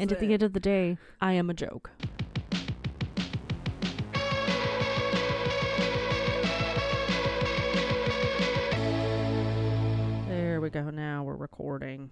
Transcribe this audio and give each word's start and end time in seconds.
And 0.00 0.10
at 0.10 0.18
the 0.18 0.32
end 0.32 0.42
of 0.42 0.54
the 0.54 0.60
day, 0.60 0.96
I 1.20 1.34
am 1.34 1.50
a 1.50 1.54
joke. 1.54 1.90
There 10.26 10.62
we 10.62 10.70
go. 10.70 10.88
Now 10.88 11.22
we're 11.24 11.36
recording. 11.36 12.08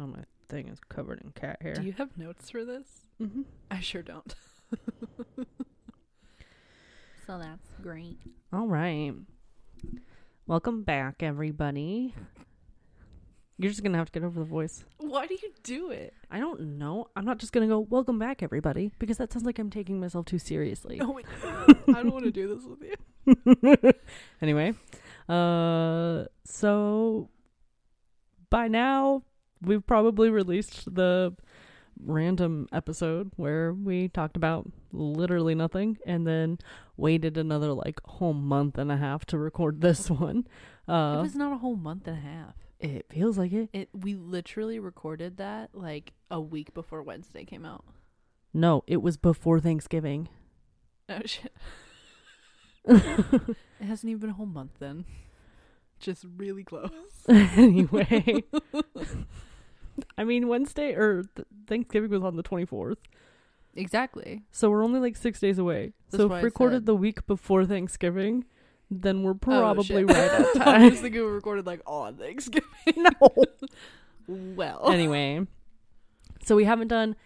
Oh, 0.00 0.06
my 0.06 0.20
thing 0.48 0.68
is 0.68 0.78
covered 0.88 1.20
in 1.20 1.32
cat 1.32 1.58
hair. 1.60 1.74
Do 1.74 1.82
you 1.82 1.92
have 1.94 2.16
notes 2.16 2.50
for 2.50 2.64
this? 2.64 2.86
mm-hmm. 3.20 3.42
I 3.68 3.80
sure 3.80 4.02
don't. 4.02 4.32
so 7.26 7.36
that's 7.36 7.68
great. 7.82 8.18
All 8.52 8.68
right. 8.68 9.12
Welcome 10.46 10.84
back, 10.84 11.24
everybody. 11.24 12.14
You're 13.60 13.70
just 13.70 13.82
gonna 13.82 13.98
have 13.98 14.06
to 14.12 14.20
get 14.20 14.24
over 14.24 14.38
the 14.38 14.46
voice. 14.46 14.84
Why 14.98 15.26
do 15.26 15.34
you 15.34 15.50
do 15.64 15.90
it? 15.90 16.14
I 16.30 16.38
don't 16.38 16.78
know. 16.78 17.08
I'm 17.16 17.24
not 17.24 17.38
just 17.38 17.52
gonna 17.52 17.66
go, 17.66 17.80
welcome 17.80 18.16
back, 18.18 18.40
everybody, 18.42 18.92
because 19.00 19.16
that 19.18 19.32
sounds 19.32 19.44
like 19.44 19.58
I'm 19.58 19.68
taking 19.70 19.98
myself 19.98 20.26
too 20.26 20.38
seriously. 20.38 20.96
No, 20.98 21.18
I 21.44 21.74
don't 21.94 22.12
want 22.12 22.24
to 22.24 22.30
do 22.30 22.54
this 22.54 22.64
with 22.64 22.82
you. 22.82 23.92
anyway, 24.42 24.74
uh, 25.28 26.24
so 26.44 27.28
by 28.48 28.68
now 28.68 29.22
we've 29.60 29.84
probably 29.84 30.30
released 30.30 30.94
the 30.94 31.34
random 32.00 32.68
episode 32.72 33.32
where 33.34 33.74
we 33.74 34.06
talked 34.06 34.36
about 34.36 34.70
literally 34.92 35.56
nothing 35.56 35.98
and 36.06 36.24
then 36.24 36.58
waited 36.96 37.36
another 37.36 37.72
like 37.72 38.00
whole 38.04 38.32
month 38.34 38.78
and 38.78 38.92
a 38.92 38.96
half 38.96 39.24
to 39.26 39.36
record 39.36 39.80
this 39.80 40.08
one. 40.10 40.46
it 40.86 40.92
Uh, 40.92 41.20
was 41.20 41.34
not 41.34 41.52
a 41.52 41.58
whole 41.58 41.74
month 41.74 42.06
and 42.06 42.16
a 42.18 42.20
half. 42.20 42.54
It 42.80 43.06
feels 43.10 43.38
like 43.38 43.52
it. 43.52 43.68
It 43.72 43.88
we 43.92 44.14
literally 44.14 44.78
recorded 44.78 45.36
that 45.38 45.70
like 45.74 46.12
a 46.30 46.40
week 46.40 46.74
before 46.74 47.02
Wednesday 47.02 47.44
came 47.44 47.64
out. 47.64 47.84
No, 48.54 48.82
it 48.86 49.02
was 49.02 49.16
before 49.16 49.60
Thanksgiving. 49.60 50.28
Oh 51.08 51.20
shit. 51.24 51.52
it 52.84 53.56
hasn't 53.80 54.10
even 54.10 54.20
been 54.20 54.30
a 54.30 54.34
whole 54.34 54.46
month 54.46 54.72
then. 54.78 55.04
Just 55.98 56.24
really 56.36 56.64
close. 56.64 56.90
anyway, 57.28 58.44
I 60.16 60.24
mean 60.24 60.48
Wednesday 60.48 60.94
or 60.94 61.24
th- 61.34 61.48
Thanksgiving 61.66 62.10
was 62.10 62.22
on 62.22 62.36
the 62.36 62.42
24th. 62.42 62.98
Exactly. 63.74 64.42
So 64.50 64.70
we're 64.70 64.84
only 64.84 65.00
like 65.00 65.16
six 65.16 65.40
days 65.40 65.58
away. 65.58 65.92
That's 66.10 66.22
so 66.22 66.32
if 66.32 66.42
recorded 66.42 66.86
the 66.86 66.94
week 66.94 67.26
before 67.26 67.64
Thanksgiving, 67.64 68.44
then 68.90 69.22
we're 69.22 69.32
Oh, 69.32 69.34
probably 69.34 69.84
shit. 69.84 70.06
right 70.08 70.16
at 70.16 70.54
time. 70.54 70.82
I 70.82 70.88
was 70.88 71.00
thinking 71.00 71.20
we 71.22 71.26
recorded 71.30 71.66
like 71.66 71.82
on 71.86 72.16
Thanksgiving. 72.16 72.68
no. 72.96 73.10
Well. 74.26 74.90
Anyway, 74.90 75.46
so 76.44 76.56
we 76.56 76.64
haven't 76.64 76.88
done 76.88 77.16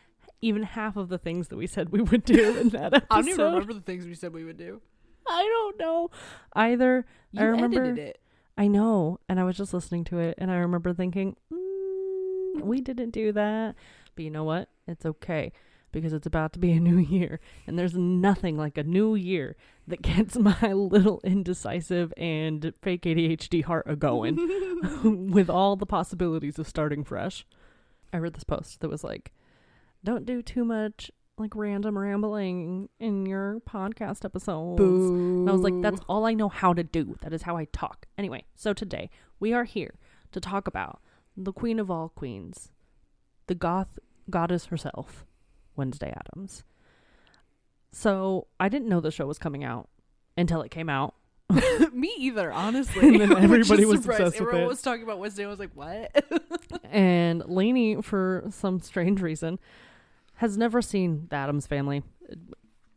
even 0.40 0.62
half 0.64 0.96
of 0.96 1.08
the 1.08 1.18
things 1.18 1.48
that 1.48 1.56
we 1.56 1.66
said 1.66 1.90
we 1.90 2.00
would 2.02 2.24
do 2.24 2.58
in 2.58 2.70
that 2.70 2.94
episode. 2.94 3.06
I 3.10 3.20
don't 3.22 3.28
even 3.30 3.44
remember 3.44 3.74
the 3.74 3.80
things 3.80 4.06
we 4.06 4.14
said 4.14 4.32
we 4.32 4.44
would 4.44 4.58
do. 4.58 4.80
I 5.26 5.42
don't 5.42 5.78
know 5.78 6.10
either. 6.54 7.06
You 7.30 7.40
I 7.40 7.44
remember- 7.44 7.84
it. 7.94 8.18
I 8.58 8.66
know, 8.68 9.18
and 9.30 9.40
I 9.40 9.44
was 9.44 9.56
just 9.56 9.72
listening 9.72 10.04
to 10.04 10.18
it, 10.18 10.34
and 10.36 10.50
I 10.50 10.56
remember 10.56 10.92
thinking, 10.92 11.36
mm, 11.50 12.60
we 12.62 12.82
didn't 12.82 13.10
do 13.10 13.32
that. 13.32 13.74
But 14.14 14.24
you 14.24 14.30
know 14.30 14.44
what? 14.44 14.68
It's 14.86 15.06
okay 15.06 15.52
because 15.92 16.12
it's 16.12 16.26
about 16.26 16.52
to 16.54 16.58
be 16.58 16.72
a 16.72 16.80
new 16.80 16.96
year, 17.16 17.40
and 17.66 17.78
there's 17.78 17.94
nothing 17.94 18.56
like 18.56 18.76
a 18.76 18.82
new 18.82 19.14
year 19.14 19.56
that 19.86 20.02
gets 20.02 20.36
my 20.38 20.72
little 20.72 21.20
indecisive 21.22 22.12
and 22.16 22.72
fake 22.82 23.02
ADHD 23.02 23.64
heart 23.64 23.86
a 23.86 23.96
going 23.96 24.36
with 25.32 25.48
all 25.48 25.76
the 25.76 25.86
possibilities 25.86 26.58
of 26.58 26.68
starting 26.68 27.04
fresh. 27.04 27.46
I 28.12 28.18
read 28.18 28.34
this 28.34 28.44
post 28.44 28.80
that 28.80 28.88
was 28.90 29.04
like, 29.04 29.32
don't 30.04 30.26
do 30.26 30.42
too 30.42 30.64
much 30.64 31.10
like 31.38 31.54
random 31.56 31.96
rambling 31.98 32.88
in 33.00 33.24
your 33.26 33.60
podcast 33.68 34.24
episodes. 34.24 34.80
And 34.80 35.48
I 35.48 35.52
was 35.52 35.62
like, 35.62 35.80
that's 35.80 36.00
all 36.08 36.26
I 36.26 36.34
know 36.34 36.48
how 36.48 36.74
to 36.74 36.84
do. 36.84 37.16
That 37.22 37.32
is 37.32 37.42
how 37.42 37.56
I 37.56 37.66
talk. 37.72 38.06
Anyway, 38.18 38.44
so 38.54 38.72
today 38.74 39.08
we 39.40 39.52
are 39.52 39.64
here 39.64 39.94
to 40.32 40.40
talk 40.40 40.66
about 40.66 41.00
the 41.36 41.52
queen 41.52 41.78
of 41.78 41.90
all 41.90 42.10
queens, 42.10 42.70
the 43.46 43.54
goth 43.54 43.98
goddess 44.28 44.66
herself, 44.66 45.24
Wednesday 45.76 46.12
Addams. 46.16 46.64
So 47.92 48.46
I 48.58 48.68
didn't 48.68 48.88
know 48.88 49.00
the 49.00 49.10
show 49.10 49.26
was 49.26 49.38
coming 49.38 49.64
out 49.64 49.88
until 50.36 50.62
it 50.62 50.70
came 50.70 50.88
out. 50.88 51.14
Me 51.92 52.12
either, 52.18 52.50
honestly. 52.52 53.08
And 53.08 53.20
then 53.20 53.36
everybody 53.36 53.84
was 53.84 54.00
surprised. 54.00 54.20
obsessed 54.20 54.40
with 54.40 54.48
Everyone 54.48 54.64
it. 54.64 54.68
was 54.68 54.82
talking 54.82 55.02
about 55.02 55.18
Wednesday. 55.18 55.44
I 55.44 55.48
was 55.48 55.58
like, 55.58 55.74
what? 55.74 56.24
And 56.90 57.42
Lainey, 57.46 58.02
for 58.02 58.44
some 58.50 58.78
strange 58.80 59.22
reason, 59.22 59.58
has 60.34 60.58
never 60.58 60.82
seen 60.82 61.26
the 61.30 61.36
Addams 61.36 61.66
family. 61.66 62.02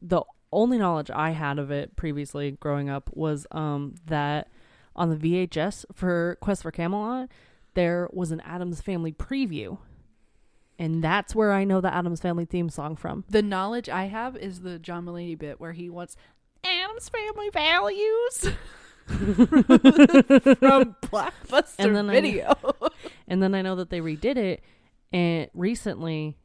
The 0.02 0.22
only 0.52 0.78
knowledge 0.78 1.10
I 1.10 1.30
had 1.32 1.60
of 1.60 1.72
it 1.72 1.96
previously 1.96 2.52
growing 2.52 2.90
up 2.90 3.10
was 3.14 3.48
um, 3.52 3.96
that 4.08 4.50
on 4.98 5.10
the 5.10 5.16
VHS 5.48 5.86
for 5.94 6.38
Quest 6.42 6.64
for 6.64 6.72
Camelot, 6.72 7.30
there 7.74 8.10
was 8.12 8.32
an 8.32 8.42
Addams 8.42 8.82
family 8.82 9.14
preview. 9.14 9.78
And 10.78 11.04
that's 11.04 11.34
where 11.34 11.52
I 11.54 11.64
know 11.64 11.80
the 11.82 11.94
Addams 11.94 12.20
family 12.20 12.46
theme 12.46 12.70
song 12.70 12.96
from. 12.96 13.24
the 13.30 13.42
knowledge 13.42 13.88
I 13.90 14.06
have 14.06 14.36
is 14.36 14.60
the 14.62 14.78
John 14.80 15.06
Mulaney 15.06 15.38
bit 15.38 15.60
where 15.60 15.72
he 15.72 15.90
wants 15.90 16.18
Addams 16.66 17.08
family 17.10 17.50
values 17.50 18.50
from 19.06 20.96
Blockbuster 21.02 21.76
And 21.80 21.96
then 21.96 22.10
I- 22.10 22.14
Video. 22.14 22.54
And 23.28 23.42
then 23.42 23.56
I 23.56 23.62
know 23.64 23.76
that 23.78 23.90
they 23.90 24.02
redid 24.02 24.38
it 24.38 24.64
and 25.12 25.50
recently 25.56 26.38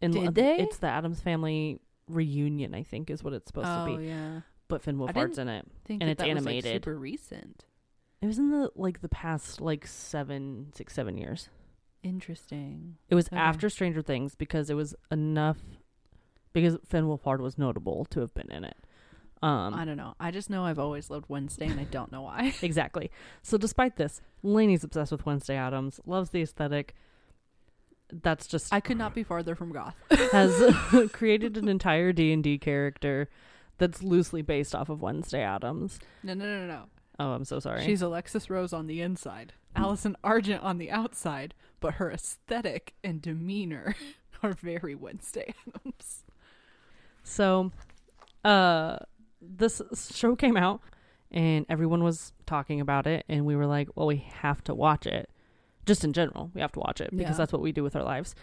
in 0.00 0.10
Did 0.12 0.34
they? 0.34 0.58
it's 0.58 0.78
the 0.78 0.88
Addams 0.88 1.20
family 1.20 1.80
reunion, 2.08 2.74
I 2.74 2.82
think 2.82 3.08
is 3.10 3.22
what 3.22 3.32
it's 3.34 3.48
supposed 3.48 3.66
to 3.66 3.80
oh 3.92 3.96
be. 3.98 4.06
yeah, 4.06 4.40
But 4.68 4.82
Finn 4.82 5.00
I 5.00 5.12
Wolfhard's 5.12 5.38
in 5.38 5.48
it. 5.48 5.66
And 5.88 6.00
that 6.00 6.08
it's 6.08 6.18
that 6.22 6.28
was, 6.34 6.44
like, 6.44 6.54
animated. 6.54 6.72
super 6.84 6.98
recent. 6.98 7.64
It 8.22 8.26
was 8.26 8.38
in 8.38 8.50
the 8.50 8.70
like 8.74 9.00
the 9.00 9.08
past 9.08 9.60
like 9.60 9.86
seven, 9.86 10.72
six, 10.74 10.92
seven 10.94 11.16
years. 11.18 11.50
Interesting. 12.02 12.96
It 13.08 13.14
was 13.14 13.26
Okay. 13.28 13.36
after 13.36 13.68
Stranger 13.68 14.02
Things 14.02 14.34
because 14.34 14.70
it 14.70 14.74
was 14.74 14.94
enough 15.10 15.58
because 16.52 16.78
Finn 16.86 17.04
Wolfhard 17.04 17.40
was 17.40 17.58
notable 17.58 18.04
to 18.06 18.20
have 18.20 18.32
been 18.34 18.50
in 18.50 18.64
it. 18.64 18.76
Um 19.42 19.74
I 19.74 19.84
don't 19.84 19.96
know. 19.96 20.14
I 20.18 20.30
just 20.30 20.50
know 20.50 20.64
I've 20.64 20.78
always 20.78 21.10
loved 21.10 21.26
Wednesday, 21.28 21.66
and 21.66 21.78
I 21.78 21.84
don't 21.84 22.10
know 22.10 22.22
why. 22.22 22.54
exactly. 22.62 23.10
So 23.42 23.56
despite 23.58 23.96
this, 23.96 24.20
Lainey's 24.42 24.82
obsessed 24.84 25.12
with 25.12 25.26
Wednesday 25.26 25.56
Addams, 25.56 26.00
loves 26.06 26.30
the 26.30 26.42
aesthetic. 26.42 26.94
That's 28.10 28.46
just 28.46 28.72
I 28.72 28.80
could 28.80 28.96
not 28.96 29.14
be 29.14 29.22
farther 29.22 29.54
from 29.54 29.70
goth. 29.72 29.94
has 30.32 30.74
created 31.12 31.56
an 31.56 31.68
entire 31.68 32.12
D&D 32.12 32.58
character 32.58 33.28
that's 33.76 34.02
loosely 34.02 34.42
based 34.42 34.74
off 34.74 34.88
of 34.88 35.02
Wednesday 35.02 35.42
Addams. 35.42 36.00
No, 36.22 36.34
no, 36.34 36.44
no, 36.44 36.66
no. 36.66 36.82
Oh, 37.20 37.30
I'm 37.32 37.44
so 37.44 37.60
sorry. 37.60 37.84
She's 37.84 38.00
Alexis 38.02 38.48
Rose 38.48 38.72
on 38.72 38.86
the 38.86 39.02
inside, 39.02 39.52
Allison 39.76 40.16
Argent 40.24 40.62
on 40.62 40.78
the 40.78 40.90
outside, 40.90 41.52
but 41.80 41.94
her 41.94 42.10
aesthetic 42.10 42.94
and 43.04 43.20
demeanor 43.22 43.94
are 44.42 44.52
very 44.52 44.94
Wednesday 44.94 45.54
Addams. 45.66 46.24
So, 47.22 47.72
uh, 48.44 48.98
this 49.40 49.82
show 50.14 50.34
came 50.36 50.56
out 50.56 50.80
and 51.30 51.66
everyone 51.68 52.02
was 52.02 52.32
talking 52.46 52.80
about 52.80 53.06
it, 53.06 53.24
and 53.28 53.44
we 53.44 53.54
were 53.54 53.66
like, 53.66 53.88
well, 53.94 54.06
we 54.06 54.16
have 54.40 54.64
to 54.64 54.74
watch 54.74 55.06
it. 55.06 55.28
Just 55.84 56.02
in 56.02 56.12
general, 56.14 56.50
we 56.54 56.60
have 56.62 56.72
to 56.72 56.80
watch 56.80 57.00
it 57.02 57.10
because 57.10 57.32
Yeah. 57.34 57.36
that's 57.36 57.52
what 57.52 57.60
we 57.62 57.70
do 57.72 57.82
with 57.82 57.94
our 57.94 58.02
lives. 58.02 58.34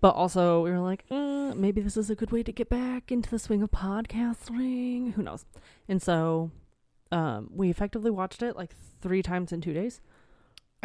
But 0.00 0.10
also, 0.14 0.62
we 0.62 0.70
were 0.70 0.78
like, 0.80 1.04
uh, 1.10 1.54
maybe 1.54 1.80
this 1.82 1.96
is 1.96 2.08
a 2.10 2.14
good 2.14 2.30
way 2.30 2.42
to 2.42 2.52
get 2.52 2.68
back 2.70 3.10
into 3.12 3.28
the 3.30 3.38
swing 3.38 3.62
of 3.62 3.70
podcasting. 3.70 5.12
Who 5.14 5.22
knows? 5.22 5.44
And 5.88 6.00
so, 6.02 6.50
um, 7.12 7.50
we 7.54 7.70
effectively 7.70 8.10
watched 8.10 8.42
it 8.42 8.56
like 8.56 8.74
three 9.00 9.22
times 9.22 9.52
in 9.52 9.60
two 9.60 9.72
days, 9.72 10.00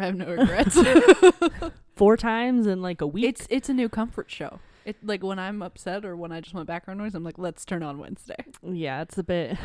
I 0.02 0.06
have 0.06 0.16
no 0.16 0.26
regrets. 0.26 0.78
four 1.96 2.18
times 2.18 2.66
in 2.66 2.82
like 2.82 3.02
a 3.02 3.08
week. 3.08 3.26
it's 3.26 3.48
it's 3.50 3.70
a 3.70 3.74
new 3.74 3.88
comfort 3.88 4.32
show. 4.32 4.60
It 4.84 4.98
like 5.04 5.22
when 5.24 5.38
I'm 5.38 5.62
upset 5.62 6.04
or 6.06 6.16
when 6.16 6.32
I 6.32 6.42
just 6.42 6.56
want 6.56 6.68
background 6.68 7.00
noise, 7.00 7.14
I'm 7.14 7.24
like, 7.24 7.38
let's 7.38 7.64
turn 7.66 7.84
on 7.84 8.00
Wednesday. 8.00 8.44
yeah, 8.64 9.04
it's 9.04 9.18
a 9.18 9.24
bit, 9.24 9.58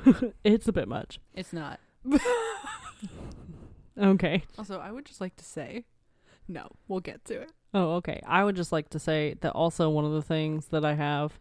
it's 0.44 0.66
a 0.66 0.72
bit 0.72 0.88
much. 0.88 1.20
It's 1.34 1.52
not. 1.52 1.80
Okay. 3.96 4.42
Also, 4.58 4.80
I 4.80 4.90
would 4.90 5.04
just 5.04 5.20
like 5.20 5.36
to 5.36 5.44
say, 5.44 5.84
no, 6.48 6.66
we'll 6.88 6.98
get 6.98 7.24
to 7.26 7.42
it. 7.42 7.52
Oh, 7.72 7.94
okay. 7.94 8.20
I 8.26 8.42
would 8.42 8.56
just 8.56 8.72
like 8.72 8.88
to 8.90 8.98
say 8.98 9.36
that 9.40 9.52
also 9.52 9.88
one 9.88 10.04
of 10.04 10.12
the 10.12 10.22
things 10.22 10.66
that 10.70 10.84
I 10.84 10.94
have 10.94 11.38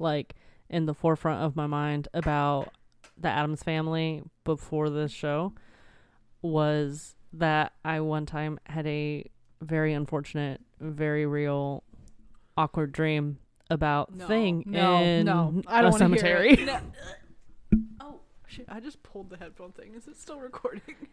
like 0.00 0.34
in 0.68 0.86
the 0.86 0.94
forefront 0.94 1.42
of 1.42 1.54
my 1.54 1.68
mind 1.68 2.08
about 2.12 2.70
the 3.16 3.28
Addams 3.28 3.62
family 3.62 4.22
before 4.42 4.90
this 4.90 5.12
show 5.12 5.52
was 6.40 7.14
that 7.34 7.72
I 7.84 8.00
one 8.00 8.26
time 8.26 8.58
had 8.66 8.86
a 8.86 9.30
very 9.60 9.92
unfortunate, 9.92 10.60
very 10.80 11.26
real 11.26 11.82
awkward 12.56 12.92
dream 12.92 13.38
about 13.70 14.14
No, 14.14 14.26
thing 14.26 14.64
no, 14.66 15.02
in 15.02 15.26
no, 15.26 15.62
I 15.66 15.78
a 15.78 15.82
don't 15.82 15.90
want 15.92 15.94
to 15.94 15.98
cemetery. 16.18 16.56
hear 16.56 16.68
it. 16.68 16.80
No. 17.72 17.78
Oh 18.00 18.20
shit! 18.46 18.66
I 18.68 18.80
just 18.80 19.02
pulled 19.02 19.30
the 19.30 19.38
headphone 19.38 19.72
thing. 19.72 19.94
Is 19.94 20.06
it 20.06 20.16
still 20.18 20.38
recording? 20.40 20.82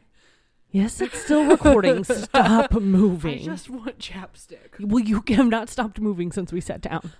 Yes, 0.71 1.01
it's 1.01 1.19
still 1.19 1.45
recording. 1.48 2.04
Stop 2.04 2.74
moving. 2.74 2.83
I 2.83 3.33
moving. 3.38 3.39
just 3.44 3.71
want 3.71 3.98
chapstick. 3.98 4.80
Well, 4.80 5.04
you 5.04 5.24
have 5.30 5.48
not 5.48 5.68
stopped 5.68 6.00
moving 6.00 6.31
since 6.31 6.54
we 6.54 6.62
sat 6.62 6.80
down. 6.81 7.12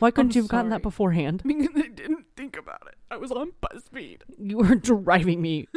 Why 0.00 0.10
couldn't 0.10 0.32
I'm 0.32 0.36
you 0.36 0.42
have 0.42 0.50
gotten 0.50 0.70
that 0.70 0.76
sorry. 0.78 0.82
beforehand? 0.82 1.42
Because 1.44 1.68
I 1.76 1.86
didn't 1.86 2.26
think 2.36 2.56
about 2.56 2.82
it. 2.88 2.96
I 3.08 3.16
was 3.16 3.30
on 3.30 3.52
BuzzFeed. 3.62 4.22
You 4.38 4.56
were 4.56 4.74
driving 4.74 5.40
me 5.40 5.68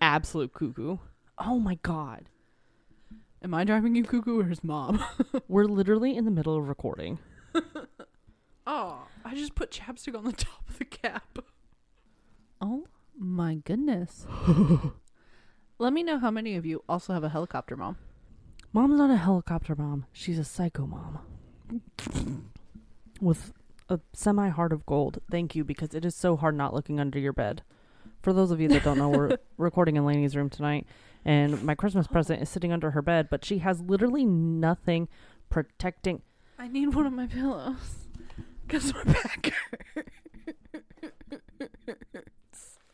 absolute 0.00 0.54
cuckoo. 0.54 0.96
Oh 1.38 1.58
my 1.58 1.78
god. 1.82 2.28
Am 3.42 3.54
I 3.54 3.64
driving 3.64 3.94
you 3.94 4.04
cuckoo 4.04 4.40
or 4.40 4.44
his 4.44 4.64
mom? 4.64 5.04
We're 5.48 5.64
literally 5.64 6.16
in 6.16 6.24
the 6.24 6.30
middle 6.30 6.56
of 6.56 6.68
recording. 6.68 7.18
Oh, 8.66 9.06
I 9.24 9.36
just 9.36 9.54
put 9.54 9.70
chapstick 9.70 10.18
on 10.18 10.24
the 10.24 10.32
top 10.32 10.68
of 10.68 10.78
the 10.78 10.84
cap. 10.84 11.38
Oh 12.60 12.86
my 13.16 13.54
goodness. 13.54 14.26
Let 15.78 15.92
me 15.92 16.02
know 16.02 16.18
how 16.18 16.32
many 16.32 16.56
of 16.56 16.66
you 16.66 16.82
also 16.88 17.12
have 17.12 17.22
a 17.22 17.28
helicopter 17.28 17.76
mom. 17.76 17.96
Mom's 18.72 18.98
not 18.98 19.10
a 19.10 19.16
helicopter 19.16 19.76
mom. 19.76 20.06
She's 20.12 20.38
a 20.38 20.44
psycho 20.44 20.84
mom. 20.86 21.20
With 23.20 23.52
a 23.88 24.00
semi 24.12 24.48
heart 24.48 24.72
of 24.72 24.84
gold. 24.84 25.20
Thank 25.30 25.54
you, 25.54 25.62
because 25.62 25.94
it 25.94 26.04
is 26.04 26.16
so 26.16 26.36
hard 26.36 26.56
not 26.56 26.74
looking 26.74 26.98
under 26.98 27.20
your 27.20 27.32
bed. 27.32 27.62
For 28.20 28.32
those 28.32 28.50
of 28.50 28.60
you 28.60 28.68
that 28.68 28.82
don't 28.82 28.98
know, 28.98 29.08
we're 29.08 29.38
recording 29.58 29.96
in 29.96 30.04
Lainey's 30.04 30.34
room 30.34 30.50
tonight, 30.50 30.86
and 31.26 31.62
my 31.62 31.74
Christmas 31.74 32.06
present 32.06 32.40
is 32.40 32.48
sitting 32.48 32.72
under 32.72 32.92
her 32.92 33.02
bed, 33.02 33.26
but 33.30 33.44
she 33.44 33.58
has 33.58 33.80
literally 33.82 34.24
nothing 34.24 35.08
protecting. 35.50 36.22
I 36.58 36.68
need 36.68 36.94
one 36.94 37.04
of 37.06 37.12
my 37.12 37.26
pillows. 37.26 37.74
Because 38.66 38.92
my 38.94 39.04
back 39.04 39.52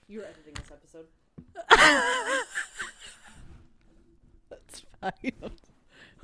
You're 0.06 0.25
editing 0.25 0.52
this 0.55 0.70
episode. 0.70 1.06
That's 4.50 4.81
fine. 5.00 5.12
I 5.25 5.32
know 5.40 5.49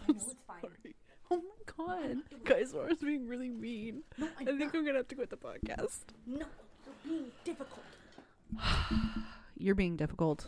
it's 0.09 0.35
fine. 0.47 0.61
Sorry. 0.61 0.95
Oh 1.31 1.37
my 1.37 1.87
god. 1.87 2.17
Guys, 2.45 2.75
I 2.75 2.87
was 2.89 2.99
being 2.99 3.27
really 3.27 3.51
mean. 3.51 4.03
No, 4.17 4.29
I 4.39 4.45
think 4.45 4.75
I'm 4.75 4.85
gonna 4.85 4.99
have 4.99 5.09
to 5.09 5.15
quit 5.15 5.29
the 5.31 5.37
podcast. 5.37 6.01
no, 6.27 6.47
you're 6.85 6.95
being 7.07 7.31
difficult. 7.45 7.85
You're 9.59 9.75
being 9.75 9.97
difficult. 9.97 10.47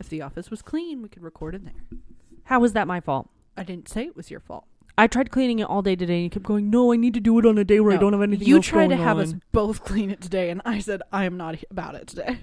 If 0.00 0.08
the 0.08 0.22
office 0.22 0.50
was 0.50 0.62
clean, 0.62 1.02
we 1.02 1.08
could 1.08 1.22
record 1.22 1.54
in 1.54 1.64
there. 1.64 1.98
How 2.44 2.60
was 2.60 2.72
that 2.72 2.86
my 2.86 3.00
fault? 3.00 3.28
I 3.56 3.62
didn't 3.64 3.88
say 3.88 4.04
it 4.06 4.16
was 4.16 4.30
your 4.30 4.40
fault. 4.40 4.64
I 4.96 5.06
tried 5.06 5.30
cleaning 5.30 5.58
it 5.60 5.64
all 5.64 5.82
day 5.82 5.94
today, 5.96 6.14
and 6.16 6.24
you 6.24 6.30
kept 6.30 6.44
going, 6.46 6.70
"No, 6.70 6.92
I 6.92 6.96
need 6.96 7.14
to 7.14 7.20
do 7.20 7.38
it 7.38 7.46
on 7.46 7.56
a 7.58 7.64
day 7.64 7.78
where 7.80 7.92
I 7.92 7.96
No, 7.96 8.00
don't 8.02 8.12
have 8.14 8.22
anything 8.22 8.48
You 8.48 8.56
else 8.56 8.66
tried 8.66 8.88
to 8.88 8.96
going 8.96 9.00
have 9.06 9.16
on." 9.18 9.22
us 9.24 9.34
both 9.52 9.84
clean 9.84 10.10
it 10.10 10.20
today, 10.20 10.50
and 10.50 10.60
I 10.64 10.78
said 10.80 11.02
I 11.12 11.24
am 11.24 11.36
not 11.36 11.56
about 11.70 11.94
it 11.94 12.06
today. 12.08 12.38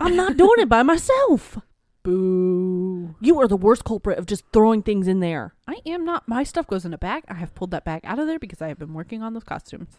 I'm 0.00 0.16
not 0.16 0.36
doing 0.36 0.58
it 0.58 0.68
by 0.68 0.82
myself. 0.92 1.58
Boo. 2.02 3.16
You 3.20 3.38
are 3.40 3.48
the 3.48 3.56
worst 3.56 3.84
culprit 3.84 4.18
of 4.18 4.26
just 4.26 4.44
throwing 4.52 4.82
things 4.82 5.08
in 5.08 5.18
there. 5.20 5.54
I 5.66 5.78
am 5.86 6.04
not. 6.04 6.28
My 6.28 6.44
stuff 6.44 6.66
goes 6.66 6.84
in 6.84 6.94
a 6.94 6.98
bag. 6.98 7.24
I 7.28 7.34
have 7.34 7.54
pulled 7.54 7.72
that 7.72 7.84
bag 7.84 8.02
out 8.04 8.18
of 8.18 8.26
there 8.28 8.38
because 8.38 8.62
I 8.62 8.68
have 8.68 8.78
been 8.78 8.94
working 8.94 9.22
on 9.22 9.34
those 9.34 9.44
costumes. 9.44 9.98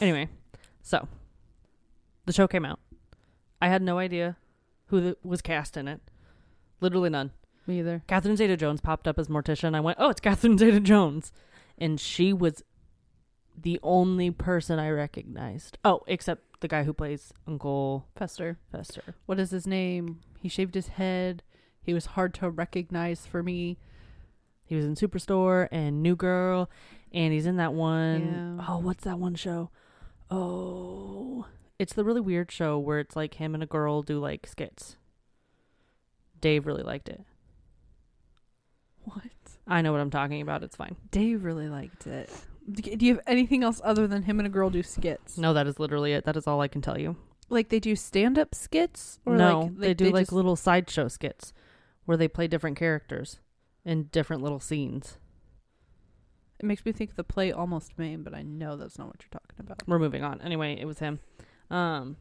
Anyway, 0.00 0.28
so 0.82 1.08
the 2.26 2.32
show 2.32 2.46
came 2.48 2.64
out. 2.64 2.78
I 3.60 3.68
had 3.68 3.82
no 3.82 3.98
idea 3.98 4.36
who 4.90 5.16
was 5.24 5.40
cast 5.42 5.76
in 5.76 5.88
it. 5.88 6.00
Literally 6.80 7.10
none. 7.10 7.30
Me 7.66 7.78
either. 7.80 8.02
Catherine 8.06 8.36
Zeta 8.36 8.56
Jones 8.56 8.80
popped 8.80 9.06
up 9.08 9.18
as 9.18 9.28
Morticia. 9.28 9.64
And 9.64 9.76
I 9.76 9.80
went, 9.80 9.98
"Oh, 10.00 10.10
it's 10.10 10.20
Catherine 10.28 10.58
Zeta 10.58 10.80
Jones," 10.80 11.32
and 11.78 11.98
she 12.00 12.32
was 12.32 12.62
the 13.60 13.78
only 13.82 14.30
person 14.30 14.78
I 14.78 14.90
recognized. 14.90 15.76
Oh, 15.84 16.02
except 16.06 16.60
the 16.60 16.68
guy 16.68 16.84
who 16.84 16.92
plays 16.92 17.32
Uncle 17.46 18.06
Fester. 18.16 18.58
Fester. 18.72 19.14
What 19.26 19.38
is 19.40 19.50
his 19.50 19.66
name? 19.66 20.20
He 20.40 20.48
shaved 20.48 20.74
his 20.74 20.88
head. 20.88 21.42
He 21.82 21.92
was 21.94 22.06
hard 22.06 22.32
to 22.34 22.48
recognize 22.50 23.26
for 23.26 23.42
me. 23.42 23.78
He 24.64 24.76
was 24.76 24.84
in 24.84 24.94
Superstore 24.94 25.68
and 25.70 26.02
New 26.02 26.16
Girl, 26.16 26.70
and 27.12 27.32
he's 27.32 27.46
in 27.46 27.56
that 27.56 27.74
one 27.74 28.56
Yeah. 28.58 28.66
oh 28.68 28.78
what's 28.78 29.04
that 29.04 29.18
one 29.18 29.34
show? 29.34 29.70
Oh, 30.30 31.46
it's 31.80 31.94
the 31.94 32.04
really 32.04 32.20
weird 32.20 32.52
show 32.52 32.78
where 32.78 32.98
it's 32.98 33.16
like 33.16 33.34
him 33.34 33.54
and 33.54 33.62
a 33.62 33.66
girl 33.66 34.02
do 34.02 34.20
like 34.20 34.46
skits. 34.46 34.96
Dave 36.38 36.66
really 36.66 36.82
liked 36.82 37.08
it. 37.08 37.22
What? 39.04 39.22
I 39.66 39.80
know 39.80 39.90
what 39.90 40.02
I'm 40.02 40.10
talking 40.10 40.42
about. 40.42 40.62
It's 40.62 40.76
fine. 40.76 40.96
Dave 41.10 41.42
really 41.42 41.70
liked 41.70 42.06
it. 42.06 42.30
Do 42.70 43.06
you 43.06 43.14
have 43.14 43.24
anything 43.26 43.64
else 43.64 43.80
other 43.82 44.06
than 44.06 44.24
him 44.24 44.38
and 44.38 44.46
a 44.46 44.50
girl 44.50 44.68
do 44.68 44.82
skits? 44.82 45.38
No, 45.38 45.54
that 45.54 45.66
is 45.66 45.80
literally 45.80 46.12
it. 46.12 46.26
That 46.26 46.36
is 46.36 46.46
all 46.46 46.60
I 46.60 46.68
can 46.68 46.82
tell 46.82 47.00
you. 47.00 47.16
Like 47.48 47.70
they 47.70 47.80
do 47.80 47.96
stand 47.96 48.38
up 48.38 48.54
skits? 48.54 49.18
no, 49.24 49.60
like, 49.60 49.78
they 49.78 49.94
do 49.94 50.10
like 50.10 50.26
just- 50.26 50.32
little 50.32 50.56
sideshow 50.56 51.08
skits 51.08 51.54
where 52.04 52.18
they 52.18 52.28
play 52.28 52.46
different 52.46 52.76
characters 52.76 53.40
in 53.86 54.04
different 54.12 54.42
little 54.42 54.60
scenes. 54.60 55.16
It 56.58 56.66
makes 56.66 56.84
me 56.84 56.92
think 56.92 57.08
of 57.08 57.16
the 57.16 57.24
play 57.24 57.50
Almost 57.50 57.98
Maine, 57.98 58.22
but 58.22 58.34
I 58.34 58.42
know 58.42 58.76
that's 58.76 58.98
not 58.98 59.06
what 59.06 59.22
you're 59.22 59.40
talking 59.40 59.56
about. 59.58 59.82
We're 59.88 59.98
moving 59.98 60.22
on. 60.22 60.42
Anyway, 60.42 60.78
it 60.78 60.84
was 60.84 60.98
him. 60.98 61.20
Um 61.70 62.16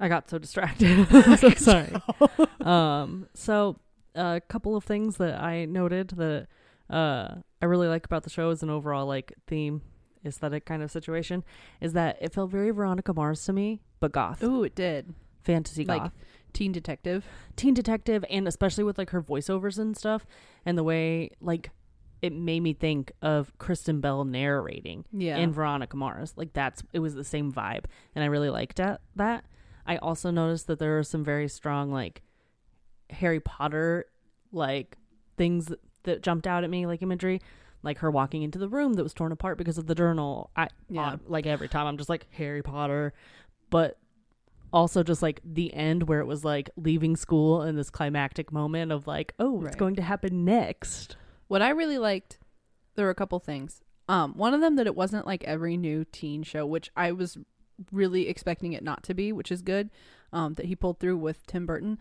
I 0.00 0.08
got 0.08 0.28
so 0.28 0.38
distracted. 0.38 1.06
So 1.38 1.50
sorry. 1.50 1.92
um 2.60 3.26
so 3.34 3.78
a 4.14 4.40
couple 4.48 4.76
of 4.76 4.84
things 4.84 5.16
that 5.18 5.40
I 5.40 5.64
noted 5.64 6.08
that 6.10 6.46
uh 6.90 7.36
I 7.60 7.66
really 7.66 7.88
like 7.88 8.04
about 8.04 8.24
the 8.24 8.30
show 8.30 8.50
as 8.50 8.62
an 8.62 8.70
overall 8.70 9.06
like 9.06 9.32
theme 9.46 9.82
aesthetic 10.24 10.64
kind 10.66 10.82
of 10.82 10.90
situation 10.90 11.42
is 11.80 11.92
that 11.94 12.16
it 12.20 12.32
felt 12.32 12.50
very 12.50 12.70
Veronica 12.70 13.12
Mars 13.12 13.44
to 13.44 13.52
me, 13.52 13.80
but 14.00 14.12
goth. 14.12 14.42
Ooh, 14.42 14.62
it 14.62 14.74
did. 14.74 15.14
Fantasy 15.42 15.84
like- 15.84 16.02
goth. 16.02 16.12
Teen 16.52 16.70
Detective. 16.70 17.24
teen 17.56 17.72
detective 17.72 18.26
and 18.28 18.46
especially 18.46 18.84
with 18.84 18.98
like 18.98 19.08
her 19.08 19.22
voiceovers 19.22 19.78
and 19.78 19.96
stuff 19.96 20.26
and 20.66 20.76
the 20.76 20.84
way 20.84 21.30
like 21.40 21.70
it 22.22 22.32
made 22.32 22.60
me 22.60 22.72
think 22.72 23.12
of 23.20 23.52
Kristen 23.58 24.00
Bell 24.00 24.24
narrating 24.24 25.04
Yeah. 25.12 25.36
in 25.38 25.52
Veronica 25.52 25.96
Mars. 25.96 26.32
Like 26.36 26.52
that's 26.52 26.82
it 26.92 27.00
was 27.00 27.14
the 27.14 27.24
same 27.24 27.52
vibe 27.52 27.84
and 28.14 28.22
I 28.24 28.28
really 28.28 28.48
liked 28.50 28.76
that 28.76 29.00
that. 29.16 29.44
I 29.86 29.96
also 29.96 30.30
noticed 30.30 30.68
that 30.68 30.78
there 30.78 30.96
are 30.98 31.02
some 31.02 31.24
very 31.24 31.48
strong 31.48 31.90
like 31.90 32.22
Harry 33.10 33.40
Potter 33.40 34.06
like 34.52 34.96
things 35.36 35.72
that, 36.04 36.22
jumped 36.22 36.46
out 36.46 36.62
at 36.64 36.70
me 36.70 36.86
like 36.86 37.02
imagery 37.02 37.40
like 37.82 37.98
her 37.98 38.10
walking 38.10 38.42
into 38.42 38.58
the 38.58 38.68
room 38.68 38.92
that 38.94 39.02
was 39.02 39.12
torn 39.14 39.32
apart 39.32 39.58
because 39.58 39.76
of 39.78 39.86
the 39.88 39.94
journal. 39.94 40.50
I 40.56 40.68
Yeah. 40.88 41.14
uh, 41.14 41.16
like 41.26 41.46
every 41.46 41.68
time 41.68 41.86
I'm 41.86 41.96
just 41.98 42.08
like 42.08 42.26
Harry 42.30 42.62
Potter, 42.62 43.12
but 43.70 43.98
also 44.72 45.02
just 45.02 45.20
like 45.22 45.40
the 45.44 45.74
end 45.74 46.04
where 46.04 46.20
it 46.20 46.26
was 46.26 46.44
like 46.44 46.70
leaving 46.76 47.16
school 47.16 47.60
and 47.62 47.76
this 47.76 47.90
climactic 47.90 48.52
moment 48.52 48.92
of 48.92 49.06
like, 49.08 49.34
oh, 49.40 49.50
what's 49.50 49.64
Right. 49.66 49.76
going 49.78 49.96
to 49.96 50.02
happen 50.02 50.44
next? 50.44 51.16
What 51.52 51.60
I 51.60 51.68
really 51.68 51.98
liked, 51.98 52.38
there 52.94 53.04
were 53.04 53.10
a 53.10 53.14
couple 53.14 53.38
things. 53.38 53.82
Um, 54.08 54.32
one 54.38 54.54
of 54.54 54.62
them 54.62 54.76
that 54.76 54.86
it 54.86 54.96
wasn't 54.96 55.26
like 55.26 55.44
every 55.44 55.76
new 55.76 56.06
teen 56.06 56.42
show, 56.44 56.64
which 56.64 56.90
I 56.96 57.12
was 57.12 57.36
really 57.90 58.26
expecting 58.26 58.72
it 58.72 58.82
not 58.82 59.02
to 59.02 59.12
be, 59.12 59.32
which 59.32 59.52
is 59.52 59.60
good. 59.60 59.90
Um, 60.32 60.54
that 60.54 60.64
he 60.64 60.74
pulled 60.74 60.98
through 60.98 61.18
with 61.18 61.46
Tim 61.46 61.66
Burton. 61.66 61.98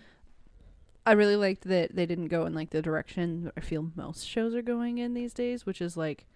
I 1.05 1.11
really 1.11 1.35
liked 1.35 1.65
that 1.65 1.93
they 1.93 2.05
didn't 2.05 2.29
go 2.29 2.45
in 2.45 2.53
like 2.53 2.69
the 2.69 2.81
direction 2.81 3.51
I 3.57 3.59
feel 3.59 3.91
most 3.93 4.25
shows 4.25 4.55
are 4.55 4.61
going 4.61 4.99
in 4.99 5.15
these 5.15 5.33
days, 5.33 5.65
which 5.65 5.81
is 5.81 5.97
like 5.97 6.27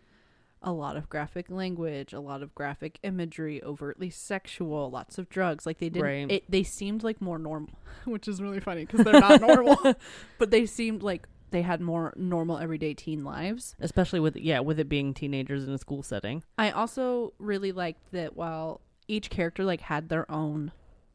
a 0.62 0.74
lot 0.74 0.98
of 0.98 1.08
graphic 1.08 1.50
language, 1.50 2.12
a 2.12 2.20
lot 2.20 2.44
of 2.44 2.54
graphic 2.54 3.00
imagery, 3.02 3.64
overtly 3.64 4.10
sexual, 4.10 4.92
lots 4.92 5.18
of 5.18 5.30
drugs. 5.30 5.66
Like 5.66 5.78
they 5.78 5.88
didn't. 5.88 6.06
Right. 6.06 6.30
It, 6.30 6.52
they 6.52 6.64
seemed 6.64 7.02
like 7.02 7.22
more 7.22 7.40
normal, 7.40 7.80
which 8.04 8.28
is 8.28 8.42
really 8.42 8.60
funny 8.60 8.84
because 8.84 9.06
they're 9.06 9.22
not 9.22 9.40
normal, 9.48 9.78
but 10.38 10.52
they 10.52 10.66
seemed 10.66 11.02
like 11.02 11.30
they 11.52 11.62
had 11.62 11.82
more 11.82 12.14
normal 12.16 12.58
everyday 12.58 12.94
teen 12.94 13.24
lives. 13.24 13.76
Especially 13.80 14.20
with 14.20 14.36
yeah, 14.36 14.60
with 14.60 14.80
it 14.80 14.90
being 14.90 15.14
teenagers 15.14 15.66
in 15.66 15.74
a 15.74 15.78
school 15.78 16.04
setting. 16.04 16.44
I 16.58 16.72
also 16.72 17.34
really 17.40 17.72
liked 17.72 18.12
that 18.12 18.36
while 18.36 18.82
each 19.08 19.30
character 19.30 19.64
like 19.64 19.82
had 19.82 20.10
their 20.10 20.30
own 20.32 20.72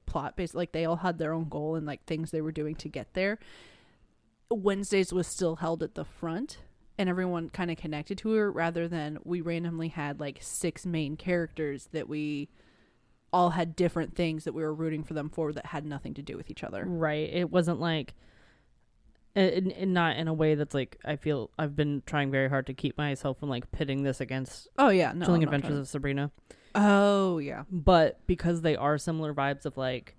plot 0.06 0.36
based 0.36 0.54
like 0.54 0.72
they 0.72 0.84
all 0.84 0.96
had 0.96 1.18
their 1.18 1.32
own 1.32 1.48
goal 1.48 1.76
and 1.76 1.86
like 1.86 2.04
things 2.04 2.30
they 2.30 2.40
were 2.40 2.52
doing 2.52 2.74
to 2.76 2.88
get 2.88 3.14
there. 3.14 3.38
Wednesdays 4.50 5.12
was 5.12 5.26
still 5.26 5.56
held 5.56 5.82
at 5.82 5.94
the 5.94 6.04
front 6.04 6.58
and 6.98 7.08
everyone 7.08 7.48
kind 7.48 7.70
of 7.70 7.76
connected 7.76 8.18
to 8.18 8.32
her 8.32 8.50
rather 8.50 8.88
than 8.88 9.18
we 9.24 9.40
randomly 9.40 9.88
had 9.88 10.20
like 10.20 10.38
six 10.40 10.84
main 10.84 11.16
characters 11.16 11.88
that 11.92 12.08
we 12.08 12.48
all 13.32 13.50
had 13.50 13.76
different 13.76 14.16
things 14.16 14.44
that 14.44 14.52
we 14.52 14.62
were 14.62 14.74
rooting 14.74 15.04
for 15.04 15.14
them 15.14 15.30
for 15.30 15.52
that 15.52 15.66
had 15.66 15.86
nothing 15.86 16.14
to 16.14 16.22
do 16.22 16.36
with 16.36 16.50
each 16.50 16.64
other. 16.64 16.84
Right. 16.84 17.30
It 17.32 17.50
wasn't 17.50 17.80
like 17.80 18.14
Uh, 19.36 19.40
in, 19.40 19.70
in 19.70 19.92
not 19.92 20.16
in 20.16 20.26
a 20.26 20.34
way 20.34 20.56
that's 20.56 20.74
like 20.74 20.98
I 21.04 21.14
feel 21.16 21.50
I've 21.58 21.76
been 21.76 22.02
trying 22.04 22.30
very 22.32 22.48
hard 22.48 22.66
to 22.66 22.74
keep 22.74 22.98
myself 22.98 23.38
from 23.38 23.48
like 23.48 23.70
pitting 23.70 24.02
this 24.02 24.20
against 24.20 24.66
Oh 24.76 24.88
yeah, 24.88 25.12
no. 25.12 25.24
Chilling 25.24 25.42
I'm 25.42 25.50
not 25.50 25.54
Adventures 25.54 25.68
trying- 25.68 25.80
of 25.80 25.88
Sabrina. 25.88 26.30
Oh 26.74 27.38
yeah. 27.38 27.62
But 27.70 28.20
because 28.26 28.62
they 28.62 28.74
are 28.76 28.98
similar 28.98 29.32
vibes 29.32 29.64
of 29.66 29.76
like 29.76 30.16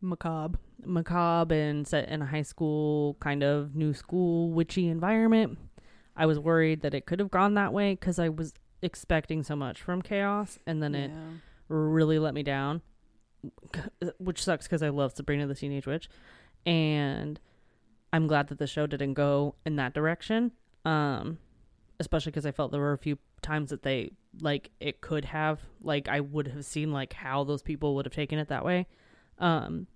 Macabre. 0.00 0.58
macabre 0.84 1.54
and 1.54 1.86
set 1.86 2.08
in 2.08 2.22
a 2.22 2.26
high 2.26 2.42
school 2.42 3.16
kind 3.20 3.42
of 3.44 3.74
new 3.76 3.94
school 3.94 4.50
witchy 4.50 4.88
environment 4.88 5.56
i 6.16 6.26
was 6.26 6.40
worried 6.40 6.82
that 6.82 6.92
it 6.92 7.06
could 7.06 7.20
have 7.20 7.30
gone 7.30 7.54
that 7.54 7.72
way 7.72 7.94
because 7.94 8.18
i 8.18 8.28
was 8.28 8.52
expecting 8.82 9.44
so 9.44 9.54
much 9.54 9.80
from 9.80 10.02
chaos 10.02 10.58
and 10.66 10.82
then 10.82 10.96
it 10.96 11.10
really 11.68 12.18
let 12.18 12.34
me 12.34 12.42
down 12.42 12.82
which 14.18 14.42
sucks 14.42 14.66
because 14.66 14.82
I 14.82 14.88
love 14.88 15.12
Sabrina 15.14 15.46
the 15.46 15.54
Teenage 15.54 15.86
Witch, 15.86 16.08
and 16.66 17.38
I'm 18.12 18.26
glad 18.26 18.48
that 18.48 18.58
the 18.58 18.66
show 18.66 18.86
didn't 18.86 19.14
go 19.14 19.54
in 19.64 19.76
that 19.76 19.94
direction. 19.94 20.52
Um, 20.84 21.38
especially 22.00 22.30
because 22.32 22.46
I 22.46 22.50
felt 22.50 22.72
there 22.72 22.80
were 22.80 22.92
a 22.92 22.98
few 22.98 23.18
times 23.42 23.70
that 23.70 23.82
they 23.82 24.12
like 24.40 24.70
it 24.80 25.00
could 25.00 25.24
have 25.26 25.60
like 25.82 26.08
I 26.08 26.20
would 26.20 26.48
have 26.48 26.64
seen 26.64 26.92
like 26.92 27.12
how 27.12 27.44
those 27.44 27.62
people 27.62 27.94
would 27.94 28.06
have 28.06 28.14
taken 28.14 28.38
it 28.38 28.48
that 28.48 28.64
way. 28.64 28.86
Um, 29.38 29.86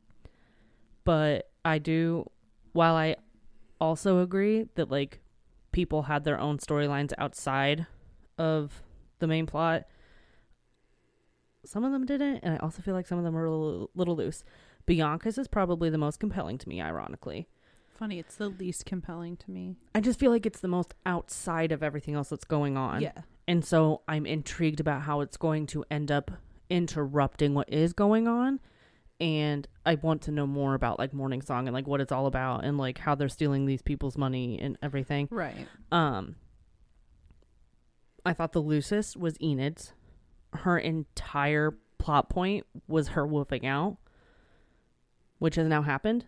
but 1.04 1.50
I 1.64 1.78
do, 1.78 2.30
while 2.73 2.94
I 2.94 3.16
also 3.80 4.20
agree 4.20 4.66
that 4.75 4.90
like 4.90 5.20
people 5.73 6.02
had 6.02 6.25
their 6.25 6.38
own 6.38 6.58
storylines 6.58 7.12
outside 7.18 7.87
of 8.38 8.82
the 9.18 9.26
main 9.26 9.46
plot. 9.46 9.85
Some 11.64 11.85
of 11.85 11.92
them 11.92 12.06
didn't, 12.06 12.38
and 12.38 12.54
I 12.54 12.58
also 12.58 12.80
feel 12.80 12.94
like 12.94 13.06
some 13.06 13.18
of 13.18 13.25
them 13.25 13.35
were 13.35 13.46
a 13.46 13.50
little, 13.54 13.90
little 13.94 14.16
loose. 14.16 14.44
Bianca's 14.87 15.37
is 15.37 15.49
probably 15.49 15.90
the 15.90 15.99
most 15.99 16.20
compelling 16.20 16.58
to 16.58 16.68
me, 16.68 16.80
ironically. 16.80 17.49
Funny, 17.97 18.19
it's 18.19 18.37
the 18.37 18.49
least 18.49 18.85
compelling 18.85 19.37
to 19.38 19.50
me. 19.50 19.76
I 19.95 20.00
just 20.00 20.19
feel 20.19 20.31
like 20.31 20.45
it's 20.45 20.61
the 20.61 20.69
most 20.69 20.95
outside 21.07 21.73
of 21.73 21.83
everything 21.83 22.15
else 22.15 22.29
that's 22.29 22.45
going 22.45 22.76
on. 22.76 23.00
Yeah. 23.00 23.12
And 23.49 23.65
so 23.65 24.03
I'm 24.07 24.26
intrigued 24.26 24.81
about 24.81 25.03
how 25.03 25.21
it's 25.21 25.37
going 25.37 25.67
to 25.69 25.85
end 25.91 26.11
up 26.11 26.31
interrupting 26.69 27.55
what 27.55 27.73
is 27.73 27.93
going 27.93 28.29
on. 28.29 28.61
And 29.19 29.67
I 29.87 29.95
want 29.95 30.23
to 30.23 30.31
know 30.31 30.47
more 30.47 30.75
about 30.75 30.99
like 30.99 31.15
Morning 31.15 31.41
Song 31.41 31.67
and 31.67 31.75
like 31.75 31.87
what 31.87 32.03
it's 32.03 32.12
all 32.12 32.26
about 32.26 32.65
and 32.65 32.76
like 32.76 32.99
how 32.99 33.15
they're 33.15 33.31
stealing 33.31 33.65
these 33.65 33.81
people's 33.81 34.19
money 34.19 34.59
and 34.61 34.76
everything. 34.83 35.29
Right. 35.31 35.67
Um 35.91 36.37
I 38.26 38.35
thought 38.35 38.53
the 38.53 38.61
loosest 38.61 39.17
was 39.17 39.37
Enid's. 39.41 39.93
Her 40.53 40.76
entire 40.76 41.79
plot 41.99 42.29
point 42.29 42.67
was 42.88 43.09
her 43.09 43.26
wolfing 43.26 43.65
out, 43.65 43.97
which 45.38 45.55
has 45.55 45.67
now 45.67 45.83
happened. 45.83 46.26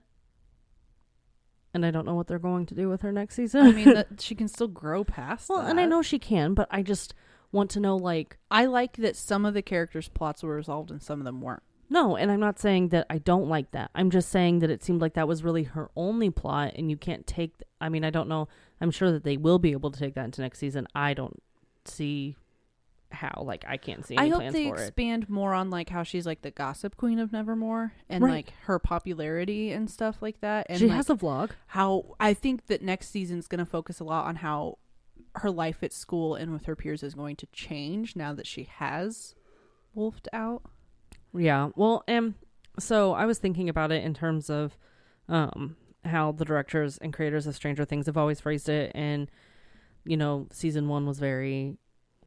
And 1.75 1.85
I 1.85 1.91
don't 1.91 2.07
know 2.07 2.15
what 2.15 2.27
they're 2.27 2.39
going 2.39 2.67
to 2.67 2.75
do 2.75 2.89
with 2.89 3.03
her 3.03 3.13
next 3.13 3.35
season. 3.37 3.67
I 3.67 3.73
mean, 3.73 3.95
that 3.95 4.09
she 4.21 4.35
can 4.35 4.49
still 4.49 4.69
grow 4.69 5.05
past. 5.05 5.49
well, 5.51 5.61
and 5.61 5.79
I 5.79 5.85
know 5.87 6.01
she 6.03 6.19
can, 6.19 6.55
but 6.55 6.67
I 6.71 6.83
just 6.83 7.15
want 7.53 7.71
to 7.71 7.81
know 7.81 7.97
like 7.97 8.39
I 8.51 8.65
like 8.67 8.97
that 8.99 9.17
some 9.17 9.45
of 9.45 9.55
the 9.55 9.63
characters' 9.63 10.09
plots 10.09 10.43
were 10.43 10.55
resolved 10.55 10.91
and 10.91 11.03
some 11.03 11.21
of 11.21 11.25
them 11.25 11.41
weren't. 11.41 11.63
no, 11.91 12.17
and 12.17 12.31
I'm 12.31 12.41
not 12.41 12.59
saying 12.59 12.89
that 12.89 13.07
I 13.09 13.19
don't 13.19 13.49
like 13.49 13.71
that. 13.73 13.91
I'm 13.95 14.11
just 14.11 14.29
saying 14.31 14.59
that 14.61 14.71
it 14.71 14.83
seemed 14.83 15.01
like 15.01 15.15
that 15.15 15.29
was 15.29 15.43
really 15.45 15.65
her 15.65 15.91
only 15.97 16.31
plot 16.31 16.73
and 16.77 16.91
you 16.91 16.97
can't 16.97 17.27
take 17.27 17.63
I 17.81 17.89
mean, 17.89 18.05
I 18.05 18.11
don't 18.11 18.29
know. 18.29 18.49
I'm 18.81 18.91
sure 18.91 19.11
that 19.13 19.25
they 19.25 19.37
will 19.37 19.59
be 19.59 19.73
able 19.73 19.91
to 19.91 19.99
take 19.99 20.15
that 20.15 20.25
into 20.25 20.41
next 20.43 20.59
season. 20.59 20.87
I 20.95 21.15
don't 21.15 21.43
see 21.85 22.37
how 23.11 23.43
like 23.45 23.65
I 23.67 23.77
can't 23.79 24.05
see 24.07 24.17
any 24.17 24.27
I 24.27 24.31
hope 24.31 24.39
plans 24.41 24.53
they 24.55 24.69
for 24.69 24.77
it. 24.77 24.81
expand 24.81 25.29
more 25.31 25.55
on 25.55 25.71
like 25.71 25.89
how 25.89 26.03
she's 26.03 26.27
like 26.27 26.43
the 26.43 26.51
gossip 26.51 26.97
queen 26.97 27.19
of 27.19 27.33
Nevermore 27.33 27.93
and 28.09 28.23
Right. 28.23 28.31
like 28.47 28.53
her 28.65 28.79
popularity 28.79 29.73
and 29.73 29.91
stuff 29.91 30.17
like 30.21 30.41
that. 30.43 30.67
And 30.69 30.79
she 30.79 30.87
like, 30.89 30.97
has 30.97 31.09
a 31.11 31.15
vlog. 31.15 31.51
how 31.69 32.17
I 32.21 32.35
think 32.35 32.67
that 32.67 32.83
next 32.83 33.09
season's 33.11 33.47
going 33.47 33.61
to 33.61 33.65
focus 33.67 33.99
a 34.01 34.05
lot 34.05 34.27
on 34.27 34.37
how 34.37 34.79
her 35.37 35.51
life 35.51 35.83
at 35.83 35.93
school 35.93 36.35
and 36.35 36.53
with 36.53 36.67
her 36.67 36.77
peers 36.77 37.03
is 37.03 37.15
going 37.15 37.37
to 37.37 37.47
change 37.47 38.15
now 38.17 38.33
that 38.35 38.47
she 38.47 38.65
has 38.65 39.35
wolfed 39.95 40.29
out. 40.33 40.63
Yeah. 41.35 41.71
Well, 41.77 42.05
um 42.09 42.35
so 42.79 43.13
I 43.15 43.25
was 43.27 43.39
thinking 43.39 43.69
about 43.69 43.91
it 43.91 44.05
in 44.05 44.15
terms 44.15 44.49
of 44.51 44.77
um 45.29 45.77
how 46.05 46.33
the 46.33 46.45
directors 46.45 46.99
and 46.99 47.13
creators 47.13 47.47
of 47.47 47.55
Stranger 47.57 47.85
Things 47.85 48.07
have 48.07 48.17
always 48.17 48.41
phrased 48.41 48.69
it 48.69 48.93
and 48.95 49.31
you 50.05 50.17
know, 50.17 50.47
season 50.53 50.89
1 50.89 51.07
was 51.07 51.19
very 51.19 51.77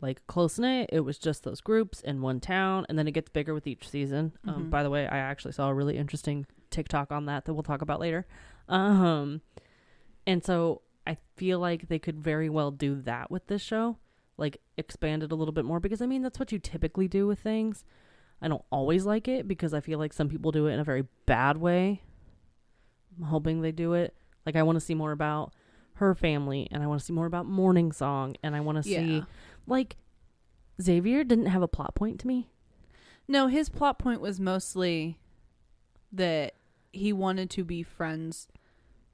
like 0.01 0.25
close 0.27 0.57
knit. 0.59 0.89
It 0.91 1.01
was 1.01 1.17
just 1.19 1.43
those 1.43 1.61
groups 1.61 2.01
in 2.01 2.21
one 2.21 2.39
town 2.39 2.85
and 2.89 2.97
then 2.97 3.07
it 3.07 3.11
gets 3.11 3.29
bigger 3.29 3.53
with 3.53 3.67
each 3.67 3.87
season. 3.89 4.33
Um 4.47 4.65
Mhm. 4.65 4.69
by 4.69 4.83
the 4.83 4.89
way, 4.89 5.07
I 5.07 5.17
actually 5.17 5.51
saw 5.53 5.69
a 5.69 5.73
really 5.73 5.97
interesting 5.97 6.45
TikTok 6.71 7.11
on 7.11 7.25
that 7.25 7.45
that 7.45 7.53
we'll 7.53 7.63
talk 7.63 7.81
about 7.81 7.99
later. 7.99 8.25
Um 8.67 9.41
and 10.25 10.43
so 10.43 10.81
I 11.07 11.17
feel 11.35 11.59
like 11.59 11.87
they 11.87 11.99
could 11.99 12.19
very 12.19 12.49
well 12.49 12.71
do 12.71 12.95
that 13.01 13.31
with 13.31 13.47
this 13.47 13.61
show. 13.61 13.97
Like 14.37 14.61
expand 14.77 15.23
it 15.23 15.31
a 15.31 15.35
little 15.35 15.51
bit 15.51 15.65
more 15.65 15.79
because 15.79 16.01
I 16.01 16.05
mean 16.07 16.21
that's 16.21 16.39
what 16.39 16.51
you 16.51 16.59
typically 16.59 17.07
do 17.07 17.27
with 17.27 17.39
things. 17.39 17.83
I 18.41 18.47
don't 18.47 18.63
always 18.71 19.05
like 19.05 19.27
it 19.27 19.47
because 19.47 19.73
I 19.73 19.81
feel 19.81 19.99
like 19.99 20.13
some 20.13 20.27
people 20.29 20.51
do 20.51 20.65
it 20.67 20.73
in 20.73 20.79
a 20.79 20.83
very 20.83 21.05
bad 21.27 21.57
way. 21.57 22.01
I'm 23.17 23.25
hoping 23.25 23.61
they 23.61 23.71
do 23.71 23.93
it. 23.93 24.15
Like 24.45 24.55
I 24.55 24.63
want 24.63 24.77
to 24.77 24.79
see 24.79 24.95
more 24.95 25.11
about 25.11 25.53
her 25.95 26.15
family 26.15 26.67
and 26.71 26.81
I 26.81 26.87
want 26.87 26.99
to 26.99 27.05
see 27.05 27.13
more 27.13 27.27
about 27.27 27.45
Morning 27.45 27.91
Song 27.91 28.35
and 28.41 28.55
I 28.55 28.61
want 28.61 28.77
to 28.77 28.83
see 28.83 29.17
Yeah. 29.17 29.23
Like 29.67 29.97
Xavier 30.81 31.23
didn't 31.23 31.47
have 31.47 31.61
a 31.61 31.67
plot 31.67 31.95
point 31.95 32.19
to 32.21 32.27
me. 32.27 32.49
No, 33.27 33.47
his 33.47 33.69
plot 33.69 33.99
point 33.99 34.19
was 34.21 34.39
mostly 34.39 35.17
that 36.11 36.53
he 36.91 37.13
wanted 37.13 37.49
to 37.51 37.63
be 37.63 37.83
friends 37.83 38.47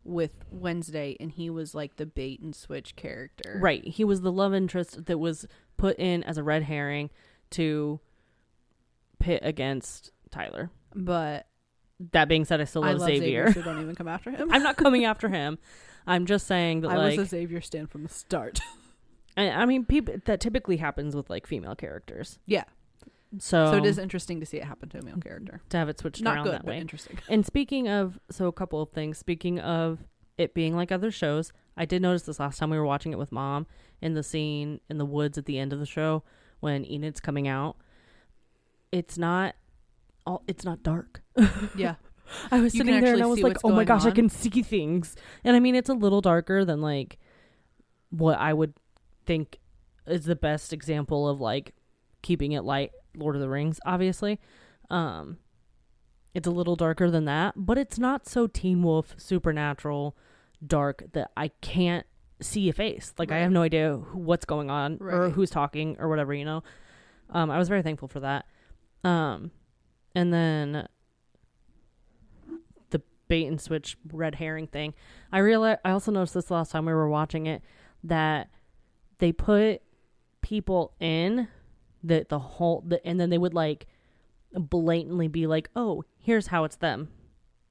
with 0.03 0.45
Wednesday 0.49 1.17
and 1.19 1.31
he 1.31 1.49
was 1.49 1.75
like 1.75 1.97
the 1.97 2.05
bait 2.05 2.39
and 2.39 2.55
switch 2.55 2.95
character. 2.95 3.59
Right. 3.61 3.85
He 3.85 4.03
was 4.03 4.21
the 4.21 4.31
love 4.31 4.53
interest 4.53 5.05
that 5.05 5.17
was 5.19 5.45
put 5.75 5.99
in 5.99 6.23
as 6.23 6.37
a 6.37 6.43
red 6.43 6.63
herring 6.63 7.09
to 7.51 7.99
pit 9.19 9.41
against 9.43 10.11
Tyler. 10.31 10.71
But 10.95 11.45
That 12.13 12.27
being 12.29 12.45
said, 12.45 12.61
I 12.61 12.63
still 12.63 12.83
I 12.83 12.91
love, 12.93 13.01
love 13.01 13.09
Xavier. 13.09 13.47
Xavier, 13.47 13.53
so 13.53 13.61
don't 13.71 13.81
even 13.81 13.95
come 13.95 14.07
after 14.07 14.31
him. 14.31 14.49
I'm 14.51 14.63
not 14.63 14.77
coming 14.77 15.05
after 15.05 15.29
him. 15.29 15.59
I'm 16.07 16.25
just 16.25 16.47
saying 16.47 16.81
that 16.81 16.91
I 16.91 16.97
like 16.97 17.19
was 17.19 17.27
a 17.27 17.29
Xavier 17.29 17.61
stand 17.61 17.91
from 17.91 18.03
the 18.03 18.09
start. 18.09 18.61
I, 19.37 19.49
I 19.49 19.65
mean 19.65 19.85
people 19.85 20.15
that 20.25 20.39
typically 20.41 20.77
happens 20.77 21.15
with 21.15 21.29
like 21.29 21.47
female 21.47 21.75
characters. 21.75 22.39
yeah. 22.45 22.63
So, 23.39 23.71
So 23.71 23.77
it 23.77 23.85
is 23.85 23.97
interesting 23.97 24.39
to 24.39 24.45
see 24.45 24.55
it 24.57 24.63
happen 24.63 24.87
to 24.89 24.99
a 24.99 25.01
male 25.03 25.17
character. 25.17 25.59
to 25.69 25.77
have 25.77 25.89
it 25.89 25.99
switched 25.99 26.21
Not 26.21 26.35
around 26.37 26.43
good, 26.45 26.53
that 26.53 26.65
way. 26.65 26.77
interesting. 26.79 27.19
And 27.29 27.45
speaking 27.45 27.89
of, 27.89 28.17
so 28.31 28.47
a 28.47 28.53
couple 28.53 28.81
of 28.81 28.89
things. 28.91 29.17
Speaking 29.17 29.59
of 29.59 29.99
it 30.37 30.53
being 30.53 30.75
like 30.77 30.93
other 30.93 31.11
shows, 31.11 31.51
I 31.75 31.83
did 31.85 32.01
notice 32.01 32.21
this 32.23 32.39
last 32.39 32.57
time 32.57 32.69
we 32.69 32.77
were 32.77 32.85
watching 32.85 33.11
it 33.11 33.17
with 33.19 33.33
mom 33.33 33.67
in 34.01 34.13
the 34.13 34.23
scene 34.23 34.79
in 34.89 34.97
the 34.97 35.05
woods 35.05 35.37
at 35.37 35.45
the 35.45 35.59
end 35.59 35.73
of 35.73 35.79
the 35.79 35.85
show 35.85 36.23
when 36.61 36.85
Enid's 36.85 37.19
coming 37.19 37.49
out. 37.49 37.75
It's 38.93 39.17
not 39.17 39.55
all. 40.25 40.41
It's 40.47 40.63
not 40.63 40.81
dark. 40.83 41.21
Yeah. 41.75 41.95
I 42.51 42.59
was 42.61 42.73
You 42.73 42.79
sitting 42.79 43.01
there 43.01 43.13
and 43.13 43.23
I 43.23 43.25
was 43.25 43.41
like, 43.41 43.57
"Oh 43.63 43.69
my 43.71 43.83
gosh, 43.83 44.05
I 44.05 44.11
can 44.11 44.29
see 44.29 44.61
things." 44.63 45.15
And 45.43 45.55
I 45.55 45.59
mean, 45.59 45.75
it's 45.75 45.89
a 45.89 45.93
little 45.93 46.21
darker 46.21 46.63
than 46.65 46.81
like 46.81 47.19
what 48.09 48.37
I 48.39 48.53
would 48.53 48.73
think 49.27 49.59
is 50.07 50.25
the 50.25 50.35
best 50.35 50.73
example 50.73 51.27
of 51.27 51.39
like 51.39 51.75
keeping 52.21 52.53
it 52.53 52.63
light. 52.63 52.91
Lord 53.15 53.35
of 53.35 53.41
the 53.41 53.49
Rings, 53.49 53.79
obviously. 53.85 54.39
Um, 54.89 55.37
it's 56.33 56.47
a 56.47 56.51
little 56.51 56.75
darker 56.75 57.09
than 57.09 57.25
that, 57.25 57.53
but 57.57 57.77
it's 57.77 57.97
not 57.97 58.27
so 58.27 58.47
Teen 58.47 58.83
Wolf 58.83 59.15
supernatural 59.17 60.15
dark 60.65 61.03
that 61.13 61.31
I 61.35 61.49
can't 61.61 62.05
see 62.39 62.69
a 62.69 62.73
face. 62.73 63.13
Like 63.17 63.31
I 63.31 63.39
have 63.39 63.51
no 63.51 63.63
idea 63.63 63.97
who, 63.97 64.19
what's 64.19 64.45
going 64.45 64.69
on 64.69 64.99
or 65.01 65.29
who's 65.29 65.49
talking 65.49 65.97
or 65.99 66.07
whatever. 66.09 66.33
You 66.33 66.45
know. 66.45 66.63
Um, 67.29 67.51
I 67.51 67.57
was 67.57 67.67
very 67.67 67.81
thankful 67.81 68.07
for 68.07 68.21
that. 68.21 68.45
Um, 69.03 69.51
and 70.15 70.33
then 70.33 70.87
the 72.89 73.01
bait 73.27 73.47
and 73.47 73.59
switch 73.59 73.97
red 74.11 74.35
herring 74.35 74.67
thing. 74.67 74.93
I 75.31 75.39
realized 75.39 75.79
I 75.83 75.91
also 75.91 76.11
noticed 76.11 76.33
this 76.33 76.51
last 76.51 76.71
time 76.71 76.85
we 76.85 76.93
were 76.93 77.09
watching 77.09 77.45
it 77.45 77.61
that 78.03 78.49
they 79.19 79.31
put 79.31 79.81
people 80.41 80.93
in 80.99 81.47
that 82.03 82.29
the 82.29 82.39
whole 82.39 82.83
the, 82.85 83.05
and 83.05 83.19
then 83.19 83.29
they 83.29 83.37
would 83.37 83.53
like 83.53 83.87
blatantly 84.53 85.27
be 85.27 85.47
like, 85.47 85.69
"Oh, 85.75 86.03
here's 86.19 86.47
how 86.47 86.63
it's 86.63 86.77
them." 86.77 87.09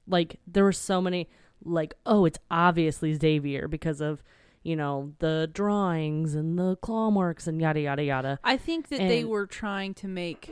Like 0.07 0.39
there 0.45 0.63
were 0.63 0.71
so 0.71 1.01
many 1.01 1.29
like, 1.63 1.93
"Oh, 2.05 2.25
it's 2.25 2.39
obviously 2.51 3.13
Xavier 3.13 3.67
because 3.67 4.01
of, 4.01 4.23
you 4.63 4.75
know, 4.75 5.13
the 5.19 5.49
drawings 5.51 6.35
and 6.35 6.57
the 6.57 6.75
claw 6.77 7.09
marks 7.09 7.47
and 7.47 7.59
yada 7.61 7.81
yada 7.81 8.03
yada." 8.03 8.39
I 8.43 8.57
think 8.57 8.89
that 8.89 8.99
they 8.99 9.23
were 9.23 9.47
trying 9.47 9.93
to 9.95 10.07
make 10.07 10.49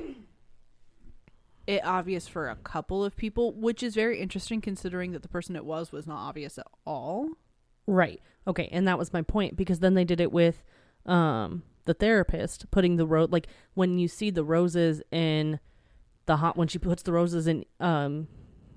it 1.68 1.86
obvious 1.86 2.28
for 2.28 2.50
a 2.50 2.56
couple 2.56 3.04
of 3.04 3.16
people, 3.16 3.54
which 3.54 3.82
is 3.82 3.96
very 3.96 4.20
interesting 4.20 4.62
considering 4.62 5.12
that 5.12 5.22
the 5.22 5.28
person 5.28 5.56
it 5.56 5.66
was 5.66 5.92
was 5.92 6.06
not 6.06 6.18
obvious 6.18 6.58
at 6.58 6.68
all. 6.86 7.30
Right. 7.88 8.22
Okay, 8.48 8.70
and 8.72 8.88
that 8.88 8.98
was 8.98 9.14
my 9.14 9.22
point 9.22 9.56
because 9.56 9.80
then 9.80 9.96
they 9.96 10.06
did 10.06 10.20
it 10.20 10.32
with 10.32 10.64
um 11.06 11.64
the 11.86 11.94
therapist 11.94 12.70
putting 12.72 12.96
the 12.96 13.06
rose 13.06 13.30
like 13.30 13.48
when 13.76 13.98
you 14.00 14.08
see 14.08 14.30
the 14.32 14.44
roses 14.44 15.02
in 15.12 15.60
the 16.26 16.38
hot 16.38 16.58
when 16.58 16.68
she 16.68 16.80
puts 16.80 17.04
the 17.04 17.12
roses 17.12 17.48
in 17.48 17.64
um 17.80 18.28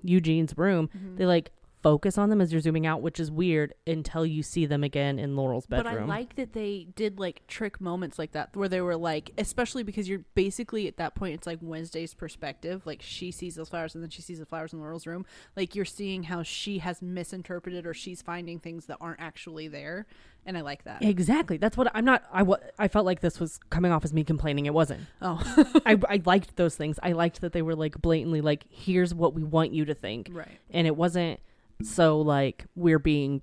Eugene's 0.03 0.57
room, 0.57 0.89
they 1.17 1.25
like 1.25 1.51
focus 1.81 2.17
on 2.17 2.29
them 2.29 2.41
as 2.41 2.51
you're 2.51 2.61
zooming 2.61 2.85
out, 2.85 3.01
which 3.01 3.19
is 3.19 3.31
weird 3.31 3.73
until 3.87 4.25
you 4.25 4.43
see 4.43 4.65
them 4.65 4.83
again 4.83 5.17
in 5.17 5.35
Laurel's 5.35 5.65
bedroom. 5.65 5.93
But 5.93 6.03
I 6.03 6.05
like 6.05 6.35
that 6.35 6.53
they 6.53 6.87
did 6.95 7.19
like 7.19 7.45
trick 7.47 7.79
moments 7.79 8.19
like 8.19 8.33
that 8.33 8.55
where 8.55 8.67
they 8.67 8.81
were 8.81 8.97
like, 8.97 9.31
especially 9.37 9.83
because 9.83 10.09
you're 10.09 10.23
basically 10.35 10.87
at 10.87 10.97
that 10.97 11.15
point, 11.15 11.35
it's 11.35 11.47
like 11.47 11.59
Wednesday's 11.61 12.13
perspective. 12.13 12.85
Like 12.85 13.01
she 13.01 13.31
sees 13.31 13.55
those 13.55 13.69
flowers 13.69 13.95
and 13.95 14.03
then 14.03 14.09
she 14.09 14.21
sees 14.21 14.39
the 14.39 14.45
flowers 14.45 14.73
in 14.73 14.79
Laurel's 14.79 15.07
room. 15.07 15.25
Like 15.55 15.75
you're 15.75 15.85
seeing 15.85 16.23
how 16.23 16.43
she 16.43 16.79
has 16.79 17.01
misinterpreted 17.01 17.85
or 17.85 17.93
she's 17.93 18.21
finding 18.21 18.59
things 18.59 18.85
that 18.87 18.97
aren't 18.99 19.21
actually 19.21 19.67
there. 19.67 20.05
And 20.45 20.57
I 20.57 20.61
like 20.61 20.83
that. 20.85 21.03
Exactly. 21.03 21.57
That's 21.57 21.77
what 21.77 21.91
I'm 21.93 22.05
not. 22.05 22.23
I, 22.33 22.45
I 22.77 22.87
felt 22.87 23.05
like 23.05 23.19
this 23.19 23.39
was 23.39 23.59
coming 23.69 23.91
off 23.91 24.03
as 24.03 24.13
me 24.13 24.23
complaining. 24.23 24.65
It 24.65 24.73
wasn't. 24.73 25.01
Oh, 25.21 25.41
I, 25.85 25.99
I 26.09 26.21
liked 26.25 26.55
those 26.55 26.75
things. 26.75 26.97
I 27.03 27.11
liked 27.11 27.41
that 27.41 27.51
they 27.53 27.61
were 27.61 27.75
like 27.75 28.01
blatantly 28.01 28.41
like, 28.41 28.65
here's 28.69 29.13
what 29.13 29.33
we 29.33 29.43
want 29.43 29.73
you 29.73 29.85
to 29.85 29.93
think. 29.93 30.29
right. 30.31 30.59
And 30.71 30.87
it 30.87 30.95
wasn't 30.95 31.39
so 31.81 32.19
like 32.19 32.65
we're 32.75 32.99
being, 32.99 33.41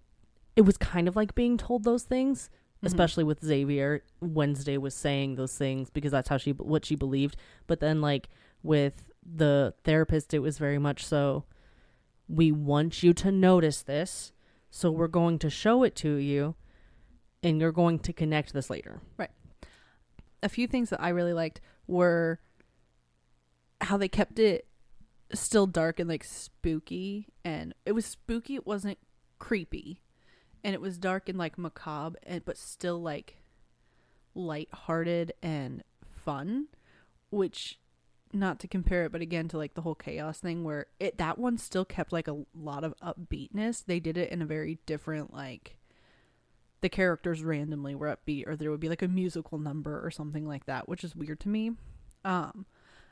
it 0.57 0.63
was 0.63 0.77
kind 0.77 1.09
of 1.09 1.17
like 1.17 1.35
being 1.35 1.57
told 1.57 1.85
those 1.85 2.05
things, 2.05 2.51
Mhm. 2.83 2.87
especially 2.87 3.25
with 3.25 3.45
Xavier. 3.45 4.03
Wednesday 4.21 4.77
was 4.77 4.95
saying 4.95 5.37
those 5.37 5.57
things 5.57 5.91
because 5.91 6.13
that's 6.13 6.29
how 6.29 6.37
she, 6.37 6.53
what 6.53 6.85
she 6.85 6.95
believed. 6.95 7.37
But 7.67 7.81
then 7.81 8.01
like 8.01 8.29
with 8.63 9.11
the 9.25 9.75
therapist, 9.85 10.35
it 10.35 10.41
was 10.41 10.59
very 10.59 10.79
much 10.79 11.05
so, 11.05 11.45
we 12.29 12.53
want 12.53 13.03
you 13.03 13.13
to 13.15 13.31
notice 13.33 13.83
this. 13.83 14.33
So 14.71 14.91
we're 14.91 15.09
going 15.09 15.39
to 15.41 15.49
show 15.51 15.83
it 15.85 15.95
to 15.97 16.17
you 16.17 16.55
and 17.43 17.61
you're 17.61 17.73
going 17.73 17.99
to 18.01 18.13
connect 18.13 18.53
this 18.53 18.69
later. 18.69 19.01
Right. 19.17 19.31
A 20.43 20.49
few 20.49 20.67
things 20.67 20.91
that 20.91 21.01
I 21.01 21.09
really 21.09 21.33
liked 21.33 21.61
were 21.87 22.41
how 23.81 23.97
they 23.97 24.09
kept 24.09 24.39
it 24.39 24.67
still 25.33 25.67
dark 25.67 25.99
and 25.99 26.09
like 26.09 26.25
spooky 26.25 27.29
and 27.45 27.75
it 27.85 27.93
was 27.93 28.07
spooky 28.07 28.55
it 28.55 28.67
wasn't 28.67 28.99
creepy 29.39 30.01
and 30.63 30.75
it 30.75 30.81
was 30.81 30.99
dark 30.99 31.29
and 31.29 31.39
like 31.39 31.59
macabre 31.59 32.19
and 32.23 32.45
but 32.45 32.57
still 32.57 33.01
like 33.01 33.37
light-hearted 34.35 35.33
and 35.43 35.83
fun 36.11 36.67
which 37.31 37.79
not 38.33 38.59
to 38.61 38.69
compare 38.69 39.05
it 39.05 39.13
but 39.13 39.21
again 39.21 39.49
to 39.49 39.57
like 39.57 39.75
the 39.75 39.83
whole 39.83 39.95
chaos 39.95 40.39
thing 40.39 40.65
where 40.65 40.87
it 41.01 41.19
that 41.19 41.39
one 41.39 41.59
still 41.59 41.85
kept 41.85 42.13
like 42.13 42.29
a 42.29 42.45
lot 42.55 42.85
of 42.85 42.95
upbeatness. 43.03 43.85
They 43.85 44.01
did 44.01 44.19
it 44.19 44.31
in 44.31 44.43
a 44.43 44.47
very 44.47 44.79
different 44.87 45.33
like 45.33 45.79
the 46.81 46.89
characters 46.89 47.43
randomly 47.43 47.95
were 47.95 48.15
upbeat 48.15 48.47
or 48.47 48.57
there 48.57 48.71
would 48.71 48.81
be 48.81 48.89
like 48.89 49.03
a 49.03 49.09
musical 49.09 49.59
number 49.59 50.05
or 50.05 50.11
something 50.11 50.47
like 50.47 50.67
that 50.67 50.89
which 50.89 51.05
is 51.05 51.17
weird 51.17 51.41
to 51.41 51.49
me. 51.49 51.73
Um 52.25 52.67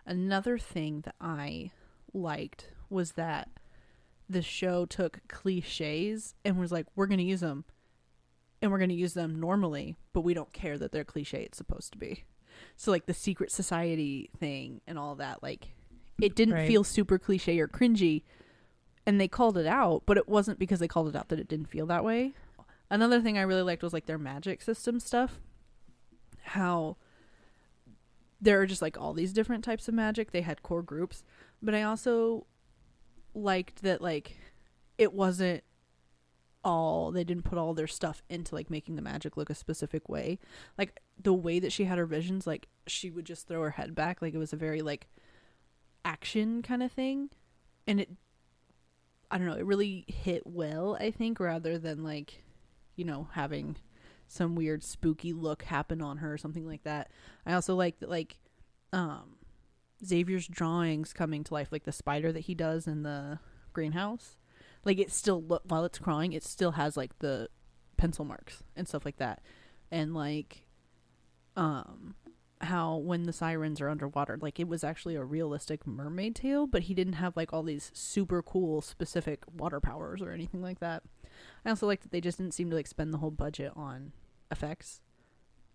another 0.07 0.59
thing 0.59 1.01
that 1.01 1.15
i 1.19 1.71
liked 2.15 2.71
was 2.89 3.13
that 3.13 3.49
the 4.29 4.41
show 4.43 4.87
took 4.87 5.21
cliches 5.29 6.35
and 6.45 6.59
was 6.59 6.73
like 6.73 6.87
we're 6.97 7.07
going 7.07 7.19
to 7.19 7.25
use 7.25 7.41
them 7.41 7.65
and 8.63 8.71
we're 8.73 8.79
going 8.79 8.89
to 8.89 8.95
use 8.95 9.13
them 9.15 9.39
normally 9.39 9.97
but 10.15 10.23
we 10.23 10.33
don't 10.33 10.53
care 10.53 10.79
that 10.79 10.93
they're 10.93 11.05
cliche 11.05 11.43
it's 11.43 11.59
supposed 11.59 11.93
to 11.93 11.99
be. 11.99 12.25
So 12.77 12.91
like 12.91 13.07
the 13.07 13.13
secret 13.15 13.51
society 13.51 14.31
thing 14.39 14.81
and 14.87 14.99
all 14.99 15.17
that 15.17 15.43
like 15.43 15.69
it 16.23 16.35
didn't 16.37 16.55
Right. 16.55 16.69
feel 16.69 16.85
super 16.85 17.19
cliche 17.19 17.59
or 17.59 17.69
cringy 17.69 18.23
and 19.05 19.21
they 19.21 19.29
called 19.29 19.59
it 19.59 19.67
out 19.67 20.05
but 20.07 20.17
it 20.17 20.29
wasn't 20.29 20.59
because 20.59 20.79
they 20.79 20.89
called 20.89 21.09
it 21.09 21.17
out 21.17 21.29
that 21.29 21.41
it 21.41 21.49
didn't 21.49 21.69
feel 21.69 21.87
that 21.87 22.05
way. 22.05 22.33
Another 22.91 23.21
thing 23.21 23.37
i 23.37 23.43
really 23.43 23.63
liked 23.63 23.83
was 23.83 23.93
like 23.93 24.07
their 24.07 24.19
magic 24.19 24.63
system 24.63 25.01
stuff. 25.01 25.41
How 26.45 26.97
there 28.41 28.61
are 28.61 28.67
just 28.67 28.83
like 28.83 29.01
all 29.01 29.13
these 29.15 29.33
different 29.33 29.65
types 29.65 29.89
of 29.89 29.95
magic. 29.95 30.31
They 30.31 30.43
had 30.43 30.63
core 30.63 30.83
groups 30.83 31.25
but 31.65 31.75
i 31.75 31.83
also 31.83 32.47
liked 33.35 33.83
that 33.83 34.01
like 34.01 34.37
it 34.99 35.13
wasn't 35.13 35.63
all 36.65 37.11
they 37.11 37.25
didn't 37.25 37.45
put 37.45 37.59
all 37.59 37.75
their 37.75 37.87
stuff 37.87 38.23
into 38.29 38.55
like 38.55 38.71
making 38.71 38.97
the 38.97 39.03
magic 39.03 39.37
look 39.37 39.51
a 39.51 39.55
specific 39.55 40.09
way. 40.09 40.39
Like 40.79 41.01
the 41.23 41.35
way 41.35 41.59
that 41.59 41.73
she 41.73 41.85
had 41.85 41.99
her 41.99 42.07
visions 42.07 42.47
like 42.47 42.69
she 42.87 43.11
would 43.11 43.27
just 43.27 43.47
throw 43.47 43.61
her 43.63 43.71
head 43.71 43.95
back 43.95 44.23
like 44.23 44.35
it 44.35 44.39
was 44.39 44.53
a 44.53 44.57
very 44.57 44.81
like 44.81 45.09
action 46.05 46.63
kind 46.63 46.83
of 46.83 46.91
thing. 46.91 47.31
And 47.87 48.01
it 48.01 48.11
i 49.31 49.39
don't 49.39 49.47
know 49.47 49.55
it 49.55 49.65
really 49.67 50.05
hit 50.07 50.47
well 50.47 50.97
i 51.01 51.11
think 51.11 51.41
rather 51.41 51.79
than 51.79 52.05
like 52.05 52.45
you 52.95 53.05
know 53.05 53.27
having 53.33 53.75
some 54.29 54.55
weird 54.55 54.85
spooky 54.85 55.33
look 55.33 55.65
happen 55.65 56.01
on 56.01 56.19
her 56.19 56.33
or 56.33 56.39
something 56.39 56.67
like 56.67 56.83
that. 56.85 57.11
I 57.45 57.53
also 57.53 57.75
like 57.75 57.99
that 58.01 58.09
like 58.09 58.39
um 58.93 59.34
xavier's 60.07 60.47
drawings 60.47 61.13
coming 61.13 61.45
to 61.45 61.55
life 61.55 61.69
like 61.71 61.85
the 61.85 61.93
spider 61.93 62.33
that 62.33 62.41
he 62.41 62.55
does 62.55 62.87
in 62.87 63.03
the 63.03 63.39
greenhouse 63.73 64.37
like 64.85 64.99
it 64.99 65.11
still 65.11 65.43
look 65.43 65.63
while 65.67 65.85
it's 65.85 65.99
crawling 65.99 66.33
it 66.33 66.45
still 66.45 66.73
has 66.73 66.97
like 66.97 67.19
the 67.19 67.49
pencil 67.97 68.25
marks 68.25 68.63
and 68.77 68.87
stuff 68.87 69.05
like 69.05 69.17
that. 69.17 69.43
And 69.91 70.15
like 70.15 70.63
um 71.57 72.15
how 72.61 72.97
when 72.97 73.25
the 73.25 73.33
sirens 73.33 73.81
are 73.81 73.89
underwater 73.91 74.39
like 74.41 74.59
it 74.59 74.67
was 74.67 74.83
actually 74.83 75.15
a 75.15 75.25
realistic 75.25 75.87
mermaid 75.87 76.35
tail 76.35 76.67
but 76.67 76.85
he 76.85 76.95
didn't 76.95 77.15
have 77.15 77.37
like 77.37 77.53
all 77.53 77.63
these 77.63 77.91
super 77.93 78.43
cool 78.43 78.81
specific 78.81 79.43
water 79.53 79.81
powers 79.81 80.23
or 80.23 80.33
anything 80.33 80.63
like 80.63 80.81
that. 80.81 81.03
I 81.65 81.71
also 81.71 81.87
like 81.87 82.03
that 82.03 82.11
they 82.11 82.21
just 82.21 82.39
didn't 82.39 82.55
seem 82.55 82.71
to 82.71 82.77
like 82.77 82.87
spend 82.87 83.13
the 83.13 83.19
whole 83.19 83.31
budget 83.31 83.73
on 83.77 84.13
effects 84.51 85.01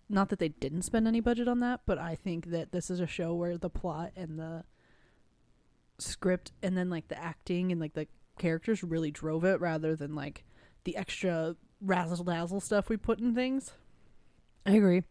not 0.09 0.29
that 0.29 0.39
they 0.39 0.47
didn't 0.49 0.81
spend 0.81 1.07
any 1.07 1.19
budget 1.19 1.47
on 1.47 1.59
that 1.59 1.81
but 1.85 1.97
i 1.99 2.15
think 2.15 2.47
that 2.47 2.71
this 2.71 2.89
is 2.89 2.99
a 2.99 3.07
show 3.07 3.33
where 3.33 3.57
the 3.57 3.69
plot 3.69 4.11
and 4.15 4.39
the 4.39 4.63
script 5.99 6.51
and 6.63 6.77
then 6.77 6.89
like 6.89 7.07
the 7.09 7.21
acting 7.21 7.71
and 7.71 7.79
like 7.79 7.93
the 7.93 8.07
characters 8.37 8.83
really 8.83 9.11
drove 9.11 9.43
it 9.43 9.59
rather 9.59 9.95
than 9.95 10.15
like 10.15 10.43
the 10.85 10.95
extra 10.95 11.55
razzle 11.81 12.23
dazzle 12.23 12.59
stuff 12.61 12.89
we 12.89 12.97
put 12.97 13.19
in 13.19 13.35
things 13.35 13.73
I 14.65 14.73
agree. 14.73 15.03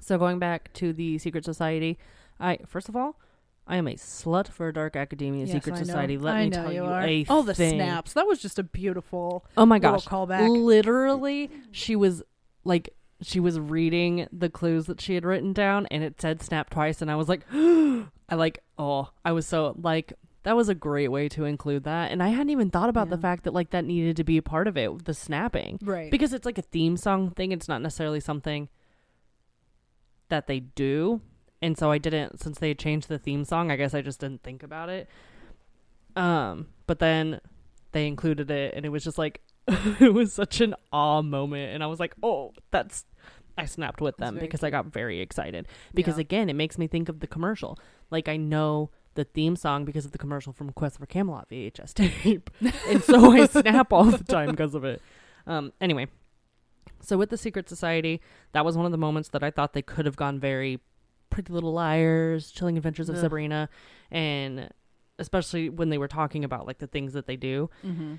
so 0.00 0.18
going 0.18 0.38
back 0.38 0.72
to 0.74 0.92
the 0.92 1.18
secret 1.18 1.44
society, 1.44 1.98
I 2.38 2.58
first 2.66 2.88
of 2.88 2.94
all, 2.96 3.18
I 3.66 3.76
am 3.76 3.88
a 3.88 3.94
slut 3.94 4.48
for 4.48 4.70
Dark 4.70 4.96
Academia 4.96 5.46
Yes, 5.46 5.52
Secret. 5.54 5.76
Society. 5.78 6.18
Let 6.18 6.34
I 6.36 6.44
me 6.44 6.50
tell 6.50 6.72
you, 6.72 6.84
are. 6.84 7.02
a 7.02 7.24
oh 7.28 7.42
the 7.42 7.54
thing. 7.54 7.78
snaps 7.78 8.12
that 8.12 8.26
was 8.26 8.40
just 8.40 8.58
a 8.58 8.62
beautiful 8.62 9.44
Oh 9.56 9.64
my 9.66 9.78
gosh! 9.78 10.06
callback 10.06 10.48
Literally, 10.62 11.50
she 11.70 11.96
was 11.96 12.22
like, 12.64 12.94
she 13.20 13.38
was 13.38 13.58
reading 13.60 14.26
the 14.32 14.50
clues 14.50 14.86
that 14.86 15.00
she 15.00 15.14
had 15.14 15.24
written 15.24 15.52
down, 15.52 15.86
and 15.86 16.02
it 16.02 16.20
said 16.20 16.42
snap 16.42 16.70
twice, 16.70 17.00
and 17.00 17.10
I 17.10 17.16
was 17.16 17.28
like, 17.28 17.42
I 17.52 18.34
like, 18.34 18.58
oh, 18.78 19.10
I 19.24 19.32
was 19.32 19.46
so 19.46 19.74
like. 19.80 20.12
That 20.44 20.56
was 20.56 20.68
a 20.68 20.74
great 20.74 21.06
way 21.06 21.28
to 21.28 21.44
include 21.44 21.84
that. 21.84 22.10
And 22.10 22.20
I 22.20 22.30
hadn't 22.30 22.50
even 22.50 22.68
thought 22.68 22.88
about 22.88 23.10
the 23.10 23.16
fact 23.16 23.44
that 23.44 23.54
like 23.54 23.70
that 23.70 23.84
needed 23.84 24.16
to 24.16 24.24
be 24.24 24.36
a 24.38 24.42
part 24.42 24.66
of 24.66 24.76
it, 24.76 25.04
the 25.04 25.14
snapping. 25.14 25.78
right 25.82 26.10
because 26.10 26.32
it's 26.32 26.44
like 26.44 26.58
a 26.58 26.62
theme 26.62 26.96
song 26.96 27.30
thing 27.30 27.52
it's 27.52 27.68
not 27.68 27.80
necessarily 27.80 28.18
something 28.18 28.68
that 30.30 30.48
they 30.48 30.58
do 30.58 31.20
and 31.60 31.78
so 31.78 31.90
i 31.92 31.98
didn't 31.98 32.40
since 32.40 32.58
they 32.58 32.74
changed 32.74 33.08
the 33.08 33.18
theme 33.18 33.44
song 33.44 33.70
i 33.70 33.76
guess 33.76 33.94
i 33.94 34.00
just 34.00 34.18
didn't 34.18 34.42
think 34.42 34.62
about 34.62 34.88
it 34.88 35.08
um 36.16 36.66
but 36.86 36.98
then 36.98 37.40
they 37.92 38.06
included 38.06 38.50
it 38.50 38.74
and 38.74 38.84
it 38.84 38.88
was 38.88 39.04
just 39.04 39.18
like 39.18 39.42
it 40.00 40.12
was 40.12 40.32
such 40.32 40.60
an 40.60 40.74
awe 40.92 41.22
moment 41.22 41.72
and 41.72 41.82
i 41.82 41.86
was 41.86 42.00
like 42.00 42.14
oh 42.22 42.52
that's 42.70 43.04
i 43.56 43.64
snapped 43.64 44.00
with 44.00 44.16
them 44.16 44.38
because 44.38 44.62
i 44.64 44.70
got 44.70 44.86
very 44.86 45.20
excited 45.20 45.68
because 45.94 46.16
Yeah. 46.16 46.22
again 46.22 46.48
it 46.50 46.54
makes 46.54 46.78
me 46.78 46.86
think 46.86 47.08
of 47.08 47.20
the 47.20 47.26
commercial 47.26 47.78
like 48.10 48.28
i 48.28 48.36
know 48.36 48.90
the 49.14 49.24
theme 49.24 49.56
song 49.56 49.84
because 49.84 50.04
of 50.06 50.12
the 50.12 50.18
commercial 50.18 50.52
from 50.52 50.70
quest 50.70 50.98
for 50.98 51.06
camelot 51.06 51.48
vhs 51.50 51.92
tape 51.94 52.50
and 52.88 53.04
so 53.04 53.30
I 53.30 53.46
snap 53.46 53.92
all 53.92 54.04
the 54.04 54.24
time 54.24 54.50
because 54.50 54.74
of 54.74 54.84
it. 54.84 55.02
Um, 55.46 55.72
anyway, 55.82 56.06
so 57.00 57.18
with 57.18 57.28
the 57.28 57.36
Secret 57.36 57.68
Society, 57.68 58.22
that 58.52 58.64
was 58.64 58.74
one 58.76 58.86
of 58.86 58.92
the 58.92 58.96
moments 58.98 59.28
that 59.30 59.42
I 59.42 59.50
thought 59.50 59.74
they 59.74 59.82
could 59.82 60.06
have 60.06 60.16
gone 60.16 60.40
very 60.40 60.80
Pretty 61.28 61.52
Little 61.52 61.72
Liars, 61.72 62.50
Chilling 62.50 62.76
Adventures 62.78 63.08
of 63.10 63.16
Ugh. 63.16 63.20
Sabrina, 63.20 63.68
and 64.10 64.70
especially 65.18 65.68
when 65.68 65.90
they 65.90 65.98
were 65.98 66.08
talking 66.08 66.42
about 66.44 66.66
like 66.66 66.78
the 66.78 66.86
things 66.86 67.12
that 67.12 67.26
they 67.26 67.36
do, 67.36 67.68
mm-hmm. 67.84 68.14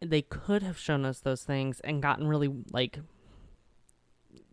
They 0.00 0.22
could 0.22 0.62
have 0.62 0.78
shown 0.78 1.04
us 1.04 1.18
those 1.20 1.42
things 1.44 1.80
and 1.80 2.00
gotten 2.02 2.26
really 2.26 2.48
like 2.72 2.98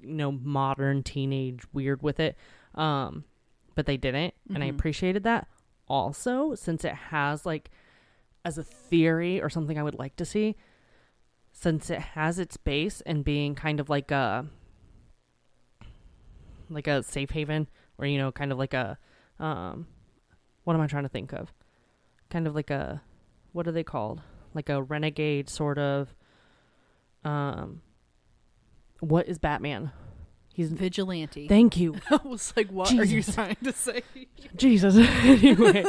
you 0.02 0.14
know 0.14 0.32
modern 0.32 1.02
teenage 1.04 1.64
weird 1.74 2.02
with 2.02 2.20
it 2.20 2.36
um 2.76 3.24
but 3.76 3.86
they 3.86 3.98
didn't 3.98 4.34
and 4.54 4.64
i 4.64 4.68
Mhm. 4.68 4.76
appreciated 4.76 5.24
that. 5.24 5.48
Also 5.88 6.54
since 6.56 6.84
it 6.84 6.94
has 6.94 7.46
like 7.46 7.70
as 8.44 8.58
a 8.58 8.64
theory 8.64 9.42
or 9.42 9.50
something 9.50 9.78
i 9.80 9.84
would 9.84 9.98
like 9.98 10.16
to 10.18 10.26
see 10.26 10.56
since 11.54 11.90
it 11.90 12.00
has 12.00 12.40
its 12.40 12.58
base 12.58 13.00
in 13.02 13.24
being 13.24 13.56
kind 13.56 13.80
of 13.80 13.90
like 13.90 14.12
a 14.12 14.46
like 16.70 16.88
a 16.88 17.02
safe 17.04 17.32
haven 17.32 17.68
or 17.98 18.06
you 18.06 18.18
know 18.18 18.32
kind 18.32 18.52
of 18.52 18.58
like 18.58 18.74
a 18.74 18.98
um 19.40 19.88
what 20.66 20.74
am 20.76 20.82
i 20.82 20.88
trying 20.88 21.04
to 21.04 21.10
think 21.10 21.32
of? 21.32 21.54
Kind 22.30 22.46
of 22.46 22.54
like 22.54 22.70
a 22.70 23.02
what 23.54 23.68
are 23.68 23.72
they 23.72 23.84
called 23.86 24.22
like 24.58 24.68
a 24.70 24.84
renegade 24.84 25.50
sort 25.50 25.78
of 25.78 26.14
um 27.24 27.82
what 29.00 29.28
is 29.30 29.38
batman 29.38 29.92
He's 30.54 30.72
vigilante. 30.72 31.48
thank 31.48 31.78
you. 31.78 31.98
I 32.10 32.20
was 32.24 32.52
like, 32.58 32.72
what 32.72 32.92
are 32.92 33.04
you 33.04 33.22
trying 33.22 33.58
to 33.64 33.72
say? 33.74 34.02
Jesus. 34.56 34.98
anyway, 35.24 35.86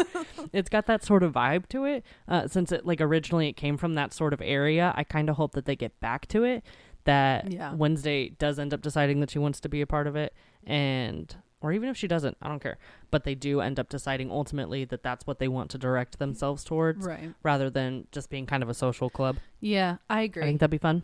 it's 0.52 0.68
got 0.68 0.84
that 0.84 1.02
sort 1.02 1.22
of 1.22 1.32
vibe 1.32 1.70
to 1.70 1.86
it. 1.86 2.04
Uh, 2.28 2.46
since 2.48 2.70
it 2.70 2.84
like 2.84 3.00
originally 3.00 3.48
it 3.48 3.54
came 3.54 3.78
from 3.78 3.94
that 3.94 4.12
sort 4.12 4.34
of 4.34 4.42
area, 4.42 4.92
I 4.94 5.04
kind 5.04 5.30
of 5.30 5.36
hope 5.36 5.52
that 5.52 5.64
they 5.64 5.74
get 5.74 5.98
back 6.00 6.26
to 6.28 6.44
it. 6.44 6.64
That 7.04 7.50
Yeah. 7.50 7.72
Wednesday 7.72 8.28
does 8.28 8.58
end 8.58 8.74
up 8.74 8.82
deciding 8.82 9.20
that 9.20 9.30
she 9.30 9.38
wants 9.38 9.58
to 9.60 9.70
be 9.70 9.80
a 9.80 9.86
part 9.86 10.06
of 10.06 10.16
it, 10.16 10.34
and 10.66 11.34
or 11.60 11.72
even 11.72 11.88
if 11.88 11.96
she 11.96 12.06
doesn't, 12.06 12.36
I 12.40 12.48
don't 12.48 12.62
care. 12.62 12.78
But 13.10 13.24
they 13.24 13.34
do 13.34 13.60
end 13.60 13.78
up 13.80 13.88
deciding 13.88 14.30
ultimately 14.30 14.84
that 14.86 15.02
that's 15.02 15.26
what 15.26 15.38
they 15.38 15.48
want 15.48 15.70
to 15.72 15.78
direct 15.78 16.18
themselves 16.18 16.62
towards, 16.64 17.04
Right. 17.06 17.34
rather 17.42 17.68
than 17.70 18.06
just 18.12 18.30
being 18.30 18.46
kind 18.46 18.62
of 18.62 18.68
a 18.68 18.74
social 18.74 19.10
club. 19.10 19.36
Yeah, 19.60 19.96
I 20.08 20.22
agree. 20.22 20.42
I 20.42 20.46
think 20.46 20.60
that'd 20.60 20.70
be 20.70 20.78
fun. 20.78 21.02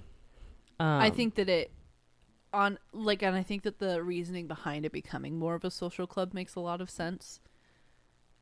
Um, 0.80 1.00
I 1.00 1.10
think 1.10 1.34
that 1.36 1.48
it 1.48 1.70
on 2.52 2.78
like 2.92 3.22
and 3.22 3.34
I 3.34 3.42
think 3.42 3.62
that 3.64 3.80
the 3.80 4.00
reasoning 4.02 4.46
behind 4.46 4.84
it 4.86 4.92
becoming 4.92 5.36
more 5.38 5.54
of 5.56 5.64
a 5.64 5.70
social 5.72 6.06
club 6.06 6.32
makes 6.32 6.54
a 6.54 6.60
lot 6.60 6.80
of 6.80 6.88
sense. 6.88 7.40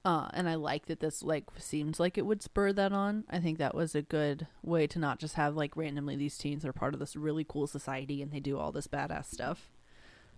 Uh 0.05 0.29
and 0.35 0.49
I 0.49 0.57
like 0.57 0.87
that 0.87 1.01
this 1.01 1.23
like 1.23 1.45
seems 1.59 1.99
like 2.01 2.19
it 2.19 2.27
would 2.27 2.43
spur 2.43 2.73
that 2.75 2.93
on. 2.93 3.25
I 3.31 3.39
think 3.39 3.57
that 3.59 3.75
was 3.75 3.95
a 3.95 4.03
good 4.03 4.47
way 4.63 4.87
to 4.89 4.99
not 4.99 5.19
just 5.19 5.37
have 5.37 5.57
like 5.57 5.77
randomly 5.77 6.17
these 6.17 6.37
teens 6.37 6.65
are 6.67 6.73
part 6.73 6.93
of 6.93 7.01
this 7.01 7.17
really 7.17 7.45
cool 7.49 7.67
society 7.67 8.21
and 8.21 8.33
they 8.33 8.41
do 8.41 8.59
all 8.59 8.73
this 8.73 8.87
badass 8.87 9.27
stuff. 9.33 9.71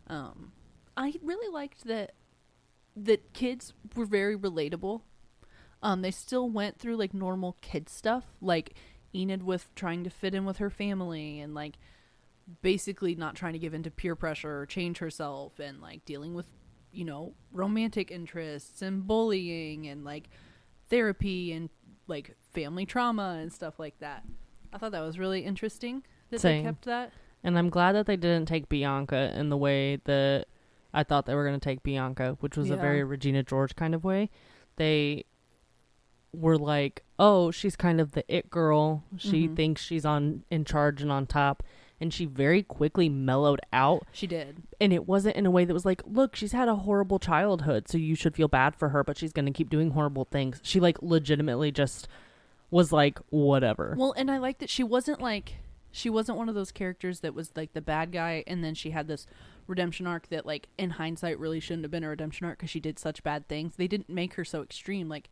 Um 0.06 0.52
I 0.96 1.14
really 1.22 1.52
liked 1.52 1.84
that 1.84 2.12
that 2.96 3.32
kids 3.32 3.72
were 3.96 4.04
very 4.06 4.36
relatable. 4.36 5.02
Um 5.82 6.02
they 6.02 6.10
still 6.10 6.48
went 6.48 6.78
through 6.78 6.96
like 6.96 7.12
normal 7.14 7.56
kid 7.60 7.88
stuff 7.88 8.24
like 8.40 8.74
Enid 9.14 9.42
with 9.44 9.72
trying 9.74 10.02
to 10.04 10.10
fit 10.10 10.34
in 10.34 10.44
with 10.44 10.58
her 10.58 10.70
family 10.70 11.40
and 11.40 11.54
like 11.54 11.74
basically 12.62 13.14
not 13.14 13.34
trying 13.34 13.52
to 13.52 13.58
give 13.58 13.72
in 13.74 13.82
to 13.84 13.90
peer 13.90 14.14
pressure 14.16 14.60
or 14.60 14.66
change 14.66 14.98
herself 14.98 15.58
and 15.58 15.80
like 15.80 16.04
dealing 16.04 16.34
with 16.34 16.46
you 16.92 17.04
know 17.04 17.34
romantic 17.52 18.10
interests 18.10 18.82
and 18.82 19.06
bullying 19.06 19.86
and 19.86 20.04
like 20.04 20.28
therapy 20.90 21.52
and 21.52 21.70
like 22.06 22.36
family 22.52 22.84
trauma 22.84 23.38
and 23.40 23.52
stuff 23.52 23.78
like 23.78 23.98
that 24.00 24.24
i 24.72 24.78
thought 24.78 24.92
that 24.92 25.00
was 25.00 25.18
really 25.18 25.40
interesting 25.40 26.02
that 26.30 26.40
Same. 26.40 26.62
they 26.62 26.68
kept 26.68 26.84
that 26.84 27.12
And 27.42 27.58
I'm 27.58 27.68
glad 27.68 27.92
that 27.92 28.06
they 28.06 28.16
didn't 28.16 28.46
take 28.46 28.68
Bianca 28.68 29.32
in 29.38 29.50
the 29.50 29.56
way 29.56 29.96
that 30.04 30.46
I 30.94 31.02
thought 31.02 31.26
they 31.26 31.34
were 31.34 31.44
going 31.46 31.58
to 31.58 31.64
take 31.64 31.82
Bianca, 31.82 32.36
which 32.40 32.56
was 32.56 32.70
a 32.70 32.76
very 32.76 33.02
Regina 33.04 33.42
George 33.42 33.74
kind 33.76 33.94
of 33.94 34.04
way. 34.04 34.30
They 34.76 35.24
were 36.32 36.56
like, 36.58 37.04
"Oh, 37.18 37.50
she's 37.50 37.76
kind 37.76 38.00
of 38.00 38.12
the 38.12 38.24
it 38.34 38.50
girl. 38.50 39.04
She 39.16 39.48
Mhm. 39.48 39.56
thinks 39.56 39.82
she's 39.82 40.04
on 40.04 40.44
in 40.50 40.64
charge 40.64 41.02
and 41.02 41.10
on 41.12 41.26
top." 41.26 41.62
And 42.00 42.12
she 42.12 42.26
very 42.26 42.62
quickly 42.62 43.08
mellowed 43.08 43.60
out, 43.72 44.04
she 44.12 44.26
did 44.26 44.62
and 44.80 44.92
it 44.92 45.06
wasn't 45.06 45.36
in 45.36 45.46
a 45.46 45.50
way 45.50 45.64
that 45.64 45.72
was 45.72 45.84
like, 45.86 46.02
"Look, 46.04 46.34
she's 46.36 46.50
had 46.52 46.68
a 46.68 46.74
horrible 46.74 47.18
childhood, 47.20 47.88
so 47.88 47.96
you 47.98 48.14
should 48.16 48.34
feel 48.34 48.48
bad 48.48 48.74
for 48.74 48.88
her, 48.90 49.04
but 49.04 49.16
she's 49.16 49.32
going 49.32 49.46
to 49.46 49.52
keep 49.52 49.70
doing 49.70 49.90
horrible 49.92 50.24
things." 50.24 50.60
She 50.64 50.80
like 50.80 51.00
legitimately 51.02 51.70
just 51.70 52.08
was 52.70 52.92
like, 52.92 53.20
"Whatever." 53.30 53.94
well 53.96 54.12
and 54.16 54.28
i 54.30 54.38
like 54.38 54.58
that 54.58 54.68
she 54.68 54.82
wasn't 54.82 55.20
like 55.20 55.54
she 55.92 56.10
wasn't 56.10 56.36
one 56.36 56.48
of 56.48 56.56
those 56.56 56.72
characters 56.72 57.20
that 57.20 57.32
was 57.34 57.52
like 57.54 57.72
the 57.72 57.80
bad 57.80 58.10
guy 58.10 58.42
and 58.48 58.64
then 58.64 58.74
she 58.74 58.90
had 58.90 59.06
this 59.06 59.26
redemption 59.66 60.06
arc 60.06 60.28
that 60.28 60.44
like 60.46 60.68
in 60.78 60.90
hindsight 60.90 61.38
really 61.38 61.60
shouldn't 61.60 61.84
have 61.84 61.90
been 61.90 62.04
a 62.04 62.08
redemption 62.08 62.46
arc 62.46 62.58
because 62.58 62.70
she 62.70 62.80
did 62.80 62.98
such 62.98 63.22
bad 63.22 63.48
things 63.48 63.76
they 63.76 63.88
didn't 63.88 64.08
make 64.08 64.34
her 64.34 64.44
so 64.44 64.62
extreme 64.62 65.08
like 65.08 65.30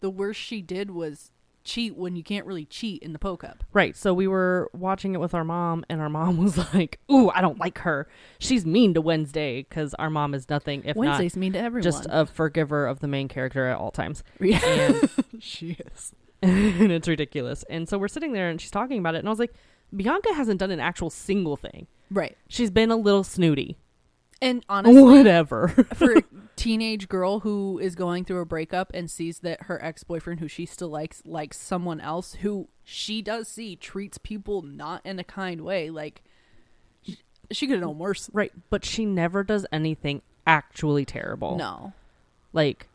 the 0.00 0.10
worst 0.10 0.40
she 0.40 0.60
did 0.60 0.90
was 0.90 1.32
cheat 1.64 1.96
when 1.96 2.16
you 2.16 2.22
can't 2.24 2.44
really 2.44 2.64
cheat 2.64 3.02
in 3.02 3.12
the 3.12 3.18
Poe 3.18 3.36
Cup 3.36 3.64
Right. 3.72 3.96
So 3.96 4.12
we 4.12 4.26
were 4.26 4.68
watching 4.72 5.14
it 5.14 5.18
with 5.18 5.32
our 5.32 5.44
mom, 5.44 5.84
and 5.88 6.00
our 6.00 6.08
mom 6.08 6.36
was 6.42 6.58
like, 6.74 6.98
"Ooh, 7.10 7.30
I 7.30 7.40
don't 7.40 7.58
like 7.58 7.78
her. 7.78 8.08
She's 8.38 8.66
mean 8.66 8.94
to 8.94 9.00
Wednesday 9.00 9.62
because 9.62 9.94
our 9.94 10.10
mom 10.10 10.34
is 10.34 10.48
nothing 10.50 10.82
if 10.84 10.96
wednesday's 10.96 11.36
mean 11.36 11.52
to 11.54 11.60
everyone 11.60 11.84
just 11.84 12.06
a 12.10 12.26
forgiver 12.26 12.86
of 12.86 13.00
the 13.00 13.08
main 13.08 13.28
character 13.28 13.68
at 13.68 13.78
all 13.78 13.90
times." 13.90 14.22
yeah 14.40 14.58
And, 14.64 15.10
she 15.38 15.76
is 15.94 16.12
and 16.42 16.90
it's 16.90 17.06
ridiculous. 17.06 17.64
And 17.70 17.88
so 17.88 17.96
we're 17.98 18.08
sitting 18.08 18.32
there, 18.32 18.50
and 18.50 18.60
she's 18.60 18.70
talking 18.70 18.98
about 18.98 19.14
it, 19.14 19.18
and 19.18 19.28
I 19.28 19.30
was 19.30 19.38
like, 19.38 19.54
"Bianca 19.94 20.34
hasn't 20.34 20.58
done 20.58 20.72
an 20.72 20.80
actual 20.80 21.10
single 21.10 21.56
thing. 21.56 21.86
Right 22.12 22.36
She's 22.48 22.70
been 22.70 22.90
a 22.90 22.96
little 22.96 23.24
snooty. 23.24 23.76
and 24.40 24.64
honestly 24.68 25.02
Whatever." 25.02 25.68
for 25.94 26.12
a 26.18 26.22
teenage 26.56 27.08
girl 27.08 27.40
who 27.40 27.78
is 27.78 27.94
going 27.94 28.24
through 28.24 28.40
a 28.40 28.44
breakup 28.46 28.90
and 28.94 29.10
sees 29.10 29.40
that 29.40 29.62
her 29.64 29.82
ex-boyfriend 29.82 30.38
who 30.40 30.48
she 30.48 30.66
still 30.66 30.88
likes 30.90 31.22
likes 31.24 31.58
someone 31.58 32.00
else 32.00 32.34
who 32.34 32.68
she 32.84 33.22
does 33.22 33.48
see 33.48 33.74
treats 33.76 34.18
people 34.18 34.62
not 34.62 35.04
in 35.04 35.18
a 35.18 35.24
kind 35.24 35.62
way 35.62 35.90
like 35.90 36.22
sh- 37.08 37.14
she 37.50 37.66
could 37.66 37.74
have 37.76 37.82
known 37.82 37.98
worse 37.98 38.28
right. 38.32 38.52
But 38.70 38.84
she 38.84 39.04
never 39.06 39.42
does 39.42 39.66
anything 39.72 40.22
actually 40.46 41.04
terrible. 41.04 41.56
no 41.56 41.92
Like 42.52 42.88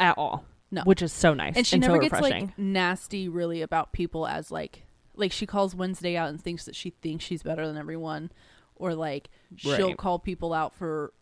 at 0.00 0.16
all. 0.18 0.44
No. 0.70 0.82
Which 0.82 1.00
is 1.00 1.12
so 1.12 1.32
nice 1.32 1.56
and 1.56 1.66
she 1.66 1.76
so 1.76 1.80
never 1.80 1.98
gets 1.98 2.12
refreshing. 2.12 2.46
like 2.46 2.58
nasty 2.58 3.28
really 3.28 3.62
about 3.62 3.92
people 3.92 4.26
as 4.26 4.50
like 4.50 4.82
like 5.14 5.30
she 5.30 5.46
calls 5.46 5.74
wednesday 5.76 6.16
out 6.16 6.28
and 6.28 6.40
thinks 6.42 6.64
that 6.64 6.74
she 6.74 6.90
thinks 6.90 7.24
she's 7.24 7.42
better 7.44 7.66
than 7.66 7.76
everyone 7.78 8.30
or 8.76 8.94
like 8.94 9.28
she'll 9.56 9.88
Right. 9.88 9.96
call 9.96 10.18
people 10.18 10.52
out 10.52 10.74
for 10.74 11.12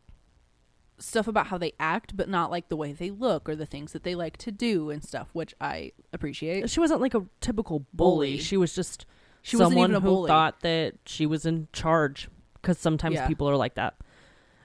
stuff 0.99 1.27
about 1.27 1.49
how 1.49 1.59
they 1.59 1.73
act 1.81 2.17
but 2.17 2.29
not 2.29 2.51
like 2.51 2.69
the 2.69 2.77
way 2.77 2.93
they 2.93 3.11
look 3.11 3.49
or 3.49 3.57
the 3.57 3.67
things 3.67 3.93
that 3.93 4.05
they 4.05 4.15
like 4.15 4.37
to 4.37 4.53
do 4.53 4.91
and 4.91 5.03
stuff 5.03 5.29
which 5.33 5.53
i 5.61 5.91
appreciate 6.13 6.71
she 6.71 6.79
wasn't 6.79 7.01
like 7.01 7.15
a 7.15 7.25
typical 7.41 7.81
bully. 7.93 8.29
Bully. 8.35 8.39
She 8.39 8.57
was 8.57 8.75
just 8.75 9.05
She 9.43 9.57
wasn't 9.57 9.73
someone 9.73 9.91
even 9.91 9.97
a 9.97 10.01
who 10.01 10.15
bully. 10.15 10.29
thought 10.29 10.61
that 10.61 10.95
she 11.05 11.27
was 11.27 11.45
in 11.47 11.67
charge 11.73 12.29
because 12.55 12.79
sometimes 12.79 13.17
Yeah. 13.17 13.27
people 13.27 13.49
are 13.51 13.57
like 13.57 13.75
that. 13.75 13.95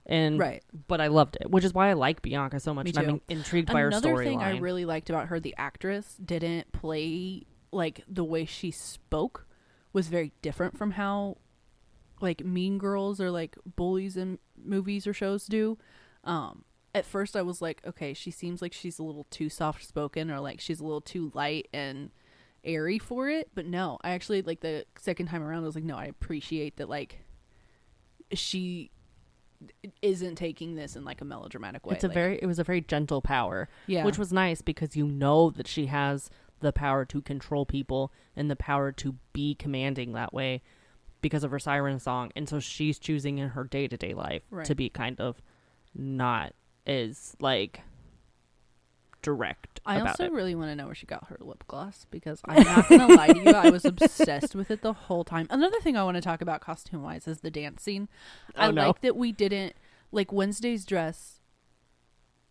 And 0.06 0.38
right 0.39 0.63
but 0.88 1.02
I 1.02 1.08
loved 1.08 1.38
it, 1.41 1.49
which 1.49 1.63
is 1.63 1.73
why 1.73 1.89
I 1.89 1.93
like 1.93 2.21
Bianca 2.21 2.60
so 2.60 2.73
much. 2.75 2.86
Me 2.86 2.91
and 2.95 2.99
I'm 2.99 3.17
too. 3.19 3.21
intrigued 3.30 3.71
by 3.71 3.80
her 3.82 3.88
Another 3.88 4.10
storyline. 4.10 4.23
thing 4.23 4.41
I 4.41 4.58
really 4.60 4.86
liked 4.86 5.10
about 5.10 5.28
her, 5.28 5.39
the 5.39 5.56
actress 5.58 6.15
didn't 6.23 6.71
play 6.71 7.43
like 7.71 8.04
the 8.08 8.23
way 8.23 8.45
she 8.45 8.69
spoke 8.71 9.47
was 9.93 10.08
very 10.08 10.32
different 10.43 10.78
from 10.78 10.91
how 10.91 11.38
like 12.21 12.43
mean 12.43 12.77
girls 12.77 13.19
or 13.19 13.32
like 13.32 13.55
bullies 13.75 14.17
in 14.17 14.39
movies 14.62 15.08
or 15.08 15.13
shows 15.13 15.45
do. 15.45 15.77
Um 16.23 16.65
at 16.95 17.05
first 17.05 17.36
I 17.36 17.41
was 17.41 17.62
like, 17.62 17.82
okay, 17.86 18.13
she 18.13 18.32
seems 18.32 18.62
like 18.62 18.73
she's 18.73 18.99
a 18.99 19.03
little 19.03 19.27
too 19.29 19.49
soft 19.49 19.86
spoken 19.86 20.32
or 20.32 20.39
like 20.39 20.60
she's 20.60 20.79
a 20.79 20.84
little 20.84 21.01
too 21.01 21.32
light 21.34 21.67
and 21.73 22.12
airy 22.63 22.99
for 22.99 23.29
it. 23.29 23.49
But 23.53 23.65
no, 23.65 23.99
I 24.01 24.12
actually 24.12 24.41
like 24.41 24.62
the 24.62 24.86
second 24.97 25.27
time 25.27 25.43
around 25.43 25.63
I 25.63 25.67
was 25.67 25.75
like, 25.75 25.84
no, 25.84 25.97
I 25.97 26.05
appreciate 26.05 26.77
that 26.77 26.89
like 26.89 27.23
she 28.34 28.91
isn't 30.01 30.36
taking 30.36 30.75
this 30.75 30.95
in 30.95 31.03
like 31.03 31.21
a 31.21 31.25
melodramatic 31.25 31.86
way. 31.86 31.95
it's 31.95 32.03
a 32.03 32.08
Like, 32.08 32.13
very 32.13 32.39
it 32.41 32.45
was 32.45 32.60
a 32.60 32.63
very 32.63 32.82
gentle 32.82 33.21
power, 33.21 33.69
yeah. 33.88 34.05
which 34.05 34.17
was 34.17 34.32
nice 34.32 34.62
because 34.62 34.95
you 34.95 35.05
know 35.05 35.49
that 35.51 35.67
she 35.67 35.88
has 35.88 36.29
the 36.62 36.71
power 36.73 37.05
to 37.05 37.21
control 37.21 37.65
people 37.65 38.12
and 38.36 38.49
the 38.49 38.55
power 38.55 38.91
to 38.91 39.15
be 39.34 39.55
commanding 39.55 40.13
that 40.13 40.34
way 40.34 40.62
because 41.21 41.43
of 41.43 41.51
her 41.51 41.60
siren 41.60 41.99
song. 41.99 42.32
And 42.36 42.47
so 42.47 42.60
she's 42.60 42.99
choosing 42.99 43.38
in 43.38 43.49
her 43.49 43.63
day 43.63 43.88
to 43.88 43.97
day 43.97 44.13
life 44.13 44.43
Right. 44.51 44.65
to 44.65 44.75
be 44.75 44.89
kind 44.89 45.19
of 45.19 45.41
not 45.95 46.53
as 46.88 47.36
like 47.39 47.82
direct 49.21 49.82
I 49.86 49.99
also 49.99 50.25
it. 50.25 50.32
really 50.32 50.55
want 50.55 50.69
to 50.71 50.75
know 50.75 50.86
where 50.86 50.95
she 50.95 51.05
got 51.05 51.27
her 51.27 51.38
lip 51.41 51.65
gloss 51.67 52.05
because 52.10 52.39
I'm 52.45 52.63
not 52.63 52.88
gonna 52.88 53.08
lie 53.13 53.27
to 53.27 53.39
you, 53.39 53.51
I 53.51 53.69
was 53.69 53.84
obsessed 53.84 54.55
with 54.55 54.71
it 54.71 54.82
the 54.82 54.93
whole 54.93 55.25
time. 55.25 55.45
Another 55.49 55.79
thing 55.82 55.97
I 55.97 56.03
want 56.03 56.15
to 56.15 56.21
talk 56.21 56.41
about 56.41 56.62
costume 56.62 57.03
wise 57.03 57.27
is 57.27 57.41
the 57.41 57.51
dance 57.51 57.84
scene. 57.84 58.08
Oh, 58.55 58.62
I 58.62 58.67
Oh, 58.67 58.71
no. 58.71 58.88
like 58.88 59.01
that 59.01 59.17
we 59.17 59.32
didn't 59.34 59.73
like 60.13 60.32
Wednesday's 60.32 60.86
dress 60.86 61.38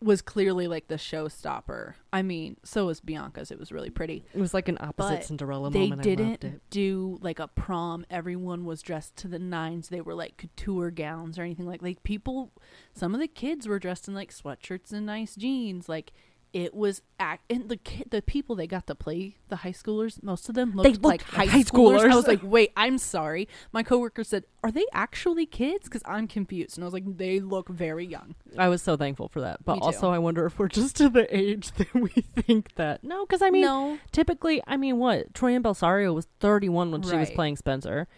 was 0.01 0.23
clearly 0.23 0.69
like 0.69 0.89
the 0.89 0.95
showstopper. 0.95 1.95
I 2.13 2.23
mean, 2.23 2.57
so 2.63 2.87
was 2.87 3.01
Bianca's. 3.01 3.51
It 3.51 3.59
was 3.59 3.73
really 3.73 3.91
pretty. 3.91 4.25
It 4.33 4.41
was 4.41 4.55
like 4.55 4.69
an 4.69 4.79
opposite 4.81 5.17
But 5.17 5.25
Cinderella 5.25 5.71
they 5.71 5.89
moment. 5.89 6.07
I 6.07 6.11
loved 6.11 6.41
didn't 6.41 6.45
it. 6.45 6.61
do 6.71 7.19
like 7.21 7.39
a 7.41 7.49
prom. 7.49 8.07
Everyone 8.09 8.65
was 8.65 8.81
dressed 8.81 9.17
to 9.17 9.29
the 9.29 9.39
nines. 9.39 9.89
They 9.89 10.01
were 10.01 10.15
like 10.15 10.37
couture 10.37 10.91
gowns 10.91 11.39
or 11.39 11.43
anything 11.43 11.67
like 11.67 11.83
like 11.83 12.03
people. 12.05 12.53
Some 12.95 13.15
of 13.15 13.21
the 13.21 13.29
kids 13.29 13.67
were 13.67 13.79
dressed 13.79 14.07
in 14.07 14.15
like 14.15 14.33
sweatshirts 14.33 14.93
and 14.93 15.07
nice 15.07 15.35
jeans. 15.35 15.89
Like 15.89 16.13
it 16.53 16.75
was 16.75 17.03
act 17.21 17.45
and 17.51 17.69
the 17.69 17.77
kid, 17.77 18.11
the 18.11 18.23
people 18.23 18.57
they 18.57 18.67
got 18.67 18.87
to 18.87 18.95
play 18.95 19.37
the 19.49 19.57
high 19.57 19.73
schoolers. 19.73 20.23
Most 20.23 20.49
of 20.49 20.55
them 20.55 20.73
looked, 20.73 20.89
looked 20.89 21.05
like 21.05 21.23
high, 21.23 21.45
high 21.45 21.63
schoolers. 21.63 22.11
I 22.11 22.17
was 22.17 22.27
like, 22.27 22.41
wait, 22.43 22.73
I'm 22.77 22.97
sorry. 22.99 23.49
My 23.73 23.83
coworker 23.83 24.25
said, 24.25 24.45
"Are 24.65 24.71
they 24.71 24.87
actually 24.93 25.45
kids?" 25.45 25.85
Because 25.85 26.03
I'm 26.07 26.27
confused, 26.27 26.77
and 26.79 26.85
I 26.85 26.87
was 26.87 26.95
like, 26.95 27.05
they 27.19 27.41
look 27.41 27.69
very 27.69 28.07
young. 28.07 28.35
I 28.57 28.69
was 28.69 28.81
so 28.81 28.97
thankful 28.97 29.29
for 29.29 29.41
that. 29.43 29.65
But 29.65 29.81
also, 29.83 30.11
I 30.11 30.19
wonder 30.19 30.47
if 30.47 30.59
we're 30.59 30.69
just 30.69 30.97
to 30.97 31.09
the 31.09 31.27
age 31.37 31.73
that 31.73 31.93
we 31.95 32.09
think 32.09 32.75
that. 32.77 33.05
No, 33.05 33.27
because 33.27 33.43
I 33.43 33.51
mean, 33.51 33.63
no, 33.63 33.99
typically, 34.13 34.63
I 34.67 34.77
mean, 34.79 34.99
what? 34.99 35.33
Troian 35.35 35.63
Bellisario 35.63 36.15
was 36.15 36.27
31 36.41 36.91
when 36.91 37.03
she 37.03 37.17
was 37.17 37.31
playing 37.31 37.57
Spencer. 37.57 38.09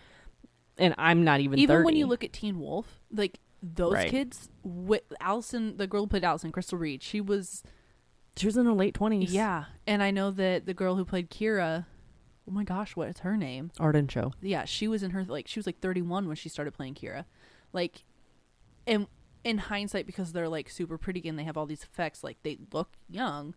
And 0.78 0.94
I'm 0.96 1.24
not 1.24 1.40
even 1.40 1.58
even 1.58 1.74
30. 1.76 1.84
when 1.84 1.96
you 1.96 2.06
look 2.06 2.24
at 2.24 2.32
Teen 2.32 2.58
Wolf, 2.58 3.00
like 3.12 3.38
those 3.62 3.92
Right. 3.92 4.10
kids, 4.10 4.48
with 4.62 5.02
Allison, 5.20 5.76
the 5.76 5.86
girl 5.86 6.02
who 6.02 6.06
played 6.06 6.24
Allison, 6.24 6.50
Crystal 6.52 6.78
Reed, 6.78 7.02
she 7.02 7.20
was 7.20 7.62
She 8.40 8.46
was 8.46 8.56
in 8.56 8.64
her 8.64 8.72
late 8.72 8.94
20s. 8.94 9.26
yeah, 9.28 9.64
and 9.86 10.02
I 10.02 10.10
know 10.10 10.30
that 10.30 10.66
the 10.66 10.74
girl 10.74 10.96
who 10.96 11.04
played 11.04 11.30
Kira, 11.30 11.84
oh 12.48 12.50
my 12.50 12.64
gosh, 12.64 12.96
what 12.96 13.08
is 13.08 13.18
her 13.18 13.36
name? 13.36 13.70
Arden 13.78 14.08
Cho. 14.08 14.32
Yeah, 14.40 14.64
she 14.64 14.88
was 14.88 15.02
in 15.02 15.10
her 15.10 15.24
like 15.24 15.46
she 15.46 15.58
was 15.58 15.66
like 15.66 15.80
31 15.80 16.26
when 16.26 16.36
she 16.36 16.48
started 16.48 16.72
playing 16.72 16.94
Kira, 16.94 17.26
like, 17.72 18.04
and 18.86 19.06
in 19.44 19.58
hindsight 19.58 20.06
because 20.06 20.32
they're 20.32 20.48
like 20.48 20.68
super 20.68 20.98
pretty 20.98 21.26
and 21.28 21.38
they 21.38 21.44
have 21.44 21.56
all 21.56 21.66
these 21.66 21.82
effects 21.82 22.24
like 22.24 22.42
they 22.42 22.58
look 22.72 22.90
young. 23.08 23.54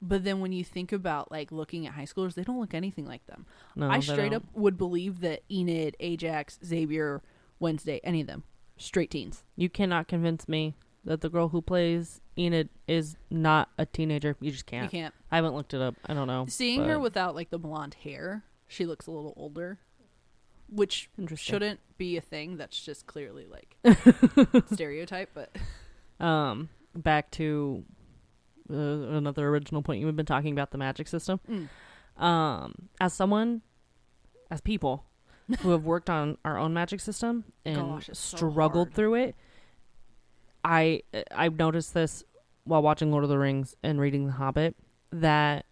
But 0.00 0.24
then 0.24 0.40
when 0.40 0.52
you 0.52 0.64
think 0.64 0.92
about 0.92 1.30
like 1.30 1.52
looking 1.52 1.86
at 1.86 1.94
high 1.94 2.04
schoolers 2.04 2.34
they 2.34 2.42
don't 2.42 2.60
look 2.60 2.74
anything 2.74 3.06
like 3.06 3.24
them. 3.26 3.46
No, 3.76 3.88
i 3.88 4.00
straight 4.00 4.32
up 4.32 4.42
would 4.52 4.76
believe 4.76 5.20
that 5.20 5.42
enid 5.50 5.96
ajax 6.00 6.58
xavier 6.64 7.22
wednesday 7.60 8.00
any 8.02 8.20
of 8.20 8.26
them. 8.26 8.42
Straight 8.76 9.10
teens. 9.10 9.44
You 9.56 9.68
cannot 9.68 10.08
convince 10.08 10.48
me 10.48 10.74
that 11.04 11.20
the 11.20 11.28
girl 11.28 11.48
who 11.48 11.60
plays 11.60 12.20
Enid 12.38 12.68
is 12.86 13.16
not 13.30 13.70
a 13.78 13.86
teenager. 13.86 14.36
You 14.40 14.50
just 14.50 14.66
can't. 14.66 14.84
you 14.84 15.00
can't 15.00 15.14
I 15.30 15.36
haven't 15.36 15.54
looked 15.54 15.74
it 15.74 15.80
up. 15.80 15.94
I 16.06 16.14
don't 16.14 16.26
know. 16.26 16.46
seeing 16.48 16.84
her 16.84 16.98
without 16.98 17.34
like 17.34 17.50
the 17.50 17.58
blonde 17.58 17.94
hair 18.02 18.44
she 18.68 18.86
looks 18.86 19.06
a 19.06 19.10
little 19.10 19.34
older 19.36 19.78
which 20.70 21.10
shouldn't 21.36 21.80
be 21.98 22.16
a 22.16 22.20
thing 22.22 22.56
that's 22.56 22.80
just 22.82 23.06
clearly 23.06 23.46
like 23.46 23.76
stereotype 24.72 25.28
but 25.34 25.54
um 26.24 26.70
back 26.94 27.30
to 27.30 27.84
uh, 28.70 28.74
another 28.74 29.48
original 29.48 29.82
point 29.82 30.00
you've 30.00 30.16
been 30.16 30.26
talking 30.26 30.52
about 30.52 30.70
the 30.70 30.78
magic 30.78 31.08
system. 31.08 31.40
Mm. 31.50 32.22
Um, 32.22 32.88
as 33.00 33.12
someone, 33.12 33.62
as 34.50 34.60
people 34.60 35.04
who 35.60 35.70
have 35.70 35.84
worked 35.84 36.08
on 36.08 36.38
our 36.44 36.58
own 36.58 36.72
magic 36.72 37.00
system 37.00 37.44
and 37.64 37.76
Gosh, 37.76 38.08
it's 38.08 38.18
so 38.18 38.36
struggled 38.36 38.92
through 38.94 39.14
it, 39.14 39.34
I 40.64 41.02
I've 41.34 41.58
noticed 41.58 41.94
this 41.94 42.24
while 42.64 42.82
watching 42.82 43.10
Lord 43.10 43.24
of 43.24 43.30
the 43.30 43.38
Rings 43.38 43.74
and 43.82 44.00
reading 44.00 44.26
The 44.26 44.32
Hobbit 44.32 44.76
that 45.10 45.66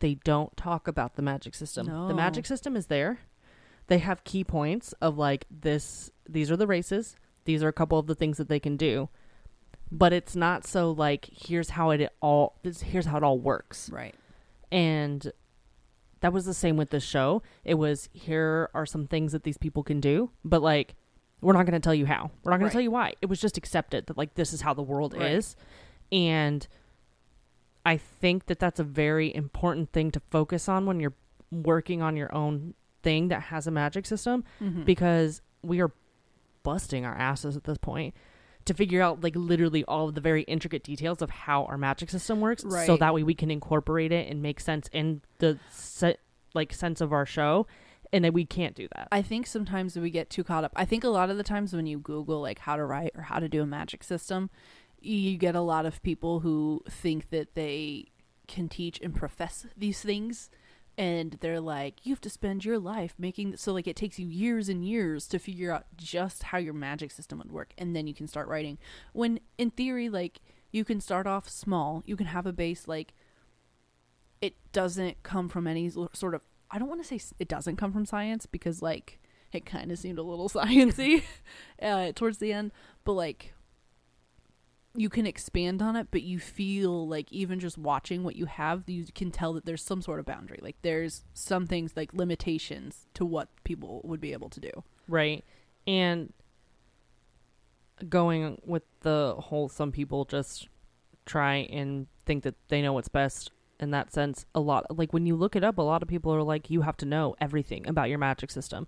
they 0.00 0.14
don't 0.14 0.56
talk 0.56 0.86
about 0.86 1.16
the 1.16 1.22
magic 1.22 1.54
system. 1.54 1.86
The 1.86 2.14
magic 2.14 2.46
system 2.46 2.76
is 2.76 2.86
there. 2.86 3.20
They 3.88 3.98
have 3.98 4.22
key 4.24 4.44
points 4.44 4.92
of 5.00 5.16
like 5.16 5.46
this 5.50 6.10
these 6.28 6.50
are 6.50 6.56
the 6.56 6.66
races, 6.66 7.16
these 7.44 7.62
are 7.62 7.68
a 7.68 7.72
couple 7.72 7.98
of 7.98 8.06
the 8.06 8.14
things 8.14 8.36
that 8.36 8.48
they 8.48 8.60
can 8.60 8.76
do. 8.76 9.08
But 9.90 10.12
it's 10.12 10.36
not 10.36 10.66
so 10.66 10.90
like 10.90 11.28
here's 11.32 11.70
how 11.70 11.90
it 11.90 12.12
all 12.20 12.56
this 12.62 12.82
here's 12.82 13.06
how 13.06 13.16
it 13.16 13.22
all 13.22 13.38
works. 13.38 13.88
right 13.90 14.14
And 14.70 15.32
that 16.20 16.32
was 16.32 16.44
the 16.44 16.54
same 16.54 16.76
with 16.76 16.90
this 16.90 17.04
show. 17.04 17.42
It 17.64 17.74
was 17.74 18.08
here 18.12 18.70
are 18.74 18.84
some 18.86 19.06
things 19.06 19.32
that 19.32 19.44
these 19.44 19.56
people 19.56 19.82
can 19.82 20.00
do, 20.00 20.30
but 20.44 20.60
like 20.60 20.94
we're 21.40 21.52
not 21.52 21.64
going 21.66 21.80
to 21.80 21.84
tell 21.84 21.94
you 21.94 22.06
how. 22.06 22.30
We're 22.42 22.50
not 22.50 22.58
going 22.58 22.64
Right. 22.64 22.68
to 22.70 22.72
tell 22.72 22.80
you 22.82 22.90
why. 22.90 23.12
It 23.22 23.26
was 23.26 23.40
just 23.40 23.56
accepted 23.56 24.06
that 24.06 24.16
like 24.18 24.34
this 24.34 24.52
is 24.52 24.60
how 24.62 24.74
the 24.74 24.82
world 24.82 25.14
Right. 25.14 25.32
is. 25.32 25.56
And 26.10 26.66
I 27.86 27.96
think 27.96 28.46
that 28.46 28.58
that's 28.58 28.80
a 28.80 28.84
very 28.84 29.34
important 29.34 29.92
thing 29.92 30.10
to 30.12 30.20
focus 30.30 30.68
on 30.68 30.84
when 30.86 31.00
you're 31.00 31.14
working 31.50 32.02
on 32.02 32.16
your 32.16 32.34
own 32.34 32.74
thing 33.02 33.28
that 33.28 33.42
has 33.44 33.66
a 33.66 33.70
magic 33.70 34.04
system 34.04 34.44
Mhm. 34.60 34.84
because 34.84 35.40
we 35.62 35.80
are 35.80 35.92
busting 36.62 37.04
our 37.06 37.14
asses 37.14 37.56
at 37.56 37.64
this 37.64 37.78
point 37.78 38.14
to 38.66 38.74
figure 38.74 39.00
out 39.00 39.22
like 39.22 39.34
literally 39.34 39.84
all 39.84 40.08
of 40.08 40.14
the 40.14 40.20
very 40.20 40.42
intricate 40.42 40.82
details 40.82 41.22
of 41.22 41.30
how 41.30 41.64
our 41.64 41.78
magic 41.78 42.10
system 42.10 42.40
works 42.40 42.64
so 42.84 42.96
that 42.98 43.14
way 43.14 43.22
we 43.22 43.34
can 43.34 43.50
incorporate 43.50 44.12
it 44.12 44.30
and 44.30 44.42
make 44.42 44.60
sense 44.60 44.88
in 44.92 45.22
the 45.38 45.58
set 45.70 46.18
like 46.54 46.72
sense 46.74 47.00
of 47.00 47.12
our 47.12 47.24
show 47.24 47.66
and 48.12 48.28
we 48.32 48.44
can't 48.44 48.74
do 48.74 48.88
that 48.94 49.08
I 49.10 49.22
think 49.22 49.46
sometimes 49.46 49.98
we 49.98 50.10
get 50.10 50.30
too 50.30 50.44
caught 50.44 50.64
up. 50.64 50.72
I 50.76 50.84
think 50.84 51.04
a 51.04 51.08
lot 51.08 51.30
of 51.30 51.36
the 51.36 51.42
times 51.42 51.72
when 51.72 51.86
you 51.86 51.98
Google 51.98 52.40
like 52.40 52.60
how 52.60 52.76
to 52.76 52.84
write 52.84 53.12
or 53.14 53.22
how 53.22 53.38
to 53.38 53.48
do 53.48 53.62
a 53.62 53.66
magic 53.66 54.04
system, 54.04 54.50
you 55.00 55.36
get 55.36 55.54
a 55.54 55.60
lot 55.60 55.86
of 55.86 56.02
people 56.02 56.40
who 56.40 56.82
think 56.88 57.30
that 57.30 57.54
they 57.54 58.06
can 58.46 58.68
teach 58.68 59.00
and 59.00 59.14
profess 59.14 59.66
these 59.76 60.00
things. 60.00 60.50
And 60.96 61.38
they're 61.40 61.60
like, 61.60 62.04
you 62.04 62.12
have 62.12 62.20
to 62.22 62.30
spend 62.30 62.64
your 62.64 62.78
life 62.78 63.14
making 63.18 63.56
so 63.56 63.72
like 63.72 63.86
it 63.86 63.94
takes 63.94 64.18
you 64.18 64.26
years 64.26 64.68
and 64.68 64.84
years 64.84 65.28
to 65.28 65.38
figure 65.38 65.70
out 65.70 65.86
just 65.96 66.42
how 66.44 66.58
your 66.58 66.74
magic 66.74 67.12
system 67.12 67.38
would 67.38 67.52
work, 67.52 67.72
and 67.78 67.94
then 67.94 68.08
you 68.08 68.14
can 68.14 68.26
start 68.26 68.48
writing. 68.48 68.78
When 69.12 69.38
in 69.58 69.70
theory, 69.70 70.08
like 70.08 70.40
you 70.72 70.84
can 70.84 71.00
start 71.00 71.28
off 71.28 71.48
small, 71.48 72.02
you 72.04 72.16
can 72.16 72.26
have 72.26 72.46
a 72.46 72.52
base 72.52 72.88
like 72.88 73.14
it 74.40 74.54
doesn't 74.72 75.22
come 75.22 75.48
from 75.48 75.68
any 75.68 75.88
sort 75.88 76.34
of 76.34 76.42
I 76.70 76.78
don't 76.78 76.88
want 76.88 77.02
to 77.02 77.06
say 77.06 77.20
it 77.38 77.48
doesn't 77.48 77.76
come 77.76 77.92
from 77.92 78.04
science 78.06 78.46
because 78.46 78.82
like 78.82 79.18
it 79.52 79.64
kind 79.64 79.90
of 79.90 79.98
seemed 79.98 80.18
a 80.18 80.22
little 80.22 80.48
sciency 80.48 81.22
uh, 81.82 82.12
towards 82.14 82.38
the 82.38 82.52
end, 82.52 82.72
but 83.04 83.12
like 83.12 83.54
you 84.94 85.08
can 85.08 85.26
expand 85.26 85.80
on 85.80 85.96
it, 85.96 86.08
but 86.10 86.22
you 86.22 86.38
feel 86.38 87.06
like 87.06 87.30
even 87.32 87.60
just 87.60 87.78
watching 87.78 88.24
what 88.24 88.36
you 88.36 88.46
have, 88.46 88.82
you 88.86 89.04
can 89.14 89.30
tell 89.30 89.52
that 89.52 89.64
there's 89.64 89.82
some 89.82 90.02
sort 90.02 90.18
of 90.18 90.26
boundary. 90.26 90.58
Like 90.60 90.76
there's 90.82 91.24
some 91.34 91.66
things 91.66 91.92
like 91.96 92.12
limitations 92.12 93.06
to 93.14 93.24
what 93.24 93.48
people 93.64 94.00
would 94.04 94.20
be 94.20 94.32
able 94.32 94.48
to 94.50 94.60
do. 94.60 94.70
right 95.08 95.44
and 95.88 96.32
going 98.08 98.60
with 98.64 98.84
the 99.00 99.34
whole 99.38 99.68
some 99.68 99.90
people 99.90 100.24
just 100.24 100.68
try 101.26 101.56
and 101.70 102.06
think 102.24 102.44
that 102.44 102.54
they 102.68 102.80
know 102.80 102.92
what's 102.92 103.08
best 103.08 103.50
in 103.80 103.90
that 103.92 104.12
sense 104.12 104.44
a 104.54 104.60
lot 104.60 104.84
like 104.96 105.12
when 105.12 105.26
you 105.26 105.36
look 105.36 105.54
it 105.54 105.62
up 105.62 105.78
a 105.78 105.82
lot 105.82 106.02
of 106.02 106.08
people 106.08 106.34
are 106.34 106.42
like 106.42 106.68
you 106.68 106.82
have 106.82 106.96
to 106.96 107.06
know 107.06 107.36
everything 107.40 107.86
about 107.86 108.08
your 108.08 108.18
magic 108.18 108.50
system. 108.50 108.86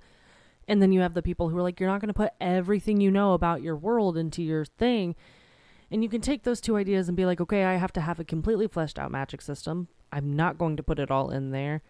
And 0.69 0.81
then 0.81 0.93
you 0.93 1.01
have 1.01 1.15
the 1.15 1.23
people 1.23 1.49
who 1.49 1.59
are 1.59 1.63
like 1.63 1.81
you're 1.81 1.89
not 1.89 2.01
going 2.01 2.09
to 2.09 2.15
put 2.15 2.33
everything 2.41 3.01
you 3.01 3.11
know 3.11 3.33
about 3.33 3.63
your 3.63 3.77
world 3.77 4.17
into 4.17 4.43
your 4.43 4.65
thing. 4.65 5.17
And 5.91 6.05
you 6.05 6.09
can 6.09 6.21
take 6.21 6.45
those 6.45 6.61
two 6.61 6.77
ideas 6.77 7.09
and 7.09 7.17
be 7.17 7.27
like 7.27 7.41
okay 7.41 7.65
i 7.65 7.77
have 7.77 7.93
to 7.95 8.01
have 8.01 8.21
a 8.21 8.25
completely 8.25 8.69
fleshed 8.69 8.99
out 8.99 9.11
magic 9.11 9.43
system. 9.43 9.89
I'm 10.13 10.35
not 10.35 10.59
going 10.59 10.77
to 10.77 10.83
put 10.83 10.99
it 10.99 11.11
all 11.11 11.31
in 11.31 11.51
there. 11.51 11.83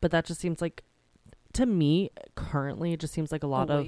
But 0.00 0.10
that 0.10 0.24
just 0.24 0.40
seems 0.40 0.60
like 0.60 0.82
to 1.52 1.66
me 1.66 2.10
currently 2.34 2.92
it 2.92 3.00
just 3.00 3.14
seems 3.14 3.32
like 3.32 3.42
a 3.42 3.46
lot 3.46 3.70
A 3.70 3.74
of 3.74 3.86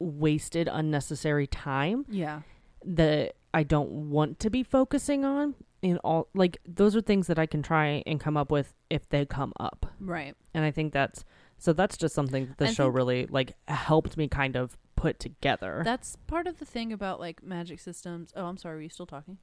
wasted 0.00 0.68
unnecessary 0.70 1.46
time 1.46 2.04
yeah, 2.08 2.42
that 2.84 3.36
I 3.52 3.62
don't 3.62 4.10
want 4.10 4.38
to 4.40 4.50
be 4.50 4.62
focusing 4.62 5.24
on 5.24 5.54
in 5.80 5.96
all 5.98 6.28
like 6.34 6.58
those 6.66 6.96
are 6.96 7.00
things 7.00 7.28
that 7.28 7.38
I 7.38 7.46
can 7.46 7.62
try 7.62 8.02
and 8.06 8.18
come 8.18 8.36
up 8.36 8.50
with 8.50 8.74
if 8.90 9.08
they 9.08 9.24
come 9.24 9.52
up. 9.60 9.86
right. 10.00 10.34
And 10.54 10.64
I 10.64 10.70
think 10.70 10.92
that's 10.92 11.24
so 11.56 11.72
that's 11.72 11.96
just 11.96 12.14
something 12.14 12.46
that 12.46 12.58
the 12.58 12.66
I 12.66 12.72
show 12.72 12.88
really 12.88 13.26
like 13.26 13.54
helped 13.66 14.16
me 14.16 14.28
kind 14.28 14.56
of 14.56 14.76
put 14.96 15.18
together. 15.20 15.82
That's 15.84 16.16
part 16.26 16.46
of 16.46 16.58
the 16.58 16.64
thing 16.64 16.92
about 16.92 17.20
like 17.20 17.42
magic 17.42 17.80
systems. 17.80 18.32
Oh, 18.36 18.46
I'm 18.46 18.56
sorry. 18.56 18.76
Were 18.76 18.82
you 18.82 18.88
still 18.88 19.06
talking? 19.06 19.38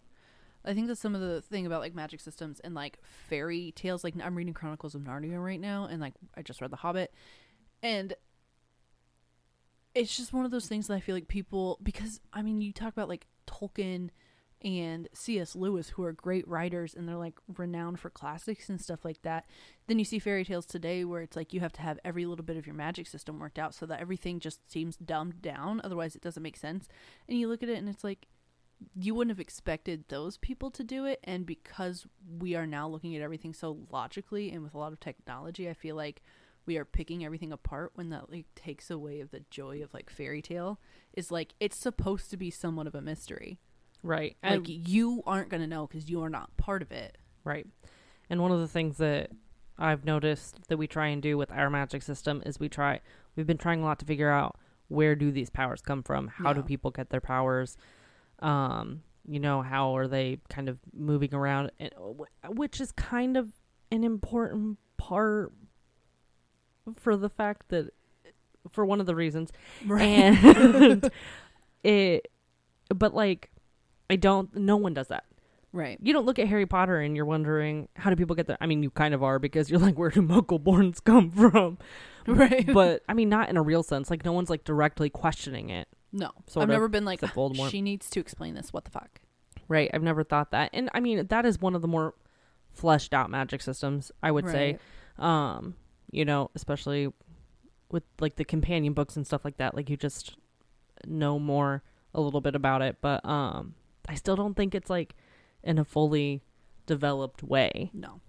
I 0.65 0.73
think 0.73 0.87
that's 0.87 0.99
some 0.99 1.15
of 1.15 1.21
the 1.21 1.41
thing 1.41 1.65
about 1.65 1.81
like 1.81 1.93
magic 1.93 2.19
systems 2.19 2.59
and 2.59 2.73
like 2.73 2.99
fairy 3.03 3.71
tales. 3.75 4.03
Like 4.03 4.15
I'm 4.21 4.35
reading 4.35 4.53
Chronicles 4.53 4.95
of 4.95 5.01
Narnia 5.01 5.43
right 5.43 5.59
now, 5.59 5.85
and 5.85 6.01
like 6.01 6.13
I 6.35 6.41
just 6.41 6.59
read 6.59 6.71
The 6.71 6.77
Hobbit, 6.77 7.13
and 7.83 8.13
it's 9.93 10.15
just 10.15 10.33
one 10.33 10.43
of 10.43 10.51
those 10.51 10.67
things 10.67 10.87
that 10.87 10.95
I 10.95 10.99
feel 10.99 11.15
like 11.15 11.27
people 11.27 11.79
because 11.81 12.19
I 12.33 12.41
mean 12.41 12.61
you 12.61 12.73
talk 12.73 12.91
about 12.91 13.07
like 13.07 13.27
Tolkien 13.47 14.09
and 14.65 15.07
C.S. 15.13 15.55
Lewis 15.55 15.89
who 15.89 16.03
are 16.03 16.11
great 16.11 16.47
writers 16.47 16.95
and 16.95 17.07
they're 17.07 17.15
like 17.15 17.37
renowned 17.55 17.99
for 17.99 18.09
classics 18.09 18.69
and 18.69 18.81
stuff 18.81 19.05
like 19.05 19.21
that. 19.21 19.45
Then 19.87 19.99
you 19.99 20.05
see 20.05 20.17
fairy 20.17 20.43
tales 20.43 20.65
today 20.65 21.03
where 21.03 21.21
it's 21.21 21.35
like 21.35 21.53
you 21.53 21.59
have 21.59 21.73
to 21.73 21.81
have 21.81 21.99
every 22.03 22.25
little 22.25 22.45
bit 22.45 22.57
of 22.57 22.65
your 22.65 22.75
magic 22.75 23.05
system 23.07 23.39
worked 23.39 23.59
out 23.59 23.75
so 23.75 23.85
that 23.85 23.99
everything 23.99 24.39
just 24.39 24.69
seems 24.71 24.95
dumbed 24.97 25.41
down 25.41 25.81
otherwise 25.83 26.15
it 26.15 26.21
doesn't 26.21 26.41
make 26.43 26.57
sense. 26.57 26.87
And 27.29 27.37
you 27.37 27.47
look 27.47 27.61
at 27.61 27.69
it 27.69 27.77
and 27.77 27.87
it's 27.87 28.03
like 28.03 28.27
you 28.95 29.13
wouldn't 29.13 29.31
have 29.31 29.39
expected 29.39 30.05
those 30.07 30.37
people 30.37 30.71
to 30.71 30.83
do 30.83 31.05
it 31.05 31.19
and 31.23 31.45
because 31.45 32.07
we 32.39 32.55
are 32.55 32.67
now 32.67 32.87
looking 32.87 33.15
at 33.15 33.21
everything 33.21 33.53
so 33.53 33.77
logically 33.91 34.51
and 34.51 34.63
with 34.63 34.73
a 34.73 34.77
lot 34.79 34.93
of 34.93 34.99
technology, 34.99 35.69
I 35.69 35.73
feel 35.73 35.95
like 35.95 36.21
we 36.65 36.77
are 36.77 36.85
picking 36.85 37.23
everything 37.23 37.51
apart 37.51 37.91
when 37.95 38.09
that 38.09 38.31
like 38.31 38.45
takes 38.55 38.89
away 38.89 39.19
of 39.19 39.31
the 39.31 39.41
joy 39.49 39.81
of 39.83 39.93
like 39.93 40.09
fairy 40.09 40.41
tale 40.41 40.79
is 41.13 41.31
like 41.31 41.53
it's 41.59 41.77
supposed 41.77 42.29
to 42.29 42.37
be 42.37 42.49
somewhat 42.49 42.87
of 42.87 42.95
a 42.95 43.01
mystery 43.01 43.59
right. 44.03 44.35
like 44.43 44.53
And, 44.53 44.67
you 44.67 45.23
aren't 45.25 45.49
gonna 45.49 45.67
know 45.67 45.87
because 45.87 46.09
you 46.09 46.21
are 46.23 46.29
not 46.29 46.55
part 46.57 46.81
of 46.81 46.91
it 46.91 47.17
right. 47.43 47.67
And 48.29 48.41
one 48.41 48.51
of 48.51 48.59
the 48.59 48.67
things 48.67 48.97
that 48.97 49.29
I've 49.77 50.05
noticed 50.05 50.67
that 50.67 50.77
we 50.77 50.87
try 50.87 51.07
and 51.07 51.21
do 51.21 51.37
with 51.37 51.51
our 51.51 51.69
magic 51.69 52.01
system 52.01 52.41
is 52.45 52.59
we 52.59 52.69
try 52.69 53.01
we've 53.35 53.47
been 53.47 53.57
trying 53.57 53.81
a 53.81 53.85
lot 53.85 53.99
to 53.99 54.05
figure 54.05 54.31
out 54.31 54.57
where 54.87 55.15
do 55.15 55.31
these 55.31 55.49
powers 55.49 55.81
come 55.81 56.03
from? 56.03 56.27
How 56.27 56.53
do 56.53 56.61
people 56.61 56.91
get 56.91 57.09
their 57.09 57.21
powers? 57.21 57.75
Um, 58.39 59.01
you 59.27 59.39
know, 59.39 59.61
how 59.61 59.97
are 59.97 60.07
they 60.07 60.39
kind 60.49 60.69
of 60.69 60.77
moving 60.93 61.33
around 61.33 61.71
and 61.79 61.91
which 62.49 62.79
is 62.79 62.91
kind 62.91 63.37
of 63.37 63.51
an 63.91 64.03
important 64.03 64.77
part 64.97 65.51
for 66.95 67.15
the 67.15 67.29
fact 67.29 67.69
that 67.69 67.91
for 68.71 68.85
one 68.85 68.99
of 68.99 69.05
the 69.05 69.15
reasons. 69.15 69.51
And 69.89 71.09
it 71.83 72.31
but 72.93 73.13
like 73.13 73.49
i 74.09 74.15
don't 74.15 74.55
no 74.55 74.77
one 74.77 74.93
does 74.93 75.07
that. 75.07 75.25
Right. 75.71 75.99
You 76.01 76.13
don't 76.13 76.25
look 76.25 76.39
at 76.39 76.47
harry 76.47 76.65
potter 76.65 76.99
and 76.99 77.15
you're 77.15 77.25
wondering 77.25 77.89
how 77.95 78.09
do 78.09 78.15
people 78.15 78.35
get 78.35 78.47
there? 78.47 78.57
I 78.61 78.65
mean 78.65 78.83
you 78.83 78.89
kind 78.89 79.13
of 79.13 79.23
are 79.23 79.39
because 79.39 79.69
you're 79.69 79.79
like 79.79 79.97
where 79.97 80.09
do 80.09 80.21
muggle-borns 80.21 81.03
come 81.03 81.31
from? 81.31 81.77
Right. 82.27 82.65
But 82.71 83.03
i 83.07 83.13
mean 83.13 83.29
not 83.29 83.49
in 83.49 83.57
a 83.57 83.61
real 83.61 83.83
sense. 83.83 84.09
Like 84.09 84.25
no 84.25 84.31
one's 84.31 84.49
like 84.49 84.63
directly 84.63 85.09
questioning 85.09 85.69
it. 85.69 85.87
No. 86.11 86.31
Sort 86.47 86.63
i've 86.63 86.69
never 86.69 86.87
been 86.87 87.05
like 87.05 87.21
Voldemort. 87.21 87.69
she 87.71 87.81
needs 87.81 88.09
to 88.11 88.19
explain 88.19 88.55
this. 88.55 88.71
What 88.71 88.85
the 88.85 88.91
fuck? 88.91 89.21
Right. 89.67 89.89
I've 89.93 90.03
never 90.03 90.23
thought 90.23 90.51
that. 90.51 90.69
And 90.73 90.89
i 90.93 90.99
mean 90.99 91.27
that 91.27 91.45
is 91.45 91.59
one 91.59 91.75
of 91.75 91.81
the 91.81 91.87
more 91.87 92.13
fleshed 92.71 93.13
out 93.13 93.29
magic 93.29 93.61
systems 93.61 94.11
i 94.23 94.31
would 94.31 94.49
say. 94.49 94.79
Um 95.17 95.75
you 96.11 96.25
know 96.25 96.49
especially 96.55 97.11
with 97.91 98.03
like 98.19 98.35
the 98.35 98.45
companion 98.45 98.93
books 98.93 99.15
and 99.15 99.25
stuff 99.25 99.45
like 99.45 99.57
that 99.57 99.75
like 99.75 99.89
you 99.89 99.97
just 99.97 100.35
know 101.05 101.39
more 101.39 101.83
a 102.13 102.21
little 102.21 102.41
bit 102.41 102.55
about 102.55 102.81
it, 102.81 102.97
but 103.01 103.23
um 103.25 103.75
I 104.07 104.15
still 104.15 104.35
don't 104.35 104.55
think 104.55 104.73
it's 104.73 104.89
like 104.89 105.15
in 105.63 105.77
a 105.77 105.85
fully 105.85 106.41
developed 106.85 107.43
way. 107.43 107.91
No. 107.93 108.21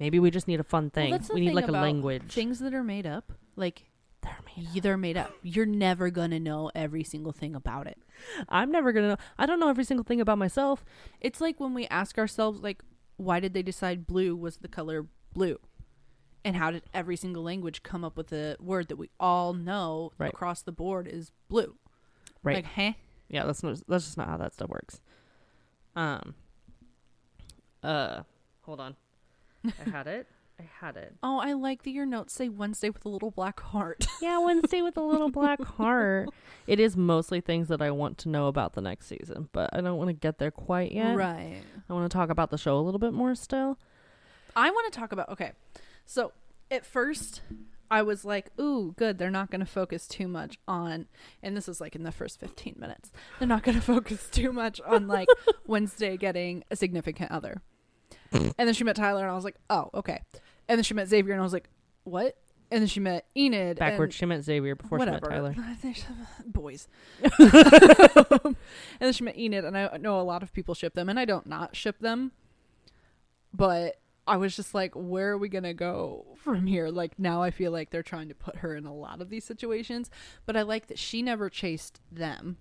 Maybe 0.00 0.18
we 0.18 0.30
just 0.30 0.48
need 0.48 0.60
a 0.60 0.64
fun 0.64 0.90
thing. 0.90 1.12
the 1.12 1.34
we 1.34 1.40
need 1.40 1.48
thing 1.48 1.54
like 1.54 1.68
a 1.68 1.72
language. 1.72 2.32
Things 2.32 2.58
that 2.60 2.74
are 2.74 2.82
made 2.84 3.06
up, 3.06 3.32
like 3.56 3.84
They're 4.22 4.38
made 4.56 4.82
they're 4.82 4.96
made 4.96 5.16
up. 5.16 5.32
You're 5.42 5.66
never 5.66 6.10
gonna 6.10 6.40
know 6.40 6.70
every 6.74 7.04
single 7.04 7.32
thing 7.32 7.54
about 7.54 7.86
it. 7.86 7.98
I'm 8.48 8.70
never 8.70 8.92
gonna 8.92 9.08
know. 9.08 9.16
I 9.38 9.46
don't 9.46 9.60
know 9.60 9.68
every 9.68 9.84
single 9.84 10.04
thing 10.04 10.20
about 10.20 10.38
myself. 10.38 10.84
It's 11.20 11.40
like 11.40 11.60
when 11.60 11.74
we 11.74 11.86
ask 11.88 12.18
ourselves, 12.18 12.60
like, 12.60 12.82
why 13.16 13.38
did 13.40 13.54
they 13.54 13.62
decide 13.62 14.06
blue 14.06 14.34
was 14.34 14.58
the 14.58 14.68
color 14.68 15.06
blue? 15.32 15.58
And 16.44 16.56
how 16.56 16.70
did 16.70 16.82
every 16.92 17.16
single 17.16 17.42
language 17.42 17.82
come 17.82 18.04
up 18.04 18.16
with 18.16 18.32
a 18.32 18.56
word 18.60 18.88
that 18.88 18.96
we 18.96 19.08
all 19.18 19.54
know 19.54 20.12
Right. 20.18 20.30
across 20.32 20.62
the 20.62 20.72
board 20.72 21.08
is 21.08 21.32
blue? 21.48 21.74
Right. 22.42 22.56
Like, 22.56 22.66
huh? 22.66 22.92
Yeah, 23.28 23.44
that's 23.46 23.62
not 23.62 23.80
that's 23.88 24.04
just 24.04 24.16
not 24.18 24.28
how 24.28 24.36
that 24.36 24.52
stuff 24.54 24.68
works. 24.68 25.00
Um 25.96 26.34
uh 27.82 28.22
hold 28.62 28.80
on. 28.80 28.96
I 29.64 29.90
had 29.90 30.06
it. 30.06 30.26
I 30.60 30.68
had 30.80 30.96
it. 30.96 31.14
Oh, 31.22 31.38
I 31.40 31.54
like 31.54 31.82
that 31.82 31.90
your 31.90 32.06
notes 32.06 32.32
say 32.32 32.48
Wednesday 32.48 32.88
with 32.88 33.04
a 33.04 33.08
little 33.08 33.30
black 33.32 33.58
heart. 33.60 34.06
Yeah, 34.22 34.38
Wednesday 34.38 34.80
with 34.82 34.96
a 34.96 35.02
little 35.02 35.30
black 35.30 35.60
heart. 35.62 36.28
It 36.66 36.78
is 36.80 36.96
mostly 36.96 37.40
things 37.40 37.68
that 37.68 37.82
I 37.82 37.90
want 37.90 38.16
to 38.18 38.28
know 38.30 38.46
about 38.46 38.72
the 38.74 38.80
next 38.80 39.06
season, 39.06 39.48
but 39.52 39.68
I 39.72 39.80
don't 39.82 39.98
want 39.98 40.08
to 40.08 40.14
get 40.14 40.38
there 40.38 40.50
quite 40.52 40.92
yet. 40.92 41.14
Right. 41.16 41.60
I 41.88 41.92
want 41.92 42.10
to 42.10 42.16
talk 42.16 42.30
about 42.30 42.50
the 42.50 42.56
show 42.56 42.78
a 42.78 42.80
little 42.80 43.00
bit 43.00 43.12
more 43.12 43.34
still. 43.34 43.78
I 44.56 44.70
want 44.70 44.90
to 44.92 44.98
talk 44.98 45.12
about 45.12 45.28
okay. 45.30 45.52
So 46.06 46.32
at 46.70 46.84
first 46.86 47.42
I 47.90 48.02
was 48.02 48.24
like, 48.24 48.50
ooh, 48.60 48.94
good. 48.96 49.18
They're 49.18 49.30
not 49.30 49.50
going 49.50 49.60
to 49.60 49.66
focus 49.66 50.06
too 50.08 50.26
much 50.26 50.58
on, 50.66 51.06
and 51.42 51.56
this 51.56 51.68
is 51.68 51.80
like 51.80 51.94
in 51.94 52.02
the 52.02 52.10
first 52.12 52.40
15 52.40 52.76
minutes, 52.78 53.12
they're 53.38 53.46
not 53.48 53.62
going 53.62 53.76
to 53.80 53.82
focus 53.82 54.28
too 54.30 54.52
much 54.52 54.80
on 54.80 55.06
like 55.06 55.28
Wednesday 55.66 56.16
getting 56.16 56.64
a 56.70 56.76
significant 56.76 57.30
other. 57.30 57.62
and 58.32 58.52
then 58.56 58.74
she 58.74 58.84
met 58.84 58.96
Tyler, 58.96 59.22
and 59.22 59.30
I 59.30 59.34
was 59.34 59.44
like, 59.44 59.56
oh, 59.70 59.90
okay. 59.94 60.22
And 60.68 60.78
then 60.78 60.82
she 60.82 60.94
met 60.94 61.08
Xavier, 61.08 61.32
and 61.34 61.40
I 61.40 61.44
was 61.44 61.52
like, 61.52 61.68
what? 62.04 62.36
And 62.70 62.80
then 62.80 62.88
she 62.88 62.98
met 62.98 63.26
Enid. 63.36 63.78
Backwards, 63.78 64.14
she 64.14 64.26
met 64.26 64.42
Xavier 64.42 64.74
before 64.74 64.98
and 64.98 65.06
she 65.06 65.12
met. 65.12 65.22
Tyler. 65.22 65.54
I 65.58 65.74
think 65.74 65.96
she- 65.96 66.04
Boys. 66.46 66.88
and 67.22 68.56
then 68.98 69.12
she 69.12 69.22
met 69.24 69.38
Enid, 69.38 69.64
and 69.64 69.76
I 69.76 69.96
know 69.98 70.18
a 70.20 70.22
lot 70.22 70.42
of 70.42 70.52
people 70.52 70.74
ship 70.74 70.94
them, 70.94 71.08
and 71.08 71.20
I 71.20 71.24
don't 71.26 71.46
not 71.46 71.76
ship 71.76 71.98
them. 72.00 72.32
But 73.52 74.00
I 74.26 74.36
was 74.36 74.56
just 74.56 74.74
like, 74.74 74.92
where 74.94 75.32
are 75.32 75.38
we 75.38 75.48
gonna 75.48 75.74
go 75.74 76.24
from 76.38 76.66
here? 76.66 76.88
Like 76.88 77.18
now, 77.18 77.42
I 77.42 77.50
feel 77.50 77.72
like 77.72 77.90
they're 77.90 78.02
trying 78.02 78.28
to 78.28 78.34
put 78.34 78.56
her 78.56 78.74
in 78.74 78.86
a 78.86 78.94
lot 78.94 79.20
of 79.20 79.28
these 79.28 79.44
situations. 79.44 80.10
But 80.46 80.56
I 80.56 80.62
like 80.62 80.86
that 80.86 80.98
she 80.98 81.22
never 81.22 81.50
chased 81.50 82.00
them, 82.10 82.56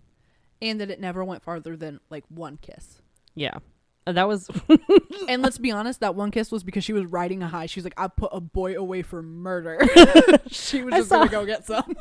and 0.62 0.80
that 0.82 0.90
it 0.92 1.00
never 1.00 1.24
went 1.24 1.44
farther 1.44 1.78
than 1.78 2.00
like 2.10 2.26
one 2.30 2.58
kiss. 2.62 3.02
Yeah. 3.36 3.58
Uh, 4.06 4.12
that 4.12 4.28
was 4.28 4.50
and 5.30 5.42
let's 5.42 5.58
be 5.58 5.72
honest, 5.72 6.02
that 6.02 6.16
one 6.16 6.32
kiss 6.32 6.52
was 6.52 6.64
because 6.64 6.84
she 6.84 6.94
was 6.94 7.06
riding 7.06 7.42
a 7.42 7.48
high. 7.48 7.66
She 7.66 7.80
was 7.80 7.86
like, 7.86 7.94
"I 7.98 8.08
put 8.08 8.32
a 8.34 8.42
boy 8.42 8.76
away 8.76 9.02
for 9.02 9.22
murder." 9.22 9.80
she 10.48 10.84
was 10.84 10.94
just 10.94 11.10
saw- 11.10 11.20
gonna 11.20 11.32
go 11.32 11.46
get 11.46 11.66
some. 11.66 11.96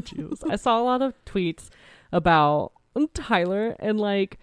Jeez. 0.00 0.42
I 0.50 0.56
saw 0.56 0.80
a 0.80 0.82
lot 0.82 1.02
of 1.02 1.14
tweets 1.24 1.68
about 2.12 2.72
Tyler 3.14 3.76
and 3.78 4.00
like 4.00 4.38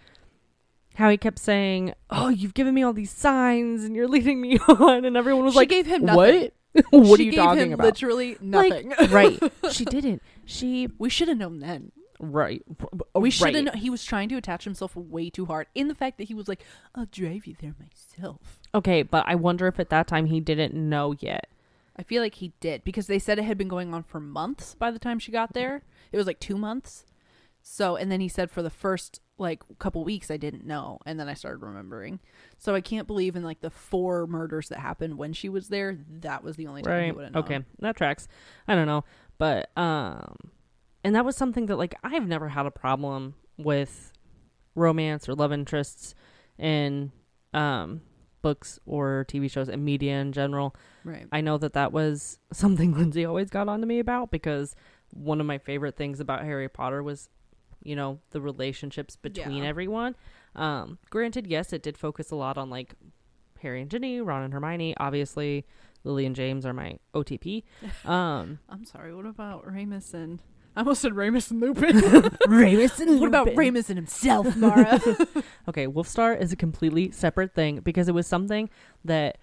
how 0.96 1.10
he 1.10 1.16
kept 1.16 1.38
saying, 1.38 1.94
"Oh, 2.10 2.28
you've 2.28 2.54
given 2.54 2.74
me 2.74 2.82
all 2.82 2.92
these 2.92 3.10
signs 3.10 3.84
and 3.84 3.94
you're 3.94 4.08
leading 4.08 4.40
me 4.40 4.58
on," 4.68 5.04
and 5.04 5.16
everyone 5.16 5.44
was 5.44 5.54
she 5.54 5.60
like, 5.60 5.68
gave 5.68 5.86
him 5.86 6.04
nothing. 6.04 6.50
"What? 6.72 6.86
what 6.90 7.16
she 7.18 7.22
are 7.22 7.26
you 7.26 7.30
gave 7.32 7.40
talking 7.40 7.62
him 7.68 7.72
about?" 7.74 7.84
Literally 7.84 8.36
nothing. 8.40 8.90
Like, 8.90 9.10
right? 9.10 9.52
She 9.70 9.84
didn't. 9.84 10.22
She 10.44 10.88
we 10.98 11.08
should 11.08 11.28
have 11.28 11.38
known 11.38 11.60
then. 11.60 11.92
right. 12.18 12.62
We 12.68 12.98
oh, 13.14 13.30
should 13.30 13.54
have. 13.54 13.66
right. 13.66 13.74
He 13.76 13.90
was 13.90 14.04
trying 14.04 14.28
to 14.30 14.36
attach 14.36 14.64
himself 14.64 14.96
way 14.96 15.30
too 15.30 15.46
hard. 15.46 15.66
In 15.74 15.88
the 15.88 15.94
fact 15.94 16.18
that 16.18 16.24
he 16.24 16.34
was 16.34 16.48
like, 16.48 16.62
"I'll 16.94 17.06
drive 17.06 17.46
you 17.46 17.56
there 17.60 17.74
myself." 17.78 18.60
Okay, 18.74 19.02
but 19.02 19.24
I 19.26 19.34
wonder 19.34 19.66
if 19.66 19.78
at 19.78 19.90
that 19.90 20.06
time 20.06 20.26
he 20.26 20.40
didn't 20.40 20.74
know 20.74 21.14
yet. 21.18 21.48
I 21.98 22.02
feel 22.02 22.22
like 22.22 22.36
he 22.36 22.52
did 22.60 22.84
because 22.84 23.06
they 23.06 23.18
said 23.18 23.38
it 23.38 23.44
had 23.44 23.56
been 23.56 23.68
going 23.68 23.94
on 23.94 24.02
for 24.02 24.20
months 24.20 24.74
by 24.74 24.90
the 24.90 24.98
time 24.98 25.18
she 25.18 25.32
got 25.32 25.54
there. 25.54 25.82
It 26.12 26.18
was 26.18 26.26
like 26.26 26.40
two 26.40 26.58
months. 26.58 27.04
So, 27.68 27.96
and 27.96 28.12
then 28.12 28.20
he 28.20 28.28
said 28.28 28.52
for 28.52 28.62
the 28.62 28.70
first 28.70 29.20
like 29.38 29.60
couple 29.80 30.04
weeks 30.04 30.30
I 30.30 30.36
didn't 30.36 30.64
know, 30.64 31.00
and 31.04 31.18
then 31.18 31.28
I 31.28 31.34
started 31.34 31.58
remembering. 31.58 32.20
So 32.58 32.76
I 32.76 32.80
can't 32.80 33.08
believe 33.08 33.34
in 33.34 33.42
like 33.42 33.60
the 33.60 33.70
four 33.70 34.28
murders 34.28 34.68
that 34.68 34.78
happened 34.78 35.18
when 35.18 35.32
she 35.32 35.48
was 35.48 35.66
there, 35.66 35.98
that 36.20 36.44
was 36.44 36.54
the 36.54 36.68
only 36.68 36.82
time 36.82 37.04
he 37.06 37.10
would 37.10 37.24
have 37.24 37.34
known. 37.34 37.42
Okay, 37.42 37.64
that 37.80 37.96
tracks. 37.96 38.28
I 38.68 38.76
don't 38.76 38.86
know, 38.86 39.04
but 39.36 39.76
um, 39.76 40.36
and 41.02 41.16
that 41.16 41.24
was 41.24 41.36
something 41.36 41.66
that 41.66 41.76
like 41.76 41.96
I've 42.04 42.28
never 42.28 42.50
had 42.50 42.66
a 42.66 42.70
problem 42.70 43.34
with 43.58 44.12
romance 44.76 45.28
or 45.28 45.34
love 45.34 45.52
interests 45.52 46.14
in 46.58 47.10
um 47.52 48.00
books 48.42 48.78
or 48.86 49.26
TV 49.28 49.50
shows 49.50 49.68
and 49.68 49.84
media 49.84 50.20
in 50.20 50.30
general. 50.30 50.76
Right. 51.02 51.26
I 51.32 51.40
know 51.40 51.58
that 51.58 51.72
that 51.72 51.90
was 51.90 52.38
something 52.52 52.94
Lindsay 52.94 53.24
always 53.24 53.50
got 53.50 53.68
on 53.68 53.80
to 53.80 53.88
me 53.88 53.98
about 53.98 54.30
because 54.30 54.76
one 55.12 55.40
of 55.40 55.46
my 55.46 55.58
favorite 55.58 55.96
things 55.96 56.20
about 56.20 56.44
Harry 56.44 56.68
Potter 56.68 57.02
was, 57.02 57.28
you 57.86 57.96
know, 57.96 58.18
the 58.30 58.40
relationships 58.40 59.16
between 59.16 59.62
Yeah. 59.62 59.68
everyone. 59.68 60.16
Um, 60.54 60.98
granted, 61.10 61.46
yes, 61.46 61.72
it 61.72 61.82
did 61.82 61.96
focus 61.98 62.30
a 62.30 62.36
lot 62.36 62.58
on 62.58 62.68
like 62.70 62.94
Harry 63.62 63.80
and 63.80 63.90
Ginny, 63.90 64.20
Ron 64.20 64.42
and 64.42 64.52
Hermione. 64.52 64.94
Obviously, 64.98 65.64
Lily 66.04 66.26
and 66.26 66.36
James 66.36 66.64
are 66.66 66.72
my 66.72 66.98
OTP. 67.14 67.62
Um, 68.08 68.58
I'm 68.68 68.84
sorry. 68.84 69.14
What 69.14 69.26
about 69.26 69.66
Remus 69.70 70.14
and? 70.14 70.40
I 70.76 70.80
almost 70.80 71.00
said 71.00 71.14
Remus 71.16 71.50
and 71.50 71.58
Lupin. 71.60 72.02
Remus 72.48 73.00
and 73.00 73.18
what 73.18 73.28
about 73.28 73.46
Lupin. 73.46 73.58
Remus 73.58 73.88
and 73.88 73.96
himself, 73.98 74.54
Mara? 74.56 75.00
Okay, 75.68 75.86
Wolfstar 75.86 76.38
is 76.38 76.52
a 76.52 76.56
completely 76.56 77.10
separate 77.12 77.54
thing 77.54 77.80
because 77.80 78.08
it 78.08 78.14
was 78.14 78.26
something 78.26 78.68
that 79.04 79.38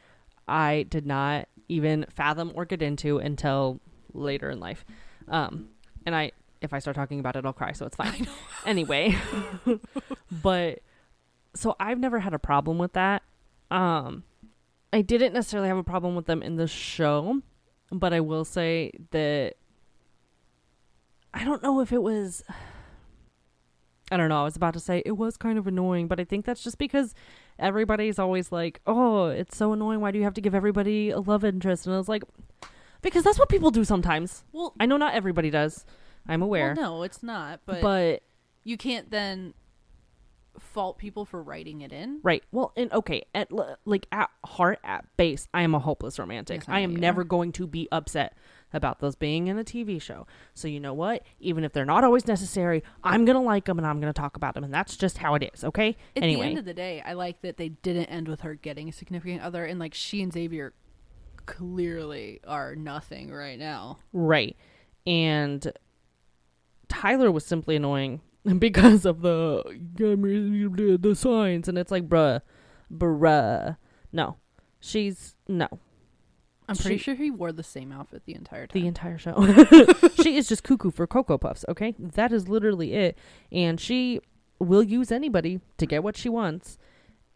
I 0.47 0.85
did 0.89 1.07
not 1.07 1.47
even 1.69 2.05
fathom 2.15 2.51
or 2.53 2.65
get 2.65 2.81
into 2.83 3.17
until 3.17 3.79
later 4.13 4.51
in 4.51 4.59
life. 4.59 4.85
Um, 5.27 5.69
and 6.05 6.15
I, 6.15 6.33
if 6.63 6.73
I 6.73 6.79
start 6.79 6.95
talking 6.95 7.19
about 7.19 7.35
it, 7.35 7.45
I'll 7.45 7.53
cry, 7.53 7.71
so 7.73 7.85
it's 7.85 7.95
fine. 8.03 8.27
Anyway, 8.65 9.15
but 10.41 10.79
so 11.53 11.75
I've 11.79 11.99
never 11.99 12.19
had 12.19 12.33
a 12.33 12.39
problem 12.39 12.77
with 12.77 12.93
that. 12.93 13.21
Um, 13.69 14.23
I 14.93 15.01
didn't 15.01 15.33
necessarily 15.33 15.67
have 15.67 15.77
a 15.77 15.83
problem 15.83 16.15
with 16.15 16.27
them 16.27 16.41
in 16.41 16.55
the 16.55 16.67
show, 16.67 17.41
but 17.91 18.13
I 18.13 18.21
will 18.21 18.45
say 18.45 18.91
that 19.11 19.55
I 21.33 21.43
don't 21.43 21.61
know 21.61 21.81
if 21.81 21.91
it 21.91 22.01
was. 22.01 22.43
I 24.11 24.17
don't 24.17 24.29
know. 24.29 24.41
I 24.41 24.43
was 24.43 24.55
about 24.55 24.73
to 24.75 24.79
say 24.79 25.01
it 25.05 25.13
was 25.13 25.37
kind 25.37 25.57
of 25.57 25.65
annoying, 25.65 26.07
but 26.07 26.19
I 26.19 26.23
think 26.23 26.45
that's 26.45 26.63
just 26.63 26.77
because 26.77 27.15
everybody's 27.57 28.19
always 28.19 28.51
like, 28.51 28.79
"Oh, 28.85 29.27
it's 29.27 29.57
so 29.57 29.73
annoying. 29.73 30.01
Why 30.01 30.11
do 30.11 30.19
you 30.19 30.23
have 30.23 30.35
to 30.35 30.41
give 30.41 30.53
everybody 30.53 31.09
a 31.09 31.19
love 31.19 31.43
interest?" 31.43 31.85
And 31.87 31.95
I 31.95 31.97
was 31.97 32.09
like, 32.09 32.23
"Because 33.01 33.23
that's 33.23 33.39
what 33.39 33.49
people 33.49 33.71
do 33.71 33.83
sometimes." 33.83 34.43
well, 34.51 34.73
I 34.79 34.85
know 34.85 34.97
not 34.97 35.15
everybody 35.15 35.49
does. 35.49 35.85
I'm 36.27 36.41
aware, 36.41 36.73
well, 36.77 36.97
no, 36.97 37.03
it's 37.03 37.23
not. 37.23 37.61
But, 37.65 37.81
but 37.81 38.23
you 38.63 38.77
can't 38.77 39.11
then 39.11 39.53
fault 40.59 40.97
people 40.97 41.25
for 41.25 41.41
writing 41.41 41.81
it 41.81 41.91
in. 41.91 42.19
right. 42.23 42.43
Well, 42.51 42.73
and 42.77 42.91
okay, 42.93 43.23
at 43.33 43.49
like 43.85 44.07
at 44.11 44.29
heart, 44.45 44.79
at 44.83 45.05
base, 45.17 45.47
I 45.53 45.63
am 45.63 45.73
a 45.75 45.79
hopeless 45.79 46.19
romantic. 46.19 46.61
Yes, 46.61 46.69
I 46.69 46.77
I 46.77 46.79
am 46.81 46.95
never 46.95 47.21
are. 47.21 47.25
going 47.25 47.51
to 47.53 47.67
be 47.67 47.87
upset 47.91 48.37
about 48.71 48.99
those 48.99 49.15
being 49.15 49.47
in 49.47 49.57
a 49.57 49.63
TV 49.63 50.01
show. 50.01 50.25
So 50.53 50.67
you 50.67 50.79
know 50.79 50.93
what? 50.93 51.23
Even 51.39 51.63
if 51.63 51.73
they're 51.73 51.85
not 51.85 52.03
always 52.03 52.27
necessary, 52.27 52.83
I'm 53.03 53.25
gonna 53.25 53.41
like 53.41 53.65
them 53.65 53.77
and 53.77 53.87
I'm 53.87 53.99
gonna 53.99 54.13
talk 54.13 54.35
about 54.35 54.53
them, 54.53 54.63
and 54.63 54.73
that's 54.73 54.95
just 54.95 55.17
how 55.17 55.35
it 55.35 55.51
is. 55.53 55.63
Okay. 55.63 55.95
At 56.15 56.23
anyway, 56.23 56.41
the 56.43 56.49
end 56.49 56.59
of 56.59 56.65
the 56.65 56.73
day, 56.73 57.01
I 57.05 57.13
like 57.13 57.41
that 57.41 57.57
they 57.57 57.69
didn't 57.69 58.05
end 58.05 58.27
with 58.27 58.41
her 58.41 58.55
getting 58.55 58.89
a 58.89 58.91
significant 58.91 59.41
other, 59.41 59.65
and 59.65 59.79
like 59.79 59.93
she 59.93 60.21
and 60.21 60.31
Xavier 60.31 60.73
clearly 61.45 62.39
are 62.47 62.75
nothing 62.75 63.31
right 63.31 63.59
now. 63.59 63.99
Right. 64.11 64.55
And 65.05 65.71
Tyler 66.93 67.31
was 67.31 67.45
simply 67.45 67.75
annoying 67.75 68.21
because 68.59 69.05
of 69.05 69.21
the 69.21 69.63
the, 69.95 70.97
the 71.01 71.15
signs 71.15 71.67
and 71.67 71.77
it's 71.77 71.91
like 71.91 72.07
bruh 72.07 72.41
bruh. 72.91 73.77
No. 74.11 74.37
She's 74.79 75.35
no. 75.47 75.67
I'm 76.69 76.75
pretty 76.77 76.97
She- 76.97 77.03
sure 77.03 77.15
he 77.15 77.29
wore 77.31 77.51
the 77.51 77.63
same 77.63 77.91
outfit 77.91 78.23
the 78.25 78.35
entire 78.35 78.67
time. 78.67 78.81
The 78.81 78.87
entire 78.87 79.17
show. 79.17 79.33
she 80.21 80.37
is 80.37 80.47
just 80.47 80.63
cuckoo 80.63 80.91
for 80.91 81.05
Cocoa 81.07 81.37
Puffs, 81.37 81.65
okay? 81.67 81.93
That 81.99 82.31
is 82.31 82.47
literally 82.47 82.93
it. 82.93 83.17
And 83.51 83.79
she 83.81 84.21
will 84.59 84.83
use 84.83 85.11
anybody 85.11 85.59
to 85.77 85.85
get 85.85 86.03
what 86.03 86.15
she 86.15 86.29
wants. 86.29 86.77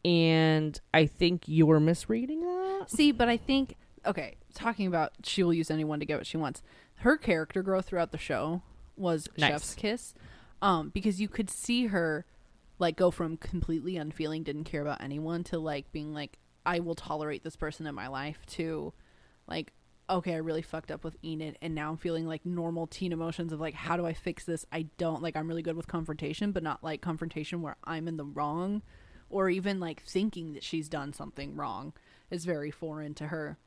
And 0.06 0.80
I 0.94 1.08
think 1.08 1.44
you're 1.48 1.80
misreading 1.82 2.42
that. 2.42 2.86
See, 2.90 3.12
but 3.12 3.28
I 3.28 3.36
think 3.38 3.76
okay, 4.06 4.36
talking 4.54 4.88
about 4.88 5.12
she 5.24 5.44
will 5.44 5.54
use 5.54 5.70
anyone 5.70 6.00
to 6.00 6.06
get 6.06 6.18
what 6.18 6.28
she 6.28 6.38
wants. 6.38 6.62
Her 7.02 7.18
character 7.18 7.62
growth 7.62 7.88
throughout 7.88 8.12
the 8.12 8.18
show 8.18 8.62
was 8.98 9.28
Nice. 9.38 9.52
Chef's 9.52 9.76
Kiss, 9.76 10.14
um, 10.62 10.90
because 10.90 11.22
you 11.22 11.28
could 11.28 11.50
see 11.50 11.88
her 11.88 12.26
like 12.80 12.96
go 12.96 13.12
from 13.12 13.38
completely 13.38 13.98
unfeeling, 13.98 14.44
didn't 14.44 14.66
care 14.66 14.82
about 14.82 15.02
anyone, 15.02 15.44
to 15.46 15.60
like 15.60 15.92
being 15.92 16.14
like, 16.14 16.38
I 16.66 16.80
will 16.80 16.96
tolerate 16.96 17.44
this 17.44 17.56
person 17.56 17.88
in 17.88 17.96
my 17.96 18.08
life, 18.08 18.40
to 18.48 18.94
like 19.48 19.74
okay, 20.10 20.34
I 20.34 20.38
really 20.38 20.62
fucked 20.62 20.90
up 20.90 21.04
with 21.04 21.18
Enid, 21.24 21.58
and 21.62 21.76
now 21.76 21.90
I'm 21.90 21.98
feeling 21.98 22.26
like 22.26 22.46
normal 22.46 22.88
teen 22.88 23.12
emotions 23.12 23.52
of 23.52 23.60
like, 23.60 23.74
how 23.74 23.98
do 23.98 24.06
I 24.06 24.14
fix 24.14 24.46
this? 24.46 24.66
I 24.72 24.84
don't 24.98 25.22
like. 25.22 25.36
I'm 25.36 25.48
really 25.48 25.62
good 25.62 25.76
with 25.76 25.88
confrontation, 25.88 26.52
but 26.52 26.64
not 26.64 26.84
like 26.84 27.02
confrontation 27.02 27.62
where 27.62 27.76
I'm 27.84 28.08
in 28.08 28.18
the 28.18 28.26
wrong, 28.26 28.84
or 29.30 29.50
even 29.50 29.80
like 29.80 30.02
thinking 30.02 30.54
that 30.54 30.64
she's 30.64 30.88
done 30.88 31.14
something 31.14 31.56
wrong 31.56 31.94
is 32.30 32.46
very 32.46 32.72
foreign 32.72 33.14
to 33.16 33.28
her. 33.28 33.58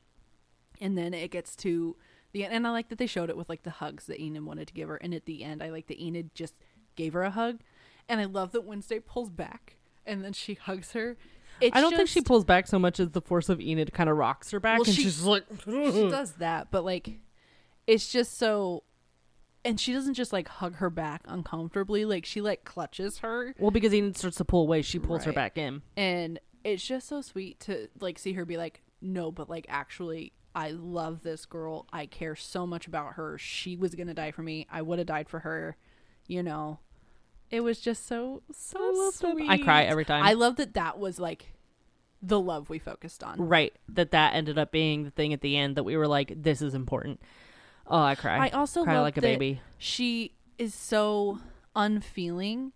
And 0.79 0.97
then 0.97 1.13
it 1.13 1.29
gets 1.29 1.55
to 1.57 1.95
the 2.31 2.45
end, 2.45 2.53
and 2.53 2.67
I 2.67 2.71
like 2.71 2.89
that 2.89 2.97
they 2.97 3.07
showed 3.07 3.29
it 3.29 3.37
with 3.37 3.49
like 3.49 3.63
the 3.63 3.69
hugs 3.71 4.05
that 4.07 4.19
Enid 4.21 4.45
wanted 4.45 4.67
to 4.67 4.73
give 4.73 4.89
her, 4.89 4.97
and 4.97 5.13
at 5.13 5.25
the 5.25 5.43
end, 5.43 5.61
I 5.63 5.69
like 5.69 5.87
that 5.87 6.01
Enid 6.03 6.33
just 6.35 6.53
gave 6.95 7.13
her 7.13 7.23
a 7.23 7.31
hug, 7.31 7.59
and 8.09 8.19
I 8.19 8.25
love 8.25 8.51
that 8.51 8.61
Wednesday 8.65 8.99
pulls 8.99 9.29
back 9.29 9.77
and 10.05 10.23
then 10.23 10.33
she 10.33 10.55
hugs 10.55 10.93
her. 10.93 11.15
It's 11.59 11.75
I 11.77 11.81
don't 11.81 11.95
think 11.95 12.09
she 12.09 12.21
pulls 12.21 12.43
back 12.43 12.65
so 12.67 12.79
much 12.79 12.99
as 12.99 13.11
the 13.11 13.21
force 13.21 13.47
of 13.49 13.61
Enid 13.61 13.93
kind 13.93 14.09
of 14.09 14.17
rocks 14.17 14.49
her 14.51 14.59
back, 14.59 14.79
Well, 14.79 14.87
and 14.87 14.95
she- 14.95 15.03
she's 15.03 15.21
like, 15.21 15.43
she 15.63 15.71
does 16.09 16.33
that, 16.33 16.69
but 16.71 16.83
like 16.83 17.19
it's 17.87 18.11
just 18.11 18.37
so 18.37 18.83
and 19.63 19.79
she 19.79 19.93
doesn't 19.93 20.15
just 20.15 20.33
like 20.33 20.47
hug 20.47 20.75
her 20.77 20.89
back 20.89 21.21
uncomfortably, 21.27 22.03
like 22.05 22.25
she 22.25 22.41
like 22.41 22.63
clutches 22.63 23.19
her 23.19 23.53
well, 23.59 23.69
because 23.71 23.93
Enid 23.93 24.17
starts 24.17 24.37
to 24.37 24.45
pull 24.45 24.61
away, 24.63 24.81
she 24.81 24.97
pulls 24.99 25.23
her 25.25 25.33
back 25.33 25.57
in. 25.57 25.81
and 25.95 26.39
it's 26.63 26.85
just 26.85 27.07
so 27.07 27.21
sweet 27.21 27.59
to 27.59 27.87
like 27.99 28.17
see 28.19 28.33
her 28.33 28.43
be 28.45 28.57
like, 28.57 28.81
No, 29.01 29.31
but 29.31 29.49
like 29.49 29.65
actually 29.69 30.33
I 30.53 30.71
love 30.71 31.23
this 31.23 31.45
girl. 31.45 31.87
I 31.93 32.05
care 32.05 32.35
so 32.35 32.67
much 32.67 32.87
about 32.87 33.13
her. 33.13 33.37
She 33.37 33.75
was 33.75 33.95
gonna 33.95 34.13
die 34.13 34.31
for 34.31 34.41
me. 34.41 34.67
I 34.71 34.81
would 34.81 34.99
have 34.99 35.07
died 35.07 35.29
for 35.29 35.39
her, 35.39 35.77
you 36.27 36.43
know. 36.43 36.79
It 37.49 37.61
was 37.61 37.79
just 37.79 38.05
so 38.07 38.43
so 38.53 38.79
I 38.79 39.11
sweet. 39.13 39.49
I 39.49 39.57
cry 39.57 39.83
every 39.83 40.05
time. 40.05 40.23
I 40.23 40.33
love 40.33 40.57
that 40.57 40.73
that 40.73 40.99
was 40.99 41.19
like 41.19 41.53
the 42.21 42.39
love 42.39 42.69
we 42.69 42.79
focused 42.79 43.23
on. 43.23 43.41
right, 43.41 43.73
that 43.89 44.11
that 44.11 44.35
ended 44.35 44.57
up 44.57 44.71
being 44.71 45.03
the 45.03 45.11
thing 45.11 45.33
at 45.33 45.41
the 45.41 45.57
end 45.57 45.75
that 45.75 45.83
we 45.83 45.97
were 45.97 46.07
like, 46.07 46.33
this 46.35 46.61
is 46.61 46.73
important. 46.75 47.19
Oh, 47.87 48.01
I 48.01 48.15
cry. 48.15 48.47
I 48.47 48.49
also 48.49 48.83
cry 48.83 48.95
love 48.95 49.03
like 49.03 49.17
a 49.17 49.21
that 49.21 49.39
baby. 49.39 49.61
she 49.77 50.33
is 50.57 50.73
so 50.73 51.39
unfeeling 51.75 52.73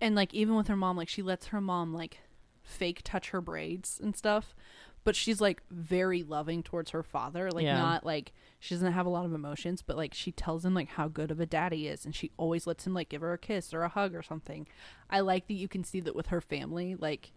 and 0.00 0.14
like 0.14 0.32
even 0.32 0.54
with 0.54 0.68
her 0.68 0.76
mom 0.76 0.96
like 0.96 1.08
she 1.08 1.22
lets 1.22 1.46
her 1.48 1.60
mom 1.60 1.92
like 1.92 2.18
fake 2.62 3.00
touch 3.04 3.30
her 3.30 3.40
braids 3.40 4.00
and 4.02 4.16
stuff 4.16 4.54
but 5.04 5.16
she's 5.16 5.40
like 5.40 5.62
very 5.70 6.22
loving 6.22 6.62
towards 6.62 6.90
her 6.90 7.02
father 7.02 7.50
like 7.50 7.64
Yeah. 7.64 7.78
not 7.78 8.04
like 8.04 8.32
she 8.58 8.74
doesn't 8.74 8.92
have 8.92 9.06
a 9.06 9.10
lot 9.10 9.24
of 9.24 9.32
emotions 9.32 9.82
but 9.82 9.96
like 9.96 10.12
she 10.14 10.30
tells 10.32 10.64
him 10.64 10.74
like 10.74 10.88
how 10.90 11.08
good 11.08 11.30
of 11.30 11.40
a 11.40 11.46
daddy 11.46 11.86
is 11.88 12.04
and 12.04 12.14
she 12.14 12.30
always 12.36 12.66
lets 12.66 12.86
him 12.86 12.94
like 12.94 13.08
give 13.08 13.22
her 13.22 13.32
a 13.32 13.38
kiss 13.38 13.72
or 13.72 13.82
a 13.82 13.88
hug 13.88 14.14
or 14.14 14.22
something 14.22 14.66
i 15.08 15.20
like 15.20 15.46
that 15.48 15.54
you 15.54 15.68
can 15.68 15.82
see 15.84 16.00
that 16.00 16.14
with 16.14 16.26
her 16.26 16.40
family 16.40 16.94
like 16.96 17.32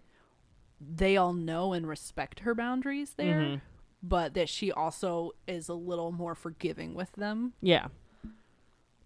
they 0.81 1.15
all 1.15 1.33
know 1.33 1.71
and 1.73 1.87
respect 1.87 2.41
her 2.41 2.53
boundaries 2.53 3.13
there 3.15 3.39
Mhm. 3.39 3.61
but 4.01 4.33
that 4.33 4.49
she 4.49 4.71
also 4.71 5.31
is 5.47 5.69
a 5.69 5.73
little 5.73 6.11
more 6.11 6.35
forgiving 6.35 6.93
with 6.93 7.13
them 7.13 7.53
Yeah, 7.61 7.87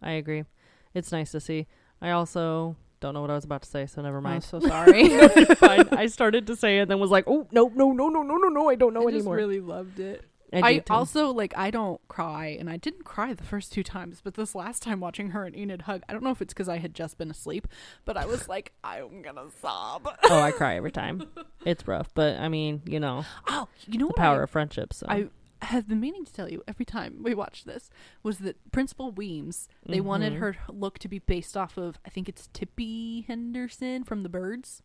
I 0.01 0.12
agree. 0.12 0.45
It's 0.93 1.12
nice 1.12 1.32
to 1.32 1.39
see. 1.39 1.68
I 2.01 2.10
also 2.12 2.76
don't 2.99 3.13
know 3.13 3.21
what 3.21 3.29
I 3.29 3.35
was 3.35 3.45
about 3.45 3.61
to 3.63 3.69
say, 3.69 3.85
so 3.85 4.01
never 4.01 4.17
oh, 4.17 4.21
mind. 4.21 4.35
i'm 4.51 4.61
so 4.61 4.67
sorry 4.67 5.09
fine. 5.55 5.89
I 5.91 6.07
started 6.07 6.47
to 6.47 6.55
say 6.55 6.79
it, 6.79 6.87
then 6.87 6.99
was 6.99 7.11
like, 7.11 7.25
oh 7.27 7.47
no, 7.51 7.71
no, 7.73 7.91
no, 7.91 8.09
no, 8.09 8.23
no, 8.23 8.37
no, 8.37 8.47
no, 8.47 8.69
I 8.69 8.75
don't 8.75 8.93
know 8.93 9.01
I 9.01 9.11
just 9.11 9.15
anymore. 9.15 9.35
really 9.35 9.59
loved 9.59 9.99
it. 9.99 10.23
I, 10.53 10.59
I, 10.59 10.83
also 10.89 11.31
like 11.31 11.53
I 11.57 11.71
don't 11.71 11.99
cry, 12.07 12.55
and 12.57 12.69
I 12.69 12.77
didn't 12.77 13.03
cry 13.03 13.33
the 13.33 13.43
first 13.43 13.73
two 13.73 13.83
times, 13.83 14.21
but 14.23 14.35
this 14.35 14.55
last 14.55 14.81
time 14.81 15.01
watching 15.01 15.31
her 15.31 15.43
and 15.45 15.55
Enid 15.55 15.83
hug, 15.83 16.03
I 16.07 16.13
don't 16.13 16.23
know 16.23 16.31
if 16.31 16.41
it's 16.41 16.53
because 16.53 16.69
I 16.69 16.77
had 16.77 16.93
just 16.93 17.17
been 17.17 17.29
asleep, 17.29 17.67
but 18.05 18.15
I 18.15 18.25
was 18.25 18.47
like, 18.47 18.71
I'm 18.83 19.21
gonna 19.21 19.47
sob. 19.61 20.07
oh, 20.23 20.39
I 20.39 20.51
cry 20.51 20.75
every 20.75 20.91
time. 20.91 21.23
It's 21.65 21.85
rough, 21.87 22.13
but 22.13 22.37
I 22.37 22.47
mean, 22.47 22.81
you 22.85 22.99
know, 22.99 23.25
Oh, 23.47 23.67
you 23.87 23.97
know 23.97 24.05
the 24.05 24.09
what? 24.11 24.15
power 24.17 24.39
I, 24.39 24.43
of 24.43 24.49
friendship. 24.49 24.93
So 24.93 25.05
I 25.09 25.27
have 25.64 25.88
been 25.88 25.99
meaning 25.99 26.24
to 26.26 26.32
tell 26.34 26.49
you 26.49 26.64
every 26.68 26.86
time 26.86 27.24
we 27.24 27.34
watch 27.34 27.64
this 27.64 27.89
was 28.24 28.39
that 28.39 28.72
Principal 28.72 29.12
Weems 29.12 29.68
they 29.86 29.99
wanted 30.01 30.34
Mhm. 30.34 30.39
her 30.39 30.58
look 30.70 30.99
to 30.99 31.08
be 31.08 31.20
based 31.20 31.55
off 31.58 31.78
of 31.78 31.99
I 32.05 32.10
think 32.10 32.30
it's 32.30 32.47
Tippi 32.53 33.26
Henderson 33.26 34.03
from 34.03 34.24
The 34.24 34.30
Birds. 34.30 34.84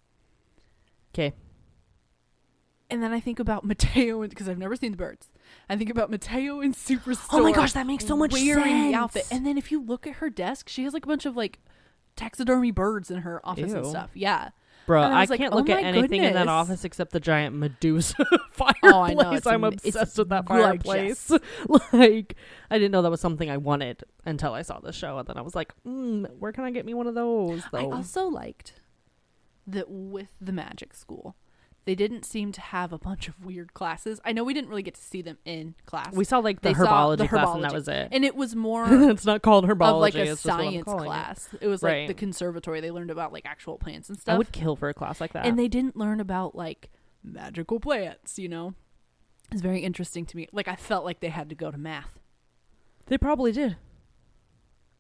okay. 1.15 1.35
And 2.91 3.03
then 3.03 3.13
I 3.13 3.21
think 3.21 3.39
about 3.39 3.65
Mateo 3.65 4.27
because 4.29 4.49
I've 4.49 4.59
never 4.59 4.77
seen 4.77 4.91
the 4.93 4.99
birds. 4.99 5.33
I 5.69 5.77
think 5.77 5.89
about 5.89 6.11
Mateo 6.11 6.61
in 6.61 6.75
Superstore. 6.75 7.29
Oh 7.33 7.43
my 7.43 7.53
gosh, 7.53 7.73
that 7.73 7.87
makes 7.87 8.07
so 8.07 8.17
much 8.17 8.33
wearing 8.33 8.65
sense. 8.65 8.93
the 8.93 8.95
outfit. 8.95 9.27
And 9.31 9.47
then 9.47 9.57
if 9.57 9.73
you 9.73 9.81
look 9.83 10.07
at 10.07 10.15
her 10.17 10.29
desk, 10.29 10.69
she 10.69 10.85
has 10.85 10.93
like 10.93 11.05
a 11.05 11.09
bunch 11.09 11.25
of 11.25 11.35
like 11.37 11.59
taxidermy 12.17 12.71
birds 12.71 13.11
in 13.11 13.23
her 13.23 13.41
office 13.47 13.73
and 13.73 13.87
stuff. 13.87 14.11
Yeah. 14.15 14.51
Bro, 14.87 15.03
I 15.03 15.21
I, 15.23 15.27
can't 15.27 15.53
oh 15.53 15.57
look 15.57 15.69
at 15.69 15.83
my 15.83 15.89
anything 15.89 16.25
in 16.25 16.35
that 16.35 16.49
office 16.49 16.85
except 16.85 17.13
the 17.13 17.21
giant 17.21 17.57
Medusa 17.57 18.17
fireplace. 18.51 18.75
Oh, 18.85 19.01
I 19.01 19.15
know, 19.15 19.33
it's 19.33 19.47
I'm 19.47 19.65
obsessed 19.65 20.19
with 20.19 20.29
that 20.31 20.47
fireplace. 20.47 21.31
like, 21.93 22.37
I 22.71 22.79
didn't 22.79 22.91
know 22.91 23.03
that 23.03 23.11
was 23.11 23.21
something 23.21 23.49
I 23.49 23.57
wanted 23.59 24.03
until 24.25 24.55
I 24.55 24.63
saw 24.63 24.81
the 24.81 24.93
show, 24.93 25.19
and 25.19 25.27
then 25.27 25.37
I 25.39 25.43
was 25.43 25.55
like, 25.55 25.73
mm, 25.87 26.29
where 26.39 26.53
can 26.53 26.65
I 26.65 26.71
get 26.71 26.85
me 26.85 26.95
one 26.95 27.07
of 27.07 27.15
those? 27.15 27.63
I 27.73 27.85
also 27.85 28.27
liked 28.27 28.75
that 29.67 29.89
with 29.89 30.29
the 30.41 30.53
magic 30.53 30.95
school, 30.95 31.37
they 31.85 31.95
didn't 31.95 32.25
seem 32.25 32.53
to 32.53 32.61
have 32.61 32.93
a 32.93 32.99
bunch 32.99 33.27
of 33.29 33.45
weird 33.45 33.75
classes. 33.75 34.21
I 34.25 34.33
know 34.33 34.45
we 34.45 34.55
didn't 34.55 34.71
really 34.71 34.83
get 34.83 34.95
to 34.95 35.03
see 35.03 35.21
them 35.23 35.39
in 35.45 35.75
class. 35.85 36.13
we 36.15 36.25
saw 36.25 36.39
like 36.39 36.61
the 36.63 36.71
herbology 36.75 37.19
the 37.19 37.29
class, 37.29 37.55
and 37.55 37.65
that 37.65 37.73
was 37.73 37.89
it. 37.89 38.09
and 38.13 38.25
it 38.25 38.37
was 38.37 38.55
more 38.55 38.87
it's 39.11 39.25
not 39.27 39.43
called 39.43 39.67
herbology. 39.67 39.95
of 39.95 40.01
like 40.01 40.15
a 40.15 40.21
it's 40.23 40.31
just 40.43 40.45
what 40.47 40.55
I'm 40.55 40.71
science 40.73 40.85
calling 40.85 41.05
it. 41.05 41.07
class. 41.07 41.49
It. 41.61 41.67
was 41.67 41.83
like 41.83 41.93
Right. 41.93 42.09
the 42.09 42.15
conservatory. 42.15 42.81
They 42.81 42.91
learned 42.91 43.11
about 43.11 43.33
like 43.33 43.45
actual 43.47 43.79
plants 43.79 44.09
and 44.09 44.21
stuff. 44.21 44.35
I 44.35 44.39
would 44.39 44.53
kill 44.53 44.77
for 44.77 44.89
a 44.89 44.95
class 44.95 45.21
like 45.21 45.33
that. 45.33 45.45
and 45.47 45.59
they 45.59 45.69
didn't 45.69 45.97
learn 45.97 46.21
about 46.21 46.55
like 46.55 46.91
magical 47.25 47.79
plants 47.79 48.37
you 48.39 48.49
know 48.49 48.75
it's 49.53 49.61
very 49.63 49.79
interesting 49.81 50.27
to 50.27 50.37
me 50.37 50.49
like 50.51 50.67
i 50.67 50.75
felt 50.75 51.05
like 51.05 51.21
they 51.21 51.29
had 51.29 51.49
to 51.49 51.55
go 51.55 51.71
to 51.71 51.79
math 51.79 52.19
they 53.07 53.17
probably 53.17 53.53
did, 53.53 53.77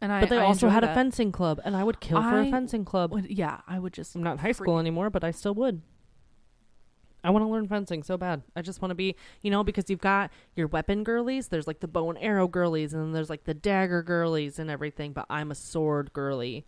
and 0.00 0.12
i 0.12 0.20
but 0.20 0.28
they 0.28 0.38
I 0.38 0.44
also 0.44 0.68
had 0.68 0.84
a 0.84 0.94
fencing 0.94 1.32
club, 1.32 1.60
and 1.64 1.76
I 1.76 1.82
would 1.84 1.98
kill 2.00 2.20
for 2.22 2.38
a 2.40 2.50
fencing 2.50 2.84
club. 2.84 3.12
Would- 3.12 3.30
yeah 3.30 3.60
i 3.66 3.78
would 3.78 3.92
just 3.92 4.14
I'm 4.14 4.22
not 4.22 4.32
in 4.32 4.38
high 4.38 4.52
school 4.52 4.78
anymore, 4.78 5.10
but 5.10 5.24
I 5.24 5.30
still 5.30 5.54
would. 5.54 5.82
I 7.24 7.30
want 7.30 7.44
to 7.44 7.48
learn 7.48 7.68
fencing 7.68 8.02
so 8.02 8.16
bad. 8.16 8.42
I 8.56 8.62
just 8.62 8.82
want 8.82 8.90
to 8.90 8.96
be, 8.96 9.14
you 9.42 9.50
know, 9.50 9.62
because 9.62 9.88
you've 9.88 10.00
got 10.00 10.30
your 10.56 10.66
weapon 10.66 11.04
girlies. 11.04 11.48
There's 11.48 11.66
like 11.66 11.80
the 11.80 11.88
bow 11.88 12.10
and 12.10 12.18
arrow 12.20 12.48
girlies, 12.48 12.92
and 12.92 13.02
then 13.02 13.12
there's 13.12 13.30
like 13.30 13.44
the 13.44 13.54
dagger 13.54 14.02
girlies 14.02 14.58
and 14.58 14.70
everything. 14.70 15.12
But 15.12 15.26
I'm 15.30 15.50
a 15.50 15.54
sword 15.54 16.12
girly, 16.12 16.66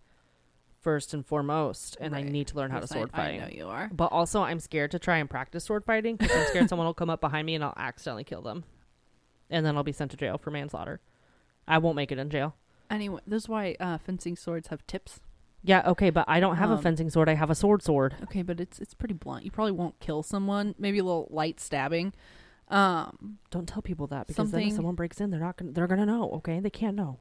first 0.79 1.13
and 1.13 1.25
foremost, 1.25 1.97
and 1.99 2.15
I 2.15 2.21
need 2.21 2.47
to 2.47 2.55
learn 2.55 2.71
how 2.71 2.79
to 2.79 2.87
sword 2.87 3.09
I, 3.13 3.17
fight. 3.17 3.33
I 3.33 3.37
know 3.37 3.49
you 3.51 3.67
are 3.67 3.89
But 3.91 4.11
also, 4.11 4.43
I'm 4.43 4.59
scared 4.59 4.91
to 4.91 4.99
try 4.99 5.17
and 5.17 5.29
practice 5.29 5.65
sword 5.65 5.83
fighting 5.83 6.15
because 6.15 6.35
I'm 6.35 6.47
scared 6.47 6.69
someone 6.69 6.85
will 6.87 6.93
come 6.93 7.09
up 7.09 7.21
behind 7.21 7.45
me 7.45 7.55
and 7.55 7.63
I'll 7.63 7.73
accidentally 7.75 8.23
kill 8.23 8.41
them, 8.41 8.63
and 9.49 9.65
then 9.65 9.75
I'll 9.75 9.83
be 9.83 9.91
sent 9.91 10.11
to 10.11 10.17
jail 10.17 10.37
for 10.37 10.51
manslaughter. 10.51 11.01
I 11.67 11.79
won't 11.79 11.95
make 11.95 12.11
it 12.11 12.19
in 12.19 12.29
jail. 12.29 12.55
anyway 12.91 13.19
this 13.25 13.43
is 13.43 13.49
why 13.49 13.75
uh 13.79 13.97
fencing 13.97 14.35
swords 14.35 14.67
have 14.67 14.85
tips 14.85 15.19
Yeah, 15.67 15.81
okay, 15.91 16.11
but 16.11 16.25
I 16.27 16.39
don't 16.39 16.57
have 16.57 16.69
a 16.69 16.75
Um, 16.75 16.81
fencing 16.81 17.09
sword. 17.09 17.27
I 17.27 17.33
have 17.33 17.49
a 17.49 17.55
sword 17.55 17.81
sword. 17.81 18.15
okay 18.23 18.41
but 18.43 18.59
it's 18.59 18.77
it's 18.79 18.93
pretty 18.93 19.13
blunt 19.15 19.43
you 19.45 19.51
probably 19.51 19.71
won't 19.71 19.99
kill 19.99 20.21
someone 20.23 20.75
maybe 20.77 20.99
a 20.99 21.03
little 21.03 21.27
light 21.31 21.59
stabbing 21.59 22.13
um 22.69 23.39
Don't 23.51 23.67
tell 23.67 23.81
people 23.81 24.07
that 24.07 24.27
because 24.27 24.51
then 24.51 24.61
if 24.61 24.65
Something- 24.65 24.75
someone 24.75 24.95
breaks 24.95 25.19
in, 25.21 25.29
they're 25.31 25.39
not 25.39 25.57
gonna 25.57 25.71
they're 25.71 25.87
gonna 25.87 26.05
know. 26.05 26.29
Okay, 26.37 26.59
they 26.59 26.69
can't 26.69 26.95
know. 26.95 27.19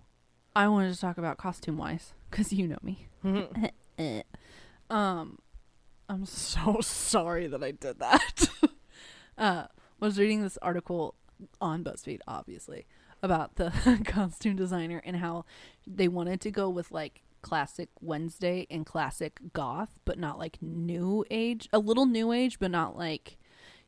i 0.57 0.68
wanted 0.68 0.92
to 0.95 1.01
talk 1.01 1.18
about 1.18 1.36
costume 1.38 1.76
wise 1.76 2.12
because 2.30 2.53
you 2.53 2.66
know 2.68 2.78
me 2.82 3.09
Eh. 3.99 4.22
um 4.90 5.38
i'm 6.09 6.24
so 6.26 6.78
sorry 6.80 7.47
that 7.47 7.62
i 7.64 7.70
did 7.70 7.99
that 7.99 8.49
uh 9.38 9.64
was 10.01 10.18
reading 10.18 10.42
this 10.42 10.59
article 10.62 11.14
on 11.61 11.82
buzzfeed 11.82 12.20
obviously 12.28 12.86
about 13.22 13.57
the 13.57 13.72
costume 14.05 14.55
designer 14.57 15.01
and 15.05 15.16
how 15.16 15.45
they 15.86 16.09
wanted 16.09 16.40
to 16.40 16.51
go 16.51 16.68
with 16.68 16.90
like 16.92 17.22
classic 17.45 17.88
wednesday 18.01 18.66
and 18.70 18.86
classic 18.86 19.38
goth 19.53 19.99
but 20.05 20.18
not 20.18 20.38
like 20.38 20.57
new 20.61 21.24
age 21.30 21.68
a 21.72 21.78
little 21.78 22.07
new 22.07 22.32
age 22.32 22.59
but 22.59 22.70
not 22.70 22.97
like 22.97 23.36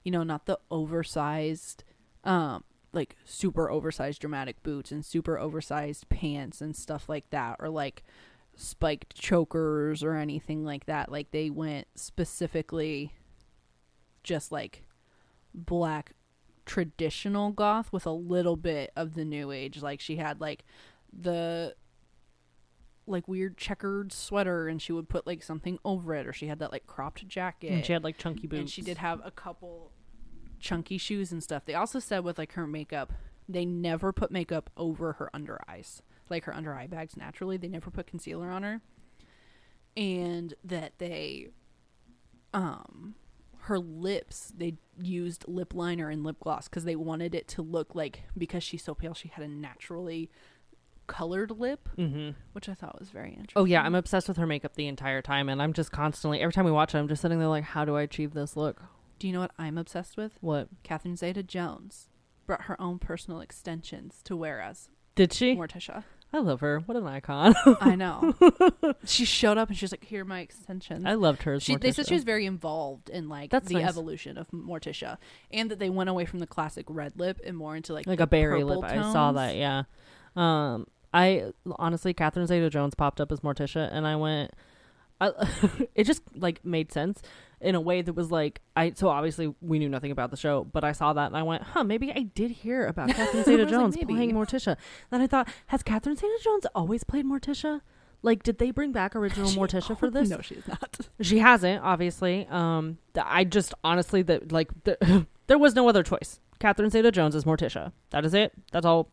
you 0.04 0.10
know 0.10 0.22
not 0.22 0.46
the 0.46 0.58
oversized 0.70 1.82
um 2.24 2.62
like 2.92 3.16
super 3.24 3.70
oversized 3.70 4.20
dramatic 4.20 4.62
boots 4.62 4.90
and 4.90 5.04
super 5.04 5.38
oversized 5.38 6.08
pants 6.08 6.60
and 6.60 6.76
stuff 6.76 7.08
like 7.08 7.28
that 7.30 7.56
or 7.58 7.68
like 7.68 8.02
spiked 8.56 9.14
chokers 9.14 10.02
or 10.02 10.14
anything 10.14 10.64
like 10.64 10.86
that. 10.86 11.12
Like 11.12 11.30
they 11.30 11.50
went 11.50 11.86
specifically 11.94 13.12
just 14.24 14.50
like 14.50 14.84
black 15.54 16.12
traditional 16.64 17.52
goth 17.52 17.92
with 17.92 18.06
a 18.06 18.10
little 18.10 18.56
bit 18.56 18.90
of 18.96 19.14
the 19.14 19.24
new 19.24 19.52
age. 19.52 19.82
Like 19.82 20.00
she 20.00 20.16
had 20.16 20.40
like 20.40 20.64
the 21.12 21.74
like 23.06 23.28
weird 23.28 23.56
checkered 23.56 24.12
sweater 24.12 24.68
and 24.68 24.80
she 24.80 24.92
would 24.92 25.08
put 25.08 25.26
like 25.26 25.42
something 25.42 25.78
over 25.84 26.14
it 26.14 26.26
or 26.26 26.32
she 26.32 26.46
had 26.46 26.58
that 26.58 26.72
like 26.72 26.86
cropped 26.86 27.26
jacket. 27.28 27.70
And 27.70 27.84
she 27.84 27.92
had 27.92 28.04
like 28.04 28.18
chunky 28.18 28.46
boots. 28.46 28.60
And 28.60 28.70
she 28.70 28.82
did 28.82 28.98
have 28.98 29.20
a 29.24 29.30
couple 29.30 29.92
chunky 30.60 30.98
shoes 30.98 31.32
and 31.32 31.42
stuff. 31.42 31.64
They 31.64 31.74
also 31.74 31.98
said 31.98 32.24
with 32.24 32.38
like 32.38 32.52
her 32.52 32.66
makeup, 32.66 33.12
they 33.48 33.64
never 33.64 34.12
put 34.12 34.30
makeup 34.30 34.70
over 34.76 35.14
her 35.14 35.30
under 35.32 35.60
eyes. 35.68 36.02
Like 36.28 36.44
her 36.44 36.54
under 36.54 36.74
eye 36.74 36.88
bags 36.88 37.16
naturally, 37.16 37.56
they 37.56 37.68
never 37.68 37.90
put 37.90 38.06
concealer 38.06 38.50
on 38.50 38.62
her. 38.62 38.80
And 39.96 40.54
that 40.64 40.98
they 40.98 41.48
um 42.52 43.14
her 43.66 43.78
lips 43.80 44.52
they 44.56 44.76
used 45.02 45.44
lip 45.48 45.74
liner 45.74 46.08
and 46.08 46.22
lip 46.22 46.36
gloss 46.40 46.68
because 46.68 46.84
they 46.84 46.94
wanted 46.94 47.34
it 47.34 47.48
to 47.48 47.62
look 47.62 47.96
like 47.96 48.22
because 48.38 48.62
she's 48.62 48.84
so 48.84 48.94
pale 48.94 49.12
she 49.12 49.26
had 49.26 49.44
a 49.44 49.48
naturally 49.48 50.30
colored 51.06 51.50
lip 51.50 51.88
Mm-hmm. 51.98 52.30
which 52.52 52.68
i 52.68 52.74
thought 52.74 52.98
was 52.98 53.10
very 53.10 53.30
interesting 53.30 53.52
Oh 53.56 53.64
yeah, 53.64 53.82
I'm 53.82 53.94
obsessed 53.94 54.28
with 54.28 54.36
her 54.36 54.46
makeup 54.46 54.74
the 54.74 54.86
entire 54.86 55.22
time, 55.22 55.48
and 55.48 55.60
I'm 55.62 55.72
just 55.72 55.92
constantly 55.92 56.40
every 56.40 56.52
time 56.52 56.64
we 56.64 56.70
watch 56.72 56.94
it, 56.94 56.98
I'm 56.98 57.08
just 57.08 57.22
sitting 57.22 57.38
there 57.38 57.48
like, 57.48 57.64
how 57.64 57.84
do 57.84 57.96
I 57.96 58.02
achieve 58.02 58.34
this 58.34 58.56
look? 58.56 58.82
do 59.18 59.26
you 59.26 59.32
know 59.32 59.40
what 59.40 59.52
i'm 59.58 59.78
obsessed 59.78 60.18
with 60.18 60.32
What 60.42 60.68
catherine 60.82 61.16
zeta 61.16 61.42
jones 61.42 62.08
brought 62.46 62.62
her 62.64 62.78
own 62.80 62.98
personal 62.98 63.40
extensions 63.40 64.20
to 64.24 64.36
wear 64.36 64.60
as 64.60 64.90
did 65.14 65.32
she? 65.32 65.54
morticia 65.56 66.04
I 66.32 66.40
love 66.40 66.58
her. 66.60 66.80
What 66.80 66.96
an 66.98 67.06
icon. 67.06 67.54
i 67.80 67.94
know 67.94 68.34
she 69.06 69.24
showed 69.24 69.56
up 69.56 69.68
and 69.70 69.78
she's 69.78 69.92
like 69.92 70.04
here 70.04 70.22
are 70.22 70.24
my 70.26 70.40
extensions 70.40 71.04
I 71.06 71.14
loved 71.14 71.44
her. 71.44 71.54
As 71.54 71.62
She, 71.62 71.76
they 71.76 71.92
said 71.92 72.08
she 72.08 72.14
was 72.14 72.24
very 72.24 72.44
involved 72.44 73.08
in 73.08 73.28
like 73.30 73.50
That's 73.50 73.68
the 73.68 73.74
nice. 73.74 73.88
evolution 73.88 74.36
of 74.36 74.48
Morticia, 74.50 75.16
and 75.52 75.70
that 75.70 75.78
they 75.78 75.88
went 75.88 76.10
away 76.10 76.26
from 76.26 76.40
the 76.40 76.46
classic 76.46 76.84
red 76.90 77.12
lip 77.16 77.40
and 77.46 77.56
more 77.56 77.74
into 77.76 77.94
like 77.94 78.06
like 78.08 78.20
a 78.20 78.26
berry 78.26 78.64
lip. 78.64 78.84
I 78.84 79.00
saw 79.12 79.32
that. 79.32 79.54
Yeah. 79.56 79.84
Um. 80.34 80.86
I 81.16 81.52
honestly, 81.78 82.12
Catherine 82.12 82.46
Zeta-Jones 82.46 82.94
popped 82.94 83.22
up 83.22 83.32
as 83.32 83.40
Morticia, 83.40 83.88
and 83.90 84.06
I 84.06 84.16
went. 84.16 84.52
I, 85.18 85.32
it 85.94 86.04
just 86.04 86.20
like 86.34 86.62
made 86.62 86.92
sense 86.92 87.22
in 87.58 87.74
a 87.74 87.80
way 87.80 88.02
that 88.02 88.12
was 88.12 88.30
like 88.30 88.60
I. 88.76 88.92
So 88.94 89.08
obviously 89.08 89.54
we 89.62 89.78
knew 89.78 89.88
nothing 89.88 90.10
about 90.10 90.30
the 90.30 90.36
show, 90.36 90.64
but 90.64 90.84
I 90.84 90.92
saw 90.92 91.14
that 91.14 91.28
and 91.28 91.36
I 91.36 91.42
went, 91.42 91.62
"Huh, 91.62 91.84
maybe 91.84 92.12
I 92.12 92.24
did 92.34 92.50
hear 92.50 92.86
about 92.86 93.08
Catherine 93.16 93.44
I 93.60 93.82
was 93.82 93.96
like, 93.96 94.06
playing 94.08 94.32
Morticia." 94.32 94.76
Then 95.10 95.22
I 95.22 95.26
thought, 95.26 95.48
has 95.68 95.82
Catherine 95.82 96.16
Zeta-Jones 96.16 96.66
always 96.74 97.02
played 97.02 97.24
Morticia? 97.24 97.80
Like, 98.20 98.42
did 98.42 98.58
they 98.58 98.70
bring 98.72 98.92
back 98.92 99.16
original 99.16 99.48
She- 99.48 99.58
Morticia 99.58 99.98
for 99.98 100.10
this? 100.10 100.28
No, 100.28 100.40
she's 100.42 100.68
not. 100.68 100.98
She 101.22 101.38
hasn't, 101.38 101.82
obviously. 101.82 102.46
Um, 102.50 102.98
th- 103.14 103.26
I 103.26 103.44
just 103.44 103.72
honestly 103.82 104.20
that 104.22 104.52
like 104.52 104.68
the, 104.84 105.26
there 105.46 105.58
was 105.58 105.74
no 105.74 105.88
other 105.88 106.02
choice. 106.02 106.40
Catherine 106.58 106.90
Zeta-Jones 106.90 107.34
is 107.34 107.44
Morticia. 107.44 107.92
That 108.10 108.26
is 108.26 108.34
it. 108.34 108.52
That's 108.70 108.84
all 108.84 109.08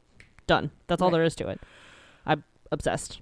done. 0.48 0.72
That's 0.88 1.02
all 1.02 1.12
there 1.12 1.24
is 1.24 1.36
to 1.36 1.48
it. 1.48 1.62
Obsessed. 2.74 3.22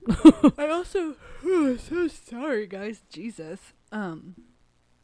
I 0.57 0.69
also 0.69 1.15
so 1.77 2.07
sorry, 2.07 2.67
guys. 2.67 3.03
Jesus. 3.09 3.73
Um, 3.91 4.35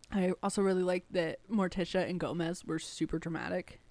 I 0.09 0.31
also 0.41 0.61
really 0.61 0.83
liked 0.83 1.11
that 1.11 1.39
Morticia 1.51 2.09
and 2.09 2.17
Gomez 2.17 2.63
were 2.63 2.79
super 2.79 3.19
dramatic. 3.19 3.81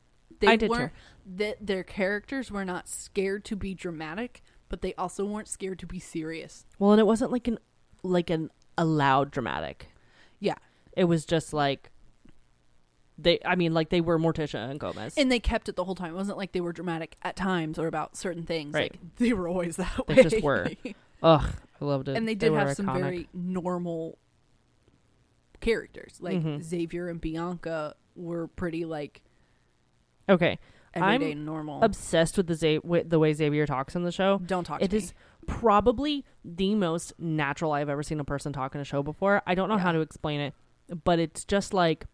They 0.40 0.46
I 0.46 0.57
did 0.57 0.70
weren't 0.70 0.92
that 1.36 1.66
their 1.66 1.84
characters 1.84 2.50
were 2.50 2.64
not 2.64 2.88
scared 2.88 3.44
to 3.46 3.57
be 3.57 3.74
dramatic, 3.74 4.42
but 4.70 4.80
they 4.80 4.94
also 4.94 5.26
weren't 5.26 5.48
scared 5.48 5.78
to 5.80 5.86
be 5.86 5.98
serious. 5.98 6.64
Well, 6.78 6.92
and 6.92 7.00
it 7.00 7.07
wasn't 7.07 7.32
like 7.32 7.48
an 7.48 7.59
like 8.02 8.30
an 8.30 8.50
a 8.78 8.86
loud 8.86 9.30
dramatic. 9.30 9.88
Yeah. 10.40 10.57
It 10.96 11.04
was 11.04 11.26
just 11.26 11.52
like 11.52 11.90
they. 13.19 13.39
I 13.45 13.55
mean, 13.57 13.73
like 13.75 13.89
they 13.91 14.01
were 14.01 14.19
Morticia 14.19 14.69
and 14.71 14.79
Gomez. 14.81 15.14
And 15.17 15.31
they 15.33 15.41
kept 15.41 15.69
it 15.69 15.77
the 15.77 15.85
whole 15.85 15.95
time. 15.95 16.12
It 16.12 16.17
wasn't 16.17 16.39
like 16.39 16.53
they 16.53 16.61
were 16.61 16.73
dramatic 16.73 17.17
at 17.23 17.37
times 17.37 17.79
or 17.79 17.87
about 17.87 18.17
certain 18.17 18.45
things. 18.45 18.75
Right. 18.75 18.93
Like 18.93 19.17
they 19.17 19.33
were 19.33 19.49
always 19.49 19.77
that 19.77 20.07
way 20.09 20.14
They 20.17 20.23
just 20.23 20.43
were. 20.43 20.71
Ugh, 21.23 21.45
I 21.81 21.85
loved 21.85 22.09
it. 22.09 22.17
and 22.17 22.29
they 22.29 22.35
did 22.35 22.51
were 22.53 22.59
have 22.59 22.77
some 22.77 22.87
very 22.87 23.29
normal 23.33 24.19
characters. 25.61 26.19
Like 26.21 26.39
Mhm. 26.43 26.62
Xavier 26.62 27.09
and 27.09 27.21
Bianca 27.21 27.95
were 28.14 28.49
pretty 28.49 28.85
like 28.85 29.23
okay. 30.29 30.59
everyday 30.95 31.35
normal. 31.35 31.83
Obsessed 31.83 32.37
with 32.37 32.47
the 32.47 32.55
Z- 32.55 32.81
with 32.85 33.09
the 33.11 33.19
way 33.19 33.33
Xavier 33.33 33.67
talks 33.67 33.95
in 33.97 34.03
the 34.03 34.12
show. 34.12 34.39
Don't 34.45 34.64
talk 34.64 34.79
to 34.81 34.85
It 34.85 34.93
me. 34.93 35.03
probably 35.47 36.25
the 36.45 36.75
most 36.75 37.12
natural 37.19 37.73
I've 37.73 37.89
ever 37.89 38.03
seen 38.03 38.21
a 38.21 38.25
person 38.25 38.53
talk 38.53 38.75
in 38.75 38.81
a 38.81 38.85
show 38.85 39.03
before. 39.03 39.43
I 39.47 39.55
don't 39.55 39.69
know 39.69 39.79
how 39.79 39.93
to 39.93 40.01
explain 40.01 40.41
it, 40.41 40.55
but 41.05 41.19
it's 41.19 41.45
just 41.45 41.73
like 41.75 42.07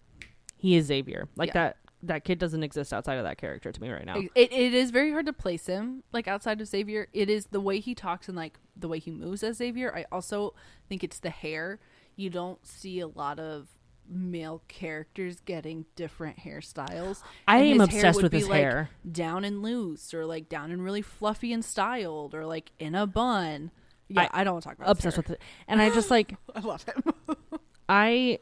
he 0.62 0.76
is 0.76 0.86
Xavier. 0.86 1.28
Like 1.34 1.48
Yeah. 1.48 1.52
that 1.54 1.76
that 2.04 2.24
kid 2.24 2.38
doesn't 2.38 2.62
exist 2.62 2.92
outside 2.92 3.16
of 3.16 3.24
that 3.24 3.38
character 3.38 3.70
to 3.70 3.80
me 3.80 3.88
right 3.90 4.04
now. 4.04 4.16
It, 4.16 4.52
it 4.52 4.74
is 4.74 4.90
very 4.90 5.12
hard 5.12 5.26
to 5.26 5.32
place 5.32 5.66
him 5.66 6.02
like 6.12 6.26
outside 6.26 6.60
of 6.60 6.66
Xavier. 6.66 7.08
It 7.12 7.28
is 7.28 7.46
the 7.46 7.60
way 7.60 7.80
he 7.80 7.94
talks 7.94 8.28
and 8.28 8.36
like 8.36 8.58
the 8.76 8.88
way 8.88 8.98
he 8.98 9.10
moves 9.10 9.42
as 9.42 9.58
Xavier. 9.58 9.94
I 9.94 10.06
also 10.10 10.54
think 10.88 11.04
it's 11.04 11.18
the 11.18 11.30
hair. 11.30 11.78
You 12.16 12.30
don't 12.30 12.64
see 12.66 13.00
a 13.00 13.06
lot 13.06 13.38
of 13.38 13.68
male 14.08 14.62
characters 14.68 15.40
getting 15.40 15.86
different 15.96 16.38
hairstyles. 16.38 17.22
I 17.46 17.58
am 17.58 17.80
obsessed 17.80 18.22
with 18.22 18.32
his 18.32 18.48
like, 18.48 18.60
hair. 18.60 18.90
Down 19.10 19.44
and 19.44 19.62
loose 19.62 20.12
or 20.14 20.26
like 20.26 20.48
down 20.48 20.70
and 20.70 20.82
really 20.82 21.02
fluffy 21.02 21.52
and 21.52 21.64
styled 21.64 22.34
or 22.34 22.46
like 22.46 22.72
in 22.78 22.94
a 22.94 23.06
bun. 23.06 23.70
Yeah, 24.08 24.28
I, 24.30 24.44
don't 24.44 24.54
want 24.54 24.64
to 24.64 24.68
talk 24.68 24.78
about 24.78 24.90
Obsessed 24.90 25.16
with 25.16 25.30
it. 25.30 25.40
And 25.66 25.80
I 25.80 25.90
just 25.90 26.10
like 26.10 26.36
I 26.54 26.60
love 26.60 26.84
him. 26.84 27.02
I 27.88 28.38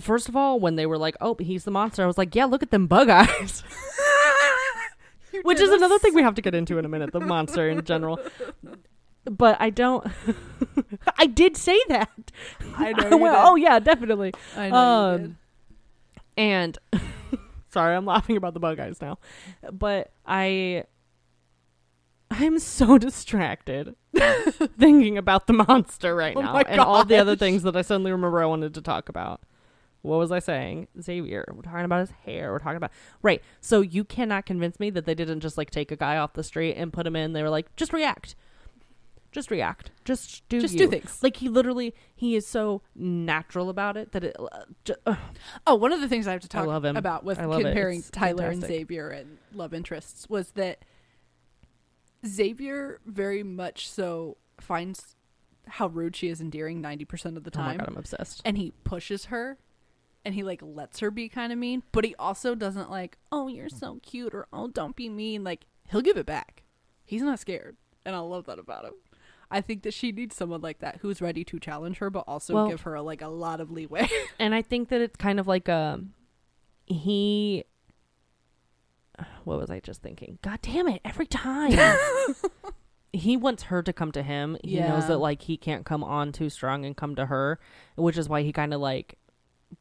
first 0.00 0.28
of 0.28 0.36
all, 0.36 0.60
when 0.60 0.76
they 0.76 0.86
were 0.86 0.98
like, 0.98 1.16
"Oh, 1.20 1.36
he's 1.40 1.64
the 1.64 1.70
monster," 1.70 2.02
I 2.02 2.06
was 2.06 2.18
like, 2.18 2.34
"Yeah, 2.34 2.44
look 2.44 2.62
at 2.62 2.70
them 2.70 2.86
bug 2.86 3.08
eyes." 3.08 3.62
Which 5.42 5.60
is 5.60 5.70
another 5.70 5.98
thing 5.98 6.14
we 6.14 6.22
have 6.22 6.34
to 6.36 6.42
get 6.42 6.54
into 6.54 6.78
in 6.78 6.84
a 6.84 6.88
minute, 6.88 7.12
the 7.12 7.20
monster 7.34 7.68
in 7.68 7.84
general. 7.84 8.18
But 9.24 9.56
I 9.60 9.70
don't 9.70 10.06
I 11.18 11.26
did 11.26 11.56
say 11.56 11.78
that. 11.88 12.32
I 12.76 12.92
know. 12.92 13.04
I 13.04 13.10
you 13.10 13.18
did. 13.18 13.20
oh 13.22 13.56
yeah, 13.56 13.78
definitely. 13.78 14.32
I 14.56 14.70
know. 14.70 14.76
um. 14.76 15.38
And 16.38 16.78
sorry, 17.70 17.96
I'm 17.96 18.04
laughing 18.06 18.36
about 18.36 18.54
the 18.54 18.60
bug 18.60 18.78
eyes 18.78 19.00
now. 19.00 19.18
But 19.72 20.12
I 20.26 20.84
I'm 22.30 22.58
so 22.58 22.98
distracted 22.98 23.94
thinking 24.78 25.18
about 25.18 25.46
the 25.46 25.52
monster 25.52 26.14
right 26.14 26.36
Oh 26.36 26.40
now 26.40 26.56
and 26.58 26.80
all 26.80 27.04
the 27.04 27.16
other 27.16 27.36
things 27.36 27.62
that 27.62 27.76
I 27.76 27.82
suddenly 27.82 28.12
remember 28.12 28.42
I 28.42 28.46
wanted 28.46 28.74
to 28.74 28.82
talk 28.82 29.08
about. 29.08 29.40
What 30.02 30.18
was 30.18 30.30
I 30.30 30.38
saying? 30.38 30.86
Xavier. 31.00 31.44
We're 31.52 31.62
talking 31.62 31.84
about 31.84 32.00
his 32.00 32.10
hair. 32.24 32.52
We're 32.52 32.60
talking 32.60 32.76
about 32.76 32.92
right. 33.22 33.42
So 33.60 33.80
you 33.80 34.04
cannot 34.04 34.46
convince 34.46 34.78
me 34.78 34.90
that 34.90 35.04
they 35.04 35.14
didn't 35.14 35.40
just 35.40 35.58
like 35.58 35.70
take 35.70 35.90
a 35.90 35.96
guy 35.96 36.16
off 36.16 36.34
the 36.34 36.44
street 36.44 36.74
and 36.74 36.92
put 36.92 37.06
him 37.06 37.16
in. 37.16 37.32
They 37.32 37.42
were 37.42 37.50
like, 37.50 37.74
just 37.74 37.92
react, 37.92 38.36
just 39.32 39.50
react, 39.50 39.90
just 40.04 40.48
do 40.48 40.60
Just 40.60 40.74
you. 40.74 40.80
do 40.80 40.88
things. 40.88 41.22
Like 41.22 41.36
he 41.38 41.48
literally, 41.48 41.92
he 42.14 42.36
is 42.36 42.46
so 42.46 42.82
natural 42.94 43.68
about 43.68 43.96
it 43.96 44.12
that 44.12 44.22
it. 44.22 44.36
Uh, 44.38 44.46
ju- 44.84 44.94
uh, 45.06 45.16
Oh, 45.66 45.74
one 45.74 45.92
of 45.92 46.00
the 46.00 46.08
things 46.08 46.28
I 46.28 46.32
have 46.32 46.40
to 46.42 46.48
talk 46.48 46.64
about 46.66 47.24
with 47.24 47.38
it. 47.38 47.42
comparing 47.42 47.98
It's 47.98 48.10
Tyler 48.10 48.44
fantastic. 48.50 48.62
and 48.70 48.78
Xavier 48.80 49.08
and 49.10 49.38
love 49.52 49.74
interests 49.74 50.28
was 50.30 50.52
that 50.52 50.84
Xavier 52.24 53.00
very 53.06 53.42
much 53.42 53.88
so 53.88 54.36
finds 54.60 55.14
how 55.68 55.88
rude 55.88 56.14
she 56.14 56.28
is 56.28 56.40
endearing 56.40 56.80
90% 56.82 57.36
of 57.36 57.44
the 57.44 57.50
time. 57.50 57.64
oh 57.64 57.68
my 57.72 57.76
god, 57.78 57.88
I'm 57.88 57.96
obsessed. 57.96 58.40
and 58.44 58.56
he 58.56 58.72
pushes 58.84 59.26
her 59.26 59.58
and 60.26 60.34
he 60.34 60.42
like 60.42 60.60
lets 60.60 60.98
her 60.98 61.12
be 61.12 61.28
kind 61.28 61.52
of 61.52 61.58
mean, 61.58 61.84
but 61.92 62.04
he 62.04 62.16
also 62.16 62.56
doesn't 62.56 62.90
like, 62.90 63.16
"Oh, 63.30 63.46
you're 63.46 63.68
so 63.68 64.00
cute" 64.02 64.34
or 64.34 64.48
"Oh, 64.52 64.66
don't 64.66 64.96
be 64.96 65.08
mean." 65.08 65.44
Like 65.44 65.66
he'll 65.88 66.02
give 66.02 66.16
it 66.16 66.26
back. 66.26 66.64
He's 67.04 67.22
not 67.22 67.38
scared, 67.38 67.76
and 68.04 68.16
I 68.16 68.18
love 68.18 68.44
that 68.46 68.58
about 68.58 68.84
him. 68.84 68.94
I 69.52 69.60
think 69.60 69.84
that 69.84 69.94
she 69.94 70.10
needs 70.10 70.34
someone 70.34 70.60
like 70.62 70.80
that 70.80 70.98
who's 71.02 71.22
ready 71.22 71.44
to 71.44 71.60
challenge 71.60 71.98
her, 71.98 72.10
but 72.10 72.24
also 72.26 72.54
Well- 72.54 72.68
give 72.68 72.80
her 72.80 73.00
like 73.00 73.22
a 73.22 73.28
lot 73.28 73.60
of 73.60 73.70
leeway. 73.70 74.08
and 74.40 74.52
I 74.52 74.62
think 74.62 74.88
that 74.88 75.00
it's 75.00 75.16
kind 75.16 75.38
of 75.38 75.46
like 75.46 75.68
a 75.68 76.00
he. 76.86 77.64
What 79.44 79.58
was 79.58 79.70
I 79.70 79.78
just 79.78 80.02
thinking? 80.02 80.40
God 80.42 80.58
damn 80.60 80.88
it! 80.88 81.00
Every 81.04 81.26
time 81.26 81.72
he 83.12 83.36
wants 83.36 83.62
her 83.64 83.80
to 83.80 83.92
come 83.92 84.10
to 84.10 84.24
him, 84.24 84.58
he 84.64 84.80
knows 84.80 85.06
that 85.06 85.18
like 85.18 85.42
he 85.42 85.56
can't 85.56 85.86
come 85.86 86.02
on 86.02 86.32
too 86.32 86.50
strong 86.50 86.84
and 86.84 86.96
come 86.96 87.14
to 87.14 87.26
her, 87.26 87.60
which 87.94 88.18
is 88.18 88.28
why 88.28 88.42
he 88.42 88.52
kind 88.52 88.74
of 88.74 88.80
like 88.80 89.16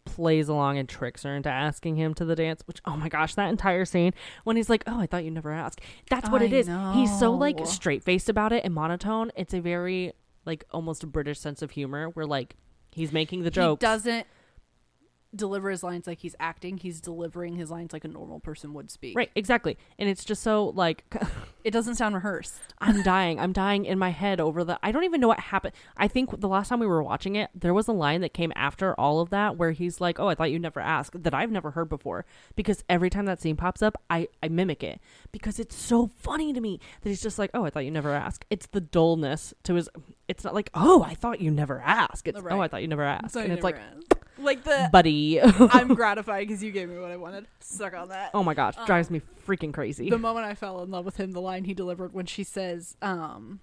plays 0.04 0.50
along 0.50 0.78
and 0.78 0.88
tricks 0.88 1.24
her 1.24 1.36
into 1.36 1.50
asking 1.50 1.96
him 1.96 2.14
to 2.16 2.26
the 2.26 2.36
dance. 2.36 2.62
Which 2.66 2.82
oh 2.86 2.96
my 2.98 3.10
gosh, 3.10 3.36
that 3.36 3.50
entire 3.50 3.86
scene 3.86 4.14
when 4.44 4.58
he's 4.58 4.70
like, 4.70 4.84
"Oh, 4.88 5.00
I 5.00 5.08
thought 5.08 5.24
you'd 5.24 5.34
never 5.34 5.52
asked." 5.52 5.82
That's 6.10 6.30
what 6.30 6.42
I 6.42 6.46
it 6.46 6.54
is. 6.54 6.68
He's 6.94 7.18
so 7.18 7.32
like 7.32 7.66
straight 7.66 8.04
faced 8.04 8.30
about 8.30 8.52
it 8.52 8.64
and 8.64 8.74
monotone. 8.74 9.32
It's 9.36 9.54
a 9.54 9.60
very 9.62 10.14
like 10.46 10.66
almost 10.72 11.04
a 11.04 11.08
British 11.08 11.40
sense 11.40 11.62
of 11.62 11.72
humor 11.72 12.10
where 12.10 12.26
like 12.26 12.56
he's 12.92 13.12
making 13.12 13.44
the 13.44 13.52
joke. 13.52 13.80
Doesn't 13.80 14.28
deliver 15.38 15.70
his 15.70 15.84
lines 15.84 16.08
like 16.08 16.20
he's 16.20 16.36
acting. 16.40 16.78
He's 16.78 17.02
delivering 17.02 17.56
his 17.56 17.72
lines 17.72 17.94
like 17.94 18.04
a 18.04 18.08
normal 18.08 18.40
person 18.40 18.74
would 18.74 18.92
speak. 18.92 19.16
Right, 19.18 19.32
exactly. 19.36 19.78
And 20.00 20.10
it's 20.10 20.26
just 20.26 20.44
so 20.44 20.72
like 20.76 21.04
It 21.66 21.72
doesn't 21.72 21.96
sound 21.96 22.14
rehearsed. 22.14 22.60
I'm 22.80 23.02
dying. 23.02 23.40
I'm 23.40 23.52
dying 23.52 23.86
in 23.86 23.98
my 23.98 24.12
head 24.12 24.40
over 24.40 24.64
the 24.64 24.78
I 24.84 24.92
don't 24.92 25.04
even 25.04 25.20
know 25.20 25.28
what 25.28 25.40
happened. 25.40 25.74
I 25.98 26.08
think 26.08 26.40
the 26.40 26.48
last 26.48 26.70
time 26.70 26.80
we 26.80 26.86
were 26.86 27.02
watching 27.02 27.36
it, 27.36 27.50
there 27.56 27.74
was 27.74 27.88
a 27.88 27.92
line 27.92 28.22
that 28.22 28.34
came 28.34 28.54
after 28.56 28.94
all 29.00 29.20
of 29.20 29.32
that 29.32 29.58
where 29.58 29.72
he's 29.72 30.00
like, 30.00 30.20
"Oh, 30.20 30.28
I 30.28 30.36
thought 30.36 30.52
you 30.52 30.60
never 30.60 30.80
asked." 30.80 31.24
That 31.24 31.34
I've 31.34 31.50
never 31.50 31.72
heard 31.72 31.90
before 31.90 32.26
because 32.56 32.84
every 32.88 33.10
time 33.10 33.26
that 33.26 33.42
scene 33.42 33.56
pops 33.56 33.82
up, 33.82 34.00
I 34.12 34.28
I 34.44 34.48
mimic 34.48 34.84
it 34.84 35.02
because 35.32 35.60
it's 35.60 35.76
so 35.76 36.08
funny 36.20 36.54
to 36.54 36.62
me 36.62 36.80
that 37.02 37.10
he's 37.10 37.22
just 37.24 37.40
like, 37.40 37.50
"Oh, 37.56 37.66
I 37.66 37.72
thought 37.72 37.86
you 37.86 37.92
never 37.92 38.12
asked." 38.12 38.46
It's 38.52 38.68
the 38.68 38.82
dullness 38.82 39.54
to 39.64 39.74
his 39.74 39.90
it's 40.28 40.44
not 40.44 40.54
like, 40.54 40.70
"Oh, 40.76 41.02
I 41.04 41.16
thought 41.16 41.42
you 41.42 41.50
never 41.50 41.82
asked." 41.82 42.28
It's, 42.28 42.40
"Oh, 42.48 42.62
I 42.62 42.68
thought 42.68 42.84
you 42.84 42.88
never 42.88 43.04
asked." 43.04 43.34
So 43.34 43.40
and 43.40 43.52
it's 43.52 43.64
like, 43.64 43.78
asked. 43.78 44.14
Like 44.38 44.64
the 44.64 44.90
"Buddy." 44.92 45.42
I'm 45.42 45.94
gratified 45.96 46.48
because 46.48 46.64
you 46.64 46.72
gave 46.72 46.90
me 46.90 46.98
what 47.00 47.12
I 47.12 47.18
wanted. 47.18 47.48
Suck 47.60 47.94
on 47.96 48.10
that. 48.10 48.32
oh 48.34 48.44
my 48.44 48.54
gosh, 48.54 48.78
Um, 48.78 48.86
drives 48.86 49.10
me 49.10 49.22
freaking 49.48 49.74
crazy. 49.74 50.10
the 50.10 50.18
moment 50.18 50.46
I 50.46 50.56
fell 50.56 50.82
in 50.84 50.92
love 50.92 51.06
with 51.06 51.18
him, 51.18 51.32
the 51.32 51.42
line 51.42 51.64
he 51.66 51.74
delivered 51.74 52.14
when 52.14 52.26
she 52.26 52.44
says, 52.44 52.98
um, 53.02 53.60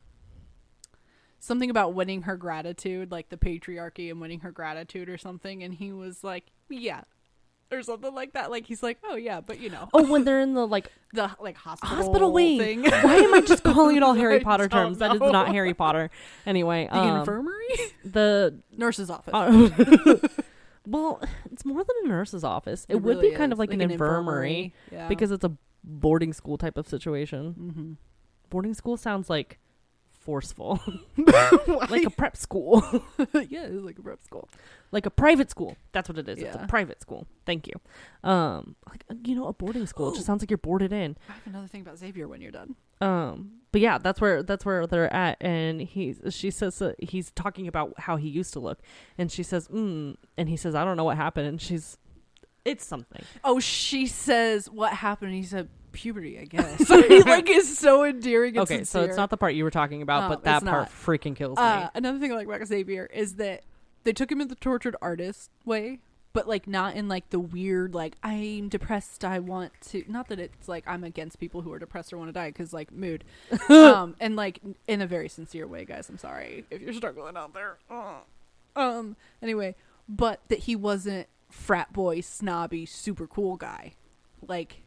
something 1.38 1.70
about 1.70 1.94
winning 1.94 2.22
her 2.22 2.36
gratitude, 2.36 3.10
like 3.10 3.28
the 3.28 3.36
patriarchy 3.36 4.10
and 4.10 4.20
winning 4.20 4.40
her 4.40 4.50
gratitude 4.52 5.08
or 5.08 5.18
something, 5.18 5.62
and 5.62 5.74
he 5.74 5.92
was 5.92 6.22
like, 6.22 6.46
"Yeah, 6.68 7.02
or 7.72 7.82
something 7.82 8.14
like 8.14 8.34
that. 8.34 8.50
Like 8.50 8.66
he's 8.66 8.82
like, 8.82 8.98
oh 9.04 9.16
yeah, 9.16 9.40
but 9.40 9.58
you 9.60 9.70
know, 9.70 9.88
Oh, 9.92 10.04
when 10.10 10.24
they're 10.24 10.40
in 10.40 10.54
the 10.54 10.66
like 10.66 10.90
the 11.14 11.30
like 11.40 11.56
hospital 11.56 11.96
hospital 11.96 12.32
wing. 12.32 12.58
thing. 12.58 12.82
Why 12.84 13.16
am 13.16 13.34
I 13.34 13.40
just 13.40 13.62
calling 13.64 13.96
it 13.96 14.02
all 14.02 14.14
Harry 14.14 14.40
Potter 14.40 14.68
terms? 14.68 14.98
That 14.98 15.14
is 15.14 15.20
know. 15.20 15.30
not 15.30 15.48
Harry 15.48 15.74
Potter. 15.74 16.10
Anyway, 16.46 16.86
the 16.90 16.96
um, 16.98 17.20
infirmary, 17.20 17.68
the 18.04 18.58
nurse's 18.76 19.10
office. 19.10 19.32
uh, 19.34 20.28
well, 20.86 21.22
it's 21.50 21.64
more 21.64 21.82
than 21.82 21.96
a 22.04 22.08
nurse's 22.08 22.44
office. 22.44 22.86
It, 22.88 22.96
would 22.96 23.04
really 23.04 23.30
be 23.30 23.36
kind 23.36 23.52
is. 23.52 23.56
of 23.56 23.58
like, 23.58 23.72
an, 23.72 23.80
infirmary, 23.80 24.74
yeah. 24.90 25.08
because 25.08 25.30
it's 25.30 25.44
a 25.44 25.52
boarding 25.84 26.32
school 26.32 26.58
type 26.58 26.76
of 26.76 26.88
situation. 26.88 27.54
mm-hmm. 27.58 27.92
Boarding 28.50 28.74
school 28.74 28.98
sounds 28.98 29.30
like 29.30 29.58
forceful, 30.12 30.80
like 31.88 32.04
a 32.04 32.10
prep 32.10 32.36
school, 32.36 32.84
yeah, 33.48 33.64
it's 33.64 33.82
like 33.82 33.98
a 33.98 34.02
prep 34.02 34.22
school. 34.22 34.48
like 34.90 35.06
a 35.06 35.10
private 35.10 35.50
school. 35.50 35.76
That's 35.92 36.08
what 36.08 36.18
it 36.18 36.28
is. 36.28 36.38
It's 36.38 36.54
a 36.54 36.66
private 36.68 37.00
school. 37.00 37.26
Thank 37.46 37.66
you. 37.66 38.28
Um, 38.28 38.76
like 38.88 39.04
uh, 39.10 39.14
you 39.24 39.34
know, 39.34 39.46
a 39.46 39.52
boarding 39.52 39.86
school. 39.86 40.10
It 40.10 40.14
just 40.14 40.26
sounds 40.26 40.42
like 40.42 40.50
you're 40.50 40.58
boarded 40.58 40.92
in. 40.92 41.16
I 41.28 41.32
have 41.32 41.46
another 41.46 41.66
thing 41.66 41.80
about 41.80 41.98
Xavier 41.98 42.28
when 42.28 42.40
you're 42.40 42.52
done. 42.52 42.76
Um, 43.00 43.61
but 43.72 43.80
yeah, 43.80 43.98
that's 43.98 44.20
where 44.20 44.42
that's 44.42 44.64
where 44.64 44.86
they're 44.86 45.12
at, 45.12 45.38
and 45.40 45.80
he's 45.80 46.20
she 46.30 46.50
says 46.50 46.80
he's 46.98 47.30
talking 47.32 47.66
about 47.66 47.94
how 47.98 48.16
he 48.16 48.28
used 48.28 48.52
to 48.52 48.60
look, 48.60 48.78
and 49.18 49.32
she 49.32 49.42
says, 49.42 49.68
mm, 49.68 50.14
and 50.36 50.48
he 50.48 50.56
says, 50.56 50.74
I 50.74 50.84
don't 50.84 50.96
know 50.96 51.04
what 51.04 51.16
happened, 51.16 51.48
and 51.48 51.60
she's, 51.60 51.98
it's 52.64 52.84
something. 52.84 53.22
Oh, 53.42 53.58
she 53.60 54.06
says 54.06 54.70
what 54.70 54.92
happened. 54.92 55.32
He 55.34 55.42
said 55.42 55.68
puberty, 55.92 56.38
I 56.38 56.44
guess. 56.44 56.88
he 57.08 57.22
like 57.22 57.48
is 57.50 57.78
so 57.78 58.04
endearing. 58.04 58.56
And 58.56 58.62
okay, 58.62 58.84
so 58.84 59.02
it's 59.02 59.16
not 59.16 59.30
the 59.30 59.36
part 59.36 59.54
you 59.54 59.64
were 59.64 59.70
talking 59.70 60.00
about, 60.02 60.24
Um, 60.24 60.28
but 60.30 60.44
that 60.44 60.64
part 60.64 60.88
freaking 60.88 61.34
kills 61.36 61.58
Uh, 61.58 61.80
me. 61.84 61.88
another 61.96 62.18
thing 62.18 62.32
I 62.32 62.36
like 62.36 62.46
about 62.46 62.66
Xavier 62.66 63.06
is 63.12 63.34
that 63.36 63.62
they 64.04 64.12
took 64.12 64.30
him 64.32 64.40
in 64.40 64.48
the 64.48 64.54
tortured 64.54 64.96
artist 65.02 65.50
way, 65.64 66.00
but 66.32 66.48
like 66.48 66.66
not 66.66 66.96
in 66.96 67.08
like 67.08 67.30
the 67.30 67.38
weird 67.38 67.94
like 67.94 68.16
I'm 68.22 68.68
depressed. 68.68 69.24
I 69.24 69.38
want 69.38 69.72
to. 69.88 70.04
Not 70.08 70.28
that 70.28 70.38
it's 70.38 70.68
like 70.68 70.84
I'm 70.86 71.04
against 71.04 71.38
people 71.38 71.62
who 71.62 71.72
are 71.72 71.78
depressed 71.78 72.12
or 72.12 72.18
want 72.18 72.28
to 72.28 72.32
die 72.32 72.48
because 72.48 72.72
like 72.72 72.92
mood, 72.92 73.24
um, 73.68 74.16
and 74.20 74.36
like 74.36 74.60
in 74.86 75.02
a 75.02 75.06
very 75.06 75.28
sincere 75.28 75.66
way, 75.66 75.84
guys. 75.84 76.08
I'm 76.08 76.18
sorry 76.18 76.64
if 76.70 76.80
you're 76.80 76.92
struggling 76.92 77.36
out 77.36 77.54
there. 77.54 77.78
Ugh. 77.90 78.22
Um. 78.74 79.16
Anyway, 79.42 79.74
but 80.08 80.40
that 80.48 80.60
he 80.60 80.76
wasn't 80.76 81.28
frat 81.50 81.92
boy, 81.92 82.20
snobby, 82.20 82.86
super 82.86 83.26
cool 83.26 83.56
guy. 83.56 83.94
Like 84.46 84.82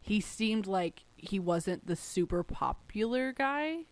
he 0.00 0.20
seemed 0.20 0.66
like 0.66 1.04
he 1.16 1.38
wasn't 1.38 1.86
the 1.86 1.96
super 1.96 2.42
popular 2.42 3.32
guy 3.32 3.84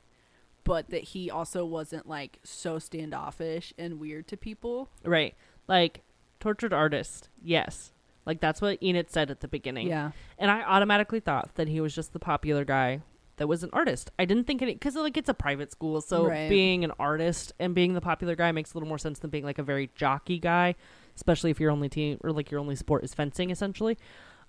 but 0.64 0.90
that 0.90 1.02
he 1.02 1.30
also 1.30 1.64
wasn't 1.64 2.06
like 2.08 2.38
so 2.44 2.78
standoffish 2.78 3.72
and 3.78 3.98
weird 3.98 4.28
to 4.28 4.36
people. 4.36 4.90
Right, 5.02 5.34
like 5.66 6.02
tortured 6.40 6.72
artist. 6.72 7.28
Yes, 7.42 7.92
like 8.26 8.40
that's 8.40 8.60
what 8.60 8.82
Enid 8.82 9.10
said 9.10 9.30
at 9.30 9.40
the 9.40 9.48
beginning. 9.48 9.88
Yeah. 9.88 10.10
and 10.38 10.50
I 10.50 10.62
automatically 10.62 11.20
thought 11.20 11.54
that 11.54 11.68
he 11.68 11.80
was 11.80 11.94
just 11.94 12.12
the 12.12 12.18
popular 12.18 12.64
guy 12.64 13.02
that 13.36 13.46
was 13.46 13.62
an 13.62 13.70
artist. 13.72 14.10
I 14.18 14.24
didn't 14.26 14.44
think 14.44 14.60
any 14.62 14.74
because 14.74 14.96
like 14.96 15.16
it's 15.16 15.28
a 15.28 15.34
private 15.34 15.70
school, 15.72 16.00
so 16.00 16.26
Right. 16.26 16.48
being 16.50 16.84
an 16.84 16.92
artist 16.98 17.52
and 17.58 17.74
being 17.74 17.94
the 17.94 18.00
popular 18.00 18.34
guy 18.36 18.52
makes 18.52 18.72
a 18.72 18.76
little 18.76 18.88
more 18.88 18.98
sense 18.98 19.18
than 19.20 19.30
being 19.30 19.44
like 19.44 19.58
a 19.58 19.62
very 19.62 19.90
jockey 19.94 20.38
guy, 20.38 20.74
especially 21.16 21.50
if 21.50 21.58
your 21.60 21.70
only 21.70 21.88
team 21.88 22.18
or 22.22 22.32
like 22.32 22.50
your 22.50 22.60
only 22.60 22.76
sport 22.76 23.02
is 23.04 23.14
fencing 23.14 23.50
essentially, 23.50 23.96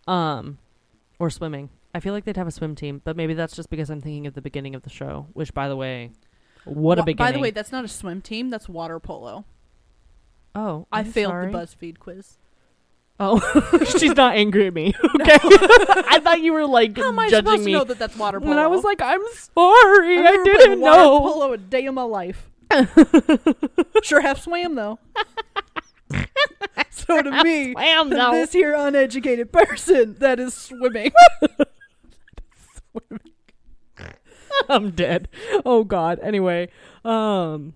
um, 0.08 0.58
or 1.20 1.30
swimming. 1.30 1.70
I 1.94 2.00
feel 2.00 2.14
like 2.14 2.24
they'd 2.26 2.38
have 2.38 2.48
a 2.48 2.52
swim 2.52 2.76
team, 2.76 3.02
but 3.04 3.16
maybe 3.18 3.34
that's 3.34 3.56
just 3.56 3.70
because 3.70 3.90
I'm 3.90 4.02
thinking 4.02 4.26
of 4.28 4.34
the 4.34 4.42
beginning 4.42 4.76
of 4.76 4.84
the 4.84 4.90
show, 4.90 5.28
which 5.34 5.54
by 5.54 5.68
the 5.68 5.76
way, 5.76 6.12
what 6.66 6.98
a 6.98 7.02
Wa- 7.02 7.06
beginning! 7.06 7.28
By 7.28 7.32
the 7.34 7.40
way, 7.40 7.52
that's 7.52 7.72
not 7.72 7.84
a 7.84 7.88
swim 7.90 8.22
team, 8.22 8.50
that's 8.50 8.70
water 8.70 9.00
polo. 9.00 9.46
Oh, 10.56 10.88
i 10.92 11.00
I'm 11.00 11.06
failed 11.06 11.32
sorry. 11.32 11.52
the 11.52 11.58
BuzzFeed 11.58 12.00
quiz. 12.00 12.38
Oh, 13.20 13.40
she's 14.00 14.16
not 14.16 14.36
angry 14.36 14.68
at 14.68 14.74
me. 14.74 14.94
Okay, 15.22 15.38
I 15.44 16.20
thought 16.24 16.42
you 16.42 16.54
were 16.54 16.66
like 16.66 16.98
How 16.98 17.10
am 17.10 17.20
I 17.20 17.30
judging 17.30 17.46
supposed 17.46 17.66
me. 17.66 17.74
to 17.74 17.78
know 17.78 17.84
that 17.84 18.00
that's 18.00 18.18
water 18.18 18.40
polo? 18.40 18.50
When 18.50 18.58
I 18.60 18.66
was 18.68 18.84
like, 18.84 19.02
I'm 19.02 19.22
sorry, 19.34 20.18
I've 20.18 20.26
I 20.26 20.32
never 20.32 20.44
played 20.44 20.58
didn't 20.58 20.82
water 20.82 20.98
know. 20.98 21.20
polo 21.20 21.54
a 21.54 21.58
day 21.58 21.86
in 21.86 21.94
my 21.94 22.04
life. 22.04 22.50
sure 24.04 24.22
have 24.22 24.42
swam 24.42 24.76
though. 24.76 24.98
so 26.90 27.22
to 27.22 27.44
me, 27.44 27.74
Slam 27.74 28.10
no. 28.10 28.32
this 28.32 28.54
here 28.54 28.74
uneducated 28.76 29.52
person 29.52 30.16
that 30.20 30.40
is 30.40 30.54
swimming. 30.56 31.12
I'm 34.70 34.92
dead. 34.92 35.28
Oh 35.66 35.84
God. 35.84 36.20
Anyway, 36.24 36.70
um, 37.06 37.74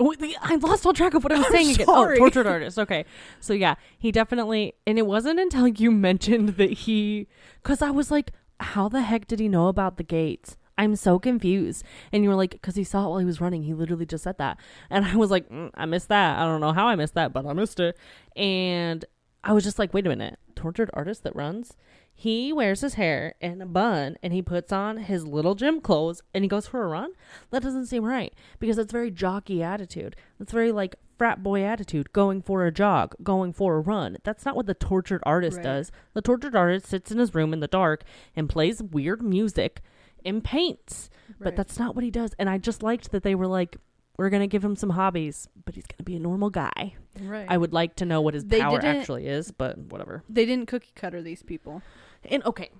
I 0.00 0.56
lost 0.56 0.84
all 0.84 0.92
track 0.92 1.14
of 1.14 1.22
what 1.22 1.32
I 1.32 1.38
was 1.38 1.46
I'm 1.46 1.52
saying 1.52 1.70
again. 1.70 1.86
sorry. 1.86 2.16
Oh, 2.16 2.20
tortured 2.20 2.46
artist. 2.46 2.78
Okay, 2.78 3.04
so 3.40 3.52
yeah, 3.52 3.76
he 3.98 4.10
definitely. 4.10 4.74
And 4.86 4.98
it 4.98 5.06
wasn't 5.06 5.38
until 5.38 5.68
you 5.68 5.90
mentioned 5.92 6.50
that 6.50 6.70
he, 6.70 7.28
because 7.62 7.80
I 7.80 7.90
was 7.90 8.10
like, 8.10 8.32
how 8.60 8.88
the 8.88 9.02
heck 9.02 9.26
did 9.26 9.40
he 9.40 9.48
know 9.48 9.68
about 9.68 9.96
the 9.96 10.02
gates? 10.02 10.56
I'm 10.76 10.96
so 10.96 11.20
confused. 11.20 11.84
And 12.12 12.24
you 12.24 12.30
were 12.30 12.34
like, 12.34 12.50
because 12.50 12.74
he 12.74 12.82
saw 12.82 13.06
it 13.06 13.10
while 13.10 13.18
he 13.18 13.24
was 13.24 13.40
running. 13.40 13.62
He 13.62 13.74
literally 13.74 14.06
just 14.06 14.24
said 14.24 14.38
that. 14.38 14.58
And 14.90 15.04
I 15.04 15.14
was 15.14 15.30
like, 15.30 15.48
mm, 15.48 15.70
I 15.74 15.86
missed 15.86 16.08
that. 16.08 16.38
I 16.38 16.44
don't 16.44 16.60
know 16.60 16.72
how 16.72 16.88
I 16.88 16.96
missed 16.96 17.14
that, 17.14 17.32
but 17.32 17.46
I 17.46 17.52
missed 17.52 17.78
it. 17.78 17.96
And 18.34 19.04
I 19.44 19.52
was 19.52 19.62
just 19.62 19.78
like, 19.78 19.94
wait 19.94 20.06
a 20.06 20.08
minute. 20.08 20.38
Tortured 20.56 20.90
artist 20.92 21.22
that 21.22 21.36
runs? 21.36 21.76
He 22.16 22.52
wears 22.52 22.80
his 22.80 22.94
hair 22.94 23.34
in 23.40 23.60
a 23.60 23.66
bun 23.66 24.16
and 24.22 24.32
he 24.32 24.40
puts 24.40 24.72
on 24.72 24.98
his 24.98 25.26
little 25.26 25.54
gym 25.54 25.80
clothes 25.80 26.22
and 26.32 26.44
he 26.44 26.48
goes 26.48 26.66
for 26.66 26.82
a 26.84 26.88
run? 26.88 27.10
That 27.50 27.62
doesn't 27.62 27.86
seem 27.86 28.04
right 28.04 28.32
because 28.58 28.76
that's 28.76 28.92
very 28.92 29.10
jockey 29.10 29.62
attitude. 29.62 30.14
That's 30.38 30.52
very 30.52 30.72
like 30.72 30.94
frat 31.18 31.42
boy 31.42 31.62
attitude, 31.62 32.12
going 32.12 32.40
for 32.42 32.64
a 32.66 32.72
jog, 32.72 33.14
going 33.22 33.52
for 33.52 33.76
a 33.76 33.80
run. 33.80 34.16
That's 34.24 34.44
not 34.44 34.56
what 34.56 34.66
the 34.66 34.74
tortured 34.74 35.22
artist 35.24 35.56
Right. 35.58 35.64
does. 35.64 35.92
The 36.12 36.22
tortured 36.22 36.54
artist 36.56 36.86
sits 36.86 37.10
in 37.10 37.18
his 37.18 37.34
room 37.34 37.52
in 37.52 37.60
the 37.60 37.68
dark 37.68 38.04
and 38.36 38.48
plays 38.48 38.82
weird 38.82 39.20
music 39.22 39.80
and 40.24 40.42
paints. 40.42 41.10
But 41.40 41.56
that's 41.56 41.78
not 41.78 41.94
what 41.94 42.04
he 42.04 42.10
does. 42.10 42.32
And 42.38 42.48
I 42.48 42.58
just 42.58 42.82
liked 42.82 43.10
that 43.12 43.22
they 43.22 43.34
were 43.34 43.46
like, 43.46 43.76
we're 44.16 44.30
going 44.30 44.42
to 44.42 44.46
give 44.46 44.64
him 44.64 44.76
some 44.76 44.90
hobbies, 44.90 45.48
but 45.64 45.74
he's 45.74 45.86
going 45.86 45.98
to 45.98 46.04
be 46.04 46.14
a 46.14 46.20
normal 46.20 46.48
guy. 46.48 46.94
right. 47.20 47.46
I 47.48 47.56
would 47.56 47.72
like 47.72 47.96
to 47.96 48.04
know 48.04 48.20
what 48.20 48.34
his 48.34 48.44
They 48.44 48.60
power 48.60 48.78
actually 48.84 49.26
is, 49.26 49.50
but 49.50 49.76
whatever. 49.76 50.22
they 50.28 50.46
didn't 50.46 50.66
cookie 50.66 50.92
cutter 50.94 51.20
these 51.20 51.42
people. 51.42 51.82
And 52.30 52.44
okay, 52.44 52.70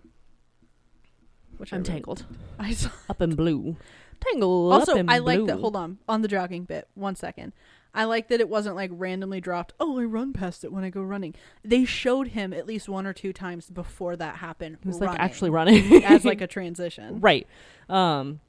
Which 1.58 1.72
I'm 1.72 1.82
tangled. 1.84 2.24
I 2.58 2.72
saw. 2.72 2.90
Up 3.08 3.20
in 3.22 3.34
blue. 3.34 3.76
Tangled 4.20 4.72
Also, 4.72 5.04
I 5.08 5.18
like 5.18 5.44
that. 5.46 5.58
Hold 5.58 5.76
on, 5.76 5.98
on 6.08 6.22
the 6.22 6.28
jogging 6.28 6.64
bit. 6.64 6.88
One 6.94 7.14
second. 7.16 7.52
I 7.96 8.04
like 8.04 8.26
that 8.28 8.40
it 8.40 8.48
wasn't 8.48 8.74
like 8.74 8.90
randomly 8.92 9.40
dropped. 9.40 9.72
Oh, 9.78 10.00
I 10.00 10.04
run 10.04 10.32
past 10.32 10.64
it 10.64 10.72
when 10.72 10.82
I 10.82 10.90
go 10.90 11.00
running. 11.02 11.34
They 11.64 11.84
showed 11.84 12.28
him 12.28 12.52
at 12.52 12.66
least 12.66 12.88
one 12.88 13.06
or 13.06 13.12
two 13.12 13.32
times 13.32 13.70
before 13.70 14.16
that 14.16 14.36
happened. 14.36 14.78
He 14.82 14.88
was 14.88 14.98
running 14.98 15.12
like 15.12 15.20
actually 15.20 15.50
running. 15.50 16.04
as 16.04 16.24
like 16.24 16.40
a 16.40 16.46
transition. 16.48 17.20
right. 17.20 17.46
Um. 17.88 18.40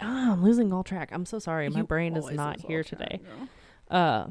Ah, 0.00 0.32
I'm 0.32 0.42
losing 0.44 0.72
all 0.72 0.84
track. 0.84 1.10
I'm 1.12 1.26
so 1.26 1.38
sorry. 1.38 1.68
My 1.68 1.80
You 1.80 1.84
brain 1.86 2.16
is 2.16 2.30
not 2.30 2.60
here 2.60 2.82
today. 2.84 3.20
girl. 3.24 3.48
Uh, 3.90 4.26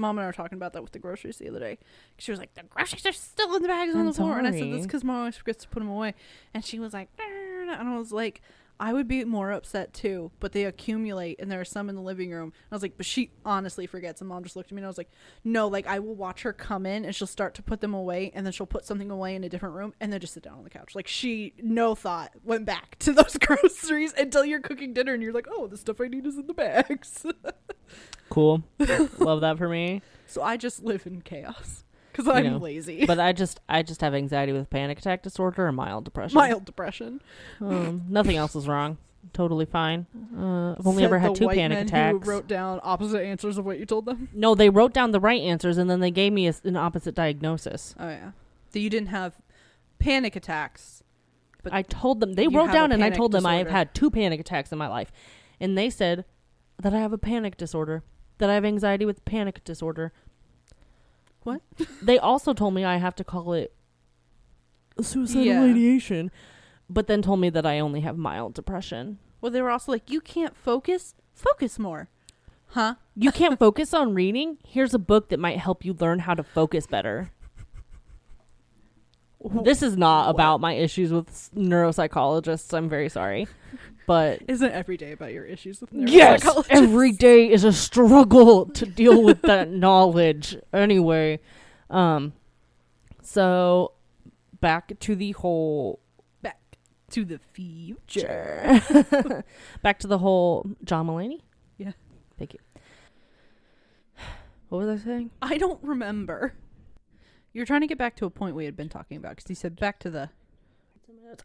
Mom 0.00 0.16
and 0.18 0.24
I 0.24 0.26
were 0.26 0.32
talking 0.32 0.56
about 0.56 0.72
that 0.72 0.82
with 0.82 0.92
the 0.92 0.98
groceries 0.98 1.36
the 1.36 1.48
other 1.48 1.60
day. 1.60 1.78
She 2.18 2.32
was 2.32 2.40
like, 2.40 2.54
"The 2.54 2.62
groceries 2.62 3.06
are 3.06 3.12
still 3.12 3.54
in 3.54 3.62
the 3.62 3.68
bags 3.68 3.94
on 3.94 4.00
I'm 4.00 4.06
the 4.06 4.12
floor," 4.14 4.38
and 4.38 4.46
I 4.46 4.50
said. 4.58 4.72
"That's 4.72 4.86
because 4.86 5.04
Mom 5.04 5.18
always 5.18 5.36
forgets 5.36 5.64
to 5.64 5.68
put 5.68 5.80
them 5.80 5.88
away." 5.90 6.14
And 6.54 6.64
she 6.64 6.78
was 6.78 6.92
like, 6.94 7.08
"Nah," 7.18 7.74
and 7.78 7.88
I 7.88 7.96
was 7.98 8.10
like, 8.10 8.40
"I 8.80 8.92
would 8.92 9.06
be 9.06 9.24
more 9.24 9.52
upset 9.52 9.92
too, 9.92 10.32
but 10.40 10.52
they 10.52 10.64
accumulate, 10.64 11.38
and 11.38 11.50
there 11.50 11.60
are 11.60 11.64
some 11.64 11.88
in 11.88 11.94
the 11.94 12.00
living 12.00 12.30
room." 12.30 12.52
And 12.54 12.72
I 12.72 12.74
was 12.74 12.82
like, 12.82 12.96
"But 12.96 13.06
she 13.06 13.30
honestly 13.44 13.86
forgets." 13.86 14.20
And 14.20 14.28
Mom 14.28 14.42
just 14.42 14.56
looked 14.56 14.72
at 14.72 14.74
me, 14.74 14.80
and 14.80 14.86
I 14.86 14.88
was 14.88 14.98
like, 14.98 15.10
"No, 15.44 15.68
like 15.68 15.86
I 15.86 15.98
will 15.98 16.14
watch 16.14 16.42
her 16.42 16.52
come 16.52 16.86
in, 16.86 17.04
and 17.04 17.14
she'll 17.14 17.26
start 17.26 17.54
to 17.54 17.62
put 17.62 17.80
them 17.80 17.94
away, 17.94 18.32
and 18.34 18.44
then 18.44 18.52
she'll 18.52 18.66
put 18.66 18.84
something 18.84 19.10
away 19.10 19.34
in 19.36 19.44
a 19.44 19.48
different 19.48 19.74
room, 19.74 19.94
and 20.00 20.12
then 20.12 20.20
just 20.20 20.34
sit 20.34 20.42
down 20.42 20.58
on 20.58 20.64
the 20.64 20.70
couch. 20.70 20.94
Like 20.94 21.06
she, 21.06 21.52
no 21.62 21.94
thought, 21.94 22.32
went 22.42 22.64
back 22.64 22.98
to 23.00 23.12
those 23.20 23.36
groceries 23.36 24.14
until 24.14 24.44
you're 24.44 24.60
cooking 24.60 24.94
dinner, 24.94 25.14
and 25.14 25.22
you're 25.22 25.32
like, 25.32 25.48
"Oh, 25.50 25.66
the 25.66 25.76
stuff 25.76 26.00
I 26.00 26.08
need 26.08 26.26
is 26.26 26.38
in 26.38 26.46
the 26.46 26.54
bags." 26.54 27.26
cool. 28.30 28.62
Love 29.18 29.42
that 29.42 29.58
for 29.58 29.68
me. 29.68 30.02
So 30.26 30.42
I 30.42 30.56
just 30.56 30.82
live 30.82 31.06
in 31.06 31.22
chaos 31.22 31.84
because 32.12 32.28
I'm 32.28 32.44
know, 32.44 32.56
lazy. 32.58 33.06
But 33.06 33.18
I 33.20 33.32
just, 33.32 33.60
I 33.68 33.82
just 33.82 34.00
have 34.00 34.14
anxiety 34.14 34.52
with 34.52 34.70
panic 34.70 34.98
attack 34.98 35.22
disorder 35.22 35.66
and 35.66 35.76
mild 35.76 36.04
depression. 36.04 36.36
Mild 36.36 36.64
depression. 36.64 37.20
Um, 37.60 38.04
nothing 38.08 38.36
else 38.36 38.54
is 38.54 38.66
wrong. 38.66 38.98
Totally 39.32 39.66
fine. 39.66 40.06
Uh, 40.34 40.72
I've 40.78 40.86
only 40.86 41.02
Said 41.02 41.04
ever 41.04 41.18
had 41.18 41.32
the 41.32 41.38
two 41.38 41.46
white 41.46 41.56
panic 41.56 41.76
men 41.76 41.86
attacks. 41.86 42.24
Who 42.24 42.30
wrote 42.30 42.48
down 42.48 42.80
opposite 42.82 43.20
answers 43.22 43.58
of 43.58 43.66
what 43.66 43.78
you 43.78 43.84
told 43.84 44.06
them. 44.06 44.28
no, 44.32 44.54
they 44.54 44.70
wrote 44.70 44.94
down 44.94 45.10
the 45.10 45.20
right 45.20 45.40
answers 45.40 45.76
and 45.76 45.90
then 45.90 46.00
they 46.00 46.10
gave 46.10 46.32
me 46.32 46.48
a, 46.48 46.54
an 46.64 46.76
opposite 46.76 47.14
diagnosis. 47.14 47.94
Oh 48.00 48.08
yeah, 48.08 48.30
that 48.72 48.80
you 48.80 48.88
didn't 48.88 49.08
have 49.08 49.34
panic 49.98 50.36
attacks. 50.36 51.02
But 51.62 51.74
I 51.74 51.82
told 51.82 52.20
them 52.20 52.32
they 52.32 52.44
you 52.44 52.50
wrote 52.50 52.66
have 52.66 52.74
down 52.74 52.90
a 52.92 52.94
and 52.94 53.04
I 53.04 53.08
panic 53.08 53.18
told 53.18 53.32
them 53.32 53.44
I 53.44 53.56
have 53.56 53.66
disorder. 53.66 53.76
had 53.76 53.94
two 53.94 54.10
panic 54.10 54.40
attacks 54.40 54.72
in 54.72 54.78
my 54.78 54.88
life, 54.88 55.12
and 55.60 55.76
they 55.76 55.90
said 55.90 56.24
that 56.80 56.94
I 56.94 57.00
have 57.00 57.12
a 57.12 57.18
panic 57.18 57.58
disorder, 57.58 58.02
that 58.38 58.48
I 58.48 58.54
have 58.54 58.64
anxiety 58.64 59.04
with 59.04 59.22
panic 59.26 59.62
disorder. 59.64 60.14
What? 61.42 61.60
they 62.02 62.18
also 62.18 62.52
told 62.52 62.74
me 62.74 62.84
I 62.84 62.96
have 62.98 63.14
to 63.16 63.24
call 63.24 63.52
it 63.54 63.72
suicidal 65.00 65.44
Yeah. 65.44 65.62
ideation, 65.62 66.30
but 66.88 67.06
then 67.06 67.22
told 67.22 67.40
me 67.40 67.50
that 67.50 67.64
I 67.66 67.78
only 67.78 68.00
have 68.00 68.16
mild 68.18 68.54
depression. 68.54 69.18
Well, 69.40 69.50
they 69.50 69.62
were 69.62 69.70
also 69.70 69.92
like, 69.92 70.10
you 70.10 70.20
can't 70.20 70.54
focus. 70.56 71.14
Focus 71.34 71.78
more. 71.78 72.08
Huh? 72.68 72.96
You 73.16 73.32
can't 73.32 73.58
focus 73.58 73.94
on 73.94 74.14
reading? 74.14 74.58
Here's 74.66 74.92
a 74.94 74.98
book 74.98 75.30
that 75.30 75.40
might 75.40 75.58
help 75.58 75.84
you 75.84 75.94
learn 75.94 76.20
how 76.20 76.34
to 76.34 76.42
focus 76.42 76.86
better. 76.86 77.30
This 79.64 79.82
is 79.82 79.96
not 79.96 80.28
about 80.28 80.60
my 80.60 80.74
issues 80.74 81.10
with 81.12 81.28
s- 81.30 81.50
neuropsychologists. 81.56 82.74
I'm 82.76 82.88
very 82.90 83.08
sorry. 83.08 83.48
But 84.10 84.42
Isn't 84.48 84.72
every 84.72 84.96
day 84.96 85.12
about 85.12 85.32
your 85.32 85.44
issues 85.44 85.80
with 85.80 85.92
yes, 85.92 86.44
every 86.68 87.12
day 87.12 87.48
is 87.48 87.62
a 87.62 87.72
struggle 87.72 88.66
to 88.66 88.84
deal 88.84 89.22
with 89.22 89.40
that 89.42 89.70
knowledge. 89.84 90.56
Anyway, 90.72 91.38
um 91.90 92.32
so 93.22 93.92
back 94.60 94.98
to 94.98 95.14
the 95.14 95.30
whole 95.30 96.00
Back 96.42 96.58
to 97.10 97.24
the 97.24 97.38
future. 97.52 98.82
back 99.84 100.00
to 100.00 100.08
the 100.08 100.18
whole 100.18 100.68
John 100.82 101.06
Mulaney? 101.06 101.42
Yeah. 101.78 101.92
Thank 102.36 102.54
you. 102.54 102.58
What 104.70 104.86
was 104.86 105.02
I 105.02 105.04
saying? 105.04 105.30
I 105.40 105.56
don't 105.56 105.78
remember. 105.84 106.54
You're 107.52 107.64
trying 107.64 107.82
to 107.82 107.86
get 107.86 107.96
back 107.98 108.16
to 108.16 108.26
a 108.26 108.30
point 108.30 108.56
we 108.56 108.64
had 108.64 108.76
been 108.76 108.88
talking 108.88 109.18
about 109.18 109.36
because 109.36 109.48
you 109.48 109.54
said 109.54 109.78
back 109.78 110.00
to 110.00 110.10
the. 110.10 110.30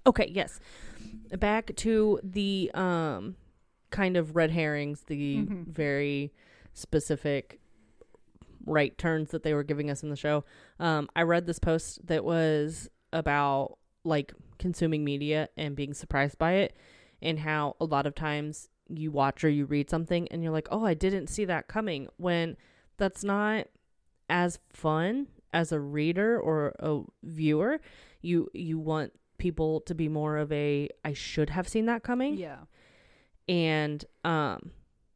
Okay, 0.08 0.30
yes. 0.34 0.60
Back 1.40 1.76
to 1.78 2.20
the 2.24 2.72
um 2.74 3.36
kind 3.92 4.18
of 4.18 4.36
red 4.36 4.52
herrings, 4.52 5.02
the 5.08 5.38
Mhm. 5.38 5.68
very 5.68 6.34
specific 6.74 7.60
right 8.66 8.98
turns 8.98 9.30
that 9.32 9.44
they 9.44 9.54
were 9.54 9.64
giving 9.64 9.90
us 9.90 10.04
in 10.04 10.10
the 10.10 10.16
show. 10.16 10.44
Um 10.80 11.10
I 11.16 11.22
read 11.24 11.46
this 11.46 11.60
post 11.60 12.06
that 12.08 12.24
was 12.24 12.90
about 13.14 13.78
like 14.04 14.34
consuming 14.60 15.04
media 15.04 15.50
and 15.58 15.76
being 15.76 15.94
surprised 15.94 16.38
by 16.38 16.54
it 16.54 16.76
and 17.22 17.40
how 17.40 17.76
a 17.80 17.86
lot 17.86 18.06
of 18.06 18.16
times 18.16 18.70
you 18.90 19.12
watch 19.12 19.44
or 19.44 19.50
you 19.50 19.66
read 19.66 19.90
something 19.90 20.28
and 20.30 20.44
you're 20.44 20.52
like, 20.52 20.68
"Oh, 20.70 20.86
I 20.86 20.94
didn't 20.94 21.28
see 21.28 21.46
that 21.46 21.68
coming." 21.68 22.08
When 22.18 22.56
that's 22.98 23.24
not 23.24 23.68
as 24.30 24.60
fun 24.72 25.28
as 25.54 25.72
a 25.72 25.80
reader 25.80 26.40
or 26.40 26.74
a 26.80 27.02
viewer. 27.24 27.80
You 28.22 28.50
you 28.54 28.78
want 28.80 29.14
people 29.38 29.82
to 29.82 29.96
be 29.96 30.08
more 30.10 30.38
of 30.38 30.52
a 30.52 30.90
I 31.04 31.14
should 31.14 31.50
have 31.50 31.68
seen 31.68 31.86
that 31.88 32.04
coming. 32.04 32.38
Yeah. 32.38 32.58
And 33.48 34.04
um 34.24 34.72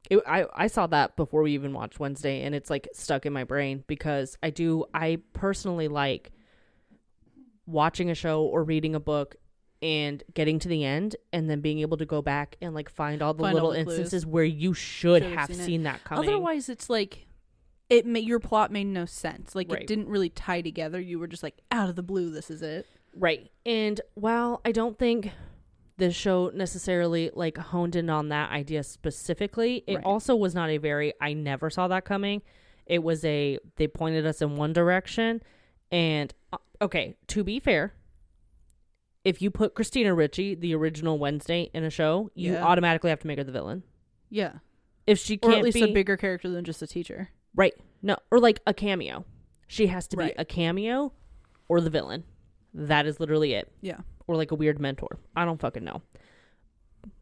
it, 0.10 0.22
I 0.28 0.46
I 0.54 0.68
saw 0.68 0.88
that 0.88 1.16
before 1.16 1.42
we 1.44 1.54
even 1.54 1.74
watched 1.74 2.00
Wednesday 2.00 2.42
and 2.44 2.54
it's 2.56 2.70
like 2.70 2.88
stuck 2.94 3.26
in 3.26 3.34
my 3.34 3.44
brain 3.44 3.84
because 3.88 4.38
I 4.42 4.50
do 4.50 4.86
I 4.94 5.20
personally 5.34 5.88
like 5.88 6.32
watching 7.66 8.10
a 8.10 8.16
show 8.16 8.44
or 8.44 8.64
reading 8.64 8.96
a 8.96 9.00
book 9.00 9.36
and 9.82 10.24
getting 10.34 10.60
to 10.60 10.68
the 10.68 10.84
end 10.84 11.16
and 11.32 11.50
then 11.50 11.62
being 11.62 11.80
able 11.80 11.98
to 11.98 12.06
go 12.06 12.22
back 12.22 12.58
and 12.62 12.74
like 12.76 12.90
find 12.90 13.22
all 13.22 13.34
the 13.34 13.44
Find 13.44 13.58
all 13.58 13.68
little 13.70 13.78
the 13.78 13.84
clues. 13.86 14.00
instances 14.00 14.26
where 14.26 14.44
you 14.44 14.74
should 14.74 15.24
Should 15.24 15.32
have 15.34 15.48
seen 15.48 15.66
seen, 15.66 15.84
that 15.84 16.04
coming. 16.04 16.28
Otherwise, 16.28 16.68
it's 16.68 16.90
like 16.90 17.28
it 17.90 18.06
made 18.06 18.26
your 18.26 18.40
plot 18.40 18.72
made 18.72 18.88
no 18.88 19.06
sense. 19.06 19.56
Like 19.56 19.72
Right. 19.72 19.82
it 19.82 19.88
didn't 19.88 20.10
really 20.10 20.30
tie 20.30 20.62
together. 20.62 21.00
You 21.00 21.18
were 21.20 21.28
just 21.28 21.44
like 21.44 21.60
out 21.72 21.90
of 21.90 21.96
the 21.96 22.04
blue. 22.04 22.30
This 22.30 22.50
is 22.52 22.62
it. 22.62 22.88
Right. 23.16 23.50
And 23.66 24.00
while 24.16 24.62
I 24.66 24.72
don't 24.72 24.98
think 24.98 25.32
this 25.98 26.16
show 26.16 26.50
necessarily 26.54 27.30
like 27.34 27.58
honed 27.58 27.96
in 27.96 28.10
on 28.10 28.30
that 28.30 28.52
idea 28.52 28.84
specifically, 28.84 29.84
it 29.88 29.96
Right. 29.96 30.06
also 30.06 30.36
was 30.36 30.56
not 30.56 30.70
a 30.70 30.78
very 30.78 31.14
I 31.20 31.34
never 31.34 31.70
saw 31.70 31.88
that 31.90 32.06
coming. 32.06 32.42
It 32.86 33.04
was 33.04 33.24
a 33.26 33.60
they 33.76 33.88
pointed 33.88 34.26
us 34.26 34.42
in 34.42 34.56
one 34.56 34.74
direction 34.74 35.42
and 35.92 36.34
uh, 36.54 36.58
okay, 36.82 37.16
to 37.28 37.44
be 37.44 37.60
fair, 37.60 37.94
if 39.26 39.42
you 39.42 39.52
put 39.52 39.76
Christina 39.76 40.14
Ricci, 40.14 40.56
the 40.56 40.74
original 40.74 41.20
Wednesday 41.20 41.70
in 41.74 41.84
a 41.84 41.90
show, 41.90 42.32
you 42.34 42.54
Yeah. 42.54 42.64
automatically 42.64 43.10
have 43.10 43.20
to 43.20 43.28
make 43.28 43.38
her 43.38 43.44
the 43.44 43.52
villain. 43.52 43.84
Yeah. 44.30 44.60
If 45.06 45.20
she 45.20 45.36
Or 45.36 45.50
can't 45.50 45.56
at 45.58 45.64
least 45.64 45.76
be 45.76 45.84
a 45.84 45.94
bigger 45.94 46.16
character 46.16 46.50
than 46.50 46.64
just 46.64 46.82
a 46.82 46.88
teacher. 46.88 47.30
right, 47.56 47.74
no, 48.02 48.16
or 48.32 48.40
like 48.40 48.62
a 48.66 48.74
cameo, 48.74 49.26
she 49.68 49.88
has 49.88 50.08
to 50.08 50.18
Right. 50.18 50.36
be 50.36 50.42
a 50.42 50.46
cameo 50.46 51.12
or 51.68 51.82
the 51.82 51.90
villain. 51.90 52.24
That 52.74 53.06
is 53.06 53.20
literally 53.20 53.54
it. 53.54 53.72
Yeah. 53.82 53.98
or 54.28 54.36
like 54.36 54.52
a 54.52 54.56
weird 54.56 54.80
mentor. 54.80 55.18
I 55.36 55.46
don't 55.46 55.60
fucking 55.60 55.84
know. 55.84 56.02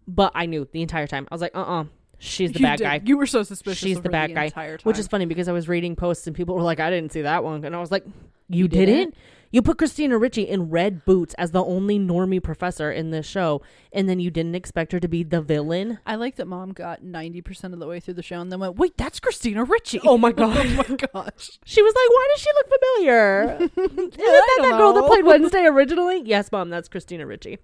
But 0.08 0.32
I 0.36 0.46
knew 0.46 0.68
the 0.72 0.82
entire 0.82 1.08
time. 1.08 1.28
I 1.32 1.36
was 1.36 1.42
like, 1.42 1.56
uh 1.56 1.62
uh 1.62 1.84
she's 2.20 2.52
the 2.52 2.60
You 2.60 2.66
bad 2.66 2.78
did. 2.78 2.84
guy. 2.84 3.02
You 3.06 3.18
were 3.18 3.26
so 3.28 3.44
suspicious. 3.44 3.80
She's 3.80 4.02
the 4.02 4.10
bad 4.10 4.34
guy, 4.34 4.46
entire 4.46 4.78
time. 4.78 4.84
Which 4.84 5.00
is 5.00 5.08
funny 5.08 5.26
because 5.26 5.48
I 5.48 5.52
was 5.52 5.68
reading 5.68 5.96
posts 5.96 6.26
and 6.28 6.36
people 6.36 6.56
were 6.56 6.62
like, 6.62 6.80
I 6.80 6.90
didn't 6.90 7.12
see 7.12 7.22
that 7.22 7.44
one. 7.44 7.64
And 7.66 7.76
I 7.76 7.80
was 7.80 7.92
like, 7.92 8.06
You, 8.50 8.64
You 8.64 8.68
didn't? 8.68 8.96
didn't? 8.96 9.16
You 9.58 9.64
put 9.64 9.80
Christina 9.80 10.20
Ricci 10.20 10.44
in 10.44 10.70
red 10.70 11.04
boots 11.04 11.34
as 11.40 11.50
the 11.50 11.64
only 11.64 11.98
normie 11.98 12.44
professor 12.44 12.92
in 12.92 13.10
this 13.10 13.26
show, 13.26 13.64
and 13.92 14.08
then 14.08 14.20
you 14.20 14.30
didn't 14.30 14.54
expect 14.54 14.92
her 14.92 15.00
to 15.00 15.08
be 15.08 15.24
the 15.24 15.42
villain? 15.42 15.98
I 16.06 16.14
like 16.14 16.36
that 16.36 16.46
mom 16.46 16.74
got 16.74 17.02
ninety 17.02 17.42
percent 17.42 17.74
of 17.74 17.80
the 17.80 17.88
way 17.88 18.00
through 18.00 18.14
the 18.14 18.22
show 18.22 18.40
and 18.40 18.52
then 18.52 18.60
went, 18.60 18.76
"Wait, 18.76 18.96
that's 18.98 19.20
Christina 19.20 19.64
Ricci." 19.64 20.00
Oh 20.04 20.16
my 20.16 20.32
God. 20.32 20.58
oh 20.60 20.86
my 20.88 20.96
gosh! 20.96 21.60
She 21.66 21.82
was 21.82 21.96
like, 21.96 22.10
Why 22.12 22.28
does 22.32 22.40
she 22.40 22.50
look 22.54 22.70
familiar? 22.70 23.44
Isn't 23.96 24.12
that 24.12 24.58
that 24.62 24.78
girl 24.78 24.94
that 24.94 25.08
played 25.08 25.26
Wednesday 25.26 25.66
originally? 25.66 26.22
Yes, 26.24 26.52
mom, 26.52 26.70
that's 26.70 26.88
Christina 26.88 27.26
Ricci. 27.26 27.58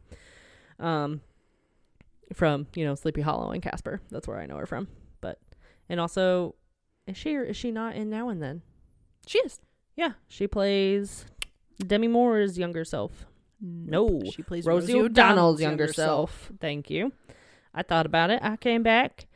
Um, 0.79 1.21
from 2.33 2.65
you 2.73 2.85
know 2.85 2.95
Sleepy 2.95 3.21
Hollow 3.21 3.51
and 3.51 3.61
Casper. 3.61 4.01
That's 4.09 4.27
where 4.27 4.39
I 4.39 4.47
know 4.47 4.57
her 4.57 4.65
from. 4.65 4.87
But 5.21 5.37
and 5.87 5.99
also, 5.99 6.55
is 7.05 7.17
she 7.17 7.35
or 7.35 7.43
is 7.43 7.55
she 7.55 7.69
not 7.69 7.95
in 7.95 8.09
Now 8.09 8.29
and 8.29 8.41
Then? 8.41 8.63
She 9.27 9.37
is. 9.37 9.59
Yeah, 9.95 10.13
she 10.27 10.47
plays 10.47 11.25
Demi 11.80 12.07
Moore's 12.07 12.57
younger 12.57 12.86
self, 12.86 13.26
No. 13.61 14.21
she 14.34 14.43
plays 14.43 14.65
Rosie, 14.65 14.99
O'Donnell's 14.99 15.61
younger, 15.61 15.91
self. 15.91 16.51
Thank 16.59 16.89
you. 16.89 17.11
I 17.74 17.82
thought 17.84 18.05
about 18.05 18.30
it. 18.30 18.39
I 18.43 18.55
came 18.57 18.84
back. 18.84 19.28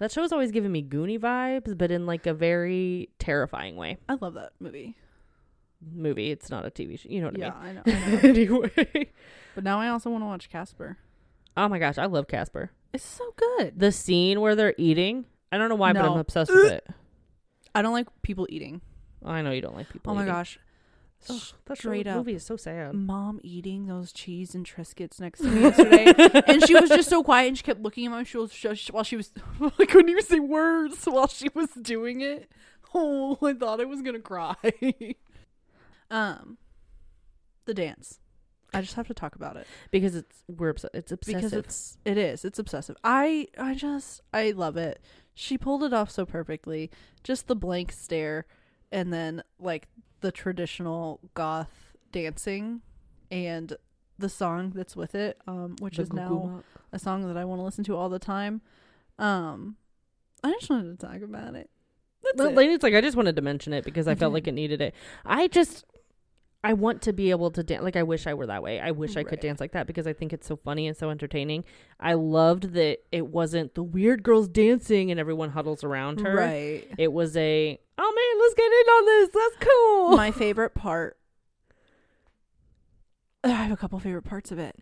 That 0.00 0.10
show's 0.10 0.32
always 0.32 0.50
giving 0.50 0.72
me 0.72 0.82
Goonie 0.82 1.18
vibes, 1.20 1.76
but 1.78 1.90
in 1.90 2.04
like 2.06 2.26
a 2.26 2.34
very 2.34 3.10
terrifying 3.18 3.76
way. 3.76 3.98
I 4.08 4.14
love 4.20 4.34
that 4.34 4.52
movie. 4.58 4.96
Movie. 5.94 6.30
It's 6.30 6.50
not 6.50 6.66
a 6.66 6.70
TV 6.70 6.98
show. 6.98 7.08
You 7.08 7.20
know 7.20 7.26
what 7.28 7.38
yeah, 7.38 7.52
I 7.60 7.68
I 7.68 7.72
know. 7.72 7.82
mean. 7.86 7.96
I 7.96 8.10
know. 8.10 8.18
anyway. 8.22 9.10
but 9.54 9.62
now 9.64 9.78
I 9.80 9.88
also 9.88 10.10
want 10.10 10.22
to 10.22 10.26
watch 10.26 10.50
Casper. 10.50 10.98
Oh 11.56 11.68
my 11.68 11.78
gosh, 11.78 11.98
I 11.98 12.06
love 12.06 12.26
Casper. 12.26 12.70
It's 12.92 13.04
so 13.04 13.32
good. 13.36 13.78
The 13.78 13.92
scene 13.92 14.40
where 14.40 14.56
they're 14.56 14.74
eating, 14.78 15.26
I 15.52 15.58
don't 15.58 15.68
know 15.68 15.74
why, 15.76 15.92
but 15.92 16.04
I'm 16.04 16.18
obsessed 16.18 16.52
with 16.52 16.72
it. 16.72 16.86
I 17.74 17.82
don't 17.82 17.92
like 17.92 18.06
people 18.22 18.46
eating. 18.50 18.80
I 19.24 19.42
know 19.42 19.50
you 19.52 19.60
don't 19.60 19.76
like 19.76 19.88
people. 19.90 20.12
oh 20.12 20.14
my 20.14 20.22
eating. 20.22 20.32
gosh. 20.34 20.58
Ugh, 21.30 21.40
that 21.66 21.78
straight 21.78 22.06
up. 22.06 22.16
movie 22.18 22.34
is 22.34 22.44
so 22.44 22.56
sad. 22.56 22.94
Mom 22.94 23.40
eating 23.42 23.86
those 23.86 24.12
cheese 24.12 24.54
and 24.54 24.66
Triscuits 24.66 25.20
next 25.20 25.40
to 25.40 25.48
me 25.48 25.62
yesterday, 25.62 26.12
and 26.46 26.66
she 26.66 26.74
was 26.74 26.90
just 26.90 27.08
so 27.08 27.22
quiet, 27.24 27.48
and 27.48 27.56
she 27.56 27.62
kept 27.62 27.80
looking 27.80 28.06
at 28.06 28.10
my 28.10 28.22
shoulders 28.24 28.86
while 28.90 29.04
she 29.04 29.16
was. 29.16 29.32
I 29.78 29.84
couldn't 29.86 30.10
even 30.10 30.24
say 30.24 30.40
words 30.40 31.04
while 31.04 31.28
she 31.28 31.48
was 31.54 31.70
doing 31.70 32.20
it. 32.20 32.50
Oh, 32.94 33.38
I 33.42 33.52
thought 33.54 33.80
I 33.80 33.84
was 33.84 34.02
gonna 34.02 34.20
cry. 34.20 34.54
um, 36.10 36.58
the 37.64 37.74
dance. 37.74 38.20
I 38.72 38.80
just 38.80 38.94
have 38.94 39.06
to 39.06 39.14
talk 39.14 39.36
about 39.36 39.56
it 39.56 39.66
because 39.92 40.16
it's 40.16 40.42
we're 40.48 40.70
obs- 40.70 40.84
it's 40.92 41.12
obsessive. 41.12 41.40
because 41.42 41.52
it's 41.52 41.98
it 42.04 42.18
is 42.18 42.44
it's 42.44 42.58
obsessive. 42.58 42.96
I 43.04 43.46
I 43.56 43.74
just 43.74 44.20
I 44.32 44.50
love 44.50 44.76
it. 44.76 45.00
She 45.32 45.56
pulled 45.56 45.84
it 45.84 45.92
off 45.92 46.10
so 46.10 46.26
perfectly. 46.26 46.90
Just 47.22 47.46
the 47.46 47.54
blank 47.56 47.92
stare, 47.92 48.46
and 48.90 49.12
then 49.12 49.42
like 49.60 49.86
the 50.24 50.32
traditional 50.32 51.20
goth 51.34 51.92
dancing, 52.10 52.80
and 53.30 53.76
the 54.18 54.30
song 54.30 54.72
that's 54.74 54.96
with 54.96 55.14
it, 55.14 55.36
um, 55.46 55.76
which 55.80 55.96
The 55.96 56.04
is 56.04 56.12
now 56.14 56.62
a 56.92 56.98
song 56.98 57.28
that 57.28 57.36
I 57.36 57.44
want 57.44 57.58
to 57.58 57.62
listen 57.62 57.84
to 57.84 57.94
all 57.94 58.08
the 58.08 58.18
time. 58.18 58.62
Um, 59.18 59.76
I 60.42 60.50
just 60.52 60.70
wanted 60.70 60.98
to 60.98 61.06
talk 61.06 61.20
about 61.20 61.54
it. 61.54 61.68
That's 62.22 62.40
it. 62.40 62.54
Lainey's 62.54 62.82
like, 62.82 62.94
I 62.94 63.02
just 63.02 63.18
wanted 63.18 63.36
to 63.36 63.42
mention 63.42 63.74
it 63.74 63.84
because 63.84 64.08
I, 64.08 64.12
I 64.12 64.14
felt 64.14 64.30
did. 64.30 64.34
like 64.34 64.48
it 64.48 64.52
needed 64.52 64.80
it. 64.80 64.94
I 65.26 65.46
just, 65.46 65.84
I 66.62 66.72
want 66.72 67.02
to 67.02 67.12
be 67.12 67.30
able 67.30 67.50
to 67.50 67.62
dance. 67.62 67.82
Like, 67.82 67.96
I 67.96 68.02
wish 68.02 68.26
I 68.26 68.32
were 68.32 68.46
that 68.46 68.62
way. 68.62 68.80
I 68.80 68.92
wish 68.92 69.18
I 69.18 69.24
could 69.24 69.40
dance 69.40 69.60
like 69.60 69.72
that 69.72 69.86
because 69.86 70.06
I 70.06 70.14
think 70.14 70.32
it's 70.32 70.46
so 70.46 70.56
funny 70.56 70.86
and 70.86 70.96
so 70.96 71.10
entertaining. 71.10 71.64
I 72.00 72.14
loved 72.14 72.72
that 72.72 73.00
it 73.12 73.26
wasn't 73.26 73.74
the 73.74 73.82
weird 73.82 74.22
girls 74.22 74.48
dancing 74.48 75.10
and 75.10 75.20
everyone 75.20 75.50
huddles 75.50 75.84
around 75.84 76.20
her. 76.20 76.34
Right. 76.34 76.84
It 76.96 77.12
was 77.12 77.36
a, 77.36 77.78
oh 77.98 78.03
let's 78.44 78.54
get 78.54 78.66
in 78.66 78.86
on 78.88 79.04
this. 79.06 79.28
That's 79.34 79.68
cool. 79.70 80.16
My 80.16 80.30
favorite 80.30 80.74
part. 80.74 81.16
I 83.42 83.48
have 83.48 83.72
a 83.72 83.76
couple 83.76 83.98
favorite 83.98 84.22
parts 84.22 84.50
of 84.52 84.58
it. 84.58 84.76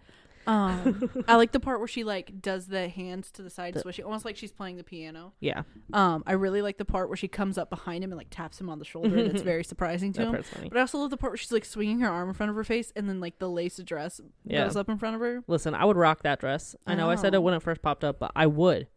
Um, 0.44 1.08
I 1.28 1.36
like 1.36 1.52
the 1.52 1.60
part 1.60 1.78
where 1.78 1.86
she 1.88 2.02
like 2.02 2.40
does 2.42 2.66
the 2.66 2.88
hands 2.88 3.30
to 3.32 3.42
the 3.42 3.50
side 3.50 3.74
The- 3.74 3.80
swishing, 3.80 4.04
almost 4.04 4.24
like 4.24 4.36
she's 4.36 4.50
playing 4.52 4.76
the 4.76 4.82
piano. 4.84 5.34
yeah, 5.40 5.62
Um, 5.92 6.24
I 6.26 6.32
really 6.32 6.62
like 6.62 6.78
the 6.78 6.84
part 6.84 7.08
where 7.08 7.16
she 7.16 7.28
comes 7.28 7.58
up 7.58 7.70
behind 7.70 8.02
him 8.02 8.10
and 8.10 8.18
like 8.18 8.28
taps 8.30 8.60
him 8.60 8.68
on 8.68 8.80
the 8.80 8.84
shoulder. 8.84 9.28
That's 9.28 9.42
very 9.52 9.62
surprising 9.62 10.12
to 10.14 10.20
that 10.26 10.44
him. 10.46 10.68
But 10.68 10.78
I 10.78 10.80
also 10.80 10.98
love 10.98 11.10
the 11.10 11.16
part 11.16 11.32
where 11.32 11.36
she's 11.36 11.52
like 11.52 11.64
swinging 11.64 12.00
her 12.00 12.08
arm 12.08 12.28
in 12.28 12.34
front 12.34 12.50
of 12.50 12.56
her 12.56 12.64
face, 12.64 12.92
and 12.96 13.08
then 13.08 13.20
like 13.20 13.38
the 13.38 13.48
lace 13.48 13.76
dress 13.84 14.20
Yeah. 14.44 14.64
goes 14.64 14.76
up 14.76 14.88
in 14.88 14.98
front 14.98 15.14
of 15.14 15.20
her. 15.20 15.44
Listen, 15.46 15.74
I 15.76 15.84
would 15.84 15.96
rock 15.96 16.22
that 16.24 16.40
dress. 16.40 16.74
I 16.88 16.94
know 16.96 17.08
I 17.08 17.14
said 17.14 17.34
it 17.34 17.36
Oh. 17.36 17.40
when 17.40 17.54
it 17.54 17.62
first 17.62 17.80
popped 17.82 18.02
up, 18.02 18.18
but 18.18 18.32
I 18.34 18.46
would. 18.46 18.88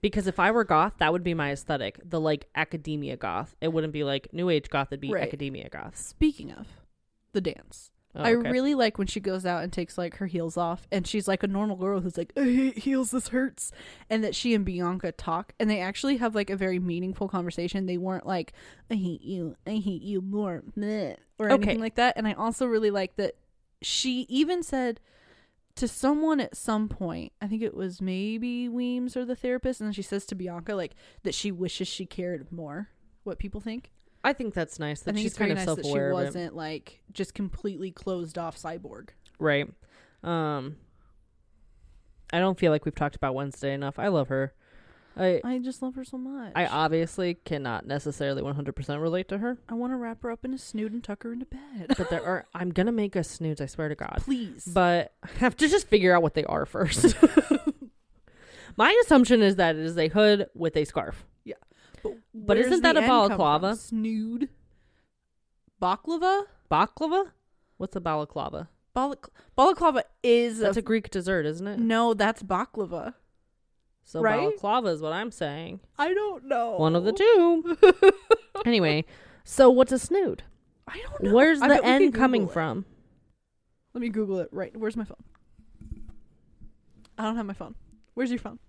Because 0.00 0.26
if 0.26 0.38
I 0.38 0.50
were 0.50 0.64
goth, 0.64 0.94
that 0.98 1.12
would 1.12 1.24
be 1.24 1.34
my 1.34 1.52
aesthetic. 1.52 1.98
The 2.04 2.20
like 2.20 2.46
academia 2.54 3.16
goth. 3.16 3.56
It 3.60 3.72
wouldn't 3.72 3.92
be 3.92 4.04
like 4.04 4.32
new 4.32 4.50
age 4.50 4.68
goth, 4.70 4.88
it'd 4.88 5.00
be 5.00 5.12
Right. 5.12 5.22
academia 5.22 5.68
goth. 5.68 5.96
Speaking 5.96 6.52
of 6.52 6.66
the 7.32 7.40
dance, 7.40 7.90
Oh, 8.14 8.22
I 8.22 8.30
okay. 8.30 8.50
really 8.50 8.74
like 8.74 8.96
when 8.96 9.06
she 9.06 9.20
goes 9.20 9.44
out 9.44 9.62
and 9.62 9.70
takes 9.70 9.98
like 9.98 10.16
her 10.16 10.26
heels 10.26 10.56
off, 10.56 10.86
and 10.90 11.06
she's 11.06 11.28
like 11.28 11.42
a 11.42 11.46
normal 11.46 11.76
girl 11.76 12.00
who's 12.00 12.16
like, 12.16 12.32
"I 12.36 12.44
hate 12.44 12.78
heels, 12.78 13.10
this 13.10 13.28
hurts," 13.28 13.72
and 14.08 14.24
that 14.24 14.34
she 14.34 14.54
and 14.54 14.64
Bianca 14.64 15.12
talk, 15.12 15.52
and 15.60 15.68
they 15.68 15.80
actually 15.80 16.16
have 16.16 16.34
like 16.34 16.48
a 16.48 16.56
very 16.56 16.78
meaningful 16.78 17.28
conversation. 17.28 17.84
They 17.84 17.98
weren't 17.98 18.26
like, 18.26 18.54
"I 18.90 18.94
hate 18.94 19.20
you, 19.22 19.56
I 19.66 19.72
hate 19.76 20.00
you 20.02 20.22
more," 20.22 20.62
meh," 20.74 21.16
or 21.38 21.50
Okay. 21.50 21.62
anything 21.62 21.80
like 21.80 21.96
that. 21.96 22.14
And 22.16 22.26
I 22.26 22.32
also 22.32 22.64
really 22.66 22.90
like 22.90 23.16
that 23.16 23.34
she 23.82 24.22
even 24.30 24.62
said 24.62 24.98
to 25.76 25.86
someone 25.86 26.40
at 26.40 26.56
some 26.56 26.88
point, 26.88 27.32
I 27.40 27.46
think 27.46 27.62
it 27.62 27.74
was 27.74 28.00
maybe 28.00 28.68
Weems 28.68 29.16
or 29.16 29.24
the 29.24 29.36
therapist, 29.36 29.80
and 29.80 29.88
then 29.88 29.92
she 29.92 30.02
says 30.02 30.24
to 30.26 30.34
Bianca 30.34 30.74
like 30.74 30.94
that 31.22 31.34
she 31.34 31.52
wishes 31.52 31.86
she 31.86 32.06
cared 32.06 32.50
more 32.50 32.88
what 33.24 33.38
people 33.38 33.60
think. 33.60 33.92
I 34.24 34.32
think 34.32 34.54
that's 34.54 34.78
nice 34.78 35.02
I 35.02 35.04
that 35.04 35.14
think 35.14 35.22
she's 35.24 35.32
it's 35.32 35.38
very 35.38 35.50
kind 35.50 35.60
of 35.60 35.66
nice 35.66 35.76
that 35.76 35.84
she 35.84 35.90
self-aware 35.90 36.10
of 36.10 36.18
it. 36.18 36.24
wasn't 36.24 36.56
like 36.56 37.02
just 37.12 37.34
completely 37.34 37.90
closed 37.92 38.38
off 38.38 38.56
cyborg. 38.60 39.10
Right. 39.38 39.68
Um 40.24 40.76
I 42.32 42.40
don't 42.40 42.58
feel 42.58 42.72
like 42.72 42.84
we've 42.84 42.94
talked 42.94 43.14
about 43.14 43.34
Wednesday 43.36 43.72
enough. 43.72 43.98
I 43.98 44.08
love 44.08 44.28
her. 44.28 44.52
I 45.16 45.40
I 45.44 45.58
just 45.58 45.80
love 45.82 45.94
her 45.94 46.04
so 46.04 46.18
much. 46.18 46.52
I 46.54 46.66
obviously 46.66 47.34
cannot 47.34 47.86
necessarily 47.86 48.42
100% 48.42 49.00
relate 49.00 49.28
to 49.28 49.38
her, 49.38 49.58
I 49.68 49.74
want 49.74 49.92
to 49.92 49.96
wrap 49.96 50.22
her 50.22 50.30
up 50.30 50.44
in 50.44 50.52
a 50.52 50.58
snood 50.58 50.92
and 50.92 51.02
tuck 51.02 51.22
her 51.22 51.32
into 51.32 51.46
bed. 51.46 51.94
but 51.96 52.10
there 52.10 52.24
are 52.24 52.46
I'm 52.54 52.70
going 52.70 52.86
to 52.86 52.92
make 52.92 53.16
us 53.16 53.28
snoods, 53.28 53.60
I 53.60 53.66
swear 53.66 53.88
to 53.88 53.94
god. 53.94 54.18
Please. 54.24 54.64
But 54.66 55.14
I 55.22 55.28
have 55.38 55.56
to 55.56 55.68
just 55.68 55.88
figure 55.88 56.14
out 56.14 56.22
what 56.22 56.34
they 56.34 56.44
are 56.44 56.66
first. 56.66 57.16
My 58.76 58.94
assumption 59.04 59.42
is 59.42 59.56
that 59.56 59.76
it 59.76 59.82
is 59.82 59.96
a 59.96 60.08
hood 60.08 60.48
with 60.54 60.76
a 60.76 60.84
scarf. 60.84 61.24
Yeah. 61.44 61.54
But 62.02 62.18
where's 62.58 62.66
isn't 62.66 62.82
that 62.82 62.94
the 62.94 63.00
a 63.00 63.06
come 63.06 63.28
balaclava? 63.28 63.76
Snood. 63.76 64.48
Baklava? 65.80 66.44
Baklava? 66.70 67.30
What's 67.78 67.96
a 67.96 68.00
balaclava? 68.00 68.68
Balak- 68.94 69.30
balaclava 69.54 70.04
is 70.22 70.58
That's 70.58 70.76
a, 70.76 70.80
a 70.80 70.82
Greek 70.82 71.10
dessert, 71.10 71.44
isn't 71.46 71.66
it? 71.66 71.78
no. 71.78 72.14
That's 72.14 72.42
baklava. 72.42 73.14
So 74.06 74.20
right? 74.20 74.38
balaclava 74.38 74.88
is 74.88 75.02
what 75.02 75.12
I'm 75.12 75.32
saying. 75.32 75.80
I 75.98 76.14
don't 76.14 76.44
know. 76.44 76.76
One 76.76 76.94
of 76.94 77.02
the 77.02 77.12
two. 77.12 77.76
anyway, 78.64 79.04
so 79.42 79.68
what's 79.68 79.90
a 79.90 79.98
snood? 79.98 80.44
I 80.86 81.02
don't 81.02 81.24
know. 81.24 81.34
Where's 81.34 81.60
I 81.60 81.66
the 81.66 81.84
N 81.84 82.12
coming 82.12 82.44
it. 82.44 82.52
from? 82.52 82.84
Let 83.94 84.00
me 84.00 84.08
Google 84.08 84.38
it. 84.38 84.48
Right. 84.52 84.74
Where's 84.76 84.96
my 84.96 85.04
phone? 85.04 85.24
I 87.18 87.24
don't 87.24 87.34
have 87.34 87.46
my 87.46 87.52
phone. 87.52 87.74
Where's 88.14 88.30
your 88.30 88.38
phone? 88.38 88.60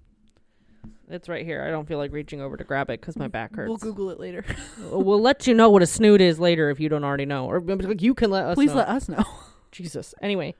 It's 1.07 1.29
right 1.29 1.45
here. 1.45 1.63
I 1.63 1.69
don't 1.69 1.87
feel 1.87 1.99
like 1.99 2.11
reaching 2.11 2.41
over 2.41 2.57
to 2.57 2.63
grab 2.63 2.89
it 2.89 2.99
because 2.99 3.15
my 3.15 3.27
back 3.27 3.55
hurts. 3.55 3.69
We'll 3.69 3.77
Google 3.77 4.09
it 4.09 4.19
later. 4.19 4.43
we'll 4.91 5.21
let 5.21 5.45
you 5.45 5.53
know 5.53 5.69
what 5.69 5.83
a 5.83 5.85
snood 5.85 6.19
is 6.19 6.39
later 6.39 6.71
if 6.71 6.79
you 6.79 6.89
don't 6.89 7.03
already 7.03 7.25
know, 7.25 7.45
or 7.45 7.61
like, 7.61 8.01
you 8.01 8.15
can 8.15 8.31
let 8.31 8.45
us. 8.45 8.55
Please 8.55 8.71
know. 8.71 8.77
let 8.77 8.89
us 8.89 9.07
know. 9.07 9.23
Jesus. 9.71 10.15
Anyway, 10.19 10.55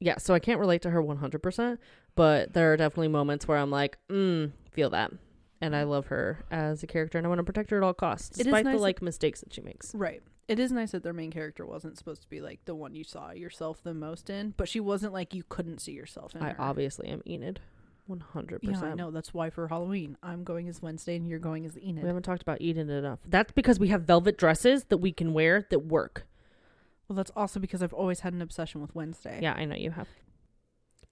yeah. 0.00 0.18
So 0.18 0.34
I 0.34 0.40
can't 0.40 0.58
relate 0.58 0.82
to 0.82 0.90
her 0.90 1.00
one 1.00 1.18
hundred 1.18 1.42
percent, 1.44 1.78
but 2.18 2.52
there 2.52 2.72
are 2.72 2.76
definitely 2.76 3.08
moments 3.08 3.46
where 3.48 3.56
I'm 3.56 3.70
like, 3.70 3.96
mm, 4.10 4.50
feel 4.72 4.90
that, 4.90 5.12
and 5.60 5.74
I 5.74 5.84
love 5.84 6.06
her 6.08 6.44
as 6.50 6.82
a 6.82 6.86
character, 6.86 7.16
and 7.16 7.26
I 7.26 7.28
want 7.28 7.38
to 7.38 7.44
protect 7.44 7.70
her 7.70 7.76
at 7.78 7.82
all 7.82 7.94
costs, 7.94 8.36
It 8.36 8.40
is 8.40 8.44
despite 8.46 8.64
nice 8.64 8.72
the 8.72 8.78
that- 8.78 8.82
like 8.82 9.00
mistakes 9.02 9.40
that 9.40 9.52
she 9.52 9.60
makes. 9.62 9.94
Right. 9.94 10.22
It 10.48 10.58
is 10.58 10.72
nice 10.72 10.92
that 10.92 11.02
their 11.02 11.12
main 11.12 11.30
character 11.30 11.66
wasn't 11.66 11.98
supposed 11.98 12.22
to 12.22 12.28
be 12.28 12.40
like 12.40 12.64
the 12.64 12.74
one 12.74 12.94
you 12.94 13.04
saw 13.04 13.32
yourself 13.32 13.82
the 13.82 13.92
most 13.94 14.30
in, 14.30 14.54
but 14.56 14.68
she 14.68 14.80
wasn't 14.80 15.12
like 15.12 15.34
you 15.34 15.44
couldn't 15.48 15.78
see 15.80 15.92
yourself 15.92 16.34
in 16.34 16.42
I 16.42 16.50
her. 16.52 16.56
obviously 16.58 17.06
am 17.08 17.20
Enid, 17.26 17.60
100%. 18.10 18.58
Yeah, 18.62 18.80
I 18.82 18.94
know. 18.94 19.10
That's 19.10 19.34
why 19.34 19.50
for 19.50 19.68
Halloween, 19.68 20.16
I'm 20.22 20.42
going 20.44 20.68
as 20.68 20.80
Wednesday 20.80 21.16
and 21.16 21.26
you're 21.28 21.38
going 21.38 21.66
as 21.66 21.76
Enid. 21.78 22.02
We 22.02 22.06
haven't 22.08 22.22
talked 22.22 22.40
about 22.42 22.62
Enid 22.62 22.88
enough. 22.88 23.18
That's 23.28 23.52
because 23.52 23.78
we 23.78 23.88
have 23.88 24.02
velvet 24.02 24.38
dresses 24.38 24.84
that 24.84 24.96
we 24.98 25.12
can 25.12 25.34
wear 25.34 25.66
that 25.70 25.80
work. 25.86 26.26
Well, 27.08 27.16
that's 27.16 27.30
also 27.36 27.60
because 27.60 27.82
I've 27.82 27.92
always 27.92 28.20
had 28.20 28.32
an 28.32 28.40
obsession 28.40 28.80
with 28.80 28.94
Wednesday. 28.94 29.38
Yeah, 29.42 29.52
I 29.52 29.66
know 29.66 29.76
you 29.76 29.90
have. 29.92 30.08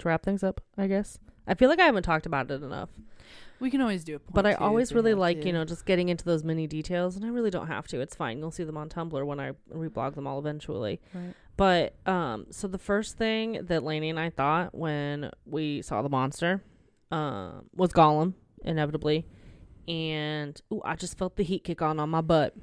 To 0.01 0.09
wrap 0.09 0.22
things 0.22 0.42
up, 0.42 0.61
I 0.76 0.86
guess. 0.86 1.18
I 1.47 1.55
feel 1.55 1.68
like 1.68 1.80
I 1.80 1.84
haven't 1.86 2.03
talked 2.03 2.26
about 2.26 2.51
it 2.51 2.62
enough. 2.62 2.90
We 3.59 3.70
can 3.70 3.80
always 3.80 4.05
do 4.05 4.16
it. 4.16 4.22
But 4.30 4.44
I 4.44 4.53
always 4.55 4.92
really 4.92 5.14
like, 5.14 5.44
you 5.44 5.53
know, 5.53 5.64
just 5.64 5.86
getting 5.86 6.11
into 6.11 6.24
those 6.24 6.44
mini 6.44 6.66
details, 6.66 7.16
and 7.16 7.24
I 7.24 7.28
really 7.28 7.51
don't 7.51 7.68
have 7.68 7.86
to. 7.88 8.01
It's 8.01 8.14
fine. 8.14 8.38
You'll 8.38 8.51
see 8.51 8.64
them 8.64 8.76
on 8.76 8.90
Tumblr 8.90 9.24
when 9.24 9.40
I 9.40 9.53
reblog 9.74 10.14
them 10.14 10.26
all 10.26 10.38
eventually. 10.38 11.01
Right. 11.14 11.32
But 11.57 11.94
um, 12.07 12.47
so 12.51 12.68
the 12.68 12.78
first 12.78 13.16
thing 13.16 13.61
that 13.64 13.82
Lainey 13.82 14.11
and 14.11 14.20
I 14.20 14.28
thought 14.28 14.74
when 14.74 15.30
we 15.47 15.80
saw 15.80 16.03
the 16.03 16.11
monster, 16.11 16.62
um, 17.11 17.70
was 17.74 17.92
Gollum, 17.92 18.34
inevitably, 18.62 19.24
and 19.88 20.61
ooh, 20.72 20.82
I 20.84 20.97
just 20.97 21.16
felt 21.16 21.36
the 21.36 21.44
heat 21.44 21.64
kick 21.64 21.80
on 21.80 21.99
on 21.99 22.11
my 22.11 22.20
butt. 22.20 22.55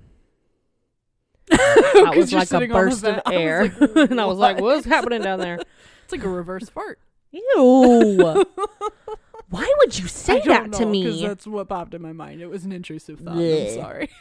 That 1.94 2.16
was 2.16 2.34
like 2.34 2.52
a 2.52 2.68
burst 2.68 3.04
of 3.06 3.22
air, 3.32 3.62
and 3.96 4.20
I 4.20 4.26
was 4.26 4.38
like, 4.38 4.60
"What's 4.60 4.86
happening 4.86 5.22
down 5.22 5.40
there?" 5.40 5.60
It's 6.04 6.12
like 6.12 6.24
a 6.24 6.30
reverse 6.30 6.70
fart. 6.70 7.00
Ew! 7.34 8.46
Why 9.50 9.74
would 9.80 10.00
you 10.00 10.08
say 10.08 10.40
that 10.46 10.72
to 10.74 10.86
Because 10.86 10.88
me? 10.88 11.22
that's 11.28 11.46
what 11.46 11.68
popped 11.70 11.94
in 11.94 12.02
my 12.02 12.14
mind. 12.14 12.42
It 12.42 12.48
was 12.48 12.64
an 12.66 12.72
intrusive 12.72 13.20
thought. 13.20 13.36
Blech. 13.36 13.70
I'm 13.76 13.82
sorry. 13.82 14.10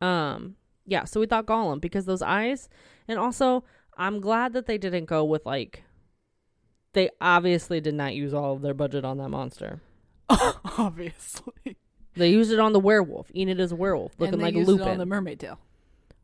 Um, 0.00 0.56
yeah, 0.84 1.04
so 1.04 1.20
we 1.20 1.26
thought 1.26 1.46
Gollum 1.46 1.80
because 1.80 2.04
those 2.04 2.20
eyes, 2.20 2.68
and 3.08 3.18
also 3.18 3.64
I'm 3.96 4.20
glad 4.20 4.52
that 4.52 4.66
they 4.66 4.76
didn't 4.76 5.06
go 5.06 5.24
with 5.24 5.46
like. 5.46 5.84
They 6.92 7.08
obviously 7.18 7.80
did 7.80 7.94
not 7.94 8.14
use 8.14 8.34
all 8.34 8.52
of 8.52 8.60
their 8.60 8.74
budget 8.74 9.06
on 9.06 9.16
that 9.18 9.30
monster. 9.30 9.80
Obviously. 10.28 11.76
They 12.14 12.30
used 12.30 12.52
it 12.52 12.58
on 12.58 12.72
the 12.74 12.80
werewolf. 12.80 13.30
Enid 13.34 13.58
is 13.58 13.72
a 13.72 13.76
werewolf, 13.76 14.12
looking 14.18 14.34
and 14.34 14.40
they 14.42 14.46
like 14.48 14.54
used 14.54 14.68
Lupin. 14.68 14.86
it 14.86 14.90
on 14.92 14.98
the 14.98 15.06
mermaid 15.06 15.40
tail. 15.40 15.58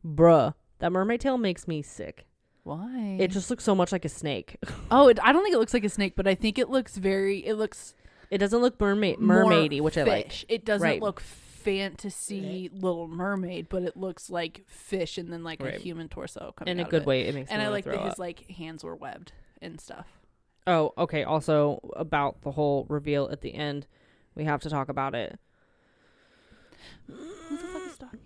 Bruh, 0.05 0.53
that 0.79 0.91
mermaid 0.91 1.21
tail 1.21 1.37
makes 1.39 1.67
me 1.67 1.81
sick. 1.81 2.25
Why? 2.63 3.17
It 3.19 3.29
just 3.31 3.49
looks 3.49 3.63
so 3.63 3.75
much 3.75 3.91
like 3.91 4.05
a 4.05 4.09
snake. 4.09 4.55
oh, 4.91 5.09
it, 5.09 5.19
I 5.21 5.33
don't 5.33 5.43
think 5.43 5.55
it 5.55 5.59
looks 5.59 5.73
like 5.73 5.83
a 5.83 5.89
snake, 5.89 6.13
but 6.15 6.27
I 6.27 6.35
think 6.35 6.57
it 6.57 6.69
looks 6.69 6.95
very. 6.97 7.39
It 7.45 7.55
looks 7.55 7.93
It 8.29 8.37
doesn't 8.37 8.61
look 8.61 8.79
mermaid 8.79 9.17
mermaidy, 9.19 9.81
which 9.81 9.97
I 9.97 10.03
like. 10.03 10.45
It 10.49 10.65
doesn't 10.65 10.87
Right. 10.87 11.01
look 11.01 11.19
fantasy 11.19 12.69
Little 12.73 13.07
Mermaid, 13.07 13.69
but 13.69 13.83
it 13.83 13.95
looks 13.95 14.29
like 14.29 14.63
fish 14.67 15.17
and 15.17 15.31
then 15.31 15.43
like 15.43 15.61
Right. 15.61 15.75
a 15.75 15.79
human 15.79 16.09
torso 16.09 16.53
coming 16.57 16.73
In 16.77 16.85
a 16.85 16.89
good 16.89 17.03
it. 17.03 17.07
way, 17.07 17.21
it 17.27 17.35
makes 17.35 17.51
And 17.51 17.61
I 17.61 17.69
like 17.69 17.85
that 17.85 18.01
his 18.01 18.13
up. 18.13 18.19
like 18.19 18.49
hands 18.51 18.83
were 18.83 18.95
webbed 18.95 19.31
and 19.61 19.79
stuff. 19.79 20.07
Oh, 20.67 20.93
okay. 20.97 21.23
Also, 21.23 21.79
about 21.95 22.41
the 22.41 22.51
whole 22.51 22.85
reveal 22.89 23.29
at 23.29 23.41
the 23.41 23.53
end, 23.53 23.85
we 24.35 24.45
have 24.45 24.61
to 24.61 24.69
talk 24.69 24.89
about 24.89 25.13
it. 25.15 25.37
Who 27.07 27.15
the 27.57 27.57
fuck 27.67 27.85
is 27.87 27.93
stalking? 27.93 28.19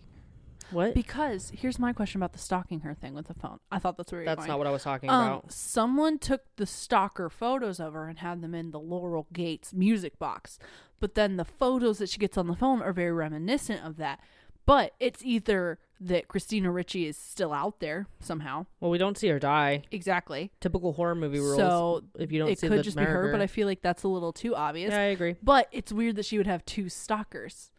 What? 0.71 0.93
Because 0.93 1.51
here's 1.55 1.79
my 1.79 1.93
question 1.93 2.19
about 2.19 2.33
the 2.33 2.39
stalking 2.39 2.81
her 2.81 2.93
thing 2.93 3.13
with 3.13 3.27
the 3.27 3.33
phone. 3.33 3.59
I 3.71 3.79
thought 3.79 3.97
that's 3.97 4.11
where 4.11 4.21
you're 4.21 4.25
That's 4.25 4.39
going. 4.39 4.49
not 4.49 4.57
what 4.57 4.67
I 4.67 4.71
was 4.71 4.83
talking 4.83 5.09
Um, 5.09 5.27
about. 5.27 5.51
someone 5.51 6.19
took 6.19 6.41
the 6.57 6.65
stalker 6.65 7.29
photos 7.29 7.79
of 7.79 7.93
her 7.93 8.07
and 8.09 8.19
had 8.19 8.41
them 8.41 8.53
in 8.53 8.71
the 8.71 8.79
Laurel 8.79 9.27
Gates 9.33 9.73
music 9.73 10.19
box. 10.19 10.59
But 10.99 11.15
then 11.15 11.37
the 11.37 11.45
photos 11.45 11.99
that 11.99 12.09
she 12.09 12.17
gets 12.17 12.37
on 12.37 12.47
the 12.47 12.55
phone 12.55 12.81
are 12.81 12.91
very 12.93 13.11
reminiscent 13.11 13.85
of 13.85 13.97
that. 13.97 14.19
But 14.65 14.93
it's 14.99 15.23
either 15.23 15.79
that 16.01 16.27
Christina 16.27 16.69
Ricci 16.71 17.05
is 17.07 17.15
still 17.15 17.53
out 17.53 17.79
there 17.79 18.07
somehow. 18.19 18.65
Well, 18.81 18.91
we 18.91 18.97
don't 18.97 19.17
see 19.17 19.29
her 19.29 19.39
die. 19.39 19.83
Exactly. 19.91 20.51
Typical 20.59 20.91
horror 20.93 21.15
movie 21.15 21.39
rules. 21.39 21.55
So 21.55 22.03
if 22.19 22.31
you 22.33 22.39
don't 22.39 22.49
it 22.49 22.59
could 22.59 22.83
just 22.83 22.97
be 22.97 23.03
her, 23.03 23.31
but. 23.31 23.39
I 23.41 23.47
feel 23.47 23.65
like 23.65 23.81
that's 23.81 24.03
a 24.03 24.09
little 24.09 24.33
too 24.33 24.55
obvious. 24.55 24.91
yeah, 24.91 24.99
I 24.99 25.03
agree. 25.03 25.37
But 25.41 25.69
it's 25.71 25.93
weird 25.93 26.17
that 26.17 26.25
she 26.25 26.37
would 26.37 26.47
have 26.47 26.65
two 26.65 26.89
stalkers. 26.89 27.71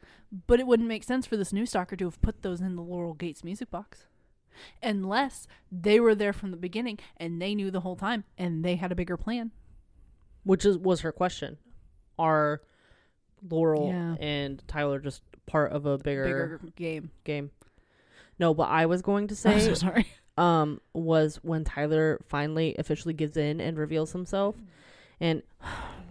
But 0.47 0.61
it 0.61 0.67
wouldn't 0.67 0.89
make 0.89 1.05
sense 1.05 1.27
for 1.27 1.37
this 1.37 1.53
new 1.53 1.65
stalker 1.65 1.97
to 1.97 2.05
have 2.05 2.21
put 2.21 2.43
those 2.43 2.61
in 2.61 2.77
the 2.77 2.83
Laurel 2.83 3.15
Gates 3.15 3.43
music 3.43 3.71
box. 3.71 4.05
Unless 4.83 5.47
they 5.71 6.01
were 6.01 6.15
there 6.15 6.33
from 6.33 6.51
the 6.51 6.57
beginning 6.57 6.99
and 7.17 7.41
they 7.41 7.55
knew 7.55 7.71
the 7.71 7.81
whole 7.81 7.97
time 7.97 8.25
and 8.37 8.65
they 8.65 8.77
had 8.77 8.91
a 8.93 8.95
bigger 8.97 9.17
plan. 9.17 9.53
Which 10.45 10.65
is 10.67 10.77
was 10.77 11.01
her 11.03 11.13
question. 11.13 11.59
Are 12.19 12.61
Laurel 13.49 13.89
Yeah. 13.89 14.17
and 14.21 14.63
Tyler 14.67 14.99
just 14.99 15.23
part 15.47 15.73
of 15.73 15.87
a 15.87 15.97
bigger, 15.99 16.25
Bigger 16.59 16.61
game. 16.77 17.11
game? 17.25 17.51
No, 18.39 18.53
but 18.53 18.69
I 18.69 18.87
was 18.87 19.01
going 19.01 19.29
to 19.29 19.37
say 19.37 19.55
I'm 19.55 19.61
so 19.61 19.75
sorry. 19.75 20.09
um 20.37 20.81
was 20.93 21.37
when 21.43 21.65
Tyler 21.65 22.21
finally 22.27 22.75
officially 22.79 23.15
gives 23.15 23.37
in 23.37 23.61
and 23.61 23.79
reveals 23.79 24.13
himself 24.13 24.57
and 25.21 25.43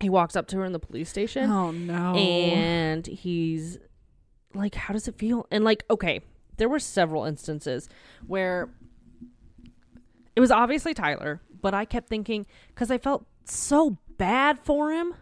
he 0.00 0.08
walks 0.10 0.36
up 0.36 0.46
to 0.48 0.56
her 0.58 0.64
in 0.64 0.72
the 0.72 0.78
police 0.78 1.08
station 1.08 1.50
Oh 1.50 1.70
no. 1.70 2.14
and 2.14 3.06
he's 3.06 3.78
like 4.54 4.74
how 4.74 4.92
does 4.92 5.08
it 5.08 5.16
feel 5.16 5.46
and 5.50 5.64
like 5.64 5.84
okay 5.90 6.20
there 6.56 6.68
were 6.68 6.78
several 6.78 7.24
instances 7.24 7.88
where 8.26 8.68
it 10.36 10.40
was 10.40 10.50
obviously 10.50 10.94
tyler 10.94 11.40
but 11.60 11.74
i 11.74 11.84
kept 11.84 12.08
thinking 12.08 12.46
because 12.68 12.90
i 12.90 12.98
felt 12.98 13.26
so 13.44 13.98
bad 14.18 14.58
for 14.58 14.92
him 14.92 15.14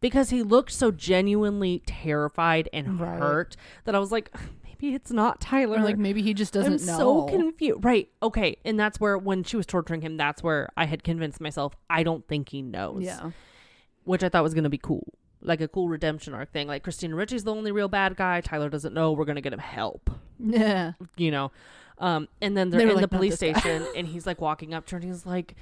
because 0.00 0.30
he 0.30 0.42
looked 0.42 0.72
so 0.72 0.90
genuinely 0.90 1.82
terrified 1.86 2.68
and 2.72 3.00
Right. 3.00 3.18
hurt 3.18 3.56
that 3.84 3.94
i 3.94 3.98
was 3.98 4.12
like 4.12 4.30
maybe 4.64 4.94
it's 4.94 5.10
not 5.12 5.40
tyler 5.40 5.78
or 5.78 5.82
like 5.82 5.96
maybe 5.98 6.22
he 6.22 6.34
just 6.34 6.52
doesn't 6.52 6.80
I'm 6.80 6.86
know. 6.86 6.96
so 6.98 7.22
confused. 7.28 7.84
Right. 7.84 8.08
Okay. 8.22 8.56
And 8.64 8.78
that's 8.80 8.98
where 8.98 9.16
when 9.16 9.44
she 9.44 9.56
was 9.56 9.64
torturing 9.64 10.00
him, 10.00 10.16
that's 10.16 10.42
where 10.42 10.70
I 10.76 10.86
had 10.86 11.04
convinced 11.04 11.40
myself 11.40 11.76
I 11.88 12.02
don't 12.02 12.26
think 12.26 12.48
he 12.48 12.62
knows. 12.62 13.04
yeah. 13.04 13.30
Which 14.04 14.22
I 14.22 14.28
thought 14.28 14.42
was 14.42 14.54
gonna 14.54 14.68
be 14.70 14.78
cool. 14.78 15.14
Like 15.40 15.60
a 15.60 15.68
cool 15.68 15.88
redemption 15.88 16.34
arc 16.34 16.52
thing. 16.52 16.68
Like 16.68 16.82
Christina 16.82 17.14
Ricci's 17.16 17.44
the 17.44 17.54
only 17.54 17.72
real 17.72 17.88
bad 17.88 18.16
guy. 18.16 18.40
Tyler 18.40 18.68
doesn't 18.68 18.94
know. 18.94 19.12
We're 19.12 19.24
gonna 19.24 19.40
get 19.40 19.52
him 19.52 19.58
help. 19.58 20.10
Yeah. 20.38 20.92
You 21.16 21.30
know. 21.30 21.52
Um, 21.98 22.28
and 22.40 22.56
then 22.56 22.70
they're 22.70 22.80
They 22.80 22.88
in 22.88 22.94
like, 22.96 23.02
the 23.02 23.08
police 23.16 23.34
station, 23.36 23.86
and 23.96 24.06
he's 24.08 24.26
like 24.26 24.40
walking 24.40 24.74
up 24.74 24.86
to 24.86 24.96
her, 24.96 25.00
and 25.00 25.04
he's 25.08 25.24
like, 25.26 25.54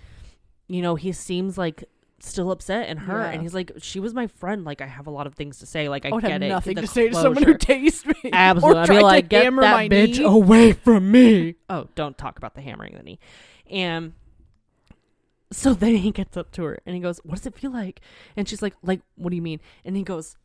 you 0.69 0.81
know, 0.81 0.95
he 0.95 1.13
seems 1.13 1.59
like 1.59 1.85
still 2.21 2.51
upset 2.51 2.89
and 2.89 2.99
hurt, 3.01 3.23
Yeah. 3.25 3.31
and 3.33 3.43
he's 3.43 3.53
like, 3.55 3.73
she 3.79 3.99
was 4.01 4.15
my 4.15 4.27
friend. 4.27 4.65
Like, 4.65 4.81
I 4.81 4.87
have 4.87 5.07
a 5.07 5.11
lot 5.11 5.27
of 5.27 5.35
things 5.35 5.59
to 5.59 5.67
say. 5.67 5.89
Like, 5.91 6.07
I, 6.07 6.11
I 6.11 6.21
get 6.21 6.31
have 6.31 6.43
it. 6.43 6.49
nothing 6.49 6.77
to 6.77 6.87
say 6.87 7.09
to 7.09 7.15
someone 7.15 7.43
who 7.43 7.57
closure." 7.57 7.59
tased 7.59 8.07
me. 8.25 8.31
Absolutely, 8.33 8.81
I'd 8.81 8.89
be 8.89 9.01
like, 9.01 9.25
to 9.25 9.29
get 9.29 9.45
that 9.45 9.53
my 9.53 9.89
bitch 9.89 10.19
knee." 10.19 10.25
away 10.25 10.73
from 10.73 11.11
me. 11.11 11.57
Oh, 11.69 11.89
don't 11.95 12.17
talk 12.17 12.39
about 12.39 12.55
the 12.55 12.61
hammering 12.63 12.95
the 12.97 13.03
knee. 13.03 13.19
And 13.71 14.13
so 15.53 15.75
then 15.75 15.97
he 15.97 16.11
gets 16.11 16.37
up 16.37 16.51
to 16.53 16.65
her 16.65 16.79
and 16.87 16.95
he 16.95 17.01
goes, 17.01 17.21
"What 17.25 17.37
does 17.37 17.47
it 17.47 17.55
feel 17.55 17.73
like?" 17.73 18.01
And 18.37 18.49
she's 18.49 18.63
like, 18.63 18.75
"Like, 18.83 19.01
what 19.17 19.31
do 19.31 19.37
you 19.37 19.43
mean?" 19.43 19.61
And 19.85 19.97
he 19.97 20.03
goes, 20.03 20.37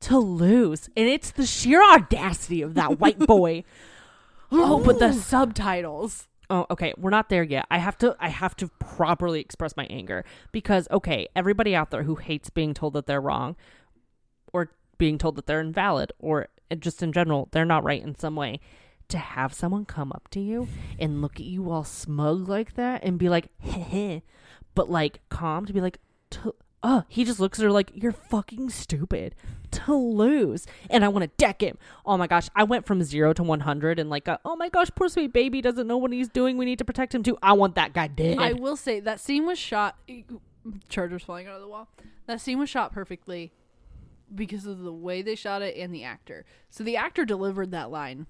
"To 0.00 0.18
lose." 0.18 0.88
And 0.96 1.08
it's 1.08 1.30
the 1.30 1.46
sheer 1.46 1.82
audacity 1.82 2.62
of 2.62 2.74
that 2.74 3.00
white 3.00 3.18
boy. 3.26 3.64
Oh, 4.52 4.82
but 4.84 4.98
the 4.98 5.12
subtitles. 5.12 6.28
Oh, 6.50 6.66
okay. 6.70 6.92
We're 6.98 7.10
not 7.10 7.30
there 7.30 7.42
yet. 7.42 7.66
I 7.70 7.78
have 7.78 7.96
to 7.98 8.16
I 8.20 8.28
have 8.28 8.54
to 8.56 8.68
properly 8.78 9.40
express 9.40 9.76
my 9.76 9.86
anger 9.86 10.24
because 10.52 10.86
okay, 10.90 11.28
everybody 11.34 11.74
out 11.74 11.90
there 11.90 12.02
who 12.02 12.16
hates 12.16 12.50
being 12.50 12.74
told 12.74 12.92
that 12.94 13.06
they're 13.06 13.20
wrong 13.20 13.56
or 14.52 14.70
being 14.98 15.18
told 15.18 15.36
that 15.36 15.46
they're 15.46 15.60
invalid 15.60 16.12
or 16.18 16.48
eh, 16.70 16.76
just 16.76 17.02
in 17.02 17.12
general, 17.12 17.48
they're 17.52 17.64
not 17.64 17.84
right 17.84 18.02
in 18.02 18.14
some 18.14 18.36
way. 18.36 18.60
To 19.08 19.18
have 19.18 19.52
someone 19.52 19.84
come 19.84 20.12
up 20.12 20.28
to 20.30 20.40
you 20.40 20.66
and 20.98 21.20
look 21.22 21.36
at 21.36 21.46
you 21.46 21.70
all 21.70 21.84
smug 21.84 22.48
like 22.48 22.74
that 22.74 23.04
and 23.04 23.18
be 23.18 23.28
like, 23.28 23.48
heh, 23.60 24.20
but 24.74 24.90
like 24.90 25.20
calm 25.28 25.66
to 25.66 25.72
be 25.72 25.80
like, 25.80 25.98
"To- 26.30 26.54
uh, 26.82 27.02
he 27.08 27.24
just 27.24 27.40
looks 27.40 27.58
at 27.58 27.62
her 27.64 27.70
like, 27.70 27.90
you're 27.94 28.12
fucking 28.12 28.68
stupid 28.68 29.34
to 29.70 29.94
lose. 29.94 30.66
And 30.90 31.02
I 31.02 31.08
want 31.08 31.22
to 31.22 31.30
deck 31.38 31.62
him. 31.62 31.78
Oh 32.04 32.18
my 32.18 32.26
gosh. 32.26 32.48
I 32.54 32.64
went 32.64 32.86
from 32.86 33.02
zero 33.02 33.32
to 33.32 33.42
100 33.42 33.98
and 33.98 34.10
like, 34.10 34.28
a, 34.28 34.38
oh 34.44 34.54
my 34.54 34.68
gosh, 34.68 34.90
poor 34.94 35.08
sweet 35.08 35.32
baby 35.32 35.62
doesn't 35.62 35.86
know 35.86 35.96
what 35.96 36.12
he's 36.12 36.28
doing. 36.28 36.58
We 36.58 36.66
need 36.66 36.78
to 36.78 36.84
protect 36.84 37.14
him 37.14 37.22
too. 37.22 37.38
I 37.42 37.54
want 37.54 37.74
that 37.76 37.94
guy 37.94 38.08
dead. 38.08 38.38
I 38.38 38.52
will 38.52 38.76
say 38.76 39.00
that 39.00 39.18
scene 39.18 39.46
was 39.46 39.58
shot. 39.58 39.96
Chargers 40.88 41.22
falling 41.22 41.46
out 41.46 41.54
of 41.56 41.62
the 41.62 41.68
wall. 41.68 41.88
That 42.26 42.40
scene 42.40 42.58
was 42.58 42.68
shot 42.68 42.92
perfectly 42.92 43.52
because 44.34 44.66
of 44.66 44.80
the 44.80 44.92
way 44.92 45.22
they 45.22 45.34
shot 45.36 45.62
it 45.62 45.76
and 45.76 45.94
the 45.94 46.04
actor. 46.04 46.44
So 46.68 46.84
the 46.84 46.96
actor 46.96 47.24
delivered 47.24 47.70
that 47.70 47.90
line. 47.90 48.26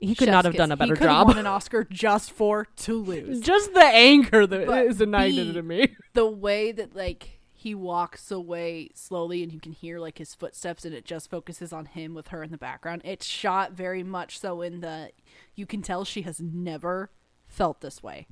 He 0.00 0.14
could 0.14 0.26
Chef's 0.26 0.32
not 0.32 0.44
have 0.44 0.52
kiss. 0.54 0.58
done 0.58 0.72
a 0.72 0.76
better 0.76 0.94
he 0.94 0.98
could 0.98 1.08
have 1.08 1.18
job. 1.18 1.26
Won 1.28 1.38
an 1.38 1.46
Oscar 1.46 1.84
just 1.84 2.32
for 2.32 2.66
to 2.76 2.94
lose. 3.02 3.40
Just 3.50 3.72
the 3.74 3.84
anger 3.84 4.46
that 4.46 4.66
But 4.66 4.86
is 4.86 5.00
ignited 5.00 5.56
in 5.56 5.66
me. 5.66 5.94
the 6.14 6.26
way 6.26 6.72
that 6.72 6.94
like 6.96 7.40
he 7.52 7.74
walks 7.74 8.30
away 8.30 8.88
slowly 8.94 9.42
and 9.42 9.52
you 9.52 9.60
can 9.60 9.72
hear 9.72 9.98
like 10.00 10.16
his 10.16 10.34
footsteps 10.34 10.86
and 10.86 10.94
it 10.94 11.04
just 11.04 11.28
focuses 11.28 11.74
on 11.74 11.84
him 11.84 12.14
with 12.14 12.28
her 12.28 12.42
in 12.42 12.50
the 12.50 12.56
background. 12.56 13.02
It's 13.04 13.26
shot 13.26 13.72
very 13.72 14.02
much 14.02 14.38
so 14.38 14.62
in 14.62 14.80
the 14.80 15.10
you 15.54 15.66
can 15.66 15.82
tell 15.82 16.04
she 16.06 16.22
has 16.22 16.40
never 16.40 17.10
felt 17.46 17.82
this 17.82 18.02
way. 18.02 18.26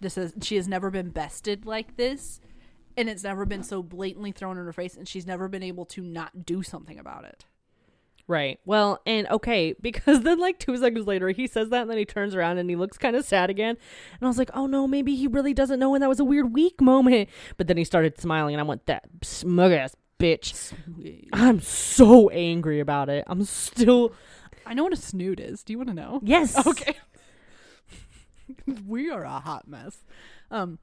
This 0.00 0.18
is 0.18 0.34
she 0.42 0.56
has 0.56 0.66
never 0.66 0.90
been 0.90 1.10
bested 1.10 1.64
like 1.64 1.96
this 1.96 2.40
and 2.96 3.08
it's 3.08 3.22
never 3.22 3.46
been 3.46 3.62
so 3.62 3.82
blatantly 3.82 4.32
thrown 4.32 4.58
in 4.58 4.64
her 4.64 4.72
face 4.72 4.96
and 4.96 5.06
she's 5.06 5.26
never 5.26 5.46
been 5.46 5.62
able 5.62 5.84
to 5.86 6.02
not 6.02 6.44
do 6.44 6.62
something 6.64 6.98
about 6.98 7.24
it. 7.24 7.44
Right. 8.26 8.58
Well, 8.64 9.00
and 9.04 9.28
okay, 9.28 9.74
because 9.80 10.22
then 10.22 10.38
like 10.38 10.58
two 10.58 10.76
seconds 10.76 11.06
later 11.06 11.30
he 11.30 11.46
says 11.46 11.70
that 11.70 11.82
and 11.82 11.90
then 11.90 11.98
he 11.98 12.04
turns 12.04 12.34
around 12.34 12.58
and 12.58 12.68
he 12.68 12.76
looks 12.76 12.98
kind 12.98 13.16
of 13.16 13.24
sad 13.24 13.50
again. 13.50 13.76
And 14.12 14.22
I 14.22 14.26
was 14.26 14.38
like, 14.38 14.50
oh 14.54 14.66
no, 14.66 14.86
maybe 14.86 15.14
he 15.14 15.26
really 15.26 15.54
doesn't 15.54 15.78
know 15.78 15.94
and 15.94 16.02
that 16.02 16.08
was 16.08 16.20
a 16.20 16.24
weird 16.24 16.54
weak 16.54 16.80
moment. 16.80 17.28
But 17.56 17.66
then 17.66 17.76
he 17.76 17.84
started 17.84 18.20
smiling 18.20 18.54
and 18.54 18.60
I 18.60 18.64
went, 18.64 18.86
that 18.86 19.04
smug 19.22 19.72
ass 19.72 19.94
bitch. 20.18 20.72
I'm 21.32 21.60
so 21.60 22.30
angry 22.30 22.80
about 22.80 23.08
it. 23.08 23.24
I'm 23.26 23.44
still. 23.44 24.12
I 24.66 24.74
know 24.74 24.84
what 24.84 24.92
a 24.92 24.96
snoot 24.96 25.40
is. 25.40 25.62
Do 25.62 25.72
you 25.72 25.78
want 25.78 25.90
to 25.90 25.94
know? 25.94 26.20
Yes. 26.22 26.54
Okay. 26.66 26.96
we 28.86 29.10
are 29.10 29.24
a 29.24 29.40
hot 29.40 29.66
mess. 29.66 29.98
Um, 30.50 30.78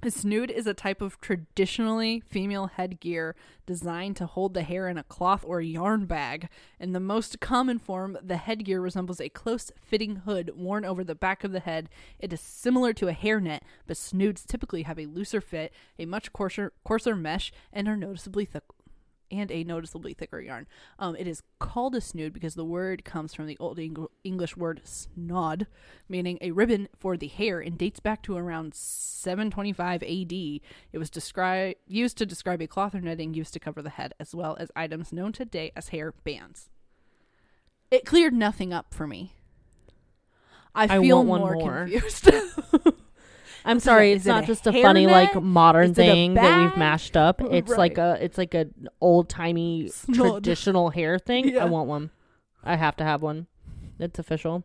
a 0.00 0.10
snood 0.12 0.50
is 0.50 0.66
a 0.66 0.74
type 0.74 1.02
of 1.02 1.20
traditionally 1.20 2.20
female 2.20 2.68
headgear 2.68 3.34
designed 3.66 4.16
to 4.16 4.26
hold 4.26 4.54
the 4.54 4.62
hair 4.62 4.88
in 4.88 4.96
a 4.96 5.02
cloth 5.02 5.44
or 5.44 5.60
yarn 5.60 6.06
bag. 6.06 6.48
In 6.78 6.92
the 6.92 7.00
most 7.00 7.40
common 7.40 7.78
form, 7.80 8.16
the 8.22 8.36
headgear 8.36 8.80
resembles 8.80 9.20
a 9.20 9.28
close 9.28 9.72
fitting 9.82 10.16
hood 10.16 10.52
worn 10.56 10.84
over 10.84 11.02
the 11.02 11.16
back 11.16 11.42
of 11.42 11.50
the 11.50 11.60
head. 11.60 11.88
It 12.20 12.32
is 12.32 12.40
similar 12.40 12.92
to 12.94 13.08
a 13.08 13.12
hairnet, 13.12 13.60
but 13.86 13.96
snoods 13.96 14.44
typically 14.46 14.82
have 14.82 15.00
a 15.00 15.06
looser 15.06 15.40
fit, 15.40 15.72
a 15.98 16.06
much 16.06 16.32
coarser, 16.32 16.72
coarser 16.84 17.16
mesh, 17.16 17.52
and 17.72 17.88
are 17.88 17.96
noticeably 17.96 18.44
thick 18.44 18.62
and 19.30 19.50
a 19.50 19.64
noticeably 19.64 20.14
thicker 20.14 20.40
yarn. 20.40 20.66
Um, 20.98 21.16
it 21.16 21.26
is 21.26 21.42
called 21.58 21.94
a 21.94 22.00
snood 22.00 22.32
because 22.32 22.54
the 22.54 22.64
word 22.64 23.04
comes 23.04 23.34
from 23.34 23.46
the 23.46 23.56
Old 23.58 23.78
Eng- 23.78 24.06
English 24.24 24.56
word 24.56 24.80
snod, 24.84 25.66
meaning 26.08 26.38
a 26.40 26.50
ribbon 26.52 26.88
for 26.98 27.16
the 27.16 27.28
hair, 27.28 27.60
and 27.60 27.76
dates 27.78 28.00
back 28.00 28.22
to 28.24 28.36
around 28.36 28.74
725 28.74 30.02
AD. 30.02 30.32
It 30.32 30.98
was 30.98 31.10
describe- 31.10 31.76
used 31.86 32.16
to 32.18 32.26
describe 32.26 32.62
a 32.62 32.66
cloth 32.66 32.94
or 32.94 33.00
netting 33.00 33.34
used 33.34 33.52
to 33.54 33.60
cover 33.60 33.82
the 33.82 33.90
head, 33.90 34.14
as 34.18 34.34
well 34.34 34.56
as 34.58 34.70
items 34.76 35.12
known 35.12 35.32
today 35.32 35.72
as 35.76 35.88
hair 35.88 36.12
bands. 36.24 36.68
It 37.90 38.04
cleared 38.04 38.34
nothing 38.34 38.72
up 38.72 38.92
for 38.92 39.06
me. 39.06 39.32
I 40.74 40.84
I 40.84 41.00
feel 41.00 41.24
one 41.24 41.40
more, 41.40 41.54
more. 41.54 41.88
confused. 41.88 42.30
I'm 43.64 43.80
sorry, 43.80 44.12
it's 44.12 44.26
it 44.26 44.28
not 44.28 44.44
just 44.46 44.66
a 44.66 44.72
funny 44.72 45.06
like 45.06 45.34
modern 45.40 45.90
Is 45.90 45.98
it 45.98 46.02
a 46.02 46.12
thing 46.12 46.34
that 46.34 46.58
we've 46.58 46.76
mashed 46.76 47.16
up. 47.16 47.40
It's 47.40 47.70
like 47.70 47.98
a 47.98 48.18
it's 48.20 48.38
like 48.38 48.54
a 48.54 48.66
old 49.00 49.28
timey 49.28 49.90
traditional 50.12 50.90
hair 50.90 51.18
thing. 51.18 51.48
Yeah. 51.48 51.62
I 51.62 51.66
want 51.66 51.88
one. 51.88 52.10
I 52.64 52.76
have 52.76 52.96
to 52.96 53.04
have 53.04 53.22
one. 53.22 53.46
It's 53.98 54.18
official. 54.18 54.64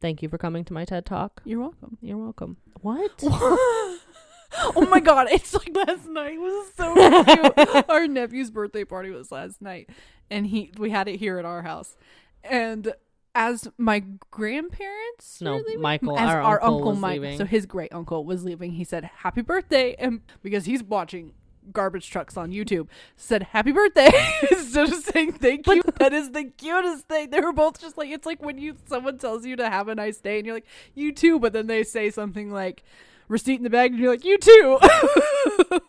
Thank 0.00 0.22
you 0.22 0.28
for 0.28 0.38
coming 0.38 0.64
to 0.64 0.72
my 0.72 0.84
TED 0.84 1.06
Talk. 1.06 1.40
You're 1.44 1.60
welcome. 1.60 1.98
You're 2.00 2.18
welcome. 2.18 2.58
What? 2.80 3.12
oh 3.22 4.86
my 4.90 5.00
god, 5.00 5.28
it's 5.30 5.54
like 5.54 5.74
last 5.74 6.06
night 6.06 6.38
was 6.38 6.72
so 6.76 6.94
cute. 6.94 7.84
Our 7.88 8.06
nephew's 8.06 8.50
birthday 8.50 8.84
party 8.84 9.10
was 9.10 9.32
last 9.32 9.62
night 9.62 9.88
and 10.30 10.46
he 10.46 10.72
we 10.78 10.90
had 10.90 11.08
it 11.08 11.16
here 11.16 11.38
at 11.38 11.44
our 11.44 11.62
house. 11.62 11.96
And 12.42 12.92
as 13.34 13.68
my 13.78 14.04
grandparents 14.30 15.40
No, 15.40 15.62
Michael, 15.78 16.18
as 16.18 16.28
our 16.28 16.40
our, 16.42 16.62
uncle 16.62 16.76
uncle 16.76 16.90
was 16.92 16.98
Mike, 17.00 17.20
leaving. 17.20 17.38
so 17.38 17.44
his 17.44 17.66
great 17.66 17.92
uncle 17.92 18.24
was 18.24 18.44
leaving. 18.44 18.72
He 18.72 18.84
said 18.84 19.04
happy 19.18 19.42
birthday 19.42 19.94
and 19.98 20.20
because 20.42 20.64
he's 20.66 20.82
watching 20.82 21.32
garbage 21.72 22.10
trucks 22.10 22.36
on 22.36 22.52
YouTube 22.52 22.88
said 23.16 23.42
happy 23.42 23.72
birthday 23.72 24.10
instead 24.50 24.86
of 24.92 24.94
saying 25.02 25.32
thank 25.32 25.66
you. 25.66 25.82
that 25.98 26.12
is 26.12 26.30
the 26.32 26.44
cutest 26.44 27.08
thing. 27.08 27.30
They 27.30 27.40
were 27.40 27.52
both 27.54 27.80
just 27.80 27.96
like 27.96 28.10
it's 28.10 28.26
like 28.26 28.42
when 28.42 28.58
you 28.58 28.76
someone 28.86 29.18
tells 29.18 29.44
you 29.46 29.56
to 29.56 29.68
have 29.70 29.88
a 29.88 29.94
nice 29.94 30.18
day 30.18 30.38
and 30.38 30.46
you're 30.46 30.56
like 30.56 30.66
you 30.94 31.12
too, 31.12 31.38
but 31.40 31.52
then 31.52 31.66
they 31.66 31.82
say 31.82 32.10
something 32.10 32.50
like 32.50 32.84
receipt 33.28 33.56
in 33.56 33.62
the 33.62 33.70
bag 33.70 33.92
and 33.92 34.00
you're 34.00 34.10
like 34.10 34.24
you 34.24 34.36
too, 34.38 34.78
and 35.70 35.80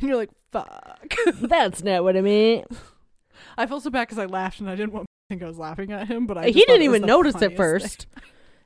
you're 0.00 0.16
like 0.16 0.30
fuck. 0.50 1.14
That's 1.40 1.82
not 1.82 2.02
what 2.04 2.16
I 2.16 2.20
meant. 2.20 2.66
I 3.56 3.66
felt 3.66 3.82
so 3.82 3.90
bad 3.90 4.08
because 4.08 4.18
I 4.18 4.26
laughed 4.26 4.60
and 4.60 4.68
I 4.68 4.74
didn't 4.74 4.92
want 4.92 5.06
think 5.28 5.42
I 5.42 5.46
was 5.46 5.58
laughing 5.58 5.92
at 5.92 6.08
him, 6.08 6.26
but 6.26 6.38
I 6.38 6.46
He 6.46 6.64
didn't 6.64 6.82
even 6.82 7.02
notice 7.02 7.40
at 7.42 7.56
first. 7.56 8.06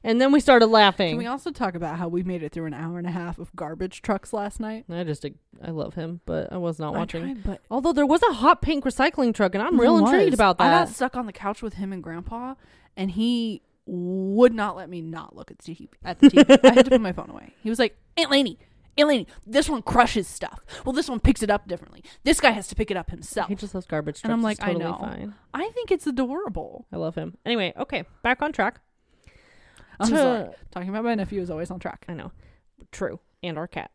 And 0.07 0.21
then 0.21 0.31
we 0.31 0.39
started 0.39 0.67
laughing. 0.67 1.11
Can 1.11 1.19
we 1.19 1.27
also 1.27 1.51
talk 1.51 1.75
about 1.75 1.99
how 1.99 2.07
we 2.07 2.23
made 2.23 2.45
it 2.45 2.53
through 2.53 2.67
an 2.67 2.75
hour 2.75 2.97
and 2.97 3.09
a 3.09 3.11
half 3.11 3.41
of 3.41 3.55
garbage 3.57 4.03
trucks 4.03 4.33
last 4.33 4.61
night? 4.61 4.85
I 4.89 5.03
just 5.03 5.27
I 5.61 5.71
love 5.73 5.95
him, 5.95 6.21
but 6.27 6.53
I 6.53 6.59
was 6.59 6.79
not 6.79 6.95
I 6.95 6.99
watching. 6.99 7.23
tried, 7.23 7.43
but 7.43 7.61
Although 7.73 7.93
there 7.93 8.07
was 8.07 8.23
a 8.31 8.35
hot 8.35 8.63
pink 8.63 8.85
recycling 8.85 9.35
truck, 9.35 9.57
and 9.57 9.65
I'm 9.65 9.81
real 9.81 9.99
intrigued 9.99 10.33
about 10.33 10.59
that. 10.59 10.65
I 10.65 10.85
got 10.85 10.91
stuck 10.91 11.17
on 11.17 11.27
the 11.27 11.33
couch 11.33 11.61
with 11.61 11.75
him 11.75 11.93
and 11.93 12.05
Grandpa, 12.05 12.55
and 12.97 13.11
he 13.11 13.63
would 13.87 14.55
not 14.55 14.77
let 14.77 14.89
me 14.89 15.01
not 15.01 15.35
look 15.35 15.51
at 15.51 15.59
the 15.59 15.75
TV. 15.75 15.89
At 16.05 16.21
the 16.21 16.31
TV. 16.31 16.61
I 16.63 16.75
had 16.75 16.85
to 16.85 16.91
put 16.93 17.01
my 17.01 17.11
phone 17.13 17.31
away. 17.31 17.55
He 17.61 17.69
was 17.69 17.81
like, 17.81 17.97
"Aunt 18.17 18.31
Lainey, 18.31 18.61
Aunt 18.99 19.29
this 19.47 19.69
one 19.69 19.83
crushes 19.83 20.27
stuff. 20.27 20.65
Well, 20.85 20.93
this 20.93 21.09
one 21.09 21.21
picks 21.21 21.43
it 21.43 21.51
up 21.51 21.69
differently. 21.69 22.03
This 22.25 22.41
guy 22.41 22.51
has 22.51 22.67
to 22.69 22.75
pick 22.75 22.91
it 22.91 22.97
up 22.97 23.11
himself." 23.11 23.49
He 23.49 23.55
just 23.55 23.75
loves 23.75 23.87
garbage 23.87 24.17
trucks. 24.17 24.25
And 24.25 24.33
I'm 24.33 24.43
like, 24.43 24.59
I 24.63 24.73
know. 24.73 24.97
fine. 25.01 25.35
I 25.55 25.71
think 25.71 25.91
it's 25.91 26.07
adorable. 26.07 26.87
I 26.93 26.97
love 26.97 27.15
him. 27.15 27.37
Anyway, 27.45 27.73
okay, 27.77 28.05
back 28.23 28.43
on 28.43 28.53
track. 28.53 28.81
I'm 30.01 30.09
To- 30.11 30.17
sorry. 30.17 30.49
Talking 30.71 30.89
about 30.91 31.05
my 31.05 31.15
nephew 31.15 31.41
is 31.41 31.51
always 31.51 31.71
on 31.71 31.79
track. 31.79 32.05
I 32.09 32.15
know. 32.15 32.33
True. 32.93 33.21
And 33.43 33.57
our 33.59 33.67
cat. 33.67 33.91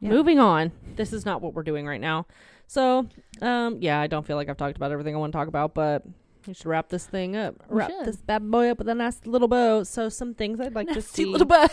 Yeah. 0.00 0.10
Moving 0.10 0.38
on. 0.38 0.72
This 0.96 1.12
is 1.12 1.24
not 1.24 1.40
what 1.40 1.54
we're 1.54 1.62
doing 1.62 1.86
right 1.86 2.00
now. 2.00 2.26
So, 2.66 3.06
um, 3.40 3.78
yeah, 3.80 4.00
I 4.00 4.08
don't 4.08 4.26
feel 4.26 4.36
like 4.36 4.48
I've 4.48 4.56
talked 4.56 4.76
about 4.76 4.90
everything 4.92 5.14
I 5.14 5.18
want 5.18 5.32
to 5.32 5.36
talk 5.38 5.48
about, 5.48 5.72
but 5.74 6.02
we 6.46 6.54
should 6.54 6.66
wrap 6.66 6.88
this 6.88 7.06
thing 7.06 7.36
up. 7.36 7.56
We 7.68 7.78
wrap 7.78 7.90
should. 7.90 8.06
this 8.06 8.16
bad 8.16 8.50
boy 8.50 8.70
up 8.70 8.78
with 8.78 8.88
a 8.88 8.94
nice 8.94 9.20
little 9.26 9.48
bow. 9.48 9.82
So, 9.82 10.08
some 10.08 10.34
things 10.34 10.60
I'd 10.60 10.74
like 10.74 10.88
to 10.88 11.02
see. 11.02 11.24
little 11.24 11.46
bow. 11.46 11.68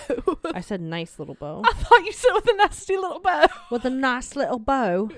I 0.53 0.61
said 0.61 0.81
nice 0.81 1.19
little 1.19 1.35
bow. 1.35 1.61
I 1.65 1.73
thought 1.73 2.05
you 2.05 2.11
said 2.11 2.31
with 2.33 2.47
a 2.49 2.55
nasty 2.55 2.95
little 2.95 3.19
bow. 3.19 3.47
with 3.71 3.85
a 3.85 3.89
nice 3.89 4.35
little 4.35 4.59
bow. 4.59 5.09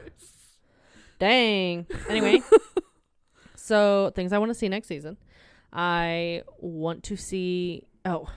Dang. 1.20 1.88
Anyway, 2.10 2.42
so 3.56 4.12
things 4.16 4.34
I 4.34 4.38
want 4.38 4.50
to 4.50 4.54
see 4.56 4.68
next 4.70 4.88
season. 4.88 5.18
I 5.72 6.44
want 6.58 7.04
to 7.04 7.16
see. 7.16 7.84
Oh, 8.06 8.30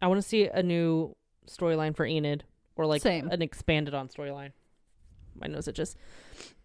I 0.00 0.06
want 0.06 0.20
to 0.20 0.26
see 0.26 0.46
a 0.46 0.62
new 0.62 1.14
storyline 1.48 1.94
for 1.96 2.06
Enid, 2.06 2.44
or 2.76 2.86
like 2.86 3.02
Same. 3.02 3.28
an 3.28 3.42
expanded 3.42 3.94
on 3.94 4.08
storyline. 4.08 4.52
My 5.34 5.46
nose 5.46 5.68
itches. 5.68 5.96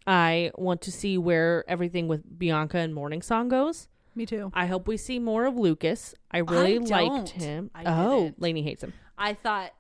I 0.08 0.52
want 0.56 0.82
to 0.82 0.92
see 0.92 1.18
where 1.18 1.64
everything 1.68 2.08
with 2.08 2.38
Bianca 2.38 2.78
and 2.78 2.94
Morning 2.94 3.22
Song 3.22 3.50
goes. 3.50 3.88
Me 4.16 4.26
too. 4.26 4.52
I 4.54 4.68
hope 4.68 4.88
we 4.88 4.98
see 4.98 5.20
more 5.20 5.46
of 5.46 5.58
Lucas. 5.58 6.16
I 6.32 6.40
really 6.40 6.80
liked 6.80 6.90
don't. 6.90 7.30
him. 7.30 7.72
I 7.76 7.84
oh, 7.86 8.24
didn't. 8.24 8.42
Lainey 8.42 8.62
hates 8.62 8.84
him. 8.84 8.94
I 9.18 9.34
thought 9.34 9.72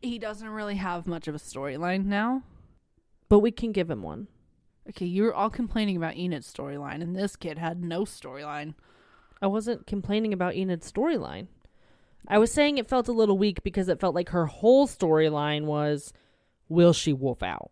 he 0.00 0.18
doesn't 0.18 0.48
really 0.48 0.76
have 0.76 1.06
much 1.06 1.26
of 1.26 1.34
a 1.34 1.38
storyline 1.38 2.04
now. 2.04 2.42
But 3.28 3.40
we 3.40 3.50
can 3.50 3.72
give 3.72 3.90
him 3.90 4.02
one. 4.02 4.28
Okay, 4.88 5.06
you 5.06 5.24
were 5.24 5.34
all 5.34 5.50
complaining 5.50 5.96
about 5.96 6.16
Enid's 6.16 6.52
storyline, 6.52 7.02
and 7.02 7.14
this 7.14 7.36
kid 7.36 7.58
had 7.58 7.82
no 7.82 8.02
storyline. 8.02 8.74
I 9.40 9.46
wasn't 9.46 9.86
complaining 9.86 10.32
about 10.32 10.54
Enid's 10.54 10.90
storyline. 10.90 11.46
I 12.28 12.38
was 12.38 12.52
saying 12.52 12.78
it 12.78 12.88
felt 12.88 13.08
a 13.08 13.12
little 13.12 13.38
weak 13.38 13.62
because 13.62 13.88
it 13.88 14.00
felt 14.00 14.14
like 14.14 14.30
her 14.30 14.46
whole 14.46 14.86
storyline 14.86 15.64
was 15.64 16.12
will 16.68 16.92
she 16.92 17.12
wolf 17.12 17.42
out? 17.42 17.70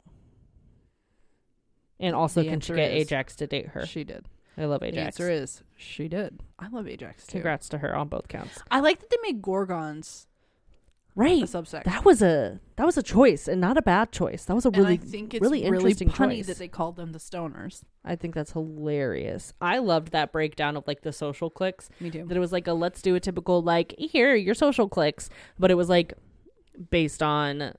And 2.01 2.15
also, 2.15 2.43
The 2.43 2.49
can 2.49 2.61
she 2.61 2.73
answer 2.73 2.77
get 2.77 2.93
is 2.93 3.03
Ajax 3.07 3.37
to 3.37 3.47
date 3.47 3.69
her? 3.69 3.85
She 3.87 4.05
did. 4.05 4.27
I 4.57 4.65
love 4.65 4.81
The 4.81 4.89
Ajax. 4.89 5.07
answer 5.21 5.31
is 5.31 5.63
she 5.77 6.09
did. 6.09 6.41
I 6.59 6.69
love 6.69 6.87
Ajax 6.89 7.27
too. 7.27 7.33
Congrats 7.33 7.69
to 7.71 7.79
her 7.79 7.95
on 7.95 8.09
both 8.09 8.29
counts. 8.29 8.61
I 8.71 8.81
like 8.81 9.01
that 9.01 9.11
they 9.11 9.17
made 9.23 9.41
Gorgons 9.43 10.27
Right. 11.15 11.43
a 11.43 11.47
subsection. 11.49 11.93
That 11.93 12.05
was 12.05 12.23
a 12.23 12.61
that 12.77 12.87
was 12.87 12.97
a 12.97 13.03
choice 13.03 13.49
and 13.49 13.61
not 13.61 13.77
a 13.77 13.83
bad 13.83 14.13
choice. 14.13 14.45
That 14.45 14.55
was 14.55 14.65
a 14.65 14.69
and 14.69 14.77
really 14.79 14.95
I 14.95 14.97
think 14.99 15.35
it's 15.35 15.43
really 15.43 15.63
really, 15.63 15.77
interesting 15.93 16.09
punny 16.11 16.37
choice. 16.39 16.47
that 16.47 16.59
they 16.59 16.69
called 16.69 16.95
them 16.95 17.11
the 17.11 17.19
stoners. 17.19 17.83
I 18.05 18.15
think 18.15 18.35
that's 18.37 18.53
hilarious. 18.53 19.53
I 19.61 19.79
loved 19.79 20.13
that 20.13 20.31
breakdown 20.31 20.77
of 20.77 20.87
like 20.87 21.01
the 21.03 21.13
social 21.13 21.51
clicks. 21.51 21.89
Me 21.99 22.11
too. 22.11 22.25
That 22.27 22.37
it 22.37 22.41
was 22.41 22.53
like 22.53 22.69
a 22.69 22.73
let's 22.73 23.03
do 23.03 23.17
a 23.17 23.21
typical 23.21 23.63
like 23.63 23.95
here 23.99 24.37
your 24.37 24.55
social 24.55 24.89
clicks, 24.89 25.29
but 25.59 25.73
it 25.73 25.75
was 25.75 25.89
like 25.89 26.15
based 26.91 27.21
on 27.23 27.75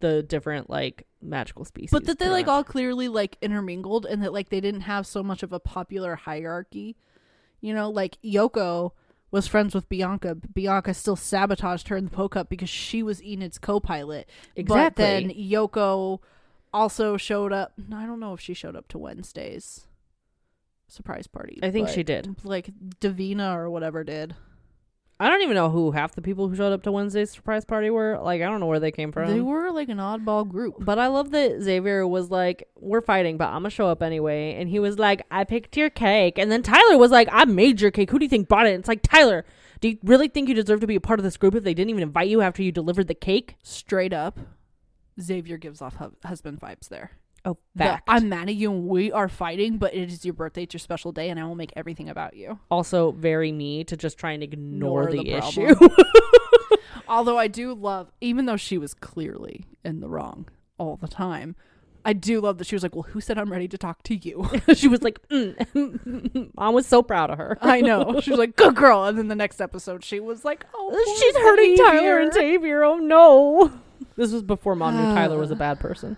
the 0.00 0.22
different 0.22 0.68
like 0.68 1.06
magical 1.22 1.64
species. 1.64 1.90
But 1.90 2.04
that 2.06 2.18
they 2.18 2.28
like 2.28 2.48
all 2.48 2.64
clearly 2.64 3.08
like 3.08 3.38
intermingled 3.40 4.06
and 4.06 4.22
that 4.22 4.32
like 4.32 4.48
they 4.50 4.60
didn't 4.60 4.82
have 4.82 5.06
so 5.06 5.22
much 5.22 5.42
of 5.42 5.52
a 5.52 5.60
popular 5.60 6.16
hierarchy. 6.16 6.96
You 7.60 7.74
know, 7.74 7.90
like 7.90 8.18
Yoko 8.22 8.92
was 9.30 9.46
friends 9.48 9.74
with 9.74 9.88
Bianca. 9.88 10.34
but 10.34 10.54
Bianca 10.54 10.94
still 10.94 11.16
sabotaged 11.16 11.88
her 11.88 11.96
in 11.96 12.04
the 12.04 12.10
Poe 12.10 12.28
Cup 12.28 12.48
because 12.48 12.68
she 12.68 13.02
was 13.02 13.20
Enid's 13.22 13.58
co 13.58 13.80
pilot. 13.80 14.28
Exactly. 14.54 14.84
But 14.84 14.96
then. 14.96 15.30
Yoko 15.30 16.20
also 16.72 17.16
showed 17.16 17.52
up. 17.52 17.72
I 17.92 18.06
don't 18.06 18.20
know 18.20 18.34
if 18.34 18.40
she 18.40 18.54
showed 18.54 18.76
up 18.76 18.88
to 18.88 18.98
Wednesday's 18.98 19.86
surprise 20.88 21.26
party. 21.26 21.58
I 21.62 21.70
think 21.70 21.88
she 21.88 22.02
did. 22.02 22.36
Like 22.44 22.70
Davina 23.00 23.56
or 23.56 23.70
whatever 23.70 24.04
did. 24.04 24.34
I 25.18 25.30
don't 25.30 25.40
even 25.40 25.54
know 25.54 25.70
who 25.70 25.92
half 25.92 26.14
the 26.14 26.20
people 26.20 26.46
who 26.48 26.54
showed 26.54 26.74
up 26.74 26.82
to 26.82 26.92
Wednesday's 26.92 27.30
surprise 27.30 27.64
party 27.64 27.88
were. 27.88 28.18
Like 28.22 28.42
I 28.42 28.44
don't 28.46 28.60
know 28.60 28.66
where 28.66 28.80
they 28.80 28.90
came 28.90 29.12
from. 29.12 29.30
They 29.30 29.40
were 29.40 29.70
like 29.70 29.88
an 29.88 29.96
oddball 29.96 30.46
group. 30.46 30.76
But 30.80 30.98
I 30.98 31.06
love 31.06 31.30
that 31.30 31.62
Xavier 31.62 32.06
was 32.06 32.30
like, 32.30 32.68
"We're 32.78 33.00
fighting, 33.00 33.38
but 33.38 33.48
I'm 33.48 33.60
gonna 33.62 33.70
show 33.70 33.88
up 33.88 34.02
anyway." 34.02 34.54
And 34.58 34.68
he 34.68 34.78
was 34.78 34.98
like, 34.98 35.22
"I 35.30 35.44
picked 35.44 35.76
your 35.76 35.88
cake." 35.88 36.38
And 36.38 36.52
then 36.52 36.62
Tyler 36.62 36.98
was 36.98 37.10
like, 37.10 37.28
"I 37.32 37.46
made 37.46 37.80
your 37.80 37.90
cake. 37.90 38.10
Who 38.10 38.18
do 38.18 38.26
you 38.26 38.28
think 38.28 38.46
bought 38.48 38.66
it?" 38.66 38.78
It's 38.78 38.88
like 38.88 39.00
Tyler, 39.02 39.46
do 39.80 39.88
you 39.88 39.98
really 40.04 40.28
think 40.28 40.48
you 40.50 40.54
deserve 40.54 40.80
to 40.80 40.86
be 40.86 40.96
a 40.96 41.00
part 41.00 41.18
of 41.18 41.24
this 41.24 41.38
group 41.38 41.54
if 41.54 41.64
they 41.64 41.72
didn't 41.74 41.90
even 41.90 42.02
invite 42.02 42.28
you 42.28 42.42
after 42.42 42.62
you 42.62 42.70
delivered 42.70 43.08
the 43.08 43.14
cake? 43.14 43.56
Straight 43.62 44.12
up, 44.12 44.38
Xavier 45.18 45.56
gives 45.56 45.80
off 45.80 45.96
hu- 45.96 46.12
husband 46.24 46.60
vibes 46.60 46.88
there. 46.90 47.12
Oh, 47.46 47.56
The, 47.76 47.84
fact. 47.84 48.04
I'm 48.08 48.28
mad 48.28 48.48
at 48.48 48.56
you 48.56 48.72
and 48.72 48.88
we 48.88 49.12
are 49.12 49.28
fighting, 49.28 49.78
but 49.78 49.94
it 49.94 50.10
is 50.10 50.24
your 50.24 50.34
birthday, 50.34 50.64
it's 50.64 50.74
your 50.74 50.80
special 50.80 51.12
day, 51.12 51.30
and 51.30 51.38
I 51.38 51.44
will 51.44 51.54
make 51.54 51.72
everything 51.76 52.08
about 52.08 52.34
you. 52.36 52.58
also 52.70 53.12
very 53.12 53.52
me 53.52 53.84
to 53.84 53.96
just 53.96 54.18
try 54.18 54.32
and 54.32 54.42
ignore, 54.42 55.08
Ignore 55.08 55.24
the, 55.24 55.30
the 55.30 55.38
issue. 55.38 55.74
Although 57.08 57.38
I 57.38 57.46
do 57.46 57.72
love, 57.72 58.10
even 58.20 58.46
though 58.46 58.56
she 58.56 58.78
was 58.78 58.92
clearly 58.94 59.64
in 59.84 60.00
the 60.00 60.08
wrong 60.08 60.48
all 60.76 60.96
the 60.96 61.06
time, 61.06 61.54
I 62.04 62.12
do 62.12 62.40
love 62.40 62.58
that 62.58 62.66
she 62.66 62.74
was 62.74 62.82
like, 62.82 62.94
Well, 62.96 63.02
who 63.04 63.20
said 63.20 63.38
I'm 63.38 63.50
ready 63.50 63.68
to 63.68 63.78
talk 63.78 64.02
to 64.04 64.16
you? 64.16 64.48
she 64.74 64.88
was 64.88 65.02
like, 65.02 65.20
mm. 65.28 66.50
I 66.58 66.68
was 66.70 66.86
so 66.86 67.02
proud 67.02 67.30
of 67.30 67.38
her. 67.38 67.58
I 67.60 67.80
know. 67.80 68.20
She 68.20 68.30
was 68.30 68.38
like, 68.38 68.56
Good 68.56 68.74
girl. 68.74 69.04
And 69.04 69.16
then 69.18 69.28
the 69.28 69.34
next 69.36 69.60
episode, 69.60 70.04
she 70.04 70.18
was 70.20 70.44
like, 70.44 70.66
Oh, 70.74 71.16
She's 71.18 71.32
poor 71.34 71.42
hurting 71.42 71.76
Tyler 71.76 72.20
and 72.20 72.32
Xavier. 72.32 72.82
Oh 72.84 72.98
no. 72.98 73.72
This 74.14 74.32
was 74.32 74.42
before 74.42 74.74
mom 74.74 74.96
knew 74.96 75.14
Tyler 75.14 75.38
was 75.38 75.50
a 75.50 75.56
bad 75.56 75.78
person. 75.78 76.16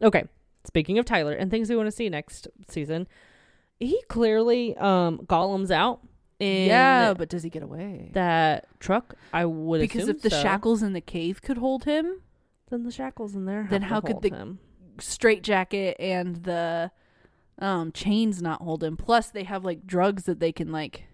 Okay. 0.00 0.24
Speaking 0.64 0.98
of 0.98 1.04
Tyler 1.04 1.32
and 1.32 1.50
things 1.50 1.68
we 1.68 1.76
want 1.76 1.86
to 1.88 1.92
see 1.92 2.08
next 2.08 2.46
season, 2.68 3.06
he 3.80 4.00
clearly 4.08 4.76
um 4.76 5.18
Gollum's 5.26 5.70
out 5.70 6.00
in 6.38 6.66
Yeah, 6.68 7.14
but 7.14 7.28
does 7.28 7.42
he 7.42 7.50
get 7.50 7.62
away? 7.62 8.10
that 8.14 8.66
truck. 8.80 9.14
I 9.32 9.44
would 9.44 9.80
because 9.80 10.08
if 10.08 10.22
the 10.22 10.30
so. 10.30 10.40
shackles 10.42 10.82
in 10.82 10.92
the 10.92 11.00
cave 11.00 11.42
could 11.42 11.58
hold 11.58 11.84
him, 11.84 12.22
then 12.70 12.84
the 12.84 12.90
shackles 12.90 13.34
in 13.34 13.44
there. 13.44 13.66
Then 13.68 13.82
how 13.82 14.00
could 14.00 14.22
the- 14.22 14.28
him. 14.30 14.58
straight 14.98 15.42
jacket 15.42 15.96
and 15.98 16.36
the 16.44 16.90
um 17.58 17.92
chains 17.92 18.40
not 18.40 18.62
hold 18.62 18.82
him. 18.84 18.96
Plus 18.96 19.30
they 19.30 19.44
have 19.44 19.64
like 19.64 19.86
drugs 19.86 20.24
that 20.24 20.38
they 20.40 20.52
can 20.52 20.70
like 20.72 21.04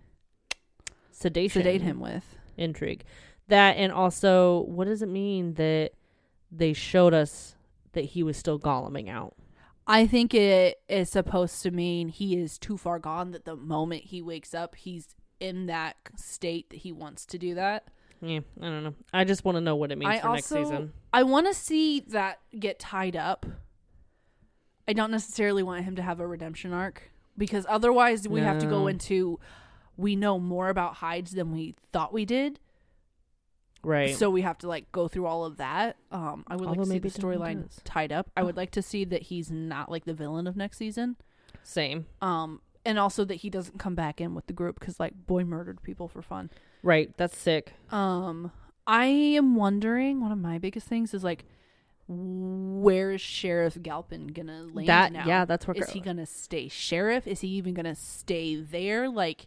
sedation 1.10 1.62
sedate 1.62 1.82
him 1.82 2.00
with. 2.00 2.36
intrigue 2.56 3.04
that 3.48 3.76
and 3.76 3.90
also 3.92 4.60
what 4.66 4.84
does 4.86 5.00
it 5.02 5.08
mean 5.08 5.54
that 5.54 5.90
they 6.52 6.72
showed 6.72 7.12
us 7.14 7.56
that 7.92 8.04
he 8.06 8.22
was 8.22 8.36
still 8.36 8.58
golluming 8.58 9.08
out 9.08 9.34
I 9.90 10.06
think 10.06 10.34
it 10.34 10.76
is 10.88 11.08
supposed 11.08 11.62
to 11.62 11.70
mean 11.70 12.08
he 12.08 12.36
is 12.36 12.58
too 12.58 12.76
far 12.76 12.98
gone 12.98 13.30
that 13.30 13.46
the 13.46 13.56
moment 13.56 14.04
he 14.04 14.20
wakes 14.20 14.52
up, 14.52 14.74
he's 14.74 15.16
in 15.40 15.64
that 15.66 15.96
state 16.14 16.68
that 16.68 16.80
he 16.80 16.92
wants 16.92 17.24
to 17.24 17.38
do 17.38 17.54
that. 17.54 17.88
yeah 18.20 18.40
i 18.60 18.64
don't 18.64 18.82
know 18.84 18.94
i 19.14 19.24
just 19.24 19.44
want 19.44 19.56
to 19.56 19.60
know 19.60 19.76
what 19.76 19.90
it 19.92 19.96
means 19.96 20.10
I 20.10 20.18
for 20.18 20.28
next 20.34 20.52
also- 20.52 20.64
season 20.64 20.92
I 21.12 21.22
want 21.22 21.46
to 21.46 21.54
see 21.54 22.00
that 22.08 22.38
get 22.58 22.78
tied 22.78 23.16
up. 23.16 23.46
I 24.86 24.92
don't 24.92 25.10
necessarily 25.10 25.62
want 25.62 25.84
him 25.84 25.96
to 25.96 26.02
have 26.02 26.20
a 26.20 26.26
redemption 26.26 26.72
arc 26.74 27.10
because 27.36 27.64
otherwise 27.68 28.28
we 28.28 28.40
have 28.40 28.58
to 28.58 28.66
go 28.66 28.88
into 28.88 29.40
we 29.96 30.16
know 30.16 30.38
more 30.38 30.68
about 30.68 30.94
Hydes 30.96 31.32
than 31.32 31.52
we 31.52 31.74
thought 31.92 32.12
we 32.12 32.24
did. 32.26 32.60
Right 33.88 34.14
So 34.14 34.28
we 34.30 34.42
have 34.42 34.58
to 34.58 34.68
like 34.68 34.90
go 34.92 35.08
through 35.08 35.26
all 35.26 35.44
of 35.44 35.56
that. 35.56 35.96
Um, 36.12 36.44
I 36.46 36.54
would 36.56 36.66
like 36.66 36.78
Although 36.78 36.84
to 36.84 36.90
see 36.90 36.98
the 36.98 37.08
storyline 37.08 37.62
does. 37.68 37.80
tied 37.84 38.12
up. 38.12 38.30
I 38.36 38.42
would 38.42 38.56
like 38.56 38.70
to 38.72 38.82
see 38.82 39.04
that 39.06 39.22
he's 39.22 39.50
not 39.50 39.90
like 39.90 40.04
the 40.04 40.14
villain 40.14 40.46
of 40.46 40.56
next 40.56 40.76
season. 40.78 41.16
same 41.62 42.06
Um, 42.20 42.60
and 42.84 42.98
also 42.98 43.24
that 43.24 43.36
he 43.36 43.50
doesn't 43.50 43.78
come 43.78 43.94
back 43.94 44.20
in 44.20 44.34
with 44.34 44.46
the 44.46 44.52
group 44.52 44.78
because 44.78 45.00
like 45.00 45.14
boy 45.26 45.44
murdered 45.44 45.82
people 45.82 46.06
for 46.08 46.22
fun. 46.22 46.50
right 46.82 47.16
that's 47.16 47.36
sick 47.36 47.72
Um, 47.90 48.52
I 48.86 49.06
am 49.06 49.54
wondering. 49.56 50.20
One 50.20 50.32
of 50.32 50.38
my 50.38 50.58
biggest 50.58 50.86
things 50.86 51.12
is 51.12 51.22
like, 51.24 51.44
where 52.06 53.12
is 53.12 53.20
Sheriff 53.20 53.76
Galpin 53.82 54.28
gonna 54.28 54.66
land 54.72 54.88
that 54.88 55.12
now? 55.12 55.26
yeah 55.26 55.44
that's 55.44 55.66
where 55.66 55.76
is 55.76 55.90
he 55.90 56.00
gonna 56.00 56.24
stay 56.26 56.68
sheriff? 56.68 57.26
Is 57.26 57.40
he 57.40 57.48
even 57.48 57.74
gonna 57.74 57.94
stay 57.94 58.56
there? 58.56 59.08
Like, 59.08 59.46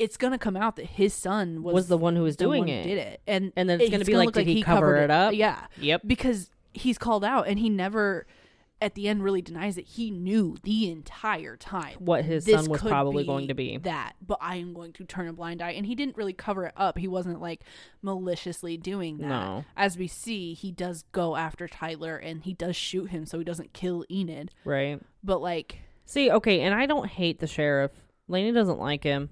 it's 0.00 0.16
gonna 0.16 0.38
come 0.38 0.56
out 0.56 0.76
that 0.76 0.86
his 0.86 1.12
son 1.14 1.62
was, 1.62 1.74
was 1.74 1.88
the 1.88 1.98
one 1.98 2.16
who 2.16 2.22
was 2.22 2.34
doing 2.34 2.68
it 2.68 2.84
Did 2.84 2.98
it? 2.98 3.20
And 3.26 3.52
and 3.54 3.68
then 3.68 3.80
it's 3.80 3.90
gonna 3.90 4.04
be 4.04 4.16
like 4.16 4.26
look 4.26 4.34
did 4.34 4.46
he, 4.46 4.54
he 4.54 4.62
cover 4.62 4.80
covered 4.80 4.96
it 5.04 5.10
up 5.10 5.34
Yeah, 5.34 5.66
yep 5.78 6.00
because 6.04 6.50
he's 6.72 6.98
called 6.98 7.24
out 7.24 7.46
and 7.46 7.58
he 7.58 7.68
never, 7.68 8.26
at 8.80 8.94
the 8.94 9.08
end, 9.08 9.22
really 9.22 9.42
denies 9.42 9.76
it. 9.76 9.84
He 9.86 10.10
knew 10.10 10.56
the 10.62 10.90
entire 10.90 11.56
time 11.56 11.96
what 11.98 12.24
his 12.24 12.46
son 12.46 12.64
was 12.70 12.80
probably 12.80 13.24
going 13.24 13.48
to 13.48 13.54
be 13.54 13.76
that, 13.78 14.14
but 14.26 14.38
I 14.40 14.56
am 14.56 14.72
going 14.72 14.94
to 14.94 15.04
turn 15.04 15.28
a 15.28 15.34
blind 15.34 15.60
eye. 15.60 15.72
And 15.72 15.84
he 15.84 15.94
didn't 15.94 16.16
really 16.16 16.32
cover 16.32 16.64
it 16.64 16.72
up. 16.76 16.96
He 16.96 17.06
wasn't 17.08 17.42
like 17.42 17.60
maliciously 18.00 18.78
doing 18.78 19.18
that. 19.18 19.28
no 19.28 19.64
As 19.76 19.98
we 19.98 20.06
see, 20.06 20.54
he 20.54 20.72
does 20.72 21.04
go 21.12 21.36
after 21.36 21.68
Tyler 21.68 22.16
and 22.16 22.42
he 22.42 22.54
does 22.54 22.74
shoot 22.74 23.10
him 23.10 23.26
so 23.26 23.38
he 23.38 23.44
doesn't 23.44 23.74
kill 23.74 24.04
Enid. 24.10 24.50
right 24.64 25.00
But 25.22 25.42
like, 25.42 25.80
see 26.06 26.30
okay 26.30 26.62
and 26.62 26.74
i 26.74 26.86
don't 26.86 27.06
hate 27.06 27.38
the 27.38 27.46
sheriff 27.46 27.92
Lainey 28.26 28.50
doesn't 28.50 28.80
like 28.80 29.04
him 29.04 29.28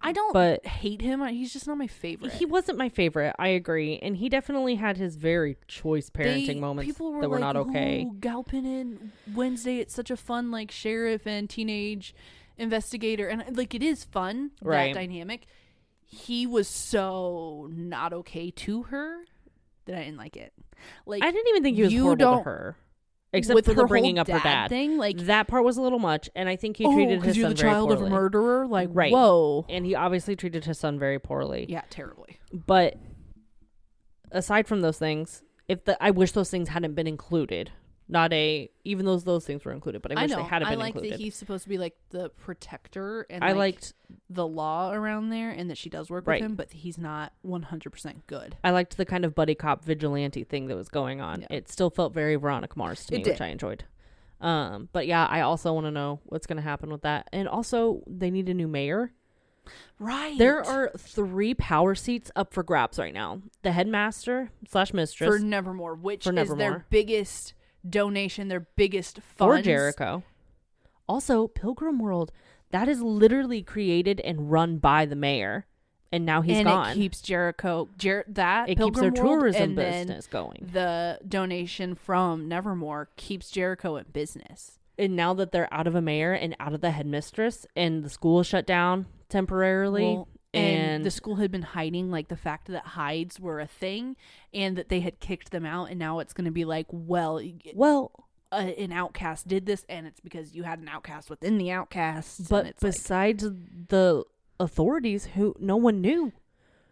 I 0.00 0.12
don't 0.12 0.32
But- 0.32 0.64
hate 0.66 1.00
him. 1.00 1.24
He's 1.26 1.52
just 1.52 1.66
not 1.66 1.76
my 1.78 1.86
favorite. 1.86 2.32
He 2.34 2.44
wasn't 2.44 2.78
my 2.78 2.88
favorite. 2.88 3.34
I 3.38 3.48
agree, 3.48 3.98
and 4.00 4.16
he 4.16 4.28
definitely 4.28 4.76
had 4.76 4.96
his 4.96 5.16
very 5.16 5.56
choice 5.68 6.10
parenting 6.10 6.46
They- 6.46 6.54
moments 6.60 6.86
people 6.92 7.12
were 7.12 7.20
that 7.22 7.28
were 7.28 7.36
like, 7.38 7.54
not 7.54 7.56
okay. 7.56 8.04
"Ooh, 8.04 8.14
Galpin 8.20 8.64
and 8.66 9.12
Wednesday, 9.34 9.78
it's 9.78 9.94
such 9.94 10.10
a 10.10 10.16
fun 10.16 10.50
like 10.50 10.70
sheriff 10.70 11.26
and 11.26 11.48
teenage 11.50 12.14
investigator, 12.58 13.28
and 13.28 13.56
like 13.56 13.74
it 13.74 13.82
is 13.82 14.04
fun 14.04 14.50
Right. 14.62 14.94
that 14.94 15.00
dynamic. 15.00 15.46
He 16.04 16.46
was 16.46 16.68
so 16.68 17.68
not 17.70 18.12
okay 18.12 18.50
to 18.50 18.84
her 18.84 19.24
that 19.86 19.96
I 19.98 20.04
didn't 20.04 20.18
like 20.18 20.36
it. 20.36 20.52
Like 21.04 21.22
I 21.22 21.30
didn't 21.30 21.48
even 21.48 21.62
think 21.62 21.76
he 21.76 21.82
was 21.82 21.92
you 21.92 22.02
horrible 22.04 22.18
don't- 22.24 22.38
to 22.38 22.44
her, 22.44 22.76
except 23.38 23.54
with 23.54 23.64
for 23.66 23.74
her 23.74 23.82
the 23.82 23.86
bringing 23.86 24.18
up 24.18 24.28
her 24.28 24.38
dad. 24.38 24.68
thing, 24.68 24.96
like 24.98 25.18
that 25.18 25.48
part 25.48 25.64
was 25.64 25.76
a 25.76 25.82
little 25.82 25.98
much, 25.98 26.28
and 26.34 26.48
I 26.48 26.56
think 26.56 26.76
he 26.76 26.84
oh, 26.86 26.94
treated 26.94 27.14
his 27.16 27.20
because 27.22 27.36
you're 27.36 27.44
son 27.44 27.50
the 27.54 27.62
very 27.62 27.72
child 27.72 27.88
poorly. 27.88 28.02
of 28.02 28.06
a 28.06 28.10
murderer. 28.14 28.66
Like 28.66 28.88
Right. 28.92 29.12
whoa, 29.12 29.64
and 29.68 29.84
he 29.84 29.94
obviously 29.94 30.36
treated 30.36 30.64
his 30.64 30.78
son 30.78 30.98
very 30.98 31.18
poorly. 31.18 31.66
yeah, 31.68 31.82
terribly. 31.90 32.38
But 32.52 32.96
aside 34.32 34.66
from 34.66 34.80
those 34.80 34.98
things, 34.98 35.42
if 35.68 35.84
the 35.84 36.02
I 36.02 36.10
wish 36.10 36.32
those 36.32 36.50
things 36.50 36.68
hadn't 36.70 36.94
been 36.94 37.06
included. 37.06 37.72
Not 38.08 38.32
a 38.32 38.70
even 38.84 39.04
those 39.04 39.24
those 39.24 39.44
things 39.44 39.64
were 39.64 39.72
included, 39.72 40.00
but 40.00 40.12
I 40.12 40.20
I, 40.20 40.22
wish 40.22 40.30
know. 40.30 40.36
they 40.36 40.42
hadn't 40.44 40.68
I 40.68 40.70
been 40.72 40.78
like 40.78 40.94
included. 40.94 41.12
that 41.14 41.20
he's 41.20 41.34
supposed 41.34 41.64
to 41.64 41.68
be 41.68 41.76
like 41.76 41.96
the 42.10 42.28
protector, 42.30 43.26
and 43.28 43.42
I 43.42 43.48
like, 43.48 43.56
liked 43.58 43.94
the 44.30 44.46
law 44.46 44.92
around 44.92 45.30
there, 45.30 45.50
and 45.50 45.68
that 45.70 45.76
she 45.78 45.90
does 45.90 46.08
work 46.08 46.24
Right. 46.26 46.40
with 46.40 46.50
him, 46.50 46.54
but 46.56 46.70
he's 46.72 46.98
not 46.98 47.32
100 47.42 47.90
percent 47.90 48.26
good. 48.28 48.56
I 48.62 48.70
liked 48.70 48.96
the 48.96 49.04
kind 49.04 49.24
of 49.24 49.34
buddy 49.34 49.56
cop 49.56 49.84
vigilante 49.84 50.44
thing 50.44 50.68
that 50.68 50.76
was 50.76 50.88
going 50.88 51.20
on. 51.20 51.40
Yeah. 51.42 51.46
It 51.56 51.68
still 51.68 51.90
felt 51.90 52.14
very 52.14 52.36
Veronica 52.36 52.78
Mars 52.78 53.04
to 53.06 53.14
It 53.14 53.18
me, 53.18 53.22
did. 53.24 53.30
which 53.32 53.40
I 53.40 53.48
enjoyed. 53.48 53.84
Um, 54.40 54.88
but 54.92 55.06
yeah, 55.08 55.26
I 55.26 55.40
also 55.40 55.72
want 55.72 55.86
to 55.86 55.90
know 55.90 56.20
what's 56.26 56.46
going 56.46 56.58
to 56.58 56.62
happen 56.62 56.90
with 56.90 57.02
that. 57.02 57.26
And 57.32 57.48
also, 57.48 58.02
they 58.06 58.30
need 58.30 58.48
a 58.48 58.54
new 58.54 58.68
mayor. 58.68 59.10
Right. 59.98 60.38
There 60.38 60.62
are 60.64 60.92
three 60.96 61.54
power 61.54 61.94
seats 61.96 62.30
up 62.36 62.52
for 62.54 62.62
grabs 62.62 62.98
right 63.00 63.12
now: 63.14 63.40
the 63.62 63.72
headmaster 63.72 64.50
slash 64.68 64.92
mistress 64.92 65.28
for 65.28 65.38
Nevermore, 65.40 65.96
which 65.96 66.22
For 66.24 66.30
is 66.30 66.34
Nevermore. 66.36 66.56
their 66.58 66.86
biggest 66.90 67.54
donation, 67.90 68.48
their 68.48 68.66
biggest 68.76 69.18
for 69.20 69.54
funds. 69.54 69.64
Jericho. 69.64 70.22
Also, 71.08 71.46
Pilgrim 71.46 71.98
World 71.98 72.32
that 72.70 72.88
is 72.88 73.00
literally 73.00 73.62
created 73.62 74.20
and 74.20 74.50
run 74.50 74.78
by 74.78 75.06
the 75.06 75.16
mayor, 75.16 75.66
and 76.12 76.26
now 76.26 76.42
he's 76.42 76.58
and 76.58 76.66
gone. 76.66 76.90
it 76.90 76.94
keeps 76.94 77.20
Jericho 77.20 77.88
Jer- 77.96 78.24
that 78.28 78.68
It 78.68 78.78
keeps 78.78 78.98
their 78.98 79.10
World, 79.12 79.16
tourism 79.16 79.74
business 79.74 80.26
going. 80.26 80.68
The 80.72 81.18
donation 81.26 81.94
from 81.94 82.48
Nevermore 82.48 83.08
keeps 83.16 83.50
Jericho 83.50 83.96
in 83.96 84.06
business. 84.12 84.78
And 84.98 85.14
now 85.14 85.34
that 85.34 85.52
they're 85.52 85.72
out 85.72 85.86
of 85.86 85.94
a 85.94 86.00
mayor 86.00 86.32
and 86.32 86.56
out 86.58 86.72
of 86.72 86.80
the 86.80 86.90
headmistress, 86.90 87.66
and 87.76 88.02
the 88.02 88.08
school 88.10 88.40
is 88.40 88.46
shut 88.46 88.66
down 88.66 89.06
temporarily, 89.28 90.04
Well, 90.04 90.28
and, 90.56 90.92
and 90.92 91.04
the 91.04 91.10
school 91.10 91.36
had 91.36 91.50
been 91.50 91.62
hiding 91.62 92.10
like 92.10 92.28
the 92.28 92.36
fact 92.36 92.68
that 92.68 92.84
Hydes 92.84 93.38
were 93.40 93.60
a 93.60 93.66
thing 93.66 94.16
and 94.54 94.76
that 94.76 94.88
they 94.88 95.00
had 95.00 95.20
kicked 95.20 95.50
them 95.50 95.64
out 95.66 95.90
and 95.90 95.98
now 95.98 96.18
it's 96.18 96.32
going 96.32 96.44
to 96.46 96.50
be 96.50 96.64
like 96.64 96.86
well 96.90 97.40
well, 97.74 98.12
uh, 98.52 98.56
an 98.78 98.92
outcast 98.92 99.46
did 99.48 99.66
this 99.66 99.84
and 99.88 100.06
it's 100.06 100.20
because 100.20 100.54
you 100.54 100.62
had 100.62 100.78
an 100.78 100.88
outcast 100.88 101.28
within 101.30 101.58
the 101.58 101.70
outcasts 101.70 102.38
and 102.38 102.48
but 102.48 102.66
it's 102.66 102.82
like, 102.82 102.92
besides 102.92 103.44
the 103.88 104.24
authorities, 104.58 105.26
who 105.34 105.54
no 105.58 105.76
one 105.76 106.00
knew. 106.00 106.32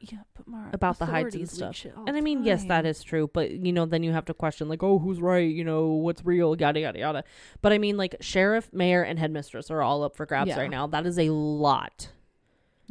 yeah, 0.00 0.18
but 0.36 0.46
Mara, 0.46 0.68
about 0.74 0.98
the 0.98 1.06
Hydes 1.06 1.34
and 1.34 1.48
stuff. 1.48 1.86
And 2.06 2.14
I 2.16 2.20
mean, 2.20 2.44
yes, 2.44 2.64
that 2.66 2.84
is 2.84 3.02
true, 3.02 3.30
but 3.32 3.50
you 3.52 3.72
know, 3.72 3.86
then 3.86 4.02
you 4.02 4.12
have 4.12 4.26
to 4.26 4.34
question 4.34 4.68
like, 4.68 4.82
oh, 4.82 4.98
who's 4.98 5.20
right? 5.20 5.48
You 5.50 5.64
know, 5.64 5.86
what's 5.86 6.22
real? 6.24 6.54
Yada 6.58 6.80
yada 6.80 6.98
yada. 6.98 7.24
But 7.62 7.72
I 7.72 7.78
mean, 7.78 7.96
like, 7.96 8.16
sheriff, 8.20 8.70
mayor, 8.72 9.02
and 9.02 9.18
headmistress 9.18 9.70
are 9.70 9.80
all 9.80 10.02
up 10.04 10.14
for 10.16 10.26
grabs 10.26 10.48
Yeah. 10.50 10.58
right 10.60 10.70
now. 10.70 10.86
That 10.86 11.06
is 11.06 11.18
a 11.18 11.30
lot. 11.30 12.08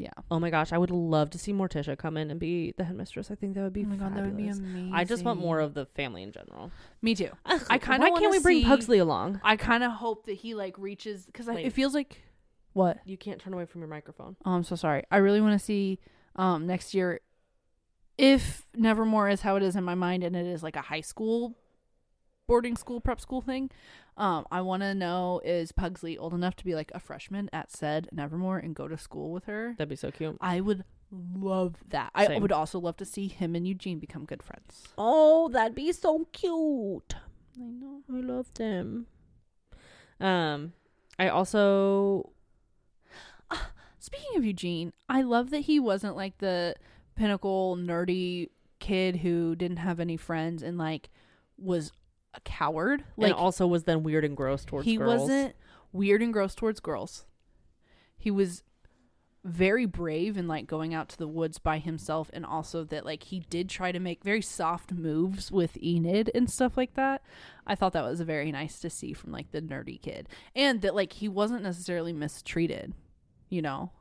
Yeah 0.04 0.12
Oh 0.30 0.40
my 0.40 0.50
gosh, 0.50 0.72
I 0.74 0.78
would 0.78 0.92
love 0.92 1.30
to 1.32 1.38
see 1.40 1.54
Morticia 1.54 1.98
come 1.98 2.18
in 2.18 2.30
and 2.32 2.40
be 2.40 2.74
the 2.78 2.84
headmistress. 2.84 3.32
I 3.32 3.36
think 3.36 3.56
that 3.56 3.62
would 3.64 3.74
be 3.74 3.84
oh 3.84 3.88
my 3.88 3.96
god 3.96 4.16
that 4.16 4.24
would 4.24 4.38
be 4.38 4.44
fabulous. 4.50 4.60
amazing 4.60 4.92
I 4.94 5.04
just 5.06 5.24
want 5.24 5.40
more 5.40 5.60
of 5.60 5.74
the 5.74 5.86
family 5.88 6.22
in 6.24 6.32
general. 6.32 6.72
me 7.02 7.16
too 7.16 7.30
I 7.46 7.60
I 7.70 7.78
kinda 7.78 8.00
Why 8.10 8.20
can't 8.20 8.32
we 8.32 8.40
bring 8.40 8.60
see- 8.62 8.66
Pugsley 8.66 9.00
along? 9.00 9.40
i 9.44 9.56
kind 9.56 9.84
of 9.84 9.92
hope 9.94 10.26
that 10.26 10.34
he 10.44 10.54
like 10.56 10.78
reaches 10.78 11.26
because 11.26 11.48
it 11.48 11.72
feels 11.74 11.94
like 11.94 12.22
what 12.74 12.98
You 13.06 13.18
can't 13.18 13.40
turn 13.40 13.54
away 13.54 13.66
from 13.66 13.82
your 13.82 13.88
microphone. 13.90 14.36
Oh, 14.46 14.52
I'm 14.52 14.64
so 14.64 14.76
sorry. 14.76 15.04
I 15.12 15.18
really 15.18 15.42
want 15.42 15.54
to 15.60 15.64
see 15.64 16.00
um 16.36 16.66
next 16.68 16.94
year 16.94 17.20
if 18.18 18.66
Nevermore 18.76 19.30
is 19.30 19.42
how 19.42 19.56
it 19.56 19.64
is 19.64 19.76
in 19.76 19.84
my 19.84 19.96
mind 19.96 20.24
and 20.24 20.36
it 20.36 20.46
is 20.46 20.64
like 20.64 20.76
a 20.76 20.82
high 20.82 21.02
school 21.02 21.56
boarding 22.48 22.76
school 22.76 23.00
prep 23.00 23.22
school 23.22 23.42
thing. 23.42 23.70
Um 24.18 24.46
I 24.52 24.62
want 24.62 24.84
to 24.84 24.94
know 24.94 25.42
is 25.44 25.72
Pugsley 25.72 26.18
old 26.18 26.34
enough 26.34 26.56
to 26.58 26.66
be 26.66 26.76
like 26.76 26.92
a 26.94 27.00
freshman 27.00 27.50
at 27.54 27.72
said 27.72 28.10
Nevermore 28.12 28.58
and 28.60 28.76
go 28.76 28.88
to 28.88 28.98
school 28.98 29.32
with 29.32 29.46
her? 29.46 29.76
That'd 29.78 29.90
be 29.90 29.96
so 29.96 30.12
cute. 30.12 30.38
I 30.42 30.62
would 30.62 30.84
love 31.12 31.76
that. 31.90 32.12
I 32.16 32.38
would 32.38 32.52
also 32.52 32.80
love 32.80 32.98
to 32.98 33.06
see 33.06 33.28
him 33.28 33.56
and 33.56 33.68
Eugene 33.68 34.00
become 34.00 34.26
good 34.26 34.42
friends. 34.44 34.88
Oh, 34.98 35.50
that'd 35.50 35.76
be 35.76 35.92
so 35.92 36.28
cute. 36.32 37.16
I 37.56 37.70
know. 37.70 38.02
I 38.10 38.20
love 38.20 38.54
them. 38.56 39.08
Um, 40.20 40.74
I 41.20 41.30
also 41.30 42.32
Speaking 44.04 44.36
of 44.36 44.44
Eugene, 44.44 44.92
I 45.08 45.22
love 45.22 45.50
that 45.52 45.62
he 45.62 45.80
wasn't 45.80 46.18
like 46.18 46.40
the 46.40 46.76
pinnacle 47.16 47.78
nerdy 47.78 48.50
kid 48.80 49.16
who 49.16 49.56
didn't 49.56 49.78
have 49.78 50.02
any 50.02 50.18
friends 50.18 50.62
and 50.62 50.78
like 50.78 51.10
was 51.58 51.94
a 52.34 52.40
coward. 52.42 53.04
like 53.18 53.32
Like 53.32 53.40
also 53.42 53.68
was 53.68 53.84
then 53.84 54.04
weird 54.04 54.26
and 54.26 54.36
gross 54.36 54.66
towards 54.66 54.86
girls. 54.86 54.92
he 54.92 54.98
girls. 54.98 55.22
wasn't 55.22 55.56
weird 55.92 56.22
and 56.22 56.34
gross 56.34 56.56
towards 56.56 56.80
girls. 56.80 57.26
He 58.18 58.32
was 58.32 58.64
very 59.46 59.86
brave 59.86 60.38
in 60.38 60.48
like 60.48 60.66
going 60.66 60.94
out 60.94 61.10
to 61.10 61.18
the 61.18 61.28
woods 61.28 61.58
by 61.58 61.78
himself 61.78 62.30
and 62.34 62.46
also 62.46 62.86
that 62.86 63.06
like 63.06 63.24
he 63.24 63.42
did 63.50 63.70
try 63.70 63.92
to 63.92 64.00
make 64.00 64.24
very 64.24 64.42
soft 64.42 64.94
moves 64.94 65.52
with 65.52 65.76
Enid 65.84 66.32
and 66.34 66.50
stuff 66.50 66.78
like 66.78 66.94
that. 66.94 67.22
I 67.68 67.76
thought 67.76 67.92
that 67.94 68.06
was 68.06 68.22
very 68.22 68.52
nice 68.54 68.80
to 68.80 68.90
see 68.90 69.12
from 69.12 69.32
like 69.34 69.52
the 69.52 69.62
nerdy 69.62 70.02
kid. 70.02 70.30
And 70.56 70.82
that 70.82 70.96
like 70.96 71.14
he 71.14 71.28
wasn't 71.28 71.64
necessarily 71.64 72.14
mistreated, 72.14 72.94
you 73.50 73.62
know. 73.62 73.92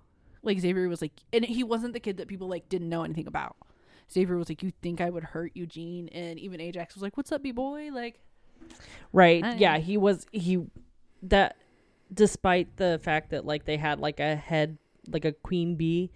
Like 0.44 0.60
Xavier 0.60 0.88
was 0.88 1.02
like 1.02 1.12
and 1.32 1.44
he 1.44 1.64
wasn't 1.64 1.92
the 1.92 2.00
kid 2.00 2.16
that 2.18 2.28
people 2.28 2.48
like 2.48 2.68
didn't 2.68 2.88
know 2.88 3.02
anything 3.02 3.26
about. 3.26 3.56
Xavier 4.12 4.36
was 4.36 4.48
like, 4.48 4.62
You 4.62 4.72
think 4.82 5.00
I 5.00 5.10
would 5.10 5.24
hurt 5.24 5.52
Eugene? 5.54 6.08
And 6.08 6.38
even 6.38 6.60
Ajax 6.60 6.94
was 6.94 7.02
like, 7.02 7.16
What's 7.16 7.32
up, 7.32 7.42
B 7.42 7.52
boy? 7.52 7.90
Like 7.92 8.20
right. 9.12 9.42
I- 9.44 9.54
yeah, 9.56 9.78
he 9.78 9.96
was 9.96 10.26
he 10.32 10.64
that 11.24 11.56
despite 12.12 12.76
the 12.76 13.00
fact 13.02 13.30
that 13.30 13.44
like 13.46 13.64
they 13.64 13.76
had 13.76 13.98
like 14.00 14.20
a 14.20 14.36
head 14.36 14.78
like 15.08 15.24
a 15.24 15.32
queen 15.32 15.76
bee 15.76 16.10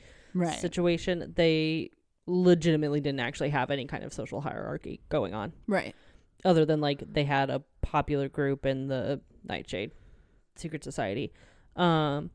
situation, 0.61 1.33
they 1.37 1.91
legitimately 2.27 3.01
didn't 3.01 3.21
actually 3.21 3.51
have 3.51 3.71
any 3.71 3.87
kind 3.87 4.05
of 4.05 4.13
social 4.13 4.41
hierarchy 4.41 5.01
going 5.09 5.33
on 5.33 5.53
Right. 5.69 5.95
other 6.45 6.65
than 6.65 6.81
like 6.81 7.03
they 7.13 7.25
had 7.25 7.51
a 7.51 7.63
popular 7.83 8.29
group 8.29 8.67
in 8.67 8.89
the 8.89 9.21
Nightshade 9.45 9.93
Secret 10.57 10.83
Society. 10.85 11.33
Um 11.77 12.31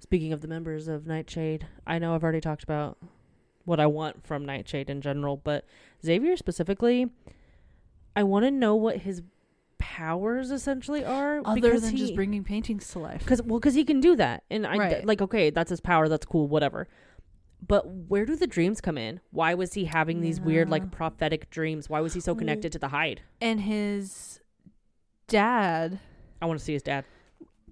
speaking 0.00 0.32
of 0.32 0.40
the 0.40 0.48
members 0.48 0.88
of 0.88 1.06
Nightshade, 1.06 1.66
I 1.86 1.98
know 1.98 2.14
I've 2.14 2.22
already 2.24 2.40
talked 2.40 2.64
about 2.64 2.98
what 3.64 3.80
I 3.80 3.86
want 3.86 4.26
from 4.26 4.44
Nightshade 4.44 4.90
in 4.90 5.00
general, 5.00 5.36
but 5.36 5.64
Xavier 6.04 6.36
specifically, 6.36 7.08
I 8.16 8.22
want 8.24 8.44
to 8.44 8.50
know 8.50 8.74
what 8.74 8.98
his 8.98 9.22
powers 9.78 10.50
essentially 10.50 11.04
are 11.04 11.40
Other 11.44 11.54
because 11.60 11.82
than 11.82 11.92
he, 11.92 11.98
just 11.98 12.14
bringing 12.14 12.44
paintings 12.44 12.88
to 12.92 12.98
life. 12.98 13.26
Cause 13.26 13.42
well, 13.42 13.58
cause 13.60 13.74
he 13.74 13.84
can 13.84 14.00
do 14.00 14.14
that, 14.16 14.44
and 14.50 14.66
I 14.66 14.76
Right. 14.76 15.06
like 15.06 15.20
okay, 15.22 15.50
that's 15.50 15.70
his 15.70 15.80
power. 15.80 16.08
That's 16.08 16.26
cool, 16.26 16.46
whatever. 16.48 16.88
But 17.66 17.86
where 17.88 18.26
do 18.26 18.34
the 18.34 18.46
dreams 18.48 18.80
come 18.80 18.98
in? 18.98 19.20
Why 19.30 19.54
was 19.54 19.74
he 19.74 19.84
having 19.84 20.20
these 20.20 20.40
weird, 20.40 20.68
like 20.68 20.90
prophetic 20.90 21.48
dreams? 21.50 21.88
Why 21.88 22.00
was 22.00 22.12
he 22.12 22.18
so 22.20 22.34
connected 22.34 22.72
to 22.72 22.78
the 22.80 22.88
Hyde? 22.88 23.22
And 23.40 23.60
his 23.60 24.40
dad, 25.28 26.00
I 26.40 26.46
want 26.46 26.58
to 26.58 26.64
see 26.64 26.72
his 26.72 26.82
dad. 26.82 27.04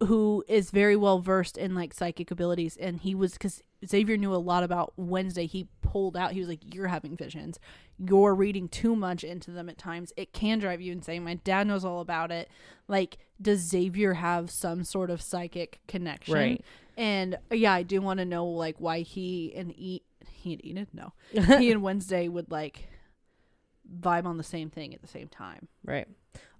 Who 0.06 0.44
is 0.48 0.70
very 0.70 0.96
well 0.96 1.18
versed 1.18 1.58
in 1.58 1.74
like 1.74 1.92
psychic 1.92 2.30
abilities, 2.30 2.76
and 2.76 3.00
he 3.00 3.14
was 3.14 3.32
because 3.32 3.62
Xavier 3.86 4.16
knew 4.16 4.34
a 4.34 4.36
lot 4.36 4.62
about 4.62 4.92
Wednesday. 4.96 5.46
He 5.46 5.68
pulled 5.82 6.16
out. 6.16 6.32
He 6.32 6.40
was 6.40 6.48
like, 6.48 6.74
"You're 6.74 6.88
having 6.88 7.16
visions. 7.16 7.58
You're 7.98 8.34
reading 8.34 8.68
too 8.68 8.96
much 8.96 9.24
into 9.24 9.50
them 9.50 9.68
at 9.68 9.78
times. 9.78 10.12
It 10.16 10.32
can 10.32 10.58
drive 10.58 10.80
you 10.80 10.92
insane." 10.92 11.24
My 11.24 11.34
dad 11.34 11.66
knows 11.66 11.84
all 11.84 12.00
about 12.00 12.30
it. 12.30 12.48
Like, 12.88 13.18
does 13.40 13.60
Xavier 13.60 14.14
have 14.14 14.50
some 14.50 14.84
sort 14.84 15.10
of 15.10 15.20
psychic 15.20 15.80
connection? 15.86 16.34
Right. 16.34 16.64
And 16.96 17.38
yeah, 17.50 17.72
I 17.72 17.82
do 17.82 18.00
want 18.00 18.18
to 18.18 18.24
know 18.24 18.46
like 18.46 18.76
why 18.78 19.00
he 19.00 19.52
and 19.54 19.72
e- 19.76 20.02
he 20.30 20.52
and 20.54 20.64
Enid 20.64 20.88
no 20.92 21.12
he 21.58 21.70
and 21.70 21.82
Wednesday 21.82 22.28
would 22.28 22.50
like 22.50 22.88
vibe 23.98 24.26
on 24.26 24.36
the 24.36 24.44
same 24.44 24.70
thing 24.70 24.94
at 24.94 25.02
the 25.02 25.08
same 25.08 25.28
time. 25.28 25.68
Right. 25.84 26.08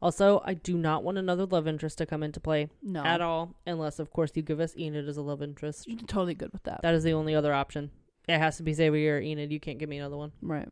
Also, 0.02 0.42
I 0.44 0.54
do 0.54 0.78
not 0.78 1.04
want 1.04 1.18
another 1.18 1.44
love 1.44 1.68
interest 1.68 1.98
to 1.98 2.06
come 2.06 2.22
into 2.22 2.40
play 2.40 2.68
No, 2.82 3.04
at 3.04 3.20
all, 3.20 3.54
unless, 3.66 3.98
of 3.98 4.10
course, 4.10 4.30
you 4.34 4.42
give 4.42 4.58
us 4.60 4.74
Enid 4.76 5.08
as 5.08 5.18
a 5.18 5.22
love 5.22 5.42
interest. 5.42 5.86
You're 5.86 5.98
totally 5.98 6.34
good 6.34 6.52
with 6.52 6.62
that. 6.62 6.80
That 6.82 6.94
is 6.94 7.02
the 7.04 7.12
only 7.12 7.34
other 7.34 7.52
option. 7.52 7.90
It 8.26 8.38
has 8.38 8.56
to 8.56 8.62
be 8.62 8.72
Xavier 8.72 9.16
or 9.16 9.20
Enid. 9.20 9.52
You 9.52 9.60
can't 9.60 9.78
give 9.78 9.88
me 9.88 9.98
another 9.98 10.16
one. 10.16 10.32
right. 10.40 10.68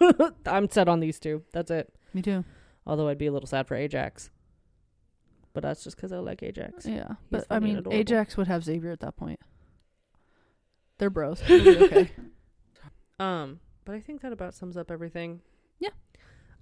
I'm 0.46 0.70
set 0.70 0.88
on 0.88 1.00
these 1.00 1.20
two. 1.20 1.42
That's 1.52 1.70
it. 1.70 1.92
Me 2.14 2.22
too. 2.22 2.42
Although 2.86 3.08
I'd 3.08 3.18
be 3.18 3.26
a 3.26 3.32
little 3.32 3.46
sad 3.46 3.66
for 3.68 3.74
Ajax. 3.74 4.30
But 5.52 5.62
that's 5.62 5.84
just 5.84 5.96
because 5.96 6.10
I 6.10 6.18
like 6.18 6.42
Ajax. 6.42 6.86
Yeah, 6.86 7.08
but 7.30 7.46
I 7.50 7.60
mean. 7.60 7.82
Ajax 7.90 8.36
would 8.36 8.48
have 8.48 8.64
Xavier 8.64 8.90
at 8.92 9.00
that 9.00 9.16
point. 9.16 9.40
They're 10.98 11.10
bros. 11.10 11.42
Okay. 11.50 12.10
Um, 13.20 13.60
but 13.84 13.94
I 13.94 14.00
think 14.00 14.22
that 14.22 14.32
about 14.32 14.54
sums 14.54 14.76
up 14.76 14.90
everything. 14.90 15.40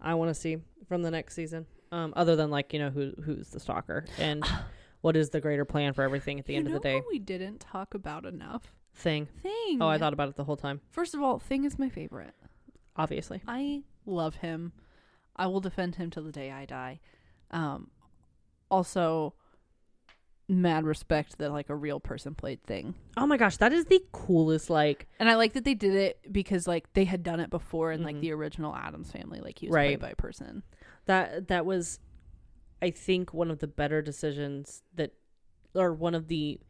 I 0.03 0.15
want 0.15 0.29
to 0.31 0.35
see 0.35 0.59
from 0.87 1.03
the 1.03 1.11
next 1.11 1.35
season. 1.35 1.67
Um, 1.93 2.13
other 2.17 2.37
than 2.37 2.51
like 2.51 2.73
you 2.73 2.79
know 2.79 2.91
who 2.91 3.13
who's 3.25 3.49
the 3.51 3.61
stalker 3.61 4.05
and 4.19 4.45
what 5.03 5.17
is 5.17 5.31
the 5.31 5.41
greater 5.41 5.65
plan 5.65 5.93
for 5.93 6.03
everything 6.03 6.39
at 6.39 6.47
the 6.47 6.55
You 6.55 6.59
end 6.61 6.67
of 6.69 6.73
the 6.75 6.81
day. 6.81 7.03
we 7.11 7.19
didn't 7.19 7.61
talk 7.61 7.95
about 7.95 8.25
enough. 8.27 8.73
Thing. 8.95 9.27
Thing. 9.43 9.79
Oh, 9.81 9.89
I 9.89 9.97
thought 9.99 10.13
about 10.13 10.29
it 10.29 10.37
the 10.37 10.45
whole 10.45 10.57
time. 10.57 10.81
First 10.91 11.15
of 11.15 11.23
all, 11.23 11.39
Thing 11.39 11.65
is 11.65 11.79
my 11.79 11.89
favorite. 11.89 12.35
Obviously. 12.97 13.41
I 13.49 13.83
love 14.05 14.37
him. 14.37 14.73
I 15.35 15.47
will 15.47 15.61
defend 15.61 15.95
him 15.97 16.11
till 16.11 16.25
the 16.25 16.33
day 16.33 16.51
I 16.51 16.67
die. 16.67 17.01
Um, 17.51 17.91
also, 18.71 19.35
mad 20.53 20.85
respect 20.85 21.39
that 21.39 21.51
like 21.51 21.69
a 21.71 21.75
real 21.75 21.99
person 21.99 22.35
played 22.35 22.63
Thing. 22.65 22.95
Oh 23.17 23.27
my 23.27 23.37
gosh, 23.37 23.57
that 23.57 23.73
is 23.73 23.87
the 23.87 24.05
coolest. 24.13 24.69
Like 24.71 25.09
And 25.19 25.29
I 25.29 25.35
like 25.35 25.55
that 25.55 25.65
they 25.65 25.75
did 25.75 25.95
it 25.95 26.21
because 26.31 26.67
like 26.69 26.93
they 26.93 27.05
had 27.05 27.23
done 27.23 27.41
it 27.41 27.51
before 27.51 27.91
in 27.93 28.03
like 28.03 28.17
Mhm. 28.17 28.21
the 28.21 28.33
original 28.33 28.75
Addams 28.75 29.11
family. 29.11 29.41
Like 29.41 29.59
he 29.59 29.67
was 29.69 29.75
Right. 29.75 29.89
played 29.99 30.01
by 30.01 30.11
a 30.11 30.17
person. 30.17 30.63
that. 31.07 31.49
That 31.49 31.67
was, 31.67 31.99
I 32.81 32.91
think, 32.91 33.33
one 33.35 33.51
of 33.51 33.59
the 33.59 33.67
better 33.67 34.03
decisions 34.03 34.83
that, 34.95 35.13
or 35.75 35.93
one 35.95 36.15
of 36.15 36.29
the. 36.29 36.61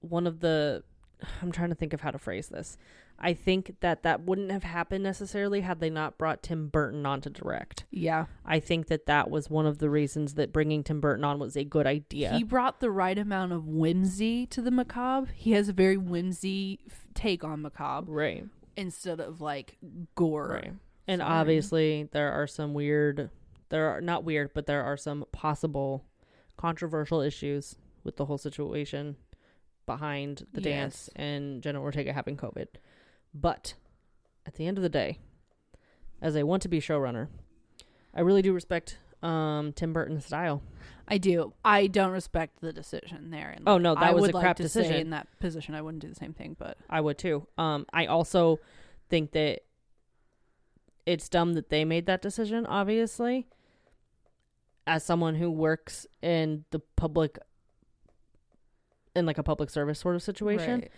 One 0.00 0.26
of 0.26 0.40
the, 0.40 0.82
I'm 1.42 1.52
trying 1.52 1.68
to 1.70 1.74
think 1.74 1.92
of 1.92 2.00
how 2.00 2.10
to 2.10 2.18
phrase 2.18 2.48
this. 2.48 2.76
I 3.20 3.34
think 3.34 3.76
that 3.80 4.02
that 4.02 4.22
wouldn't 4.22 4.50
have 4.50 4.62
happened 4.62 5.04
necessarily 5.04 5.60
had 5.60 5.80
they 5.80 5.90
not 5.90 6.16
brought 6.16 6.42
Tim 6.42 6.68
Burton 6.68 7.04
on 7.04 7.20
to 7.20 7.30
direct. 7.30 7.84
Yeah. 7.90 8.26
I 8.46 8.60
think 8.60 8.86
that 8.86 9.06
that 9.06 9.30
was 9.30 9.50
one 9.50 9.66
of 9.66 9.78
the 9.78 9.90
reasons 9.90 10.34
that 10.34 10.52
bringing 10.52 10.82
Tim 10.82 11.00
Burton 11.00 11.24
on 11.24 11.38
was 11.38 11.56
a 11.56 11.64
good 11.64 11.86
idea. 11.86 12.32
He 12.32 12.42
brought 12.42 12.80
the 12.80 12.90
right 12.90 13.18
amount 13.18 13.52
of 13.52 13.66
whimsy 13.66 14.46
to 14.46 14.62
the 14.62 14.70
macabre. 14.70 15.30
He 15.34 15.52
has 15.52 15.68
a 15.68 15.74
very 15.74 15.98
whimsy 15.98 16.80
f- 16.86 17.06
take 17.12 17.44
on 17.44 17.60
macabre 17.60 18.10
right. 18.10 18.44
instead 18.76 19.20
of 19.20 19.42
like 19.42 19.76
gore. 20.14 20.60
Right. 20.62 20.72
And 21.06 21.20
Sorry. 21.20 21.30
obviously 21.32 22.08
there 22.12 22.32
are 22.32 22.46
some 22.46 22.72
weird 22.72 23.30
there 23.68 23.88
are 23.90 24.00
not 24.00 24.24
weird, 24.24 24.50
but 24.52 24.66
there 24.66 24.82
are 24.82 24.96
some 24.96 25.24
possible 25.30 26.04
controversial 26.56 27.20
issues 27.20 27.76
with 28.04 28.16
the 28.16 28.24
whole 28.26 28.38
situation 28.38 29.16
behind 29.86 30.46
the 30.52 30.60
dance 30.60 31.08
and 31.16 31.62
Jenna 31.62 31.80
Ortega 31.80 32.12
having 32.12 32.36
COVID. 32.36 32.66
But 33.34 33.74
at 34.46 34.54
the 34.54 34.66
end 34.66 34.76
of 34.78 34.82
the 34.82 34.88
day, 34.88 35.18
as 36.20 36.36
a 36.36 36.44
want 36.44 36.62
to 36.62 36.68
be 36.68 36.80
showrunner, 36.80 37.28
I 38.14 38.20
really 38.20 38.42
do 38.42 38.52
respect 38.52 38.98
um 39.22 39.72
Tim 39.74 39.92
Burton's 39.92 40.24
style. 40.26 40.62
I 41.06 41.18
do. 41.18 41.52
I 41.64 41.88
don't 41.88 42.12
respect 42.12 42.60
the 42.60 42.72
decision 42.72 43.30
there. 43.30 43.50
And 43.50 43.64
Oh, 43.68 43.78
no, 43.78 43.94
that 43.94 44.02
I 44.04 44.12
was 44.12 44.22
would 44.22 44.30
a 44.30 44.34
like 44.34 44.42
crap 44.44 44.56
to 44.58 44.68
say 44.68 44.80
decision. 44.82 45.00
in 45.00 45.10
that 45.10 45.26
position, 45.40 45.74
I 45.74 45.82
wouldn't 45.82 46.00
do 46.02 46.08
the 46.08 46.14
same 46.14 46.32
thing. 46.32 46.56
But 46.58 46.78
I 46.88 47.00
would 47.00 47.18
too. 47.18 47.46
Um, 47.58 47.84
I 47.92 48.06
also 48.06 48.60
think 49.08 49.32
that 49.32 49.60
it's 51.06 51.28
dumb 51.28 51.54
that 51.54 51.68
they 51.68 51.84
made 51.84 52.06
that 52.06 52.22
decision. 52.22 52.64
Obviously, 52.66 53.46
as 54.86 55.04
someone 55.04 55.34
who 55.34 55.50
works 55.50 56.06
in 56.22 56.64
the 56.70 56.78
public, 56.96 57.38
in 59.16 59.26
like 59.26 59.38
a 59.38 59.42
public 59.42 59.70
service 59.70 59.98
sort 59.98 60.14
of 60.14 60.22
situation, 60.22 60.80
Right. 60.80 60.90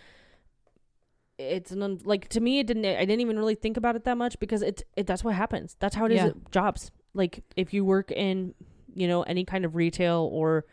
It's 1.37 1.71
an 1.71 1.81
un- 1.81 1.99
like 2.03 2.29
to 2.29 2.39
me 2.39 2.59
it 2.59 2.67
didn't. 2.67 2.85
I 2.85 3.05
didn't 3.05 3.21
even 3.21 3.37
really 3.37 3.55
think 3.55 3.77
about 3.77 3.95
it 3.95 4.03
that 4.05 4.17
much 4.17 4.37
because 4.39 4.61
it's 4.61 4.83
it, 4.95 5.07
that's 5.07 5.23
what 5.23 5.35
happens. 5.35 5.75
That's 5.79 5.95
how 5.95 6.05
it 6.05 6.11
is 6.11 6.17
Yeah. 6.17 6.27
at 6.27 6.51
jobs. 6.51 6.91
Like 7.13 7.43
if 7.55 7.73
you 7.73 7.83
work 7.85 8.11
in 8.11 8.53
you 8.95 9.07
know 9.07 9.23
any 9.23 9.43
kind 9.45 9.65
of 9.65 9.75
retail 9.75 10.29
or 10.31 10.65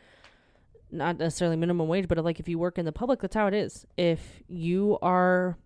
not 0.92 1.18
necessarily 1.18 1.56
minimum 1.56 1.86
wage, 1.88 2.08
but 2.08 2.18
like 2.24 2.40
if 2.40 2.48
you 2.48 2.58
work 2.58 2.76
in 2.78 2.84
the 2.84 2.92
public, 2.92 3.20
that's 3.20 3.34
how 3.34 3.46
it 3.46 3.54
is. 3.54 3.86
If 3.96 4.42
you 4.48 4.98
are 5.02 5.56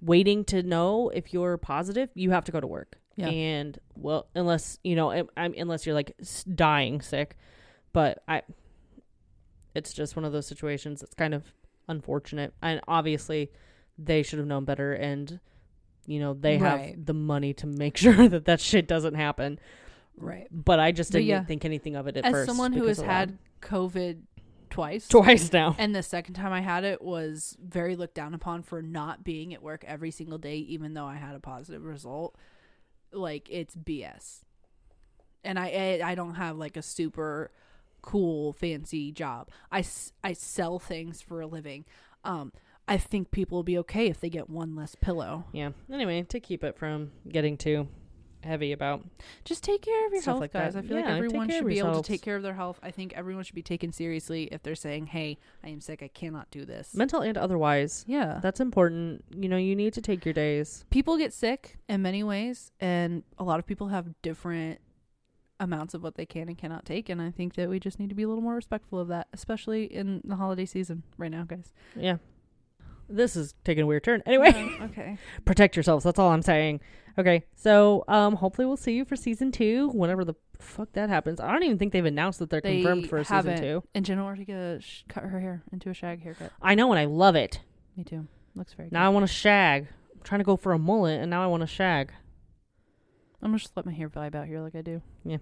waiting 0.00 0.44
to 0.46 0.62
know 0.62 1.10
if 1.10 1.32
you're 1.32 1.58
positive, 1.58 2.08
you 2.14 2.30
have 2.30 2.44
to 2.44 2.52
go 2.52 2.60
to 2.60 2.66
work. 2.66 2.96
Yeah. 3.16 3.28
And 3.28 3.78
well, 3.94 4.28
unless 4.34 4.78
you 4.82 4.96
know, 4.96 5.10
I'm 5.36 5.54
unless 5.56 5.84
you're 5.84 5.94
like 5.94 6.16
dying 6.54 7.02
sick, 7.02 7.36
but 7.92 8.22
I, 8.26 8.42
it's 9.74 9.92
just 9.92 10.16
one 10.16 10.24
of 10.24 10.32
those 10.32 10.46
situations 10.46 11.00
that's 11.00 11.14
kind 11.14 11.34
of 11.34 11.44
unfortunate. 11.88 12.54
And 12.62 12.80
obviously, 12.88 13.50
they 13.98 14.22
should 14.22 14.38
have 14.38 14.48
known 14.48 14.64
better, 14.64 14.92
and 14.92 15.40
you 16.06 16.18
know 16.20 16.34
they 16.34 16.58
Right. 16.58 16.94
have 16.94 17.06
the 17.06 17.14
money 17.14 17.52
to 17.54 17.66
make 17.66 17.96
sure 18.04 18.28
that 18.28 18.44
that 18.46 18.60
shit 18.60 18.86
doesn't 18.88 19.14
happen. 19.14 19.58
Right. 20.16 20.46
But 20.50 20.78
I 20.80 20.92
just 20.92 21.12
didn't 21.12 21.26
yeah. 21.26 21.44
think 21.44 21.64
anything 21.64 21.96
of 21.96 22.06
it 22.06 22.16
at 22.16 22.24
As 22.24 22.32
first. 22.32 22.46
someone 22.48 22.72
who 22.72 22.86
has 22.86 22.98
of 22.98 23.06
that. 23.06 23.10
had 23.12 23.38
COVID 23.62 24.22
twice, 24.68 25.08
twice 25.08 25.52
now. 25.52 25.74
and 25.78 25.94
the 25.94 26.02
second 26.02 26.34
time 26.34 26.52
I 26.52 26.60
had 26.60 26.84
it 26.84 27.00
was 27.02 27.56
very 27.62 27.96
looked 27.96 28.14
down 28.14 28.34
upon 28.34 28.62
for 28.62 28.82
not 28.82 29.24
being 29.24 29.54
at 29.54 29.62
work 29.62 29.84
every 29.86 30.10
single 30.10 30.38
day, 30.38 30.56
even 30.56 30.94
though 30.94 31.06
I 31.06 31.16
had 31.16 31.34
a 31.34 31.40
positive 31.40 31.82
result. 31.84 32.36
Like 33.12 33.48
it's 33.50 33.74
BS, 33.76 34.40
and 35.44 35.58
I 35.58 36.00
I 36.02 36.10
I 36.12 36.14
don't 36.14 36.34
have 36.34 36.56
like 36.56 36.76
a 36.76 36.82
super 36.82 37.50
cool 38.02 38.52
fancy 38.52 39.12
job. 39.12 39.48
i 39.70 39.84
i 40.24 40.32
sell 40.32 40.78
things 40.78 41.22
for 41.22 41.40
a 41.40 41.46
living. 41.46 41.84
Um, 42.24 42.52
I 42.92 42.98
think 42.98 43.30
people 43.30 43.56
will 43.58 43.62
be 43.64 43.78
okay 43.78 44.06
if 44.08 44.20
they 44.20 44.28
get 44.30 44.50
one 44.50 44.76
less 44.76 44.94
pillow. 44.94 45.44
Yeah. 45.52 45.70
Anyway, 45.90 46.22
to 46.22 46.40
keep 46.40 46.62
it 46.62 46.76
from 46.76 47.10
getting 47.28 47.56
too 47.56 47.88
heavy 48.44 48.72
about 48.72 49.04
Just 49.44 49.62
take 49.62 49.82
care 49.82 50.04
of 50.04 50.12
your 50.12 50.20
health, 50.20 50.40
like 50.40 50.52
guys. 50.52 50.74
that. 50.74 50.84
I 50.84 50.86
feel 50.88 50.98
Yeah, 50.98 51.04
like 51.04 51.14
everyone 51.14 51.48
should 51.48 51.64
be 51.64 51.78
able 51.78 52.02
to 52.02 52.06
take 52.06 52.22
care 52.22 52.34
of 52.34 52.42
their 52.42 52.54
health. 52.54 52.80
I 52.82 52.90
think 52.90 53.12
everyone 53.14 53.44
should 53.44 53.54
be 53.54 53.62
taken 53.62 53.92
seriously 53.92 54.44
if 54.50 54.62
they're 54.64 54.74
saying, 54.74 55.06
"Hey, 55.06 55.38
I 55.62 55.68
am 55.68 55.80
sick. 55.80 56.02
I 56.02 56.08
cannot 56.08 56.50
do 56.50 56.64
this." 56.64 56.92
mental 56.94 57.20
and 57.22 57.38
otherwise. 57.38 58.04
Yeah. 58.08 58.40
That's 58.42 58.58
important. 58.58 59.24
You 59.36 59.48
know, 59.48 59.56
you 59.56 59.76
need 59.76 59.92
to 59.94 60.00
take 60.02 60.24
your 60.24 60.34
days. 60.34 60.84
people 60.90 61.16
get 61.16 61.32
sick 61.32 61.78
in 61.88 62.02
many 62.02 62.22
ways 62.24 62.72
and 62.80 63.22
a 63.38 63.44
lot 63.44 63.58
of 63.60 63.66
people 63.66 63.88
have 63.88 64.08
different 64.22 64.80
amounts 65.60 65.94
of 65.94 66.02
what 66.02 66.16
they 66.16 66.26
can 66.26 66.48
and 66.48 66.58
cannot 66.58 66.84
take 66.84 67.08
and 67.08 67.22
i 67.22 67.30
think 67.30 67.54
that 67.54 67.68
we 67.68 67.78
just 67.78 68.00
need 68.00 68.08
to 68.08 68.16
be 68.16 68.24
a 68.24 68.28
little 68.28 68.42
more 68.42 68.56
respectful 68.56 68.98
of 68.98 69.06
that 69.06 69.28
especially 69.32 69.84
in 69.84 70.20
the 70.24 70.34
holiday 70.34 70.64
season 70.66 71.04
right 71.18 71.30
now 71.30 71.44
guys 71.44 71.72
Yeah. 71.94 72.16
This 73.12 73.36
is 73.36 73.54
taking 73.64 73.84
a 73.84 73.86
weird 73.86 74.04
turn. 74.04 74.22
Anyway, 74.26 74.50
okay 74.82 75.18
protect 75.44 75.76
yourselves. 75.76 76.04
That's 76.04 76.18
all 76.18 76.30
I'm 76.30 76.42
saying. 76.42 76.80
Okay. 77.18 77.44
So, 77.54 78.04
um, 78.08 78.36
hopefully 78.36 78.66
we'll 78.66 78.76
see 78.78 78.92
you 78.94 79.04
for 79.04 79.16
season 79.16 79.52
two, 79.52 79.90
whenever 79.90 80.24
the 80.24 80.34
fuck 80.58 80.92
that 80.94 81.08
happens. 81.10 81.40
I 81.40 81.52
don't 81.52 81.62
even 81.64 81.78
think 81.78 81.92
they've 81.92 82.04
announced 82.04 82.38
that 82.38 82.48
they're 82.50 82.60
They 82.62 82.76
confirmed 82.82 83.08
for 83.08 83.22
season 83.22 83.58
two. 83.60 83.82
and 83.94 84.04
jenna 84.04 84.24
ortega 84.24 84.80
sh- 84.80 85.02
cut 85.08 85.24
her 85.24 85.40
hair 85.40 85.62
into 85.72 85.90
a 85.90 85.94
shag 85.94 86.22
haircut 86.22 86.52
I 86.62 86.74
know, 86.74 86.90
and 86.92 86.98
I 86.98 87.04
love 87.04 87.36
it. 87.36 87.60
me 87.96 88.04
too 88.04 88.26
looks 88.54 88.72
very 88.72 88.88
good. 88.88 88.94
Now 88.94 89.04
I 89.04 89.08
want 89.10 89.26
to 89.26 89.32
shag. 89.32 89.88
I'm 90.14 90.20
trying 90.22 90.38
to 90.40 90.44
go 90.44 90.56
for 90.56 90.72
a 90.72 90.78
mullet, 90.78 91.20
and 91.20 91.30
now 91.30 91.42
I 91.42 91.46
want 91.48 91.60
to 91.62 91.66
shag. 91.66 92.12
I'm 93.42 93.48
gonna 93.50 93.58
just 93.58 93.76
let 93.76 93.84
my 93.86 93.92
hair 93.92 94.08
vibe 94.08 94.34
out 94.34 94.46
here 94.46 94.60
like 94.60 94.74
i 94.74 94.82
do 94.82 95.02
Yeah. 95.24 95.38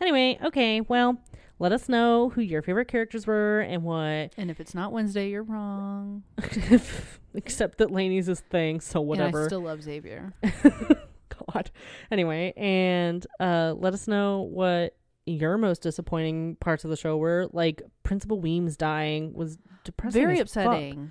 Anyway, 0.00 0.38
okay. 0.44 0.80
Well, 0.80 1.20
let 1.58 1.70
us 1.72 1.88
know 1.88 2.30
who 2.30 2.40
your 2.40 2.62
favorite 2.62 2.88
characters 2.88 3.26
were 3.26 3.60
and 3.60 3.82
what. 3.84 4.32
and 4.36 4.50
if 4.50 4.58
it's 4.60 4.74
not 4.74 4.92
wednesday 4.92 5.28
you're 5.30 5.42
wrong 5.42 6.22
Except 7.34 7.78
that 7.78 7.90
Lainey's 7.90 8.26
his 8.26 8.40
thing, 8.40 8.80
so 8.80 9.00
and 9.00 9.08
whatever. 9.08 9.44
i 9.44 9.46
still 9.46 9.62
love 9.62 9.82
xavier 9.82 10.32
God. 11.52 11.70
Anyway, 12.10 12.52
and 12.56 13.26
uh 13.40 13.74
let 13.76 13.94
us 13.94 14.06
know 14.08 14.42
what 14.42 14.96
your 15.24 15.56
most 15.56 15.82
disappointing 15.82 16.56
parts 16.56 16.84
of 16.84 16.90
the 16.90 16.96
show 16.96 17.16
were. 17.16 17.48
Like 17.52 17.80
Principal 18.02 18.40
Weems 18.40 18.76
dying 18.76 19.32
was 19.34 19.56
depressing. 19.84 20.20
very 20.20 20.40
as 20.40 20.52
fuck. 20.52 20.66
upsetting 20.66 21.10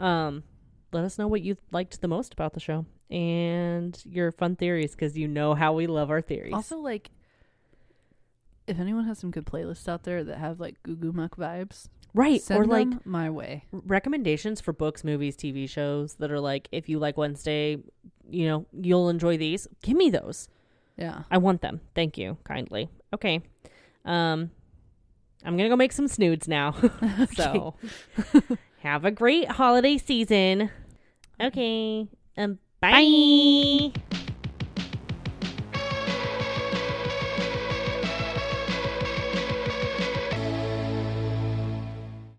Um 0.00 0.42
let 0.92 1.04
us 1.04 1.18
know 1.18 1.26
what 1.28 1.40
you 1.42 1.56
liked 1.72 2.00
the 2.00 2.08
most 2.08 2.32
about 2.32 2.52
the 2.54 2.60
show 2.60 2.84
and 3.10 4.00
your 4.04 4.32
fun 4.32 4.56
theories 4.56 4.92
because 4.92 5.16
you 5.16 5.28
know 5.28 5.54
how 5.54 5.72
we 5.72 5.86
love 5.86 6.10
our 6.10 6.20
theories. 6.20 6.52
also 6.54 6.78
like 6.78 7.10
if 8.66 8.80
anyone 8.80 9.04
has 9.04 9.18
some 9.18 9.30
good 9.30 9.44
playlists 9.44 9.88
out 9.88 10.04
there 10.04 10.24
that 10.24 10.38
have 10.38 10.58
like 10.58 10.82
goo 10.82 10.96
goo 10.96 11.12
muck 11.12 11.36
vibes 11.36 11.88
right. 12.14 12.40
Send 12.40 12.60
or 12.60 12.66
like 12.66 13.04
my 13.04 13.28
way. 13.28 13.64
recommendations 13.72 14.60
for 14.60 14.72
books, 14.72 15.04
movies, 15.04 15.36
TV 15.36 15.68
shows 15.68 16.14
that 16.14 16.30
are 16.30 16.40
like 16.40 16.68
if 16.72 16.88
you 16.88 16.98
like 16.98 17.16
Wednesday, 17.16 17.78
you 18.30 18.46
know, 18.46 18.66
you'll 18.72 19.08
enjoy 19.08 19.36
these. 19.36 19.66
Give 19.82 19.96
me 19.96 20.10
those. 20.10 20.48
Yeah. 20.96 21.24
I 21.30 21.38
want 21.38 21.60
them. 21.60 21.80
Thank 21.94 22.16
you 22.16 22.38
kindly. 22.44 22.88
Okay. 23.12 23.42
Um 24.04 24.50
I'm 25.46 25.58
going 25.58 25.68
to 25.68 25.68
go 25.68 25.76
make 25.76 25.92
some 25.92 26.08
snoods 26.08 26.48
now. 26.48 26.74
so 27.34 27.74
have 28.78 29.04
a 29.04 29.10
great 29.10 29.50
holiday 29.50 29.98
season. 29.98 30.70
Okay. 31.42 32.06
Um 32.36 32.60
bye. 32.90 34.23